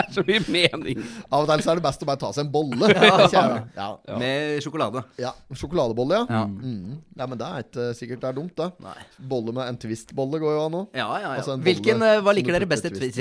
er 0.00 0.06
så 0.14 0.22
mye 0.24 0.40
mening. 0.48 1.00
Av 1.28 1.42
og 1.42 1.50
til 1.50 1.60
så 1.64 1.72
er 1.74 1.80
det 1.80 1.84
best 1.84 2.02
å 2.02 2.08
bare 2.08 2.20
ta 2.22 2.30
seg 2.32 2.46
en 2.46 2.52
bolle. 2.54 2.88
Ja. 3.34 3.42
Ja. 3.76 3.88
Med 4.18 4.62
sjokolade. 4.64 5.02
ja. 5.20 5.34
Sjokoladebolle, 5.52 6.22
ja. 6.22 6.38
Ja. 6.38 6.44
Mm. 6.48 6.96
ja. 7.18 7.26
Men 7.26 7.36
det 7.42 7.48
er 7.50 7.66
ikke 7.66 7.88
sikkert 7.98 8.22
det 8.24 8.30
er 8.30 8.38
dumt, 8.38 8.54
det. 8.58 8.70
Nei. 8.86 8.96
Bolle 9.34 9.52
med 9.58 9.74
en 9.74 9.78
Twist-bolle 9.82 10.40
går 10.42 10.56
jo 10.56 10.64
an 10.64 10.78
òg. 10.80 10.88
Ja, 10.96 11.08
ja, 11.18 11.20
ja. 11.26 11.36
Altså 11.42 11.58
Hvilken, 11.66 12.02
eh, 12.06 12.20
Hva 12.24 12.34
liker 12.38 12.56
dere 12.56 12.70
best 12.70 12.86
i 12.88 12.94
twist-posen? 12.94 13.18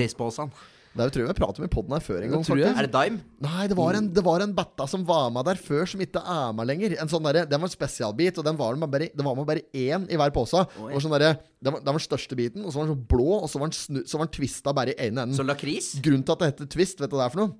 Twist-posen? 0.53 0.53
Det 0.97 1.07
tror 1.13 1.23
jeg 1.23 1.31
vi 1.31 1.37
pratet 1.39 1.61
om 1.61 1.67
i 1.67 1.71
poden 1.71 1.95
her 1.95 2.03
før 2.03 2.23
en 2.23 2.33
gang. 2.33 2.45
tror 2.47 2.61
jeg. 2.61 2.73
Er 2.73 2.87
det 2.87 2.91
Dime? 2.95 3.21
Nei, 3.45 3.67
det 3.69 3.77
var, 3.77 3.97
en, 3.99 4.09
det 4.13 4.23
var 4.25 4.43
en 4.45 4.55
betta 4.57 4.87
som 4.89 5.03
var 5.07 5.29
med 5.33 5.45
der 5.47 5.61
før, 5.61 5.85
som 5.89 6.01
ikke 6.03 6.21
er 6.21 6.55
med 6.57 6.69
lenger. 6.71 6.97
En 7.01 7.11
sånn 7.11 7.25
der, 7.29 7.43
Den 7.49 7.61
var 7.61 7.69
en 7.69 7.75
spesialbit, 7.75 8.39
og 8.41 8.47
den 8.47 8.57
var 8.59 8.79
med 8.79 8.91
bare, 8.93 9.09
det 9.13 9.25
var 9.25 9.37
med 9.37 9.47
bare 9.49 9.63
én 9.77 10.07
i 10.09 10.17
hver 10.19 10.33
pose. 10.35 10.65
Oh, 10.79 10.89
var 10.89 11.03
sånn 11.03 11.15
det 11.17 11.33
var, 11.73 11.79
det 11.81 11.89
var 11.89 11.97
den 11.97 12.03
største 12.05 12.37
biten, 12.37 12.65
og 12.65 12.73
så 12.73 12.81
var 12.81 12.89
den 12.89 12.95
så 12.95 13.07
blå, 13.13 13.29
og 13.41 13.47
så 13.49 13.61
var 13.61 13.71
den, 13.71 13.77
snu, 13.77 14.01
så 14.05 14.19
var 14.19 14.27
den 14.29 14.35
twista 14.37 14.73
bare 14.77 14.93
i 14.93 15.07
ene 15.07 15.25
enden. 15.25 15.37
Så 15.37 15.45
lakris? 15.47 15.95
Grunnen 16.03 16.25
til 16.25 16.35
at 16.37 16.43
det 16.43 16.51
heter 16.51 16.69
Twist, 16.75 17.01
vet 17.01 17.09
du 17.09 17.17
hva 17.17 17.25
det 17.25 17.29
er 17.31 17.33
for 17.37 17.43
noe? 17.45 17.55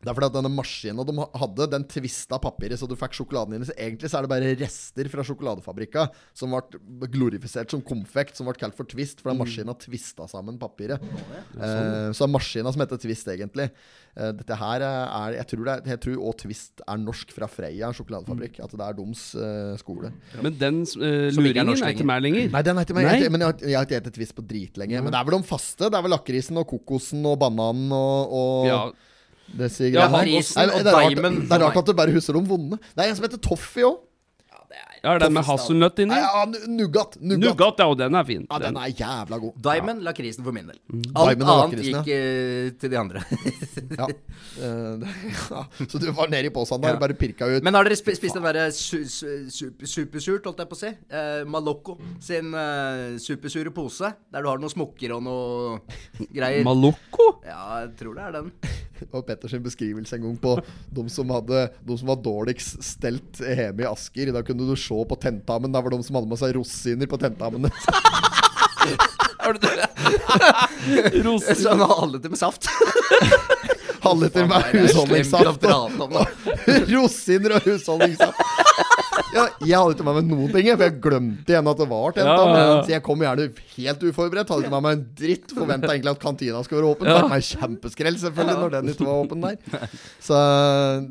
Det 0.00 0.08
er 0.08 0.16
fordi 0.16 0.28
at 0.30 0.36
denne 0.38 0.48
maskinen 0.56 1.04
de 1.04 1.24
hadde, 1.42 1.66
den 1.74 1.82
tvista 1.84 2.38
papiret 2.40 2.80
så 2.80 2.86
du 2.88 2.94
fikk 2.96 3.18
sjokoladen 3.18 3.58
inn. 3.58 3.66
Så 3.68 3.74
egentlig 3.76 4.08
så 4.08 4.16
er 4.16 4.24
det 4.24 4.30
bare 4.32 4.52
rester 4.56 5.10
fra 5.12 5.24
sjokoladefabrikka 5.28 6.06
som 6.40 6.54
ble 6.56 7.08
glorifisert 7.12 7.68
som 7.74 7.82
konfekt, 7.84 8.32
som 8.38 8.48
ble 8.48 8.54
kalt 8.56 8.78
for 8.78 8.88
Twist, 8.88 9.20
for 9.20 9.28
den 9.34 9.42
maskinen 9.42 9.76
tvista 9.76 10.24
sammen 10.30 10.56
papiret. 10.62 11.04
Eh, 11.04 12.12
så 12.16 12.24
er 12.24 12.32
maskinen 12.32 12.72
som 12.72 12.80
heter 12.80 13.00
Twist, 13.02 13.28
egentlig. 13.28 13.68
Eh, 14.16 14.32
dette 14.40 14.56
her 14.56 14.86
er 14.88 15.36
Jeg 15.36 15.46
tror, 15.52 15.64
det 15.68 15.74
er, 15.74 15.92
jeg 15.92 16.00
tror 16.06 16.24
også 16.30 16.40
Twist 16.46 16.82
er 16.88 17.02
norsk 17.04 17.36
fra 17.36 17.50
Freia 17.52 17.92
sjokoladefabrikk. 18.00 18.56
At 18.64 18.72
det 18.72 18.80
er 18.88 18.96
deres 19.02 19.26
eh, 19.36 19.76
skole. 19.84 20.14
Men 20.40 20.56
den 20.64 20.80
uh, 20.80 21.28
Som 21.28 21.44
er 21.44 21.52
luringen 21.52 21.74
er 21.76 21.92
ikke 21.94 22.08
meg 22.08 22.24
lenger. 22.24 22.48
Nei, 22.56 22.62
den 22.66 22.80
er 22.80 22.88
ikke 22.88 22.96
meg. 22.96 23.10
Jeg, 23.20 23.30
men 23.36 23.44
jeg, 23.44 23.52
har- 23.52 23.68
jeg 23.68 23.78
har 24.00 24.00
ikke 24.00 24.16
spist 24.16 24.34
på 24.40 24.48
dritlenge. 24.48 25.04
Men 25.04 25.12
det 25.12 25.20
er 25.20 25.28
vel 25.28 25.38
de 25.42 25.50
faste. 25.52 25.92
Det 25.92 26.00
er 26.00 26.08
vel 26.08 26.14
lakrisen 26.16 26.56
og 26.64 26.66
kokosen 26.72 27.24
og 27.28 27.36
bananen 27.44 27.92
og, 27.92 28.32
og 28.40 28.66
Ja, 28.70 28.82
disse 29.58 29.90
Ja, 29.90 30.06
det, 30.70 30.86
er 30.86 30.94
rart, 30.94 31.16
det 31.16 31.52
er 31.52 31.64
rart 31.64 31.76
at 31.82 31.86
du 31.86 31.92
bare 31.98 32.12
husker 32.14 32.36
de 32.38 32.42
vonde. 32.48 32.78
Det 32.94 33.04
er 33.04 33.10
en 33.10 33.16
som 33.18 33.26
heter 33.26 33.38
Toffee 33.42 33.84
òg. 33.88 33.98
ja, 34.76 34.89
er 35.02 35.18
den 35.22 35.32
med 35.36 35.44
hasselnøtt 35.48 35.98
inni? 36.04 36.16
Ja, 36.20 36.44
Nougat. 36.68 37.16
Nougat. 37.20 37.40
Nougat, 37.44 37.78
ja, 37.80 37.86
og 37.88 37.96
den 38.00 38.14
er 38.18 38.24
fin. 38.28 38.46
Ja, 38.50 38.58
den 38.62 38.76
er 38.76 38.90
jævla 38.92 39.38
god. 39.42 39.54
Diamond, 39.64 40.02
lakrisen 40.06 40.44
for 40.46 40.52
min 40.56 40.68
del. 40.70 40.78
Alt 41.14 41.32
Diamond 41.32 41.44
og 41.46 41.62
annet 41.64 41.78
lakrisen, 41.78 42.04
gikk 42.04 42.10
eh, 42.16 42.70
til 42.80 42.92
de 42.94 43.00
andre. 43.00 43.24
Ja. 44.00 44.06
Eh, 44.06 45.06
ja. 45.50 45.62
Så 45.88 45.98
du 46.00 46.06
var 46.14 46.28
nede 46.30 46.46
i 46.50 46.52
posen 46.54 46.80
der 46.82 46.92
Ja. 46.94 46.98
og 46.98 47.00
bare 47.02 47.14
pirka 47.18 47.48
ut. 47.50 47.64
Men 47.66 47.74
har 47.74 47.84
dere 47.88 47.96
sp 47.98 48.12
spist 48.16 48.36
den 48.36 48.44
derre 48.46 48.68
su 48.74 49.00
su 49.08 49.70
supersurt, 49.84 50.44
holdt 50.46 50.60
jeg 50.62 50.70
på 50.70 50.76
å 50.78 50.80
si? 50.80 50.90
Eh, 51.10 51.42
Malocco 51.50 51.96
sin 52.22 52.52
eh, 52.54 53.16
supersure 53.22 53.72
pose, 53.74 54.12
der 54.32 54.44
du 54.44 54.48
har 54.50 54.60
noen 54.62 54.72
smokker 54.72 55.16
og 55.16 55.24
noe 55.26 55.80
greier. 56.36 56.62
Malocco? 56.66 57.30
ja, 57.46 57.82
jeg 57.84 57.94
tror 58.00 58.16
det 58.18 58.28
er 58.28 58.36
den. 58.38 58.52
Det 59.00 59.08
var 59.14 59.22
Petters 59.24 59.54
beskrivelse 59.64 60.18
en 60.18 60.26
gang 60.26 60.36
på 60.42 60.54
de 60.92 61.06
som, 61.12 61.30
hadde, 61.32 61.62
de 61.88 61.96
som 61.96 62.10
var 62.12 62.18
dårligst 62.20 62.82
stelt 62.84 63.40
hjemme 63.40 63.86
i 63.86 63.88
Asker. 63.88 64.32
Da 64.36 64.42
kunne 64.44 64.66
du 64.68 64.76
se 64.90 65.04
på 65.08 65.18
tentamen. 65.22 65.72
Der 65.72 65.82
var 65.86 65.94
de 65.94 66.02
som 66.02 66.18
hadde 66.18 66.30
med 66.30 66.40
seg 66.42 66.56
rosiner 66.58 67.10
på 67.10 67.18
tentamen. 67.20 67.70
Har 69.40 69.52
du 69.56 69.60
det? 69.62 71.22
Roser. 71.24 71.56
Sånn 71.56 71.80
halvliter 71.80 72.32
med 72.32 72.40
saft. 72.40 72.68
Halvliter 74.04 74.46
med 74.50 74.66
husholdningssaft. 74.74 75.64
da. 75.64 76.24
Rosiner 76.92 77.56
og 77.56 77.68
husholdningssaft. 77.68 78.36
Ja, 79.30 79.44
jeg 79.62 79.76
hadde 79.78 79.94
ikke 79.94 80.04
med 80.08 80.16
meg 80.16 80.26
noen 80.26 80.48
ting, 80.50 80.68
for 80.74 80.82
jeg 80.82 80.94
glemte 81.04 81.52
igjen 81.52 81.68
at 81.70 81.78
det 81.78 81.86
var 81.90 82.14
tenta. 82.16 82.32
Ja, 82.34 82.46
ja, 82.50 82.62
ja. 82.66 82.78
Så 82.82 82.90
jeg 82.90 83.02
kom 83.06 83.20
gjerne 83.22 83.44
helt 83.76 84.02
uforberedt. 84.08 84.50
Hadde 84.50 84.64
ikke 84.66 84.72
med 84.74 84.84
meg 84.86 84.96
en 84.96 85.04
dritt. 85.20 85.52
Forventa 85.54 85.90
egentlig 85.92 86.10
at 86.16 86.22
kantina 86.24 86.62
skulle 86.66 86.80
være 86.82 86.94
åpen. 86.96 87.10
Fikk 87.10 87.30
meg 87.30 87.46
kjempeskrell 87.46 88.18
selvfølgelig 88.24 88.58
når 88.64 88.74
den 88.74 88.90
ikke 88.94 89.06
var 89.06 89.20
åpen 89.22 89.44
der. 89.46 89.86
Så 90.26 90.40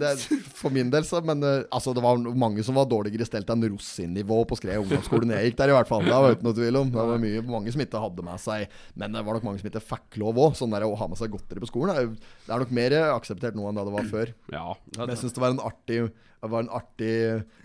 det, 0.02 0.12
er- 0.12 0.44
for 0.60 0.76
min 0.76 0.92
del 0.92 1.06
så 1.08 1.22
Men 1.24 1.44
eh, 1.48 1.64
altså, 1.72 1.94
det 1.96 2.04
var 2.04 2.20
mange 2.20 2.64
som 2.68 2.76
var 2.80 2.90
dårligere 2.92 3.28
stelt 3.28 3.50
enn 3.54 3.64
Rosin-nivå 3.70 4.42
på 4.50 4.58
Skred 4.60 4.82
ungdomsskole 4.84 5.30
jeg 5.40 5.52
gikk 5.52 5.60
der, 5.64 5.72
i 5.74 5.78
hvert 5.80 5.90
fall. 5.90 6.04
Det 6.04 6.12
var 6.16 6.36
ikke 6.36 6.48
noe 6.50 6.58
tvil 6.60 6.80
om. 6.84 6.92
Det 6.94 7.08
var 7.14 7.22
mye, 7.24 7.44
mange 7.56 7.72
som 7.76 7.84
ikke 7.86 8.04
hadde 8.04 8.26
med 8.26 8.42
seg 8.44 8.68
Men 9.00 9.16
det 9.16 9.24
var 9.28 9.38
nok 9.40 9.48
mange 9.48 9.62
som 9.64 9.70
ikke 9.72 9.86
fikk 9.94 10.20
lov 10.24 10.40
òg. 10.44 10.58
Sånn 10.60 10.76
der 10.76 10.84
å 10.88 10.92
ha 11.00 11.08
med 11.12 11.20
seg 11.22 11.32
godteri 11.34 11.64
på 11.64 11.72
skolen 11.72 11.96
det 12.20 12.56
er 12.56 12.64
nok 12.64 12.72
mer 12.76 12.94
akseptert 13.14 13.56
nå 13.56 13.68
enn 13.70 13.78
det 13.80 13.86
det 13.88 13.94
var 13.96 14.08
før. 14.10 14.32
Ja. 14.52 14.66
Men 14.98 15.12
jeg 15.14 15.22
syns 15.22 15.36
det 15.38 15.42
var 15.44 15.54
en 15.54 15.62
artig 15.64 16.00
det 16.40 16.50
var 16.52 16.64
en 16.64 16.70
artig 16.72 17.16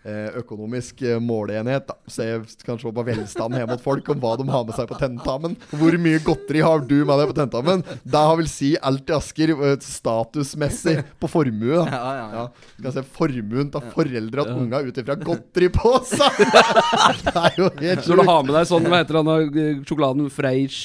eh, 0.03 0.31
økonomisk 0.41 1.03
eh, 1.07 1.21
måleenhet. 1.23 1.87
da 1.87 1.95
Så 2.11 2.27
jeg 2.27 2.41
kan 2.67 2.79
se 2.81 2.91
på 2.91 3.05
velstanden 3.07 3.61
hjemme 3.61 3.77
hos 3.77 3.85
folk 3.85 4.09
om 4.11 4.19
hva 4.23 4.33
de 4.41 4.47
har 4.51 4.65
med 4.67 4.75
seg 4.77 4.89
på 4.91 4.99
tentamen. 4.99 5.55
Hvor 5.71 5.95
mye 6.03 6.23
godteri 6.25 6.63
har 6.65 6.83
du 6.83 6.97
med 7.07 7.23
deg 7.23 7.31
på 7.31 7.37
tentamen? 7.39 7.85
Det 8.03 8.23
har 8.27 8.39
vel 8.41 8.51
si 8.51 8.73
alt 8.83 9.11
i 9.11 9.17
Asker 9.17 9.55
eh, 9.55 9.77
statusmessig 9.85 10.97
på 11.23 11.31
formue. 11.31 11.85
da 11.85 11.87
Ja, 11.87 12.01
ja, 12.03 12.15
ja. 12.19 12.43
ja. 12.43 12.75
Skal 12.81 12.97
se 12.99 13.05
formuen 13.19 13.71
til 13.75 13.87
foreldre 13.95 14.45
og 14.45 14.63
unga 14.65 14.83
ut 14.89 15.01
ifra 15.05 15.19
godteripose! 15.23 16.31
det 17.25 17.37
er 17.45 17.61
jo 17.61 17.71
helt 17.79 18.11
Når 18.11 18.23
du 18.23 18.27
har 18.31 18.43
med 18.49 18.55
deg 18.59 18.69
sånn, 18.73 18.91
hva 18.91 19.03
heter 19.05 19.21
den 19.21 19.85
sjokoladen 19.87 20.31
Freisch 20.35 20.83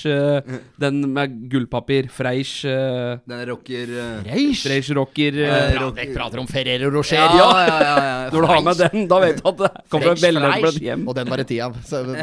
Den 0.80 1.02
med 1.16 1.42
gullpapir. 1.52 2.10
Freisch 2.14 2.62
Den 2.64 3.46
rocker 3.50 3.96
Freisch, 4.24 4.66
Freisch 4.68 4.94
rocker 4.96 5.42
eh, 5.48 5.80
Eh, 5.80 6.14
prater 6.14 6.40
om 6.40 6.48
Ferrero 6.48 6.90
Rocher. 6.92 7.16
ja, 7.16 7.66
ja, 7.68 7.79
ja, 7.80 7.94
ja, 7.96 8.16
ja. 8.26 8.30
Når 8.34 8.46
du 8.46 8.50
har 8.52 8.62
med 8.66 8.82
den, 8.84 9.06
da 9.12 9.20
vet 9.24 9.40
du 9.40 9.48
at 9.50 9.62
det 9.62 9.70
kommer 9.92 10.16
fra 10.20 10.52
Freisch. 10.60 10.82
hjem. 10.84 11.08
Og 11.10 11.18
den 11.18 11.32
var 11.32 11.42
det 11.42 11.48
ti 11.52 11.60
av. 11.64 11.78
Så 11.86 12.04
den, 12.08 12.20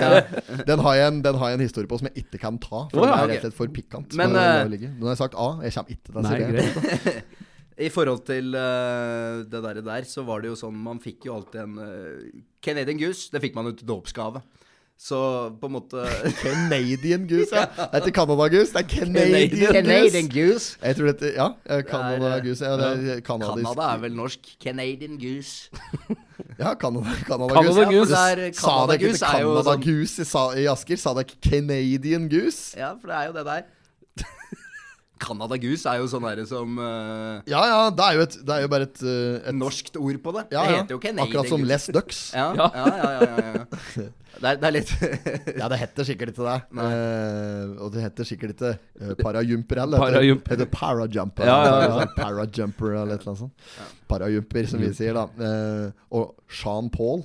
den, 0.69 0.85
har 0.87 0.99
jeg 0.99 1.13
en, 1.13 1.23
den 1.25 1.41
har 1.41 1.53
jeg 1.53 1.61
en 1.61 1.65
historie 1.67 1.91
på 1.91 1.99
som 2.01 2.11
jeg 2.11 2.27
ikke 2.27 2.41
kan 2.43 2.61
ta. 2.63 2.85
For 2.93 3.05
oh, 3.05 3.09
ja, 3.09 3.23
den 3.23 3.25
er 3.25 3.35
rett 3.35 3.45
og 3.45 3.49
slett 3.49 3.59
for 3.59 3.75
pikant. 3.79 4.17
Men, 4.19 4.37
eh, 4.37 4.89
Nå 4.97 5.09
har 5.09 5.15
jeg 5.15 5.23
sagt 5.25 5.39
A. 5.41 5.49
Jeg 5.67 5.77
kommer 5.77 5.97
ikke 5.97 6.09
til 6.09 6.21
å 6.21 6.27
si 6.27 6.41
det. 6.43 6.53
greit. 6.55 7.35
I 7.87 7.91
forhold 7.93 8.23
til 8.25 8.55
uh, 8.57 9.43
det 9.45 9.61
der, 9.67 9.83
der, 9.85 10.07
så 10.09 10.25
var 10.25 10.41
det 10.41 10.49
jo 10.49 10.55
sånn 10.57 10.79
Man 10.81 10.97
fikk 11.03 11.27
jo 11.29 11.35
alltid 11.37 11.59
en 11.61 11.75
uh, 11.77 12.45
Canadian 12.65 13.01
Goose. 13.03 13.29
Det 13.33 13.43
fikk 13.45 13.59
man 13.59 13.69
jo 13.69 13.77
til 13.77 13.91
dåpsgave. 13.91 14.41
Så 14.99 15.18
på 15.61 15.68
en 15.68 15.72
måte 15.76 16.03
Canadian 16.42 17.26
Goose, 17.28 17.53
ja. 17.53 17.66
Det 17.76 18.01
er 18.01 18.07
ikke 18.07 18.14
Canada 18.16 18.47
Goose, 18.49 18.72
det 18.72 18.80
er 18.80 18.88
Canadian, 18.88 19.72
Canadian 19.74 20.30
Goose. 20.32 20.53
Goose. 20.53 20.78
Jeg 20.82 20.97
tror 20.97 21.11
dette 21.12 21.32
Ja, 21.36 21.49
Canada 21.90 22.30
er, 22.32 22.40
Goose. 22.47 22.64
Ja, 22.64 22.76
det 22.80 22.86
er 23.16 23.20
kanadisk. 23.20 23.66
Canada 23.68 23.90
er 23.92 24.01
vel 24.07 24.16
norsk. 24.16 24.40
Canadian 24.62 25.18
Goose. 25.20 25.68
Ja, 26.59 26.72
Canada, 26.80 27.12
Canada, 27.28 27.53
Canada 27.53 27.84
Goose. 27.84 27.84
Goose. 27.92 28.12
Ja, 28.16 28.24
for 28.32 28.40
det 28.40 28.49
er- 28.49 28.53
Sa 28.57 28.68
Canada 28.68 28.86
dere 28.86 28.97
ikke 28.97 29.09
Goose 29.12 29.24
er 29.24 29.32
Canada 29.36 29.62
sånn 29.68 29.82
Goose 29.84 30.22
i, 30.22 30.24
sa, 30.32 30.42
i 30.57 30.64
Asker? 30.72 30.97
Sa 31.01 31.12
dere 31.18 31.38
Canadian 31.44 32.28
Goose? 32.32 32.62
Ja, 32.80 32.90
for 32.97 33.12
det 33.12 33.16
er 33.20 33.26
jo 33.28 33.32
det 33.36 33.44
der. 33.53 33.64
Canada 35.20 35.57
Goose 35.57 35.88
er 35.88 36.01
jo 36.03 36.09
sånn 36.12 36.24
derre 36.28 36.44
som 36.49 36.74
uh, 36.76 37.40
Ja, 37.49 37.62
ja, 37.64 37.78
det 37.97 38.05
er 38.05 38.18
jo, 38.18 38.24
et, 38.26 38.34
det 38.49 38.53
er 38.57 38.64
jo 38.66 38.68
bare 38.72 38.84
et, 38.88 39.01
eh, 39.01 39.38
et 39.49 39.57
Norskt 39.57 39.97
ord 39.97 40.18
på 40.24 40.34
det. 40.36 40.42
ja, 40.53 40.64
det 40.68 40.74
heter 40.82 40.97
jo 40.97 41.01
Canadian 41.01 41.24
Akkurat 41.28 41.49
som 41.53 41.62
Goose. 41.64 41.70
Les 41.72 41.86
Ducks. 41.97 42.18
Ja, 42.36 42.49
ja, 42.53 42.68
ja. 42.74 42.86
ja, 42.97 43.12
ja, 43.16 43.53
ja. 43.57 44.09
Det, 44.37 44.51
er, 44.51 44.59
det 44.61 44.68
er 44.68 44.74
litt 44.74 44.91
Ja, 45.61 45.68
det 45.72 45.78
heter 45.80 46.07
sikkert 46.09 46.32
ikke 46.34 46.45
det. 46.45 46.57
Uh, 46.76 47.76
og 47.84 47.93
det 47.95 48.03
heter 48.05 48.28
sikkert 48.28 48.57
ikke 48.57 48.72
uh, 48.76 49.14
parajumper 49.20 49.80
heller. 49.82 50.16
Det 50.16 50.24
heter 50.53 50.68
parajumper. 50.72 51.49
Ja, 51.49 51.57
ja, 51.64 51.87
ja. 52.03 52.09
Parajumper 52.16 52.91
eller 52.93 53.16
et 53.16 53.24
eller 53.24 53.32
annet 53.32 53.45
sånt. 53.45 53.95
Parajumper, 54.11 54.68
som 54.70 54.82
vi 54.84 54.91
sier, 54.97 55.16
da. 55.16 55.24
Uh, 55.41 56.20
og 56.20 56.37
Jean 56.53 56.91
Paul 56.93 57.24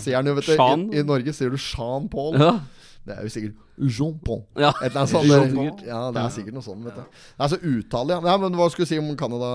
sier 0.00 0.20
han 0.20 0.30
jo, 0.30 0.36
vet 0.38 0.52
du. 0.52 0.54
I, 0.54 1.02
I 1.02 1.04
Norge 1.08 1.34
sier 1.36 1.50
du 1.52 1.58
Jean 1.58 2.08
Paul. 2.12 2.38
Ja. 2.40 2.54
Det 3.02 3.16
er 3.16 3.26
jo 3.26 3.34
sikkert 3.34 3.58
Jean 3.82 4.14
Paul. 4.22 4.44
Ja. 4.54 4.70
Et 4.78 4.92
eller 4.92 5.02
annet 5.02 5.56
sånt. 5.56 5.82
Ja, 5.88 6.04
det 6.14 6.22
er 6.22 6.30
sikkert 6.36 6.54
noe 6.54 6.64
sånt, 6.64 6.86
vet 6.86 7.00
du. 7.00 7.20
Altså 7.42 7.58
uttale, 7.58 8.14
ja. 8.14 8.22
ja. 8.30 8.38
Men 8.44 8.54
hva 8.60 8.70
skulle 8.70 8.86
du 8.86 8.92
si 8.92 9.00
om 9.02 9.10
Canada? 9.18 9.50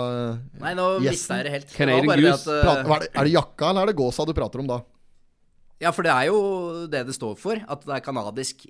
Nei, 0.60 0.76
nå 0.76 0.90
mista 1.06 1.40
jeg 1.40 1.48
det 1.48 1.56
helt. 1.56 1.72
Det 1.72 1.80
Canadian 1.80 2.12
var 2.12 2.16
bare 2.18 3.00
det 3.00 3.08
at, 3.08 3.10
er 3.14 3.30
det 3.30 3.36
jakka 3.38 3.72
eller 3.72 3.88
er 3.88 3.94
det 3.94 4.00
gåsa 4.02 4.28
du 4.28 4.36
prater 4.36 4.66
om 4.66 4.72
da? 4.76 4.82
Ja, 5.82 5.94
for 5.94 6.08
det 6.08 6.14
er 6.14 6.28
jo 6.32 6.42
det 6.90 7.06
det 7.08 7.16
står 7.18 7.38
for. 7.40 7.62
At 7.68 7.86
det 7.86 8.00
er 8.00 8.04
kanadisk 8.06 8.68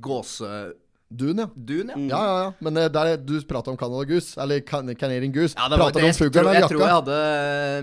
gåse... 0.00 0.50
Dun, 1.06 1.38
ja. 1.38 1.44
Dun, 1.54 1.92
ja. 1.92 1.96
Ja, 2.10 2.20
ja, 2.26 2.38
ja. 2.42 2.46
Men 2.66 2.80
eh, 2.80 2.88
der, 2.90 3.12
du 3.22 3.36
prater 3.46 3.70
om 3.70 3.76
Canada 3.78 4.02
Goose, 4.08 4.34
eller 4.42 4.58
can 4.66 4.90
Canadian 4.98 5.30
Goose. 5.30 5.54
Ja, 5.54 5.68
det 5.70 5.78
var, 5.78 5.92
det, 5.94 6.02
om 6.02 6.08
jeg, 6.08 6.16
tror, 6.18 6.48
jeg 6.50 6.70
tror 6.72 6.82
jeg 6.82 6.96
hadde 6.96 7.18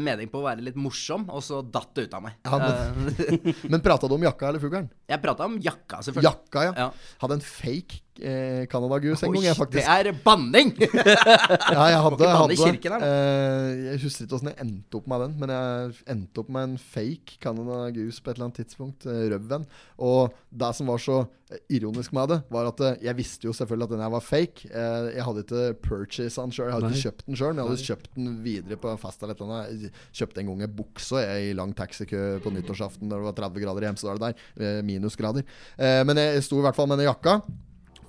mening 0.04 0.32
på 0.34 0.42
å 0.42 0.44
være 0.44 0.66
litt 0.66 0.76
morsom, 0.76 1.24
og 1.32 1.40
så 1.46 1.62
datt 1.64 1.94
det 1.96 2.10
ut 2.10 2.18
av 2.20 2.26
meg. 2.26 2.36
Ja, 2.44 2.60
men 2.60 3.56
Men 3.78 3.86
prata 3.86 4.10
du 4.12 4.18
om 4.18 4.28
jakka 4.28 4.50
eller 4.52 4.60
fuglen? 4.60 4.92
jeg 5.08 5.24
prata 5.24 5.48
om 5.48 5.56
jakka, 5.56 6.02
selvfølgelig. 6.04 6.34
Jakka, 6.34 6.66
ja. 6.68 6.74
Ja. 6.84 7.16
Hadde 7.24 7.40
en 7.40 7.48
fake 7.48 8.02
eh, 8.22 8.66
Canada 8.72 9.00
Goose 9.04 9.26
en 9.26 9.34
gang, 9.34 9.44
jeg, 9.48 9.56
faktisk. 9.58 9.88
det 9.88 10.14
er 10.14 10.20
banning! 10.26 10.74
Ja, 11.74 11.86
jeg 11.90 12.00
hadde, 12.04 12.18
banne 12.20 12.40
hadde 12.44 12.58
kirken, 12.60 12.96
eh, 13.02 13.70
Jeg 13.94 14.02
husker 14.04 14.26
ikke 14.28 14.38
åssen 14.38 14.50
jeg 14.52 14.60
endte 14.64 15.00
opp 15.00 15.08
med 15.10 15.24
den, 15.26 15.38
men 15.42 15.54
jeg 15.54 15.94
endte 16.14 16.44
opp 16.44 16.50
med 16.54 16.68
en 16.70 16.76
fake 16.78 17.40
Canada 17.42 17.80
Goose 17.96 18.22
på 18.22 18.30
et 18.32 18.38
eller 18.38 18.50
annet 18.50 18.60
tidspunkt. 18.62 19.08
eh, 19.10 19.26
Røven. 19.34 19.66
Og 20.04 20.36
det 20.54 20.70
som 20.78 20.92
var 20.92 21.02
så 21.02 21.24
ironisk 21.70 22.14
med 22.18 22.32
det, 22.32 22.38
var 22.50 22.66
at 22.72 22.80
jeg 23.04 23.14
visste 23.18 23.46
jo 23.46 23.54
selvfølgelig 23.54 23.86
at 23.86 23.92
den 23.94 24.02
her 24.02 24.10
var 24.14 24.24
fake. 24.26 24.70
Jeg 24.74 25.26
hadde 25.28 25.44
ikke 25.44 25.66
purchase 25.86 26.42
den 26.42 26.54
sjøl, 26.56 26.70
jeg 26.72 26.74
hadde 26.78 26.88
Nei. 26.90 26.96
ikke 26.98 27.10
kjøpt 27.12 27.26
den 27.28 27.38
sjøl, 27.38 27.52
men 27.54 27.62
jeg 27.62 27.70
hadde 27.70 27.88
kjøpt 27.90 28.08
den 28.16 28.30
videre 28.46 28.78
på 28.82 28.94
fest 29.04 29.22
eller 29.22 29.36
et 29.36 29.44
eller 29.44 29.60
annet. 29.60 30.00
Kjøpte 30.18 30.42
en 30.42 30.50
gang 30.50 30.64
en 30.66 30.74
bukse 30.80 31.22
i 31.44 31.52
lang 31.58 31.76
taxikø 31.78 32.24
på 32.42 32.54
nyttårsaften 32.56 33.12
da 33.12 33.20
det 33.22 33.28
var 33.28 33.38
30 33.38 33.66
grader 33.68 33.86
i 33.86 33.92
Hemsedal 33.92 34.24
der. 34.24 34.82
Minusgrader. 34.88 35.46
Men 35.78 36.24
jeg 36.24 36.42
sto 36.48 36.58
i 36.62 36.66
hvert 36.66 36.80
fall 36.80 36.90
med 36.90 37.02
den 37.04 37.10
jakka. 37.12 37.38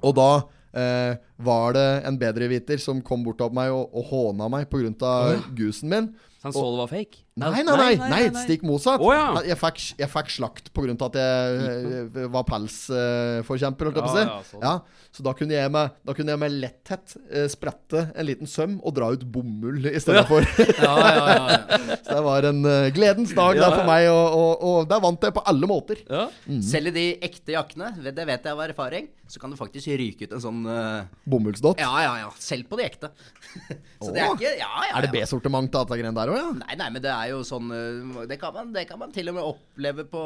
Og 0.05 0.15
da 0.19 0.31
eh, 0.77 1.17
var 1.47 1.75
det 1.77 1.89
en 2.09 2.19
bedreviter 2.21 2.81
som 2.83 3.03
kom 3.05 3.25
bort 3.27 3.41
til 3.43 3.55
meg 3.57 3.73
og, 3.75 3.89
og 3.95 4.11
håna 4.13 4.51
meg 4.53 4.69
pga. 4.71 5.13
gusen 5.57 5.93
min. 5.93 6.11
Så 6.39 6.51
han 6.51 6.57
så 6.57 6.65
det 6.71 6.83
var 6.83 6.93
fake? 6.93 7.24
Nei, 7.35 7.65
nei, 7.67 7.97
nei, 7.99 8.11
nei, 8.31 8.43
stikk 8.45 8.63
motsatt. 8.63 9.03
Å, 9.03 9.09
ja. 9.11 9.23
Jeg, 9.43 9.59
fikk, 9.59 9.81
jeg 9.99 10.07
fikk 10.13 10.29
slakt 10.31 10.69
pga. 10.71 10.93
at 11.09 11.17
jeg 11.19 11.65
eh, 12.07 12.29
var 12.31 12.45
pelsforkjemper, 12.47 13.89
holdt 13.91 13.99
jeg 13.99 14.05
på 14.07 14.13
å 14.13 14.15
si. 14.15 14.23
Ja, 14.23 14.37
ja, 14.37 14.45
sånn. 14.47 14.63
Ja, 14.63 15.09
så 15.15 15.25
da 15.27 15.33
kunne, 15.35 15.57
jeg 15.57 15.73
med, 15.75 15.97
da 16.07 16.15
kunne 16.15 16.31
jeg 16.31 16.41
med 16.45 16.55
letthet 16.63 17.17
eh, 17.27 17.49
sprette 17.51 18.05
en 18.15 18.29
liten 18.29 18.51
søm 18.51 18.77
og 18.83 18.95
dra 18.95 19.11
ut 19.11 19.25
bomull 19.35 19.91
i 19.91 19.99
stedet 20.03 20.23
for. 20.31 20.47
Ja, 20.85 20.95
ja, 20.95 21.25
ja, 21.25 21.35
ja. 21.51 21.97
så 22.05 22.17
det 22.19 22.23
var 22.27 22.47
en 22.53 22.63
eh, 22.69 22.89
gledens 22.95 23.35
dag 23.35 23.59
Ja, 23.59 23.67
der 23.67 23.77
for 23.81 23.89
meg, 23.89 24.07
og, 24.13 24.39
og, 24.39 24.65
og 24.71 24.89
der 24.91 25.03
vant 25.03 25.27
jeg 25.27 25.35
på 25.35 25.43
alle 25.51 25.71
måter. 25.71 26.07
Ja. 26.07 26.29
Selv 26.63 26.93
i 26.93 26.95
de 27.01 27.07
ekte 27.31 27.57
jakkene, 27.57 27.91
det 28.05 28.15
vet 28.31 28.47
jeg 28.47 28.55
av 28.55 28.63
erfaring, 28.69 29.11
så 29.27 29.41
kan 29.43 29.51
du 29.51 29.59
faktisk 29.59 29.89
ryke 29.99 30.29
ut 30.29 30.35
en 30.37 30.43
sånn 30.43 30.63
eh, 30.69 31.07
Bomullsdott. 31.31 31.81
Ja, 31.83 31.91
ja, 32.05 32.15
ja. 32.23 32.33
Selv 32.39 32.69
på 32.71 32.79
de 32.79 32.87
ekte. 32.87 33.11
så 34.05 34.13
det 34.13 34.23
er 34.23 34.35
ikke 34.35 34.53
Ja, 34.61 34.71
ja. 34.87 34.91
Er 34.99 35.07
det 35.07 35.11
ja. 35.11 35.15
B-sortiment 35.23 35.75
av 35.75 35.87
dette 35.87 35.99
greiene 35.99 36.15
der 36.19 36.31
òg, 36.35 36.39
ja? 36.39 36.51
Nei, 36.61 36.77
nei, 36.79 36.91
men 36.95 37.03
det 37.05 37.11
er 37.15 37.24
jo 37.31 37.41
sånn 37.47 37.71
eh, 37.75 38.25
det 38.31 38.39
kan, 38.41 38.55
man, 38.57 38.73
det 38.75 38.85
kan 38.89 39.01
man 39.01 39.13
til 39.15 39.31
og 39.31 39.37
med 39.37 39.47
oppleve 39.47 40.05
på 40.11 40.25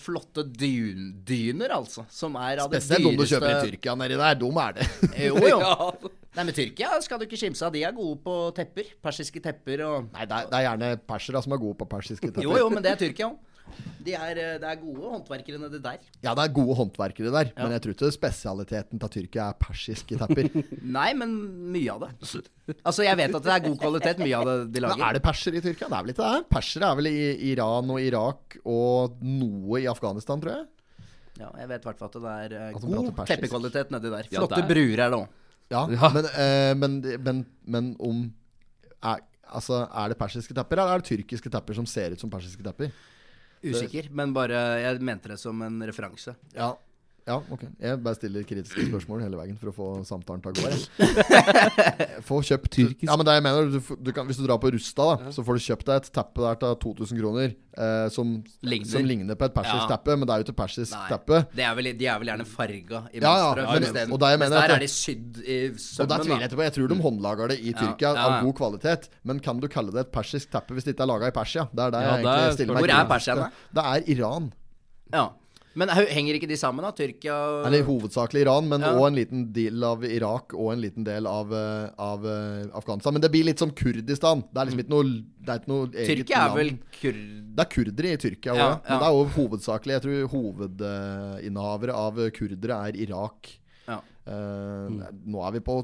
flotte 0.00 0.44
dyn, 0.46 1.08
dyner, 1.26 1.74
altså. 1.76 2.06
Som 2.12 2.38
er 2.40 2.62
av 2.64 2.70
det 2.72 2.82
Spesielt 2.84 3.08
om 3.10 3.18
du 3.18 3.24
kjøper 3.26 3.52
i 3.52 3.70
Tyrkia 3.70 3.96
nedi 3.98 4.20
der. 4.20 4.38
Dum 4.40 4.60
er 4.62 4.78
det. 4.78 4.88
Jo, 5.26 5.40
jo. 5.42 5.58
Nei, 6.36 6.44
men 6.44 6.52
Tyrkia 6.52 6.92
skal 7.00 7.20
du 7.20 7.24
ikke 7.24 7.38
skimse 7.40 7.64
av. 7.64 7.72
De 7.72 7.80
er 7.86 7.94
gode 7.96 8.18
på 8.24 8.36
tepper. 8.56 8.90
Persiske 9.02 9.40
tepper 9.44 9.82
og 9.86 10.10
Nei, 10.12 10.26
det 10.28 10.40
er, 10.42 10.48
det 10.52 10.58
er 10.58 10.66
gjerne 10.68 10.90
persere 11.08 11.42
som 11.46 11.56
er 11.56 11.62
gode 11.62 11.78
på 11.80 11.88
persiske 11.96 12.28
tepper. 12.28 12.44
Jo, 12.44 12.56
jo, 12.60 12.70
men 12.72 12.84
det 12.84 12.92
er 12.92 13.00
Tyrkia 13.06 13.30
òg. 13.32 13.55
De 14.06 14.14
er, 14.14 14.38
eh, 14.38 14.56
det 14.62 14.68
er 14.70 14.78
gode 14.78 15.08
håndverkere 15.10 15.58
nedi 15.58 15.80
der. 15.82 15.98
Ja, 16.22 16.34
det 16.38 16.44
er 16.44 16.52
gode 16.54 16.76
håndverkere 16.78 17.32
der, 17.34 17.50
men 17.58 17.74
jeg 17.74 17.82
tror 17.82 17.96
ikke 17.96 18.10
spesialiteten 18.14 19.00
til 19.02 19.12
Tyrkia 19.16 19.48
er 19.50 19.56
persiske 19.58 20.18
tepper. 20.20 20.48
Nei, 20.98 21.08
men 21.18 21.34
mye 21.74 21.96
av 21.96 22.04
det. 22.06 22.12
Altså, 22.82 23.02
jeg 23.06 23.18
vet 23.18 23.34
at 23.34 23.48
det 23.48 23.54
er 23.56 23.64
god 23.66 23.76
kvalitet, 23.82 24.22
mye 24.22 24.38
av 24.38 24.46
det 24.50 24.56
de 24.76 24.84
lager. 24.84 25.00
Men 25.00 25.08
er 25.08 25.18
det 25.18 25.24
persere 25.26 25.58
i 25.58 25.64
Tyrkia? 25.64 25.90
Det 25.90 25.98
er 25.98 26.06
vel 26.06 26.14
ikke 26.14 26.30
det? 26.36 26.46
Persere 26.54 26.92
er 26.92 27.00
vel 27.00 27.10
i 27.10 27.18
Iran 27.50 27.90
og 27.96 28.00
Irak 28.04 28.58
og 28.62 29.18
noe 29.26 29.82
i 29.82 29.88
Afghanistan, 29.90 30.42
tror 30.44 30.54
jeg. 30.54 30.66
Ja, 31.36 31.50
jeg 31.60 31.68
vet 31.68 31.82
i 31.82 31.88
hvert 31.90 31.98
fall 32.00 32.08
at 32.08 32.14
det 32.16 32.36
er 32.36 32.54
Altså, 32.70 32.92
god 32.94 33.26
teppekvalitet 33.28 33.90
nedi 33.92 34.12
der. 34.14 34.30
Flotte 34.30 34.60
ja, 34.60 34.64
er- 34.64 34.70
bruer 34.70 35.02
er 35.04 35.10
det 35.12 35.18
òg. 35.18 35.26
Ja, 35.74 35.82
Ja. 35.90 36.08
Men, 36.14 36.28
uh, 36.30 36.72
men, 36.78 37.00
men, 37.26 37.46
men 37.66 37.96
om 37.98 38.22
er, 39.02 39.18
Altså, 39.46 39.84
er 39.94 40.08
det 40.10 40.16
persiske 40.18 40.54
tepper, 40.54 40.80
eller 40.82 40.96
er 40.96 41.02
det 41.02 41.06
tyrkiske 41.10 41.50
tepper 41.50 41.76
som 41.78 41.86
ser 41.86 42.14
ut 42.16 42.22
som 42.22 42.30
persiske 42.30 42.64
tepper? 42.66 42.90
Usikker, 43.74 44.10
men 44.10 44.34
bare 44.36 44.60
Jeg 44.82 45.00
mente 45.00 45.28
det 45.32 45.38
som 45.40 45.62
en 45.62 45.80
referanse. 45.82 46.36
Ja. 46.54 46.74
Ja, 47.26 47.40
ok. 47.50 47.62
Jeg 47.82 47.98
bare 48.04 48.14
stiller 48.14 48.44
kritiske 48.46 48.84
spørsmål 48.86 49.24
hele 49.24 49.34
veien 49.40 49.56
for 49.58 49.72
å 49.72 49.74
få 49.74 49.86
samtalen 50.06 50.42
til 50.44 50.52
å 50.52 50.54
gå. 50.54 50.68
jeg. 50.70 52.20
Få 52.28 52.36
kjøpt 52.46 52.68
Tyrkisk. 52.70 53.02
Ja, 53.08 53.16
men 53.18 53.26
det 53.26 53.34
jeg 53.34 53.42
mener 53.42 53.70
du, 53.72 53.78
du 54.06 54.10
kan, 54.14 54.28
Hvis 54.28 54.38
du 54.38 54.44
drar 54.46 54.60
på 54.62 54.70
Rusta, 54.70 55.06
da 55.18 55.32
så 55.34 55.42
får 55.46 55.58
du 55.58 55.62
kjøpt 55.64 55.88
deg 55.88 55.96
et 56.04 56.10
teppe 56.14 56.44
der 56.44 56.58
til 56.60 56.76
2000 56.84 57.18
kroner 57.18 57.48
eh, 57.50 58.06
som, 58.14 58.30
Ligner. 58.62 58.90
som 58.92 59.08
ligner 59.10 59.34
på 59.38 59.48
et 59.48 59.54
persisk 59.56 59.82
Ja. 59.82 59.88
teppe, 59.96 60.14
men 60.14 60.22
det 60.28 60.34
er 60.36 60.42
jo 60.42 60.46
ikke 60.46 60.56
persisk 60.62 60.94
Nei, 60.94 61.08
teppe. 61.10 61.40
det 61.58 61.64
er 61.66 61.74
vel, 61.80 61.88
de 61.98 62.06
er 62.12 62.20
vel 62.22 62.30
gjerne 62.30 62.46
farga 62.46 63.00
i 63.10 63.18
Ja, 63.18 63.32
ja, 63.42 63.48
mønsteret. 63.58 63.82
men- 63.82 63.96
men, 63.96 64.14
og 64.14 64.20
mener 64.44 64.54
der 64.60 64.74
er 64.76 64.84
de 64.86 64.90
sydd 64.94 65.40
i 65.42 65.56
Og 65.66 65.74
der 65.74 65.82
sømmen. 65.82 66.22
tviler 66.22 66.38
jeg 66.40 66.50
etterpå. 66.50 66.60
på. 66.62 66.66
Jeg 66.68 66.74
tror 66.78 66.88
de 66.94 67.00
håndlager 67.08 67.48
det 67.48 67.58
i 67.58 67.72
Tyrkia 67.72 68.12
av 68.14 68.36
god 68.44 68.54
kvalitet. 68.54 69.08
Men 69.24 69.40
kan 69.40 69.58
du 69.58 69.66
kalle 69.66 69.90
det 69.90 70.06
et 70.06 70.12
persisk 70.12 70.50
teppe 70.54 70.74
hvis 70.78 70.84
det 70.86 70.94
ikke 70.94 71.02
er 71.02 71.10
laga 71.10 71.26
i 71.26 71.34
Persia? 71.34 71.66
Det 71.74 71.82
er 71.88 71.90
der 71.90 72.06
jeg 72.06 72.22
egentlig 72.22 72.54
stiller 72.54 72.74
meg 72.78 72.82
Hvor 72.86 72.94
er 73.02 73.10
Persia 73.10 73.34
da? 73.34 73.50
Det 73.74 73.84
er 73.84 74.14
Iran. 74.14 74.52
Ja. 75.12 75.26
Men 75.76 75.90
he- 75.92 76.08
henger 76.08 76.38
ikke 76.38 76.48
de 76.48 76.56
sammen, 76.56 76.82
da? 76.86 76.90
Tyrkia 76.96 77.34
og 77.36 77.66
Eller 77.68 77.82
hovedsakelig 77.84 78.46
Iran, 78.46 78.68
men 78.70 78.80
Ja. 78.80 78.94
en 79.06 79.14
liten 79.14 79.52
del 79.52 79.84
av 79.84 80.02
Irak 80.08 80.54
og 80.56 80.72
en 80.72 80.80
liten 80.80 81.04
del 81.04 81.26
av, 81.28 81.52
eh, 81.52 81.90
av 81.98 82.24
eh, 82.24 82.64
Afghanistan. 82.74 83.12
Men 83.12 83.20
det 83.20 83.30
blir 83.30 83.44
litt 83.44 83.58
som 83.60 83.70
Kurdistan. 83.70 84.40
Det 84.52 84.56
er 84.62 84.70
liksom 84.70 84.80
ikke 84.80 84.94
noe 84.94 85.04
Det 85.46 85.52
er 85.52 85.58
ikke 85.60 85.68
noe 85.68 85.86
eget 85.92 86.08
Tyrkia 86.08 86.36
er 86.36 86.48
land. 86.48 86.56
vel 86.56 86.70
kurd... 87.00 87.20
Det 87.56 87.60
er 87.66 87.70
kurdere 87.76 88.12
i 88.12 88.16
Tyrkia 88.24 88.52
òg, 88.52 88.56
Ja, 88.56 88.70
men 88.88 88.98
det 88.98 89.06
er 89.06 89.14
jo 89.14 89.24
hovedsakelig 89.36 89.92
Jeg 89.96 90.02
tror 90.02 90.28
hovedinnehavere 90.32 91.94
av 91.94 92.14
kurdere 92.32 92.80
er 92.88 92.96
Irak. 93.06 93.52
Ja. 94.26 94.36
mm. 94.90 95.00
Nå 95.30 95.42
er 95.46 95.52
vi 95.54 95.60
på 95.62 95.74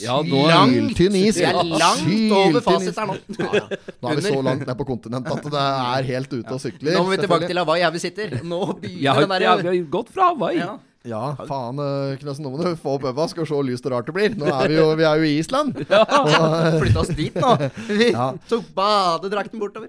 Ja, 0.00 0.14
syltynn 0.24 1.16
is. 1.20 1.36
Vi 1.36 1.44
er 1.44 1.58
langt 1.60 2.00
syltynn 2.00 2.32
over 2.32 2.94
her 2.96 3.10
nå. 3.10 3.16
Ja, 3.40 3.50
ja. 3.60 3.80
Nå 4.00 4.12
er 4.12 4.20
vi 4.20 4.26
så 4.28 4.42
langt 4.46 4.66
ned 4.66 4.76
på 4.78 4.86
kontinentet 4.88 5.34
at 5.36 5.50
det 5.52 5.64
er 5.64 6.08
helt 6.14 6.32
ute 6.32 6.54
og 6.56 6.62
sykler. 6.62 6.94
Nå 6.96 7.02
må 7.04 7.12
vi 7.12 7.18
tilbake 7.24 7.50
til 7.50 7.60
Hawaii, 7.60 7.82
her 7.84 7.92
vi 7.96 8.02
sitter. 8.02 8.38
Nå 8.40 8.60
begynner 8.80 9.26
den 9.26 9.34
der 9.36 9.44
ja, 9.44 9.56
vi 9.60 9.68
har 9.72 9.82
gått 9.98 10.14
fra 10.14 10.30
Hawaii. 10.32 10.62
ja. 10.62 10.78
Ja, 11.08 11.32
faen, 11.48 11.78
eh, 11.80 12.18
Knøsen, 12.20 12.44
nå 12.44 12.50
må 12.52 12.58
du 12.60 12.74
få 12.76 12.98
opp 12.98 13.06
øva. 13.08 13.24
Skal 13.30 13.46
se 13.48 13.54
hvor 13.56 13.64
lyst 13.64 13.86
og 13.88 13.94
rart 13.94 14.08
det 14.10 14.12
blir. 14.12 14.34
Nå 14.36 14.44
er 14.52 14.68
vi 14.68 14.76
jo, 14.76 14.88
vi 15.00 15.06
er 15.08 15.22
jo 15.22 15.28
i 15.30 15.38
Island. 15.40 15.78
Flytta 15.80 17.00
oss 17.00 17.12
dit 17.16 17.38
nå. 17.40 17.54
Vi 17.88 18.10
Ja. 18.12 18.26
tok 18.50 18.68
badedrakten 18.76 19.62
bortover. 19.62 19.88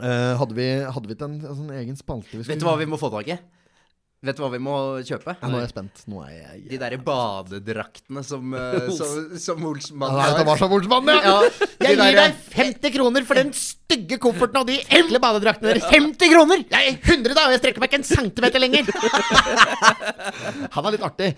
Uh, 0.00 0.32
hadde, 0.40 0.54
vi, 0.56 0.64
hadde 0.80 1.10
vi 1.10 1.12
ikke 1.12 1.26
en, 1.28 1.36
en 1.44 1.58
sånn 1.58 1.74
egen 1.76 1.96
spalte? 1.98 2.32
vi 2.32 2.40
Vet 2.48 2.56
du 2.62 2.64
hva 2.64 2.78
vi 2.80 2.88
må 2.88 2.96
få 2.96 3.10
tak 3.12 3.28
i? 3.28 3.36
Vet 4.24 4.38
du 4.38 4.40
hva 4.40 4.48
vi 4.54 4.60
må 4.62 4.74
kjøpe? 5.04 5.34
Ja, 5.36 5.48
nå 5.52 5.58
er 5.58 5.66
jeg 5.66 5.72
spent. 5.74 6.02
Nå 6.08 6.22
er 6.24 6.32
jeg 6.32 6.62
De 6.70 6.78
derre 6.80 6.96
badedraktene 7.04 8.22
som, 8.24 8.54
uh, 8.56 8.88
som, 8.96 9.34
som 9.40 9.66
Olsmann 9.68 10.16
Ja, 10.16 10.30
det 10.38 10.46
var 10.48 10.60
så 10.60 10.68
Olsmann, 10.72 11.10
ja! 11.12 11.20
Ja, 11.84 11.90
Jeg 11.90 11.98
gir 11.98 12.16
deg 12.16 12.36
50 12.54 12.92
kroner 12.94 13.24
for 13.28 13.36
den 13.36 13.50
stygge 13.56 14.16
kofferten 14.22 14.56
og 14.62 14.68
de 14.68 14.78
enkle 14.96 15.20
badedraktene 15.20 15.74
deres. 15.74 15.84
50 15.92 16.32
kroner! 16.32 16.62
Jeg 16.72 16.94
er 16.94 16.96
100 17.12 17.36
da, 17.36 17.44
og 17.44 17.52
jeg 17.54 17.60
strekker 17.60 17.82
meg 17.84 17.90
ikke 17.90 18.00
en 18.00 18.06
centimeter 18.08 18.62
lenger. 18.62 18.88
han 20.76 20.88
er 20.88 20.94
litt 20.96 21.04
artig. 21.04 21.28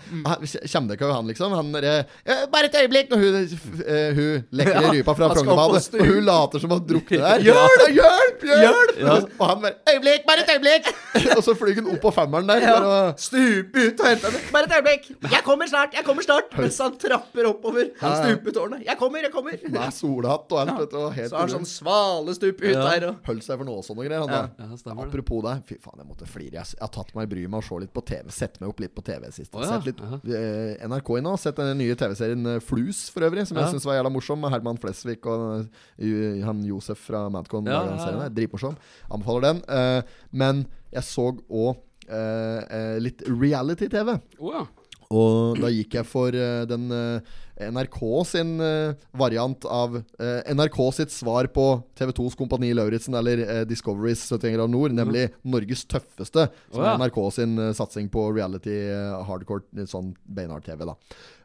Kjenner 0.63 0.95
dere 0.95 1.11
han, 1.17 1.27
liksom? 1.27 1.55
Han 1.57 1.73
derre 1.75 1.95
eh, 2.23 2.45
Bare 2.53 2.69
et 2.71 2.77
øyeblikk! 2.79 3.11
Når 3.11 3.23
hun, 3.23 3.37
eh, 3.83 4.07
hun 4.15 4.47
lekker 4.61 4.87
i 4.87 4.93
rypa 4.99 5.17
fra 5.17 5.29
Frognerbadet, 5.33 5.99
og 5.99 6.11
hun 6.13 6.23
later 6.29 6.63
som 6.63 6.77
å 6.77 6.79
drukne 6.93 7.19
der. 7.25 7.45
Hjelp! 7.49 7.85
Hjelp! 7.97 8.47
hjelp! 9.03 9.35
Og 9.37 9.45
han 9.51 9.61
bare 9.65 9.75
'Øyeblikk! 9.91 10.25
Bare 10.29 10.45
et 10.45 10.53
øyeblikk!' 10.55 10.93
og 11.37 11.43
så 11.43 11.57
flyr 11.57 11.81
hun 11.81 11.91
opp 11.95 12.01
på 12.07 12.13
femmeren 12.15 12.47
der. 12.49 12.76
Ja. 12.83 13.07
og 13.09 13.19
Stupe 13.21 13.83
ut 13.87 13.99
og 14.03 14.07
hente 14.07 14.29
henne. 14.31 14.41
Bare 14.53 14.67
et 14.69 14.75
øyeblikk. 14.77 15.09
Jeg 15.31 15.43
kommer 15.45 15.67
snart. 15.67 15.93
jeg 15.97 16.05
kommer 16.05 16.23
snart 16.25 16.53
Mens 16.57 16.77
han 16.83 16.97
trapper 17.01 17.49
oppover 17.49 17.89
Ja, 18.01 18.11
ja. 18.11 18.15
stupetårnet. 18.23 18.85
Jeg 18.85 18.97
kommer, 18.97 19.21
jeg 19.25 19.31
kommer. 19.33 19.57
med 19.69 19.93
solhatt 19.93 20.51
og 20.51 20.59
alt. 20.61 20.73
vet 20.79 20.91
du, 20.91 21.29
Så 21.29 21.35
har 21.35 21.45
han 21.47 21.53
sånn 21.55 21.67
svalestup 21.69 22.61
ut 22.61 22.73
der. 22.73 23.07
Og. 23.09 23.15
Holdt 23.27 23.43
seg 23.47 23.57
for 23.61 23.67
noe 23.69 23.83
sånn 23.85 23.97
og 23.99 24.05
greier. 24.07 24.23
Han, 24.25 24.29
da. 24.29 24.67
Ja. 24.77 24.93
Apropos 25.07 25.43
det. 25.47 25.55
Fy 25.67 25.79
faen, 25.83 25.99
jeg 26.01 26.07
måtte 26.09 26.29
flire. 26.29 26.61
Jeg, 26.61 26.79
har 26.81 26.91
tatt 26.93 27.13
meg 27.17 27.29
bryet 27.31 27.49
med 27.51 27.59
å 27.61 27.65
se 27.67 27.79
litt 27.83 27.93
på 27.95 28.03
TV. 28.07 28.29
Sett 28.33 28.59
meg 28.61 28.69
opp 28.71 28.79
litt 28.83 28.95
på 28.95 29.03
TV 29.05 29.29
sist. 29.31 29.53
Oh, 29.55 29.63
ja. 29.63 29.75
Sett 29.77 29.89
litt 29.89 30.01
eh, 30.01 30.85
NRK 30.87 31.13
i 31.17 31.23
nå. 31.25 31.35
Sett 31.41 31.59
den 31.61 31.77
nye 31.81 31.95
TV-serien 31.99 32.45
eh, 32.55 32.59
Flus, 32.63 33.07
for 33.13 33.25
øvrig, 33.27 33.47
som 33.47 33.57
Ja. 33.57 33.65
jeg 33.67 33.77
syns 33.77 33.87
var 33.87 33.99
jævla 33.99 34.11
morsom. 34.13 34.39
Med 34.41 34.53
Herman 34.53 34.77
Flesvig 34.81 35.19
og 35.25 35.65
uh, 35.65 36.45
han 36.45 36.63
Josef 36.67 36.99
fra 37.07 37.25
Madcon. 37.33 37.65
Ja, 37.65 37.83
ja, 37.87 37.97
ja. 37.97 38.17
der. 38.25 38.33
Dritmorsom. 38.37 38.77
Anbefaler 39.11 39.47
den. 39.53 39.61
Uh, 39.67 40.01
men 40.31 40.65
jeg 40.93 41.03
så 41.03 41.31
òg 41.49 41.77
litt 43.03 43.23
reality-TV. 43.27 44.13
Oh, 44.39 44.53
ja. 44.53 44.65
Og 45.13 45.59
da 45.61 45.69
gikk 45.71 45.95
jeg 45.99 46.07
for 46.07 46.35
eh, 46.35 46.65
den 46.67 46.89
eh, 46.91 47.35
NRK 47.71 47.99
sin 48.27 48.57
eh, 48.63 48.97
variant 49.17 49.67
av 49.71 49.95
eh, 49.97 50.41
NRK 50.51 50.79
sitt 50.97 51.13
svar 51.15 51.47
på 51.53 51.67
TV2s 51.97 52.35
Kompani 52.39 52.73
Lauritzen 52.75 53.15
eller 53.17 53.63
Discoverys 53.69 54.25
71 54.27 54.57
grader 54.57 54.73
nord, 54.73 54.95
nemlig 54.97 55.29
Norges 55.47 55.85
tøffeste, 55.89 56.49
som 56.73 56.83
er 56.83 56.99
NRK 56.99 57.19
sin 57.37 57.55
eh, 57.61 57.73
satsing 57.77 58.11
på 58.13 58.27
reality, 58.35 58.75
eh, 58.91 59.19
hardcore, 59.29 59.63
eh, 59.77 59.87
sånn 59.87 60.11
beinhard-TV. 60.27 60.83
da 60.91 60.97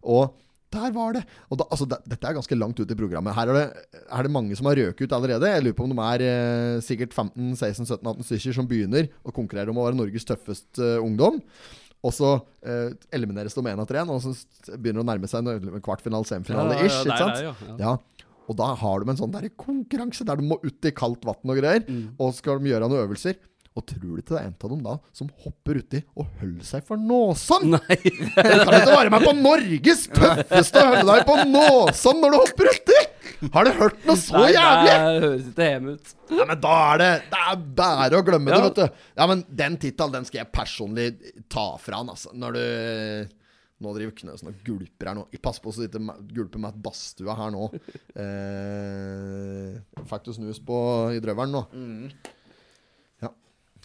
Og 0.02 0.34
der 0.72 0.94
var 0.94 1.16
det! 1.16 1.22
Og 1.50 1.60
da, 1.60 1.66
altså, 1.68 1.86
det, 1.88 1.98
dette 2.08 2.28
er 2.28 2.36
ganske 2.38 2.58
langt 2.58 2.80
ut 2.80 2.94
i 2.94 2.98
programmet. 2.98 3.36
Her 3.36 3.52
er 3.52 3.58
det, 3.58 4.00
er 4.02 4.26
det 4.26 4.32
mange 4.34 4.56
som 4.58 4.68
har 4.70 4.80
røket 4.80 5.06
ut 5.06 5.14
allerede. 5.16 5.50
Jeg 5.52 5.66
lurer 5.66 5.76
på 5.78 5.86
om 5.86 5.94
de 5.94 6.08
er 6.08 6.24
eh, 6.28 6.80
sikkert 6.84 7.14
15-16-17-18 7.14 8.26
stykker 8.28 8.58
som 8.58 8.68
begynner 8.70 9.08
å 9.22 9.34
konkurrere 9.34 9.72
om 9.72 9.80
å 9.82 9.86
være 9.86 10.00
Norges 10.00 10.26
tøffeste 10.28 10.82
eh, 10.96 11.04
ungdom. 11.04 11.40
Og 12.02 12.14
så 12.16 12.32
eh, 12.66 12.90
elimineres 13.14 13.54
de 13.54 13.62
én 13.62 13.84
etter 13.84 14.00
én, 14.00 14.10
og 14.10 14.24
så 14.24 14.34
begynner 14.74 15.02
de 15.02 15.06
å 15.06 15.10
nærme 15.12 15.30
seg 15.30 15.46
en 15.46 15.84
kvartfinale, 15.84 16.26
semifinale 16.26 16.80
Ja, 16.80 16.88
ja, 17.06 17.30
ja. 17.52 17.76
Ja. 17.78 17.96
Og 18.50 18.58
da 18.58 18.72
har 18.74 19.02
de 19.02 19.12
en 19.12 19.20
sånn 19.20 19.32
der 19.34 19.46
konkurranse 19.54 20.26
der 20.26 20.40
de 20.40 20.48
må 20.50 20.58
ut 20.64 20.88
i 20.88 20.94
kaldt 20.94 21.22
vann 21.26 21.52
og 21.54 21.60
greier. 21.60 21.84
Mm. 21.86 22.18
Og 22.18 22.34
skal 22.36 22.58
de 22.58 22.72
gjøre 22.72 22.88
noen 22.90 23.04
øvelser. 23.04 23.38
Og 23.72 23.84
tror 23.88 24.02
du 24.04 24.20
ikke 24.20 24.34
det 24.34 24.40
er 24.42 24.48
en 24.50 24.56
av 24.60 24.72
dem 24.74 24.80
da 24.84 24.94
som 25.16 25.28
hopper 25.46 25.78
uti 25.80 26.02
og 26.12 26.26
holder 26.42 26.66
seg 26.68 26.84
for 26.84 27.00
nåsen? 27.00 27.70
Nei. 27.72 27.96
Kan 28.36 28.76
ikke 28.76 28.96
være 28.98 29.12
med 29.14 29.24
på 29.24 29.32
Norges 29.38 30.02
tøffeste 30.12 30.82
å 30.82 30.90
holde 30.92 31.06
deg 31.14 31.24
på 31.30 31.36
nåsen 31.48 32.20
når 32.20 32.34
du 32.34 32.38
hopper 32.42 32.70
uti? 32.74 32.98
Har 33.54 33.66
du 33.66 33.72
hørt 33.80 34.04
noe 34.06 34.18
så 34.20 34.36
Nei, 34.38 34.50
jævlig? 34.52 34.92
Det 34.92 35.22
høres 35.24 35.46
ikke 35.48 35.68
hjemme 35.70 35.94
ut. 35.96 36.12
Ja, 36.32 36.44
men 36.48 36.60
da 36.62 36.74
er 36.92 37.00
det 37.00 37.08
Det 37.32 37.40
er 37.52 37.62
bare 37.80 38.20
å 38.20 38.26
glemme 38.28 38.52
Ja. 38.52 38.58
det, 38.60 38.68
vet 38.68 38.78
du. 38.82 39.00
Ja, 39.18 39.26
men 39.32 39.44
den 39.62 39.78
tittelen, 39.82 40.12
den 40.18 40.28
skal 40.28 40.42
jeg 40.42 40.52
personlig 40.54 41.06
ta 41.52 41.64
fra 41.80 42.02
han, 42.02 42.12
altså. 42.12 42.34
Når 42.36 42.58
du 42.58 43.38
Nå 43.82 43.90
driver 43.96 44.12
Knøsen 44.14 44.46
og 44.52 44.60
gulper 44.62 45.08
her 45.10 45.16
nå. 45.18 45.24
Pass 45.42 45.58
på 45.58 45.72
så 45.74 45.82
du 45.82 45.88
ikke 45.88 46.14
gulper 46.36 46.60
med 46.62 46.76
et 46.76 46.84
badstua 46.84 47.34
her 47.40 47.50
nå. 47.56 47.66
Eh, 48.22 49.80
fikk 50.06 50.28
du 50.28 50.32
snus 50.36 50.60
på 50.62 50.76
i 51.16 51.20
drøvelen 51.24 51.56
nå? 51.56 51.64
Ja. 51.72 52.36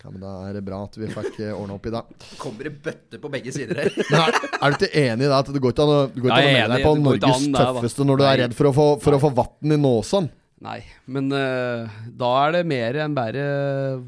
Ja, 0.04 0.12
men 0.12 0.22
Da 0.22 0.32
er 0.46 0.58
det 0.58 0.64
bra 0.66 0.84
at 0.86 0.98
vi 1.00 1.10
fikk 1.10 1.40
ordna 1.56 1.78
opp 1.78 1.88
i 1.90 1.94
det. 1.94 2.02
Kommer 2.38 2.68
det 2.70 2.74
bøtter 2.86 3.22
på 3.22 3.32
begge 3.34 3.54
sider 3.56 3.82
her. 3.82 3.96
Nei, 4.14 4.28
er, 4.30 4.76
du 4.76 4.86
ikke 4.86 4.92
enig 5.02 5.26
i 5.26 5.30
det? 5.30 5.38
At 5.40 5.50
det 5.56 5.62
går 5.64 5.74
ikke 5.74 5.88
an 5.88 5.94
å, 5.94 6.00
det 6.14 6.24
går 6.24 6.32
ikke 6.32 6.38
an 6.38 6.50
å 6.50 6.58
melde 6.58 6.76
deg 6.76 6.86
på 6.86 6.94
Norges 7.02 7.32
an 7.48 7.56
da. 7.56 7.64
tøffeste 7.66 8.08
når 8.08 8.22
du 8.22 8.26
er 8.28 8.42
redd 8.44 8.58
for 8.58 8.70
å 8.70 8.74
få, 8.78 8.88
for 9.04 9.18
å 9.18 9.22
få 9.26 9.34
vann 9.42 9.74
i 9.74 9.80
nåsen? 9.82 10.30
Nei, 10.68 10.80
men 11.14 11.30
uh, 11.34 12.00
da 12.18 12.32
er 12.46 12.56
det 12.56 12.64
mer 12.70 12.98
enn 13.04 13.18
bare 13.18 13.44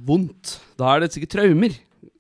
vondt. 0.06 0.56
Da 0.80 0.96
er 0.96 1.04
det 1.04 1.12
sikkert 1.14 1.36
traumer. 1.38 1.76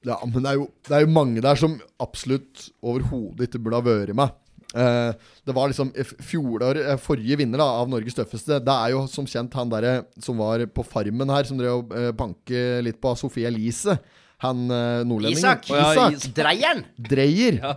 Ja, 0.05 0.19
men 0.23 0.43
det 0.43 0.51
er, 0.51 0.59
jo, 0.61 0.67
det 0.87 0.95
er 0.95 1.03
jo 1.03 1.11
mange 1.11 1.41
der 1.43 1.59
som 1.59 1.79
absolutt 2.01 2.69
overhodet 2.85 3.49
ikke 3.49 3.61
burde 3.63 3.81
ha 3.81 3.85
vært 3.85 4.15
med. 4.17 4.37
Eh, 4.77 5.11
det 5.45 5.55
var 5.55 5.71
liksom 5.71 5.89
i 5.97 6.03
fjorår, 6.05 6.77
eh, 6.91 6.97
Forrige 7.01 7.39
vinner 7.39 7.57
da 7.61 7.65
av 7.81 7.89
Norges 7.89 8.13
tøffeste, 8.17 8.59
det 8.61 8.75
er 8.75 8.93
jo 8.93 9.05
som 9.09 9.25
kjent 9.25 9.53
han 9.57 9.71
derre 9.71 10.03
som 10.21 10.37
var 10.37 10.61
på 10.69 10.85
Farmen 10.85 11.31
her, 11.33 11.47
som 11.49 11.57
drev 11.57 11.79
og 11.79 11.93
uh, 11.95 12.11
banke 12.13 12.81
litt 12.85 12.99
på 13.01 13.15
Sofie 13.17 13.49
Elise. 13.49 13.97
Han 14.45 14.67
uh, 14.71 15.01
nordlendingen. 15.03 15.41
Isak. 15.41 15.65
Ja, 15.73 15.89
Isak. 15.95 16.19
Is- 16.19 16.29
Dreieren! 16.37 16.85
Dreier. 16.95 17.57
Ja. 17.63 17.73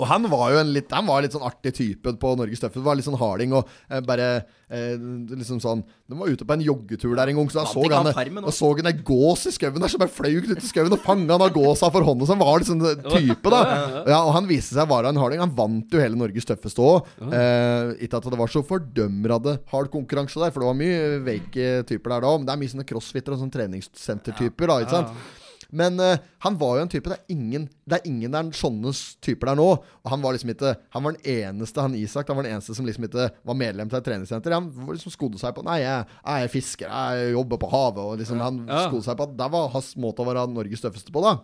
Og 0.00 0.08
han 0.08 0.24
var 0.32 0.54
jo 0.54 0.60
en 0.62 0.72
litt 0.72 0.90
Han 0.94 1.08
var 1.08 1.22
litt 1.24 1.34
sånn 1.34 1.44
artig 1.46 1.74
type 1.76 2.14
på 2.20 2.32
Norges 2.38 2.62
Tøffe. 2.62 2.80
Var 2.82 2.96
litt 2.98 3.06
sånn 3.06 3.18
harding 3.20 3.54
og 3.58 3.68
eh, 3.88 4.00
bare 4.04 4.28
eh, 4.72 4.94
liksom 4.96 5.60
sånn 5.62 5.82
De 5.84 6.16
var 6.18 6.32
ute 6.32 6.46
på 6.48 6.56
en 6.56 6.64
joggetur 6.64 7.12
der 7.18 7.30
en 7.30 7.38
gang, 7.38 7.50
så 7.52 7.60
da 7.60 7.66
så 7.68 7.84
han 7.92 8.08
så 8.52 8.70
ei 8.88 8.94
gås 9.06 9.46
i 9.48 9.52
skauen 9.54 9.82
der 9.82 9.92
som 9.92 10.02
bare 10.02 10.12
fløy 10.12 10.40
ut 10.40 10.50
i 10.56 10.68
skauen 10.68 10.92
og 10.96 11.04
fanga 11.04 11.36
han 11.36 11.44
av 11.44 11.52
gåsa 11.54 11.90
for 11.92 12.04
hånda. 12.06 12.26
Så 12.28 12.34
han 12.36 12.42
var 12.42 12.62
liksom 12.62 12.82
sånn 12.82 13.04
type, 13.06 13.52
da. 13.52 13.60
Ja, 14.08 14.22
og 14.22 14.32
han 14.36 14.48
viste 14.50 14.76
seg 14.76 14.84
å 14.86 14.92
være 14.94 15.12
en 15.12 15.20
harding. 15.20 15.42
Han 15.44 15.54
vant 15.56 15.92
jo 15.92 16.02
hele 16.02 16.18
Norges 16.20 16.48
tøffeste 16.48 16.84
òg. 16.84 17.12
Eh, 17.28 17.92
ikke 18.06 18.20
at 18.20 18.30
det 18.32 18.40
var 18.40 18.52
så 18.52 18.64
fordømrende 18.66 19.58
hard 19.72 19.92
konkurranse 19.92 20.40
der, 20.40 20.52
for 20.54 20.64
det 20.64 20.72
var 20.72 20.80
mye 20.80 21.20
veike 21.28 21.70
typer 21.88 22.16
der 22.16 22.26
da. 22.26 22.34
Men 22.38 22.48
det 22.48 22.56
er 22.56 22.64
mye 22.64 22.74
sånne 22.74 22.88
crossfitter 22.88 23.36
og 23.36 23.44
sånne 23.44 23.56
treningssentertyper, 23.60 24.72
da. 24.72 24.80
Ikke 24.84 24.98
sant? 24.98 25.40
Men 25.72 25.96
uh, 26.00 26.18
han 26.44 26.56
var 26.60 26.76
jo 26.76 26.82
en 26.84 26.90
type 26.92 27.08
Det 27.08 27.16
er 27.16 27.32
ingen 27.32 27.62
Det 27.88 27.96
er 27.96 28.08
ingen 28.10 28.34
der 28.34 28.50
sånne 28.52 28.90
typer 29.24 29.48
der 29.52 29.56
nå. 29.56 29.66
Og 30.04 30.10
han 30.12 30.20
var 30.20 30.34
liksom 30.36 30.50
ikke 30.52 30.74
Han 30.92 31.06
var 31.06 31.16
den 31.16 31.30
eneste, 31.32 31.80
han 31.80 31.94
Isak, 31.96 32.28
han 32.28 32.36
var 32.36 32.44
den 32.44 32.52
eneste 32.58 32.76
som 32.76 32.84
liksom 32.86 33.06
ikke 33.08 33.30
var 33.48 33.56
medlem 33.56 33.88
til 33.88 33.98
et 34.00 34.04
treningssenter. 34.10 34.52
Han 34.52 34.68
liksom 34.90 35.14
skodde 35.14 35.40
seg 35.40 35.54
på 35.56 35.64
Nei, 35.64 35.78
jeg, 35.80 36.04
jeg 36.26 36.44
er 36.48 36.52
fisker, 36.52 36.92
jeg 36.92 37.32
jobber 37.32 37.60
på 37.62 37.70
havet. 37.72 38.02
Og 38.04 38.20
liksom 38.20 38.42
Han 38.44 38.60
Ja. 38.68 38.82
skodde 38.88 39.06
seg 39.08 39.16
på 39.16 39.28
at 39.30 39.36
det 39.40 39.50
var 39.56 39.70
hans 39.72 39.92
måte 39.96 40.20
å 40.22 40.28
være 40.28 40.44
Norges 40.52 40.84
tøffeste 40.84 41.12
på, 41.14 41.24
da. 41.24 41.38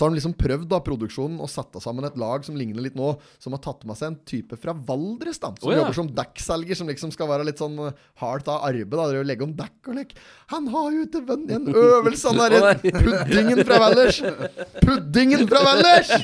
Så 0.00 0.06
har 0.06 0.14
de 0.14 0.16
liksom 0.16 0.32
prøvd 0.32 0.62
da 0.70 0.78
produksjonen 0.80 1.42
å 1.44 1.46
sette 1.50 1.76
sammen 1.84 2.06
et 2.08 2.14
lag 2.16 2.40
som 2.46 2.54
ligner 2.56 2.80
litt 2.80 2.94
nå, 2.96 3.10
som 3.36 3.52
har 3.52 3.60
tatt 3.60 3.82
med 3.84 3.98
seg 3.98 4.08
en 4.08 4.14
type 4.24 4.56
fra 4.56 4.72
Valdres, 4.72 5.36
da. 5.42 5.50
Som 5.60 5.68
oh, 5.68 5.74
ja. 5.74 5.82
jobber 5.82 5.96
som 5.98 6.06
dekkselger, 6.16 6.78
som 6.78 6.88
liksom 6.88 7.10
skal 7.12 7.28
være 7.28 7.44
litt 7.44 7.60
sånn 7.60 7.74
eh, 7.84 7.98
hardt 8.22 8.48
av 8.48 8.64
arbeid. 8.64 8.94
da 8.96 9.08
Dere 9.10 9.26
legge 9.28 9.44
om 9.44 9.52
dekk 9.58 9.90
og 9.92 9.98
lek. 9.98 10.14
Han 10.54 10.70
har 10.72 10.86
jo 10.94 11.04
til 11.12 11.26
venn 11.28 11.44
en 11.52 11.68
øvelse, 11.68 12.32
han 12.32 12.40
derre 12.40 12.70
puddingen 13.02 13.60
fra 13.68 13.80
Valdres! 13.82 14.22
Puddingen 14.78 15.44
fra 15.52 15.66
Valdres! 15.68 16.14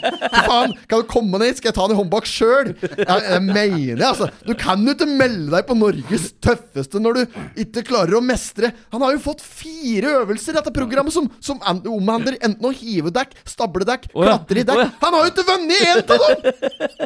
Faen, 0.47 0.73
kan 0.89 1.05
du 1.05 1.13
komme 1.13 1.43
ned 1.43 1.53
hit? 1.53 1.61
Skal 1.61 1.75
jeg 1.75 1.77
ta 1.77 1.85
den 1.85 1.99
i 1.99 2.01
håndbak 2.01 2.31
sjøl? 2.33 2.73
Jeg, 2.81 3.05
jeg 3.13 3.45
mener 3.45 4.01
det, 4.01 4.09
altså. 4.09 4.31
Du 4.49 4.55
kan 4.57 4.89
jo 4.89 4.97
ikke 4.97 5.11
melde 5.11 5.53
deg 5.53 5.69
på 5.69 5.77
Norges 5.77 6.31
tøffeste 6.41 7.05
når 7.05 7.21
du 7.21 7.39
ikke 7.67 7.85
klarer 7.93 8.17
å 8.17 8.25
mestre 8.25 8.73
Han 8.95 9.05
har 9.05 9.13
jo 9.13 9.21
fått 9.29 9.45
fire 9.45 10.17
øvelser 10.23 10.55
i 10.55 10.59
dette 10.63 10.73
programmet 10.73 11.13
som, 11.13 11.29
som 11.45 11.61
omhandler 11.93 12.41
enten 12.41 12.65
å 12.65 12.73
hive 12.73 13.13
dekk, 13.13 13.37
stable 13.45 13.66
dekk, 13.67 14.07
oh, 14.15 14.25
ja. 14.25 14.37
klatre 14.37 14.61
i 14.61 14.65
Å 14.65 14.69
dekk. 14.71 14.81
ja. 14.83 14.89
Han 15.03 15.17
har 15.17 15.27
jo 15.27 15.33
ikke 15.33 15.47
vunnet 15.51 15.85
én 15.87 16.01
av 16.03 16.25
dem! 16.25 16.39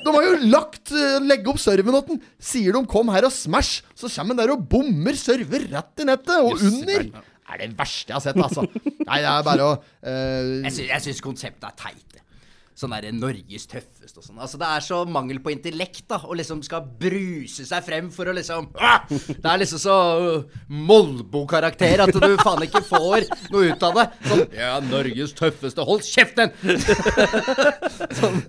De 0.05 0.15
har 0.17 0.27
jo 0.27 0.37
lagt 0.53 0.93
eh, 0.93 1.17
legge 1.25 1.51
opp 1.53 1.61
serven 1.63 1.99
åt 1.99 2.13
den. 2.13 2.21
Sier 2.39 2.77
de 2.77 2.85
'kom 2.87 3.09
her 3.15 3.25
og 3.29 3.33
smash', 3.35 3.83
så 3.95 4.09
kommer 4.09 4.35
han 4.35 4.43
der 4.43 4.55
og 4.55 4.69
bommer 4.71 5.19
server 5.19 5.67
rett 5.73 6.05
i 6.05 6.09
nettet 6.09 6.37
og 6.39 6.61
under. 6.61 7.09
Det 7.11 7.25
er 7.51 7.65
det 7.65 7.79
verste 7.79 8.13
jeg 8.13 8.15
har 8.15 8.23
sett, 8.23 8.39
altså. 8.39 8.63
Nei, 9.09 9.19
det 9.25 9.31
er 9.31 9.43
bare 9.43 9.65
å 9.67 9.73
uh... 9.75 10.69
Jeg 10.69 11.03
syns 11.03 11.21
konseptet 11.25 11.67
er 11.67 11.75
teit. 11.81 12.23
Det. 12.81 12.87
Sånn 12.87 12.95
derre 12.95 13.13
Norges 13.13 13.67
tøffeste 13.69 14.21
og 14.21 14.25
sånn. 14.25 14.41
Altså, 14.41 14.59
det 14.61 14.69
er 14.69 14.85
så 14.85 15.03
mangel 15.09 15.41
på 15.43 15.53
intellekt, 15.53 16.07
da. 16.09 16.21
Og 16.27 16.39
liksom 16.41 16.63
skal 16.65 16.87
bruse 17.01 17.67
seg 17.69 17.85
frem 17.85 18.11
for 18.15 18.31
å 18.31 18.35
liksom 18.37 18.71
ah! 18.81 19.05
Det 19.11 19.45
er 19.45 19.61
liksom 19.61 19.81
så 19.83 19.97
uh, 20.21 20.61
Molbo-karakter 20.71 22.05
at 22.07 22.15
du 22.15 22.37
faen 22.41 22.65
ikke 22.67 22.83
får 22.87 23.27
noe 23.53 23.71
ut 23.71 23.87
av 23.87 23.99
det. 23.99 24.07
Sånn 24.31 24.45
Ja, 24.57 24.73
Norges 24.85 25.35
tøffeste. 25.37 25.85
Hold 25.87 26.07
kjeften! 26.07 26.55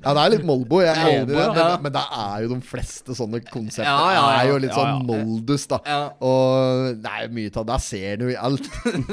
Ja, 0.01 0.13
det 0.15 0.21
er 0.21 0.31
litt 0.33 0.43
Molbo, 0.47 0.79
jeg 0.81 0.91
er 0.91 1.09
enig 1.21 1.23
i 1.23 1.35
det. 1.35 1.35
Men, 1.35 1.57
ja. 1.57 1.77
men 1.81 1.93
det 1.93 2.01
er 2.01 2.43
jo 2.43 2.49
de 2.51 2.57
fleste 2.65 3.15
sånne 3.15 3.41
konsepter. 3.45 3.87
Ja, 3.87 4.07
ja, 4.15 4.21
ja. 4.21 4.39
er 4.39 4.49
jo 4.49 4.59
litt 4.63 4.73
sånn. 4.75 5.03
Moldus, 5.07 5.65
da. 5.69 5.79
Og 6.25 6.97
det 7.01 7.11
er 7.11 7.25
jo 7.25 7.33
mye 7.37 7.53
av 7.61 7.67
det 7.69 7.77
ser 7.85 8.21
du 8.21 8.25
i 8.31 8.37
alt. 8.39 8.67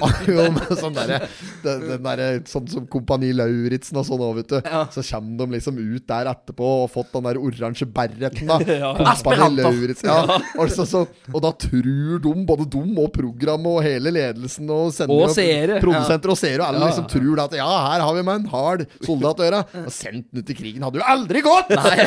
sånn 0.83 0.97
derre 0.97 1.21
den, 1.65 2.03
derre 2.05 2.29
Sånn 2.49 2.69
som 2.71 2.87
Kompani 2.91 3.31
Lauritzen 3.37 3.99
og 4.01 4.07
sånn 4.09 4.25
òg, 4.25 4.41
vet 4.41 4.53
du. 4.53 4.59
Ja. 4.63 4.85
Så 4.95 5.05
kommer 5.09 5.39
de 5.41 5.47
liksom 5.57 5.79
ut 5.79 6.05
der 6.09 6.29
etterpå 6.31 6.69
og 6.85 6.91
fått 6.93 7.13
den 7.17 7.27
der 7.29 7.37
oransje 7.41 7.87
bereten, 7.89 8.47
da. 8.51 8.59
ja, 8.85 8.91
Aspiranta. 9.13 9.71
Ja. 10.05 10.19
Og, 10.59 10.67
så, 10.75 10.85
så, 10.89 11.01
og 11.33 11.41
da 11.45 11.51
tror 11.67 12.19
de, 12.25 12.35
både 12.49 12.65
de 12.69 12.83
og 12.99 13.11
programmet 13.15 13.71
og 13.73 13.81
hele 13.85 14.13
ledelsen 14.15 14.69
og 14.75 14.93
sender 14.97 15.27
Og 15.29 15.33
seere. 15.35 15.79
Produsenter 15.83 16.33
og 16.35 16.39
seere, 16.41 16.61
og 16.63 16.67
alle 16.69 16.83
Ja. 16.83 16.87
liksom 16.93 17.09
tror 17.11 17.35
da 17.39 17.45
at 17.49 17.57
ja, 17.59 17.69
her 17.89 18.01
har 18.07 18.15
vi 18.17 18.23
med 18.27 18.37
en 18.43 18.49
hard 18.53 18.81
soldat 19.05 19.41
å 19.43 19.47
gjøre. 19.49 19.63
Og 19.85 19.93
sendt 19.95 20.27
den 20.31 20.43
ut 20.45 20.53
i 20.53 20.57
krigen 20.59 20.85
hadde 20.87 21.01
jo 21.01 21.07
aldri 21.09 21.43
gått! 21.45 21.69
Nei. 21.75 21.97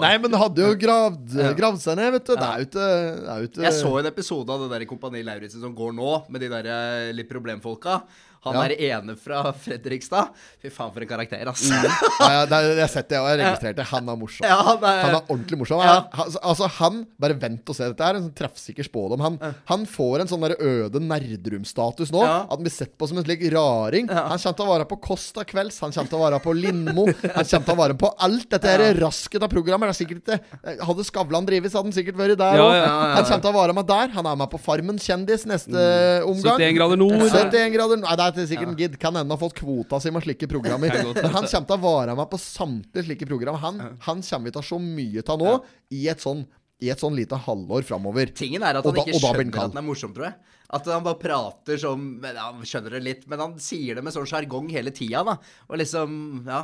Nei, 0.00 0.14
men 0.22 0.34
hadde 0.40 0.64
jo 0.64 0.74
gravd, 0.80 1.34
gravd 1.58 1.82
seg 1.82 1.98
ned, 2.00 2.12
vet 2.16 2.28
du. 2.28 2.32
Det 2.36 2.48
er 2.48 2.62
jo 2.62 2.68
ikke, 2.68 2.86
det 2.86 3.30
er 3.34 3.42
jo 3.44 3.50
ikke 3.50 3.64
Jeg 3.66 3.76
så 3.78 3.92
en 4.00 4.08
episode 4.10 4.54
av 4.54 4.64
det 4.64 4.70
der 4.74 4.84
i 4.84 4.88
Kompani 4.90 5.22
Lauritzen 5.26 5.62
som 5.64 5.74
går 5.76 5.94
nå, 5.96 6.10
med 6.32 6.44
de 6.44 6.50
der 6.52 6.68
eh, 6.70 7.10
litt 7.16 7.30
problemfolka. 7.30 8.00
Han 8.46 8.54
Ja. 8.56 8.62
er 8.64 8.72
ene 8.80 9.16
fra 9.20 9.52
Fredrikstad. 9.52 10.30
Fy 10.62 10.70
faen, 10.72 10.92
for 10.94 11.00
en 11.04 11.08
karakter, 11.08 11.46
ass. 11.50 11.66
Ja, 11.68 12.30
ja, 12.32 12.46
det 12.48 12.56
er, 12.56 12.68
jeg 12.72 12.80
har 12.80 12.88
sett 12.88 13.08
det, 13.10 13.18
og 13.20 13.28
jeg 13.28 13.40
registrerte. 13.42 13.84
Han 13.90 14.08
er 14.08 14.16
morsom. 14.16 14.46
Ja, 14.48 14.56
han 14.62 14.78
er- 14.84 15.02
Han 15.04 15.14
er 15.18 15.22
ordentlig 15.28 15.58
morsom. 15.60 15.82
Ja. 15.84 16.06
Han, 16.12 16.32
altså, 16.42 16.68
han 16.78 17.06
Bare 17.20 17.34
vent 17.34 17.68
og 17.68 17.76
se. 17.76 17.84
Dette 17.90 18.00
er 18.00 18.16
en 18.16 18.22
sånn 18.30 18.34
treffsikker 18.34 18.84
spådom. 18.88 19.20
Han, 19.20 19.38
han 19.68 19.84
får 19.84 20.20
en 20.24 20.28
sånn 20.30 20.40
der 20.46 20.56
øde 20.56 21.00
Nerdrum-status 21.04 22.10
nå. 22.14 22.22
Ja. 22.24 22.38
At 22.46 22.54
han 22.56 22.64
blir 22.64 22.72
sett 22.72 22.96
på 22.98 23.08
som 23.08 23.18
en 23.20 23.24
slik 23.24 23.42
raring. 23.52 24.08
Han 24.08 24.38
kommer 24.38 24.56
til 24.56 24.64
å 24.66 24.70
være 24.72 24.86
på 24.88 25.00
Costa 25.04 25.44
Kvelds, 25.44 25.80
han 25.84 25.92
kommer 25.92 26.08
til 26.08 26.18
å 26.18 26.24
være 26.24 26.40
på 26.44 26.54
Lindmo. 26.56 27.06
Han 27.10 27.44
kommer 27.44 27.66
til 27.68 27.74
å 27.74 27.78
være 27.80 27.96
på 28.00 28.10
alt 28.24 28.48
dette 28.56 28.72
her 28.72 28.94
rasket 29.00 29.42
av 29.44 29.50
programmer. 29.52 29.90
Det 29.90 29.96
er 29.96 30.00
sikkert 30.00 30.24
ikke 30.24 30.86
Hadde 30.86 31.04
Skavlan 31.06 31.46
drevet, 31.48 31.70
så 31.72 31.80
hadde 31.80 31.90
han 31.92 31.96
sikkert 31.96 32.16
vært 32.20 32.38
der 32.40 32.56
Ja, 32.56 32.64
òg. 32.64 32.74
ja, 32.74 32.84
ja, 32.84 33.14
Han 33.16 33.24
kommer 33.24 33.44
til 33.44 33.52
å 33.52 33.56
være 33.60 33.74
med 33.76 33.86
der. 33.90 34.08
Han 34.16 34.26
er 34.32 34.36
med 34.40 34.50
på 34.50 34.60
Farmen 34.60 34.98
kjendis 35.00 35.44
neste 35.48 35.84
omgang. 36.24 36.56
71 36.60 36.74
grader 36.76 36.96
nord. 37.00 37.20
71 37.28 37.72
grader 37.76 38.00
Nei, 38.00 38.16
det 38.16 38.26
er 38.26 38.29
ikke 38.32 38.46
sikkert 38.52 38.68
en 38.72 38.76
gidd. 38.78 38.96
Kan 39.02 39.14
ennå 39.20 39.36
ha 39.36 39.40
fått 39.40 39.58
kvota 39.58 40.00
si 40.00 40.10
med 40.14 40.22
slike 40.24 40.48
programmer. 40.50 40.88
Men 40.90 41.30
han 41.34 41.44
kommer 41.46 41.66
til 41.68 41.76
å 41.76 41.82
vare 41.82 42.14
meg 42.16 42.30
på 42.30 42.38
samtlige 42.40 43.04
slike 43.08 43.26
program. 43.30 43.58
Han, 43.62 43.80
han 44.06 44.22
kommer 44.22 44.50
vi 44.50 44.54
til 44.56 44.62
å 44.62 44.68
se 44.70 44.78
mye 44.84 45.24
av 45.26 45.38
nå, 45.42 45.52
i 45.98 46.06
et 46.12 46.20
sånn 46.24 46.46
i 46.80 46.88
et 46.88 46.96
sånn 46.96 47.12
lite 47.12 47.36
halvår 47.36 47.82
framover. 47.84 48.30
Tingen 48.32 48.62
er 48.64 48.78
at 48.78 48.86
han 48.88 48.94
da- 48.96 49.02
ikke 49.04 49.18
skjønner 49.20 49.58
at 49.66 49.74
den 49.74 49.80
er 49.82 49.84
morsom, 49.84 50.14
tror 50.16 50.30
jeg. 50.30 50.34
At 50.72 50.86
han 50.88 51.02
bare 51.04 51.18
prater 51.20 51.76
som 51.82 52.06
men 52.22 52.38
Han 52.40 52.62
skjønner 52.64 52.94
det 52.96 53.00
litt, 53.04 53.26
men 53.28 53.38
han 53.42 53.58
sier 53.60 53.98
det 53.98 54.04
med 54.06 54.14
sånn 54.14 54.24
sjargong 54.30 54.70
hele 54.72 54.88
tida, 54.90 55.20
da. 55.28 55.34
Og 55.68 55.76
liksom 55.76 56.46
Ja. 56.48 56.62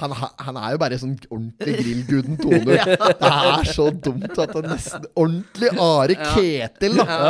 Han, 0.00 0.12
han 0.12 0.56
er 0.58 0.74
jo 0.74 0.80
bare 0.82 0.98
sånn 1.00 1.14
ordentlig 1.30 1.76
grillguden 1.82 2.38
Tone. 2.40 2.76
Det 2.76 3.30
er 3.30 3.68
så 3.70 3.86
dumt 3.94 4.26
at 4.32 4.50
det 4.52 4.62
er 4.62 4.68
nesten 4.72 5.06
Ordentlig 5.14 5.70
Are 5.80 6.16
Ketil, 6.34 6.98
da. 6.98 7.20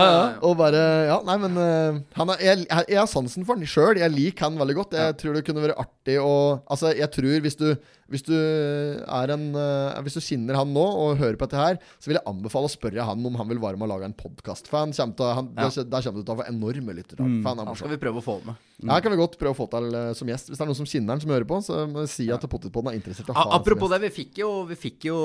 Og 0.41 0.57
bare 0.59 0.83
Ja, 1.11 1.19
nei, 1.29 1.37
men 1.45 1.61
eh, 1.61 2.01
han 2.17 2.33
er, 2.35 2.43
jeg, 2.43 2.65
jeg 2.89 2.99
har 3.03 3.11
sansen 3.11 3.45
for 3.47 3.55
han 3.61 3.69
sjøl. 3.69 4.01
Jeg 4.01 4.15
liker 4.17 4.49
han 4.49 4.59
veldig 4.61 4.79
godt. 4.81 4.97
Jeg 4.99 5.19
tror 5.21 5.37
det 5.37 5.45
kunne 5.47 5.67
vært 5.67 5.79
artig 5.85 6.19
å 6.23 6.35
Altså, 6.67 6.91
jeg 6.97 7.11
tror 7.15 7.45
hvis 7.45 7.61
du 7.61 7.69
hvis 8.13 8.23
du 8.27 8.35
er 8.35 9.33
en 9.35 9.47
eh, 9.59 9.97
Hvis 10.07 10.19
du 10.19 10.23
kjenner 10.23 10.61
han 10.61 10.71
nå 10.71 10.83
og 10.85 11.19
hører 11.19 11.39
på 11.39 11.49
dette 11.49 11.59
her, 11.59 11.79
så 11.99 12.11
vil 12.11 12.19
jeg 12.19 12.27
anbefale 12.31 12.69
å 12.69 12.73
spørre 12.73 13.07
han 13.09 13.25
om 13.27 13.39
han 13.41 13.51
vil 13.51 13.61
være 13.63 13.81
med 13.81 13.89
og 13.89 13.93
lage 13.95 14.11
en 14.11 14.15
han, 14.17 15.49
der, 15.57 16.05
kommer 16.05 16.21
du 16.21 16.23
til 16.23 16.35
å 16.35 16.39
få 16.39 16.47
enorme 16.47 16.95
lyttere. 16.97 17.27
Mm, 17.27 17.41
han 17.47 17.75
skal 17.79 17.93
vi 17.93 17.99
prøve 18.01 18.23
å 18.23 18.25
få 18.25 18.37
med. 18.47 18.61
Ja, 18.85 18.99
kan 19.03 19.13
vi 19.15 19.19
godt 19.19 19.39
prøve 19.41 19.57
å 19.57 19.59
få 19.59 19.67
til 19.73 19.89
eh, 19.99 20.13
som 20.19 20.31
gjest. 20.31 20.51
Hvis 20.51 20.61
det 20.61 20.65
er 20.65 20.71
noen 20.71 20.79
som 20.79 20.89
kjenner 20.89 21.17
han 21.17 21.25
som 21.25 21.35
hører 21.35 21.49
på, 21.49 21.61
så 21.65 21.83
si 22.11 22.29
at 22.33 22.47
Pottetpodden 22.51 22.93
er 22.93 23.01
interessert 23.01 23.31
i 23.31 23.35
å 23.35 23.39
ha 23.39 23.59
apropos 23.59 23.91
det, 23.93 24.01
vi 24.07 24.13
fikk 24.21 24.43
jo, 24.45 24.51
vi 24.69 24.79
fikk 24.79 25.09
jo 25.11 25.19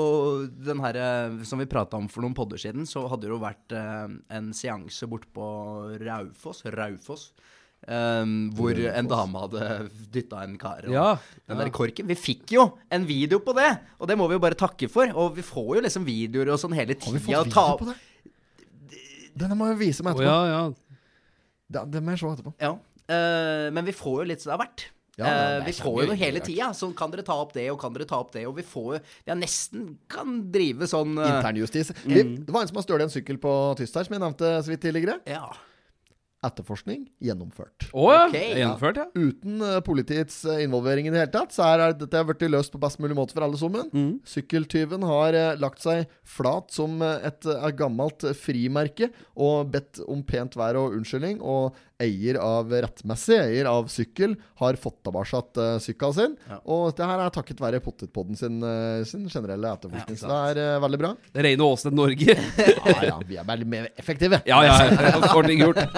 den 0.50 0.82
her 0.82 0.98
eh, 0.98 1.40
som 1.48 1.62
vi 1.62 1.68
prata 1.70 2.00
om 2.00 2.10
for 2.12 2.24
noen 2.24 2.36
podder 2.36 2.60
siden, 2.60 2.88
så 2.88 3.04
hadde 3.06 3.28
det 3.28 3.34
jo 3.34 3.42
vært 3.42 3.76
en 3.76 4.52
seanse 4.56 5.06
bort 5.10 5.28
på 5.34 5.46
Raufoss, 6.02 6.64
Raufoss, 6.74 7.30
eh, 7.88 8.24
hvor 8.56 8.78
en 8.92 9.08
dame 9.10 9.42
hadde 9.44 9.90
dytta 10.12 10.42
en 10.44 10.56
kar. 10.58 10.84
Og 10.86 10.92
Ja, 10.92 11.18
Den 11.48 11.58
der 11.58 11.70
korken. 11.70 12.06
Vi 12.06 12.14
fikk 12.14 12.52
jo 12.56 12.78
en 12.90 13.04
video 13.06 13.38
på 13.40 13.54
det, 13.54 13.78
og 13.98 14.08
det 14.08 14.16
må 14.18 14.28
vi 14.28 14.34
jo 14.38 14.44
bare 14.44 14.54
takke 14.58 14.88
for. 14.90 15.06
Og 15.14 15.36
vi 15.36 15.42
får 15.42 15.76
jo 15.76 15.82
liksom 15.88 16.04
videoer 16.06 16.52
og 16.54 16.58
sånn 16.62 16.74
hele 16.74 16.94
Har 16.94 17.12
vi 17.12 17.18
tida. 17.18 17.42
fått 17.44 17.52
Ta 17.52 17.66
video 17.72 17.78
på 17.84 17.90
det? 17.90 17.98
Denne 19.34 19.56
må 19.56 19.68
jeg 19.72 19.78
vise 19.80 20.04
meg 20.04 20.14
etterpå. 20.14 20.28
etterpå. 20.28 20.48
ja, 20.48 20.64
ja. 21.72 21.84
Det, 21.88 22.02
må 22.04 22.12
jeg 22.12 22.20
se 22.20 22.26
etterpå. 22.34 22.52
Ja. 22.60 22.72
Uh, 23.08 23.70
men 23.72 23.84
vi 23.88 23.92
får 23.96 24.18
jo 24.22 24.26
litt 24.28 24.42
som 24.42 24.52
det 24.52 24.58
har 24.58 24.66
vært 24.66 24.82
Ja, 25.18 25.24
det 25.24 25.32
er- 25.32 25.52
Eh, 25.52 25.58
det 25.60 25.66
vi 25.66 25.72
får 25.82 25.96
jo 26.02 26.06
noe 26.08 26.16
hele 26.16 26.40
tida. 26.40 26.68
Så 26.72 26.94
kan 26.96 27.10
dere 27.10 27.22
ta 27.22 27.34
opp 27.34 27.52
det, 27.52 27.70
og 27.70 27.78
kan 27.80 27.92
dere 27.92 28.06
ta 28.08 28.16
opp 28.20 28.32
det. 28.32 28.46
Og 28.46 28.54
vi 28.56 28.62
får 28.62 28.94
jo 28.94 29.00
Vi 29.26 29.34
nesten 29.40 29.98
kan 30.08 30.50
drive 30.52 30.86
sånn 30.88 31.18
uh, 31.18 31.26
Internjustis. 31.28 31.92
Mm. 32.06 32.44
Det 32.46 32.48
var 32.52 32.62
en 32.62 32.68
som 32.68 32.76
har 32.76 32.82
stjålet 32.86 33.02
en 33.02 33.12
sykkel 33.12 33.38
på 33.38 33.76
Tyst 33.76 33.94
her, 33.94 34.04
som 34.04 34.14
jeg 34.14 34.22
nevnte 34.22 34.62
så 34.64 34.68
vidt 34.72 34.80
tidligere. 34.80 35.20
Ja. 35.26 35.50
Etterforskning 36.42 37.04
gjennomført. 37.22 37.86
Oh, 37.92 38.10
ja! 38.10 38.26
Ok, 38.26 38.34
det 38.34 38.42
er 38.42 38.60
Gjennomført, 38.62 38.98
ja. 38.98 39.06
Uten 39.14 39.62
uh, 39.62 39.78
politiets 39.86 40.40
uh, 40.48 40.58
involvering 40.62 41.06
i 41.06 41.12
det 41.14 41.20
hele 41.22 41.32
tatt, 41.34 41.54
så 41.54 41.68
er 41.68 41.94
dette 41.98 42.18
har 42.18 42.26
blitt 42.28 42.42
løst 42.50 42.74
på 42.74 42.80
best 42.82 42.98
mulig 43.02 43.16
måte 43.18 43.36
for 43.36 43.46
alle 43.46 43.60
sammen. 43.60 43.88
Mm. 43.94 44.12
Sykkeltyven 44.26 45.06
har 45.06 45.38
uh, 45.38 45.52
lagt 45.62 45.84
seg 45.84 46.10
flat 46.26 46.74
som 46.74 46.98
et 47.02 47.46
gammelt 47.78 48.24
frimerke 48.38 49.10
og 49.38 49.70
bedt 49.72 50.02
om 50.10 50.22
pent 50.26 50.56
vær 50.58 50.78
og 50.80 50.96
unnskyldning. 50.98 51.40
Og 51.42 51.78
eier 52.02 52.38
av 52.42 52.72
rettmessig 52.72 53.38
eier 53.38 53.68
av 53.70 53.88
sykkel 53.92 54.36
har 54.62 54.78
fått 54.80 55.00
tilbake 55.06 55.42
uh, 55.58 55.76
sykkelen 55.82 56.16
sin. 56.16 56.36
Ja. 56.50 56.58
Og 56.74 56.92
det 56.98 57.08
her 57.08 57.22
er 57.24 57.34
takket 57.34 57.62
være 57.62 57.82
Pottetpodden 57.82 58.38
sin, 58.38 58.60
uh, 58.64 59.02
sin 59.08 59.28
generelle 59.30 59.72
etterforskning. 59.76 60.18
Ja, 60.18 60.22
så 60.22 60.30
det 60.30 60.40
er 60.52 60.76
uh, 60.76 60.82
veldig 60.84 61.00
bra. 61.02 61.12
Det 61.32 61.46
rene 61.48 61.68
Åsted 61.68 61.96
Norge. 61.96 62.38
Ja, 62.82 62.94
ja, 63.06 63.16
vi 63.26 63.36
er 63.38 63.44
veldig 63.46 63.66
mer 63.68 63.86
effektive. 63.98 64.40
ja, 64.46 64.58
ja. 64.66 65.42
ting 65.46 65.60
gjort. 65.62 65.78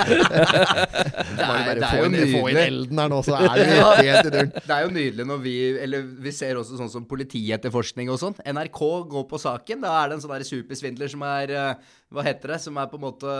Det 1.35 1.43
er, 1.44 1.78
det 1.78 1.86
er 1.86 1.98
jo 1.98 2.06
inn, 2.09 2.14
få 2.14 2.40
inn 2.48 2.56
nydelig. 2.56 2.64
elden 2.64 3.01
her 3.02 3.10
nå, 3.10 3.18
så 3.26 3.36
er 3.39 3.59
det 3.59 3.64
helt 3.70 4.28
i 4.28 4.32
døren. 4.35 4.52
Det 4.55 4.76
er 4.76 4.85
jo 4.85 4.93
nydelig 4.94 5.26
når 5.28 5.40
vi 5.44 5.55
Eller 5.85 6.06
vi 6.26 6.32
ser 6.35 6.60
også 6.60 6.78
sånn 6.78 6.93
som 6.93 7.06
politietterforskning 7.09 8.10
og 8.12 8.20
sånn. 8.20 8.36
NRK 8.44 8.81
går 9.12 9.26
på 9.31 9.40
saken. 9.40 9.82
Da 9.85 9.94
er 10.01 10.10
det 10.12 10.18
en 10.18 10.24
sånn 10.24 10.47
supersvindler 10.48 11.10
som 11.12 11.24
er 11.26 11.55
eh, 11.55 11.93
Hva 12.15 12.24
heter 12.27 12.55
det? 12.55 12.59
Som 12.62 12.78
er 12.78 12.89
på 12.91 12.99
en 12.99 13.05
måte 13.05 13.35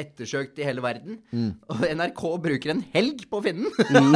ettersøkt 0.00 0.58
i 0.58 0.66
hele 0.66 0.82
verden. 0.84 1.20
Mm. 1.30 1.50
Og 1.70 1.84
NRK 2.00 2.22
bruker 2.44 2.74
en 2.74 2.82
helg 2.94 3.24
på 3.30 3.40
å 3.40 3.44
finne 3.44 3.70
den! 3.94 4.14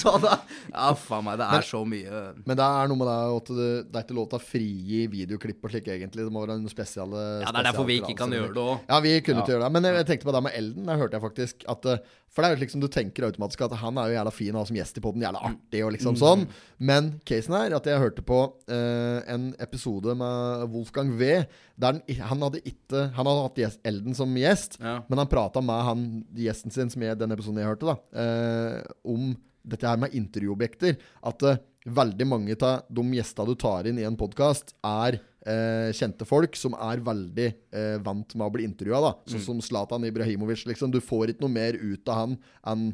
så 0.00 0.14
da 0.22 0.38
Ja, 0.72 0.92
faen 0.98 1.26
meg. 1.26 1.38
Det 1.40 1.48
er 1.58 1.66
så 1.66 1.82
mye 1.88 2.22
Men 2.44 2.58
det 2.58 2.66
er 2.66 2.90
noe 2.90 3.00
med 3.00 3.08
det 3.10 3.16
at 3.38 3.52
det, 3.58 3.70
det 3.88 4.00
er 4.00 4.06
ikke 4.06 4.18
lov 4.18 4.28
til 4.32 4.40
å 4.40 4.44
frigi 4.44 5.02
videoklipp 5.12 5.64
og 5.64 5.74
slik, 5.74 5.90
egentlig. 5.94 6.26
Det 6.26 6.34
må 6.34 6.44
være 6.44 6.58
noen 6.60 6.72
spesiale 6.72 7.24
Ja, 7.42 7.50
det 7.50 7.62
er 7.62 7.70
derfor 7.70 7.88
vi 7.88 8.00
ikke 8.02 8.16
kan 8.18 8.34
gjøre 8.34 8.52
det 8.54 8.64
òg. 8.64 8.86
Ja, 8.90 9.00
vi 9.04 9.16
kunne 9.24 9.44
ikke 9.44 9.56
gjøre 9.56 9.66
det. 9.66 9.72
Men 9.76 9.88
jeg, 9.88 9.98
jeg 10.00 10.10
tenkte 10.12 10.30
på 10.30 10.36
det 10.36 10.44
med 10.48 10.58
Elden. 10.60 10.88
Der 10.88 11.02
hørte 11.02 11.18
jeg 11.18 11.24
faktisk 11.24 11.68
at 11.74 11.90
eh, 11.92 12.16
For 12.32 12.44
det 12.44 12.48
er 12.48 12.56
jo 12.56 12.60
liksom 12.62 12.82
du 12.82 12.88
tenker 12.92 13.26
automatisk 13.26 13.64
at 13.66 13.74
han 13.80 13.98
er 13.98 14.10
jo 14.10 14.16
jævla 14.18 14.32
fin 14.34 14.56
å 14.56 14.62
ha 14.62 14.68
som 14.68 14.76
gjest 14.78 15.00
i 15.00 15.02
poden, 15.04 15.24
jævla 15.24 15.40
artig 15.48 15.80
og 15.86 15.92
liksom 15.94 16.18
sånn. 16.20 16.44
Men 16.78 17.10
casen 17.28 17.56
er 17.58 17.74
at 17.76 17.88
jeg 17.88 18.02
hørte 18.02 18.24
på 18.26 18.40
uh, 18.70 19.18
en 19.32 19.48
episode 19.64 20.14
med 20.20 20.66
Wolfgang 20.74 21.14
V. 21.18 21.30
Der 21.78 21.98
den, 21.98 22.02
han 22.20 22.44
hadde 22.44 22.60
ikke 22.66 23.08
Han 23.16 23.26
hadde 23.30 23.46
hatt 23.46 23.60
gjest, 23.62 23.80
Elden 23.86 24.16
som 24.18 24.36
gjest, 24.38 24.78
Ja. 24.82 24.98
men 25.08 25.22
han 25.22 25.30
prata 25.30 25.62
med 25.64 25.84
han 25.88 26.04
gjesten 26.36 26.74
sin, 26.74 26.90
som 26.90 27.02
jeg, 27.02 27.18
den 27.18 27.32
episoden 27.34 27.62
jeg 27.62 27.70
hørte, 27.70 27.94
da, 27.94 27.96
uh, 28.18 28.94
om 29.08 29.32
dette 29.68 29.88
her 29.88 29.98
med 30.00 30.14
intervjuobjekter. 30.16 30.96
At 31.28 31.42
uh, 31.42 31.58
veldig 31.88 32.26
mange 32.28 32.56
av 32.60 32.84
de 32.92 33.04
gjestene 33.18 33.48
du 33.48 33.58
tar 33.58 33.88
inn 33.88 33.98
i 34.00 34.06
en 34.06 34.18
podkast, 34.18 34.74
er 34.84 35.20
eh, 35.48 35.90
kjente 35.96 36.26
folk 36.28 36.56
som 36.58 36.76
er 36.76 37.02
veldig 37.04 37.48
eh, 37.48 37.96
vant 38.04 38.36
med 38.36 38.46
å 38.46 38.52
bli 38.54 38.66
intervjua. 38.68 39.14
Sånn 39.30 39.44
som 39.44 39.62
Zlatan 39.64 40.06
Ibrahimovic. 40.08 40.66
Liksom. 40.68 40.92
Du 40.94 41.00
får 41.04 41.34
ikke 41.34 41.46
noe 41.46 41.54
mer 41.56 41.78
ut 41.78 42.12
av 42.12 42.22
han 42.22 42.38
enn 42.68 42.88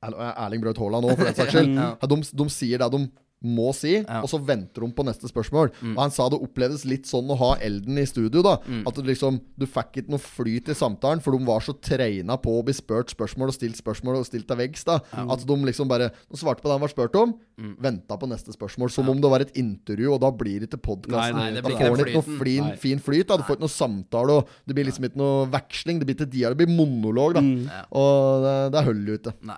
Erling 0.00 0.62
Braut 0.64 0.78
Haaland 0.80 1.10
òg, 1.10 1.18
for 1.18 1.28
den 1.28 1.36
saks 1.36 1.52
skyld. 1.56 1.74
Ja, 1.76 2.08
de, 2.08 2.20
de 2.40 2.46
sier 2.52 2.80
det 2.80 2.88
de 2.94 3.02
må 3.42 3.70
si, 3.74 3.94
Ja. 4.04 4.20
og 4.20 4.28
så 4.28 4.38
venter 4.44 4.82
de 4.84 4.92
på 4.92 5.04
neste 5.04 5.24
spørsmål. 5.30 5.70
Og 5.94 5.96
Han 5.96 6.10
sa 6.10 6.28
det 6.28 6.40
opplevdes 6.42 6.84
litt 6.84 7.04
sånn 7.08 7.26
å 7.30 7.36
ha 7.38 7.54
Elden 7.56 7.96
i 7.98 8.04
studio. 8.04 8.42
da 8.42 8.58
At 8.86 8.94
du 8.94 9.02
liksom 9.02 9.40
Du 9.58 9.66
fikk 9.66 9.92
ikke 10.04 10.10
noe 10.10 10.18
flyt 10.18 10.68
i 10.68 10.74
samtalen, 10.74 11.20
for 11.22 11.32
de 11.36 11.44
var 11.44 11.60
så 11.60 11.72
treina 11.80 12.36
på 12.36 12.60
å 12.60 12.64
bli 12.64 12.74
spurt 12.74 13.08
spørsmål 13.08 13.48
og 13.48 13.54
stilt 13.54 13.76
spørsmål 13.80 14.18
og 14.18 14.26
stilt 14.26 14.46
til 14.46 14.56
veggs. 14.56 14.84
da 14.84 15.00
At 15.12 15.46
de 15.46 15.56
liksom 15.56 15.88
bare 15.88 16.10
De 16.30 16.36
svarte 16.36 16.60
på 16.60 16.68
det 16.68 16.72
han 16.72 16.80
var 16.80 16.88
spurt 16.88 17.14
om, 17.16 17.34
venta 17.80 18.16
på 18.18 18.28
neste 18.28 18.52
spørsmål. 18.52 18.90
Som 18.90 19.08
om 19.08 19.20
det 19.20 19.30
var 19.30 19.40
et 19.40 19.52
intervju, 19.54 20.12
og 20.14 20.20
da 20.20 20.30
blir 20.30 20.60
det 20.60 20.70
ikke 20.70 20.82
podkasten. 20.82 21.54
Da 21.54 21.62
får 21.62 21.96
du 21.96 22.04
ikke 22.04 22.14
noe 22.14 22.38
flin, 22.38 22.76
fin 22.76 22.98
flyt. 22.98 23.26
Da. 23.28 23.36
Du 23.36 23.42
får 23.44 23.56
ikke 23.56 23.66
noe 23.66 23.68
samtale, 23.68 24.30
og 24.30 24.48
det 24.66 24.74
blir 24.74 24.84
liksom 24.84 25.04
ikke 25.08 25.16
noe 25.16 25.46
veksling. 25.50 25.98
Det 25.98 26.06
blir 26.06 26.16
ikke 26.16 26.30
dialog, 26.30 26.56
det 26.58 26.66
blir 26.66 26.76
monolog. 26.76 27.34
da 27.34 27.40
Ja. 27.40 27.84
Og 27.92 28.42
det, 28.44 28.72
det 28.72 28.84
holder 28.84 29.06
jo 29.06 29.18
ikke. 29.18 29.34
Nei. 29.44 29.56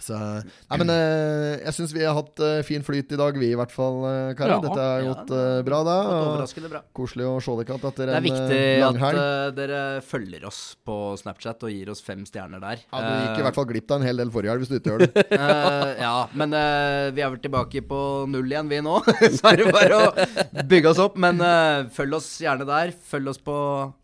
Så, 0.00 0.16
nei, 0.16 0.76
men 0.80 0.90
eh, 0.94 1.60
jeg 1.66 1.74
syns 1.76 1.92
vi 1.92 2.04
har 2.06 2.14
hatt 2.16 2.40
eh, 2.44 2.60
fin 2.64 2.82
flyt 2.86 3.12
i 3.12 3.18
dag, 3.20 3.36
vi 3.36 3.50
i 3.52 3.56
hvert 3.58 3.72
fall, 3.74 3.98
uh, 4.06 4.30
Kari. 4.38 4.54
Ja. 4.54 4.58
Dette 4.64 4.84
har 4.86 5.02
gått 5.04 5.32
ja, 5.34 5.40
eh, 5.58 5.62
bra, 5.66 5.80
da. 5.86 5.96
Overraskende 6.14 6.70
bra. 6.72 6.80
Koselig 6.96 7.26
å 7.28 7.34
se 7.44 7.56
dere 7.58 7.66
igjen 7.68 7.86
etter 7.90 8.10
Det 8.10 8.16
er 8.16 8.24
viktig 8.24 8.56
eh, 8.56 8.76
at 8.78 8.84
langhelg. 8.86 9.20
eh, 9.20 9.50
dere 9.58 9.80
følger 10.06 10.46
oss 10.48 10.60
på 10.86 10.96
Snapchat 11.20 11.66
og 11.68 11.74
gir 11.74 11.90
oss 11.92 12.00
fem 12.06 12.24
stjerner 12.28 12.62
der. 12.64 12.82
Ja, 12.90 13.02
du 13.04 13.10
gikk 13.10 13.36
i 13.36 13.40
Eh, 13.40 13.44
hvert 13.48 13.58
fall 13.60 13.68
glipp 13.70 13.92
av 13.92 14.00
en 14.00 14.06
hel 14.08 14.20
del 14.22 14.32
forrige 14.32 14.54
helg, 14.54 14.64
hvis 14.64 14.72
du 14.72 14.78
ikke 14.80 14.92
gjør 14.94 15.04
det. 15.04 15.24
eh, 15.40 15.92
ja, 16.00 16.14
men 16.40 16.56
eh, 16.56 17.10
vi 17.16 17.24
er 17.24 17.32
vel 17.34 17.42
tilbake 17.44 17.84
på 17.90 18.00
null 18.32 18.50
igjen, 18.50 18.70
vi 18.72 18.80
nå. 18.84 18.96
Så 19.36 19.52
er 19.52 19.60
det 19.62 19.68
bare 19.74 20.00
å 20.00 20.64
bygge 20.70 20.92
oss 20.94 21.02
opp. 21.04 21.20
Men 21.20 21.40
eh, 21.44 21.84
følg 21.94 22.16
oss 22.20 22.30
gjerne 22.42 22.66
der. 22.68 22.94
Følg 23.12 23.32
oss 23.34 23.40
på 23.44 23.56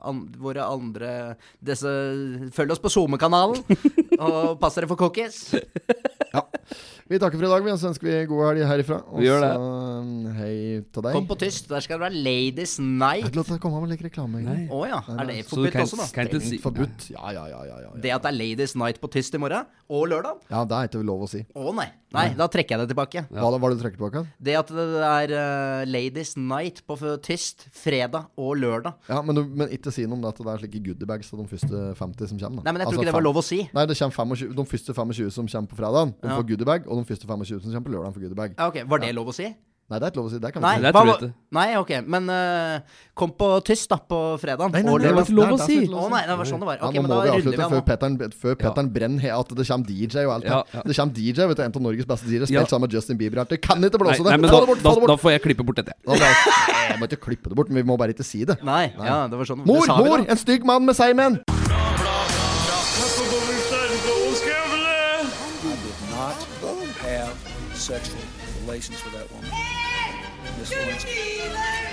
an 0.06 0.22
våre 0.42 0.66
andre 0.68 1.10
disse, 1.64 1.90
Følg 2.56 2.76
oss 2.76 2.82
på 2.84 2.92
SoMe-kanalen. 2.92 3.62
Og 4.18 4.58
pass 4.60 4.78
dere 4.78 4.88
for 4.90 5.00
cookies. 5.00 5.54
Vi 7.06 7.18
takker 7.22 7.38
for 7.38 7.46
i 7.46 7.50
dag, 7.52 7.62
vi, 7.62 7.70
og 7.70 7.78
så 7.78 7.86
ønsker 7.92 8.06
vi 8.08 8.14
god 8.26 8.40
helg 8.48 8.64
herifra. 8.66 8.96
Og 9.14 9.20
Vi 9.20 9.28
gjør 9.28 9.44
det. 9.44 9.50
så 9.54 9.66
mm, 10.02 10.24
hei 10.40 10.54
til 10.90 11.04
deg. 11.04 11.12
Kom 11.14 11.28
på 11.28 11.36
tyst. 11.38 11.68
Der 11.70 11.84
skal 11.84 12.00
det 12.00 12.02
være 12.02 12.22
Ladies 12.24 12.72
Jeg 12.80 12.86
Night. 12.98 13.36
lov 13.38 13.46
til 13.46 13.54
å 13.54 13.62
komme 13.62 13.82
med 13.84 13.92
litt 13.94 14.02
reklame. 14.08 14.40
Å 14.42 14.74
oh, 14.74 14.82
ja. 14.90 14.98
Er 15.14 15.30
det 15.30 15.36
forbudt 15.46 15.76
kan, 15.76 15.86
også, 15.86 16.00
da? 16.00 16.08
kan 16.16 16.26
ikke 16.26 16.42
si 16.42 16.58
forbudt. 16.62 17.06
Ja, 17.14 17.30
ja, 17.36 17.44
ja. 17.52 17.60
ja, 17.68 17.76
ja, 17.84 17.92
Det 17.94 18.10
at 18.16 18.26
det 18.26 18.32
er 18.32 18.38
Ladies 18.40 18.74
Night 18.74 18.98
på 18.98 19.12
tyst 19.14 19.38
i 19.38 19.42
morgen, 19.42 19.70
og 19.86 20.08
lørdag? 20.10 20.42
ja 20.50 20.64
det 20.66 20.80
er 20.80 20.90
ikke 20.90 21.04
lov 21.06 21.22
å 21.28 21.30
si. 21.30 21.44
Å 21.54 21.76
nei. 21.78 21.86
Nei, 22.16 22.30
da 22.38 22.46
trekker 22.50 22.76
jeg 22.76 22.84
det 22.84 22.92
tilbake. 22.94 23.22
Hva 23.34 23.48
var 23.58 23.72
det 23.72 23.76
du 23.76 23.82
trekker 23.82 23.98
tilbake? 23.98 24.22
Det 24.46 24.54
at 24.56 24.70
det 24.72 24.84
er 25.04 25.32
eh, 25.36 25.82
Ladies 25.90 26.36
Night 26.38 26.80
på 26.86 26.96
tyst 27.24 27.66
fredag 27.76 28.30
og 28.40 28.54
lørdag. 28.62 28.94
Ja, 29.10 29.20
men, 29.26 29.36
du, 29.36 29.42
men 29.58 29.72
ikke 29.74 29.92
si 29.94 30.06
noe 30.06 30.16
om 30.18 30.22
det 30.24 30.30
at 30.30 30.40
det 30.40 30.52
er 30.54 30.62
slike 30.62 30.82
goodiebags 30.86 31.32
av 31.34 31.42
de 31.42 31.46
første 31.50 31.82
50 31.98 32.30
som 32.32 32.40
kommer. 32.40 32.62
Da. 32.62 32.68
Nei, 32.68 32.76
men 32.76 32.84
jeg 32.84 32.86
tror 32.88 32.94
Altså, 32.96 33.02
ikke 33.02 33.10
det 33.10 33.16
var 33.18 33.26
lov 33.26 33.40
å 33.42 33.44
si. 33.44 33.58
Nei, 33.76 33.84
det 33.90 33.98
kommer 33.98 34.38
25, 34.38 34.54
de 34.56 34.66
første 34.70 34.96
25 34.96 35.34
som 35.36 35.50
kommer 35.52 35.72
på 35.72 35.80
fredag, 35.82 36.14
de 36.22 36.30
Ja. 36.30 36.38
får 36.38 36.48
goodiebag. 36.52 36.88
Og 36.96 37.04
de 37.04 37.12
første 37.12 37.28
25 37.28 37.62
som 37.62 37.70
kommer 37.76 37.86
på 37.90 37.94
lørdag, 37.98 38.12
for 38.16 38.20
goodiebag. 38.26 38.58
Okay, 38.70 38.84
Var 38.88 38.98
det 39.06 39.14
lov 39.14 39.28
å 39.32 39.36
si? 39.36 39.52
Nei, 39.86 40.00
det 40.02 40.06
er 40.08 40.10
ikke 40.10 40.18
lov 40.18 40.26
å 40.26 40.30
si. 40.32 40.38
Det 40.42 40.48
kan 40.50 40.58
vi 40.58 40.66
Nei, 40.66 40.78
si. 40.82 40.90
var- 40.96 41.10
ikke. 41.14 41.26
nei 41.54 41.66
ok. 41.78 41.90
Men 42.10 42.24
uh, 42.26 42.80
kom 43.14 43.30
på 43.38 43.46
tyst 43.62 43.86
da 43.92 44.00
på 44.02 44.18
fredag. 44.42 44.72
Nei, 44.74 44.80
nei, 44.82 44.90
nei, 44.96 44.98
det 45.04 45.12
var 45.14 45.22
ikke 45.28 45.36
lov 45.38 45.52
å 45.54 45.58
si. 45.62 45.76
det 45.86 45.94
Å 45.94 46.08
nei, 46.10 46.22
det 46.26 46.36
var 46.40 46.48
sånn 46.50 46.58
det 46.64 46.66
var. 46.66 46.80
Ja, 46.80 46.88
Ok, 46.88 46.96
nå 46.96 47.02
men 47.04 47.06
må 47.06 47.14
da 47.14 47.20
vi 47.22 47.30
avslutte 47.36 47.60
vi 47.60 47.62
av 47.62 47.70
før. 47.76 47.84
Petteren, 47.86 48.16
før 48.34 48.56
Petteren 48.58 48.88
brenner 48.96 49.22
he- 49.22 49.30
at 49.30 49.46
det 49.60 49.66
kommer 49.68 49.86
DJ 49.86 50.24
og 50.26 50.32
alt 50.34 50.48
Ja, 50.50 50.58
ja. 50.74 50.82
Det 50.82 50.96
kommer 50.98 51.14
DJ, 51.14 51.46
vet 51.46 51.56
du, 51.56 51.62
en 51.62 51.76
av 51.78 51.82
Norges 51.86 52.08
beste 52.10 52.26
DJ-er, 52.26 52.46
spilt 52.50 52.74
sammen 52.74 52.88
med 52.88 52.96
Justin 52.98 53.16
Bieber. 53.20 53.44
Det 53.46 53.60
kan 53.62 53.78
ikke 53.78 54.00
blåse 54.02 54.18
det! 54.18 54.24
nei, 54.26 54.36
men 54.42 54.50
da, 54.50 54.58
det 54.58 54.66
bort, 54.72 54.82
da, 54.82 54.94
da 55.06 55.16
får 55.22 55.30
jeg 55.36 55.42
klippe 55.46 55.62
bort 55.70 55.78
dette. 55.78 55.94
Jeg 56.02 56.98
må 56.98 57.06
ikke 57.06 57.22
klippe 57.30 57.46
det 57.54 57.54
bort, 57.54 57.70
men 57.70 57.84
vi 57.84 57.86
må 57.86 57.94
bare 57.96 58.10
ikke 58.10 58.26
si 58.26 58.42
det. 58.42 58.58
Nei, 58.66 58.90
ja, 58.98 59.28
det 59.30 59.38
var 59.38 59.46
sånn. 59.46 59.62
Mor! 59.62 59.86
det 59.86 59.86
sa 59.86 60.02
vi 60.02 60.10
Mor! 60.10 60.18
da. 60.26 60.32
En 60.34 60.42
stygg 60.42 60.66
mann 60.66 60.82
med 60.82 60.98
seigmenn! 60.98 61.38
Sexual 67.86 68.18
relations 68.62 68.98
with 69.04 69.14
that 69.14 69.28
woman. 69.32 69.50
Miss 70.58 70.70
Lewinsky. 70.70 71.10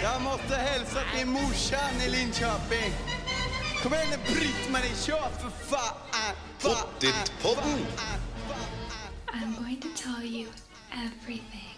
Jag 0.03 0.21
måste 0.21 0.55
hälsa 0.55 0.99
till 1.15 1.27
morsan 1.27 1.93
i 2.05 2.09
Linköping. 2.09 2.91
Kom 3.83 3.93
igen 3.93 4.07
nu 4.11 4.33
Britt-Marie, 4.33 4.95
kör 5.05 5.29
för 5.41 5.49
fan! 5.49 5.95
Pottitpodden! 6.61 7.79
I'm 9.27 9.63
going 9.63 9.81
to 9.81 9.87
tell 10.03 10.25
you 10.25 10.47
everything. 10.91 11.77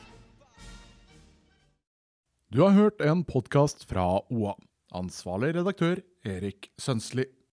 Du 2.48 2.62
har 2.62 2.70
hørt 2.70 3.02
en 3.02 3.24
podkast 3.24 3.84
fra 3.84 4.34
OA. 4.34 4.56
Ansvarlig 4.92 5.56
redaktør 5.56 6.00
Erik 6.26 6.68
Sønsli. 6.78 7.26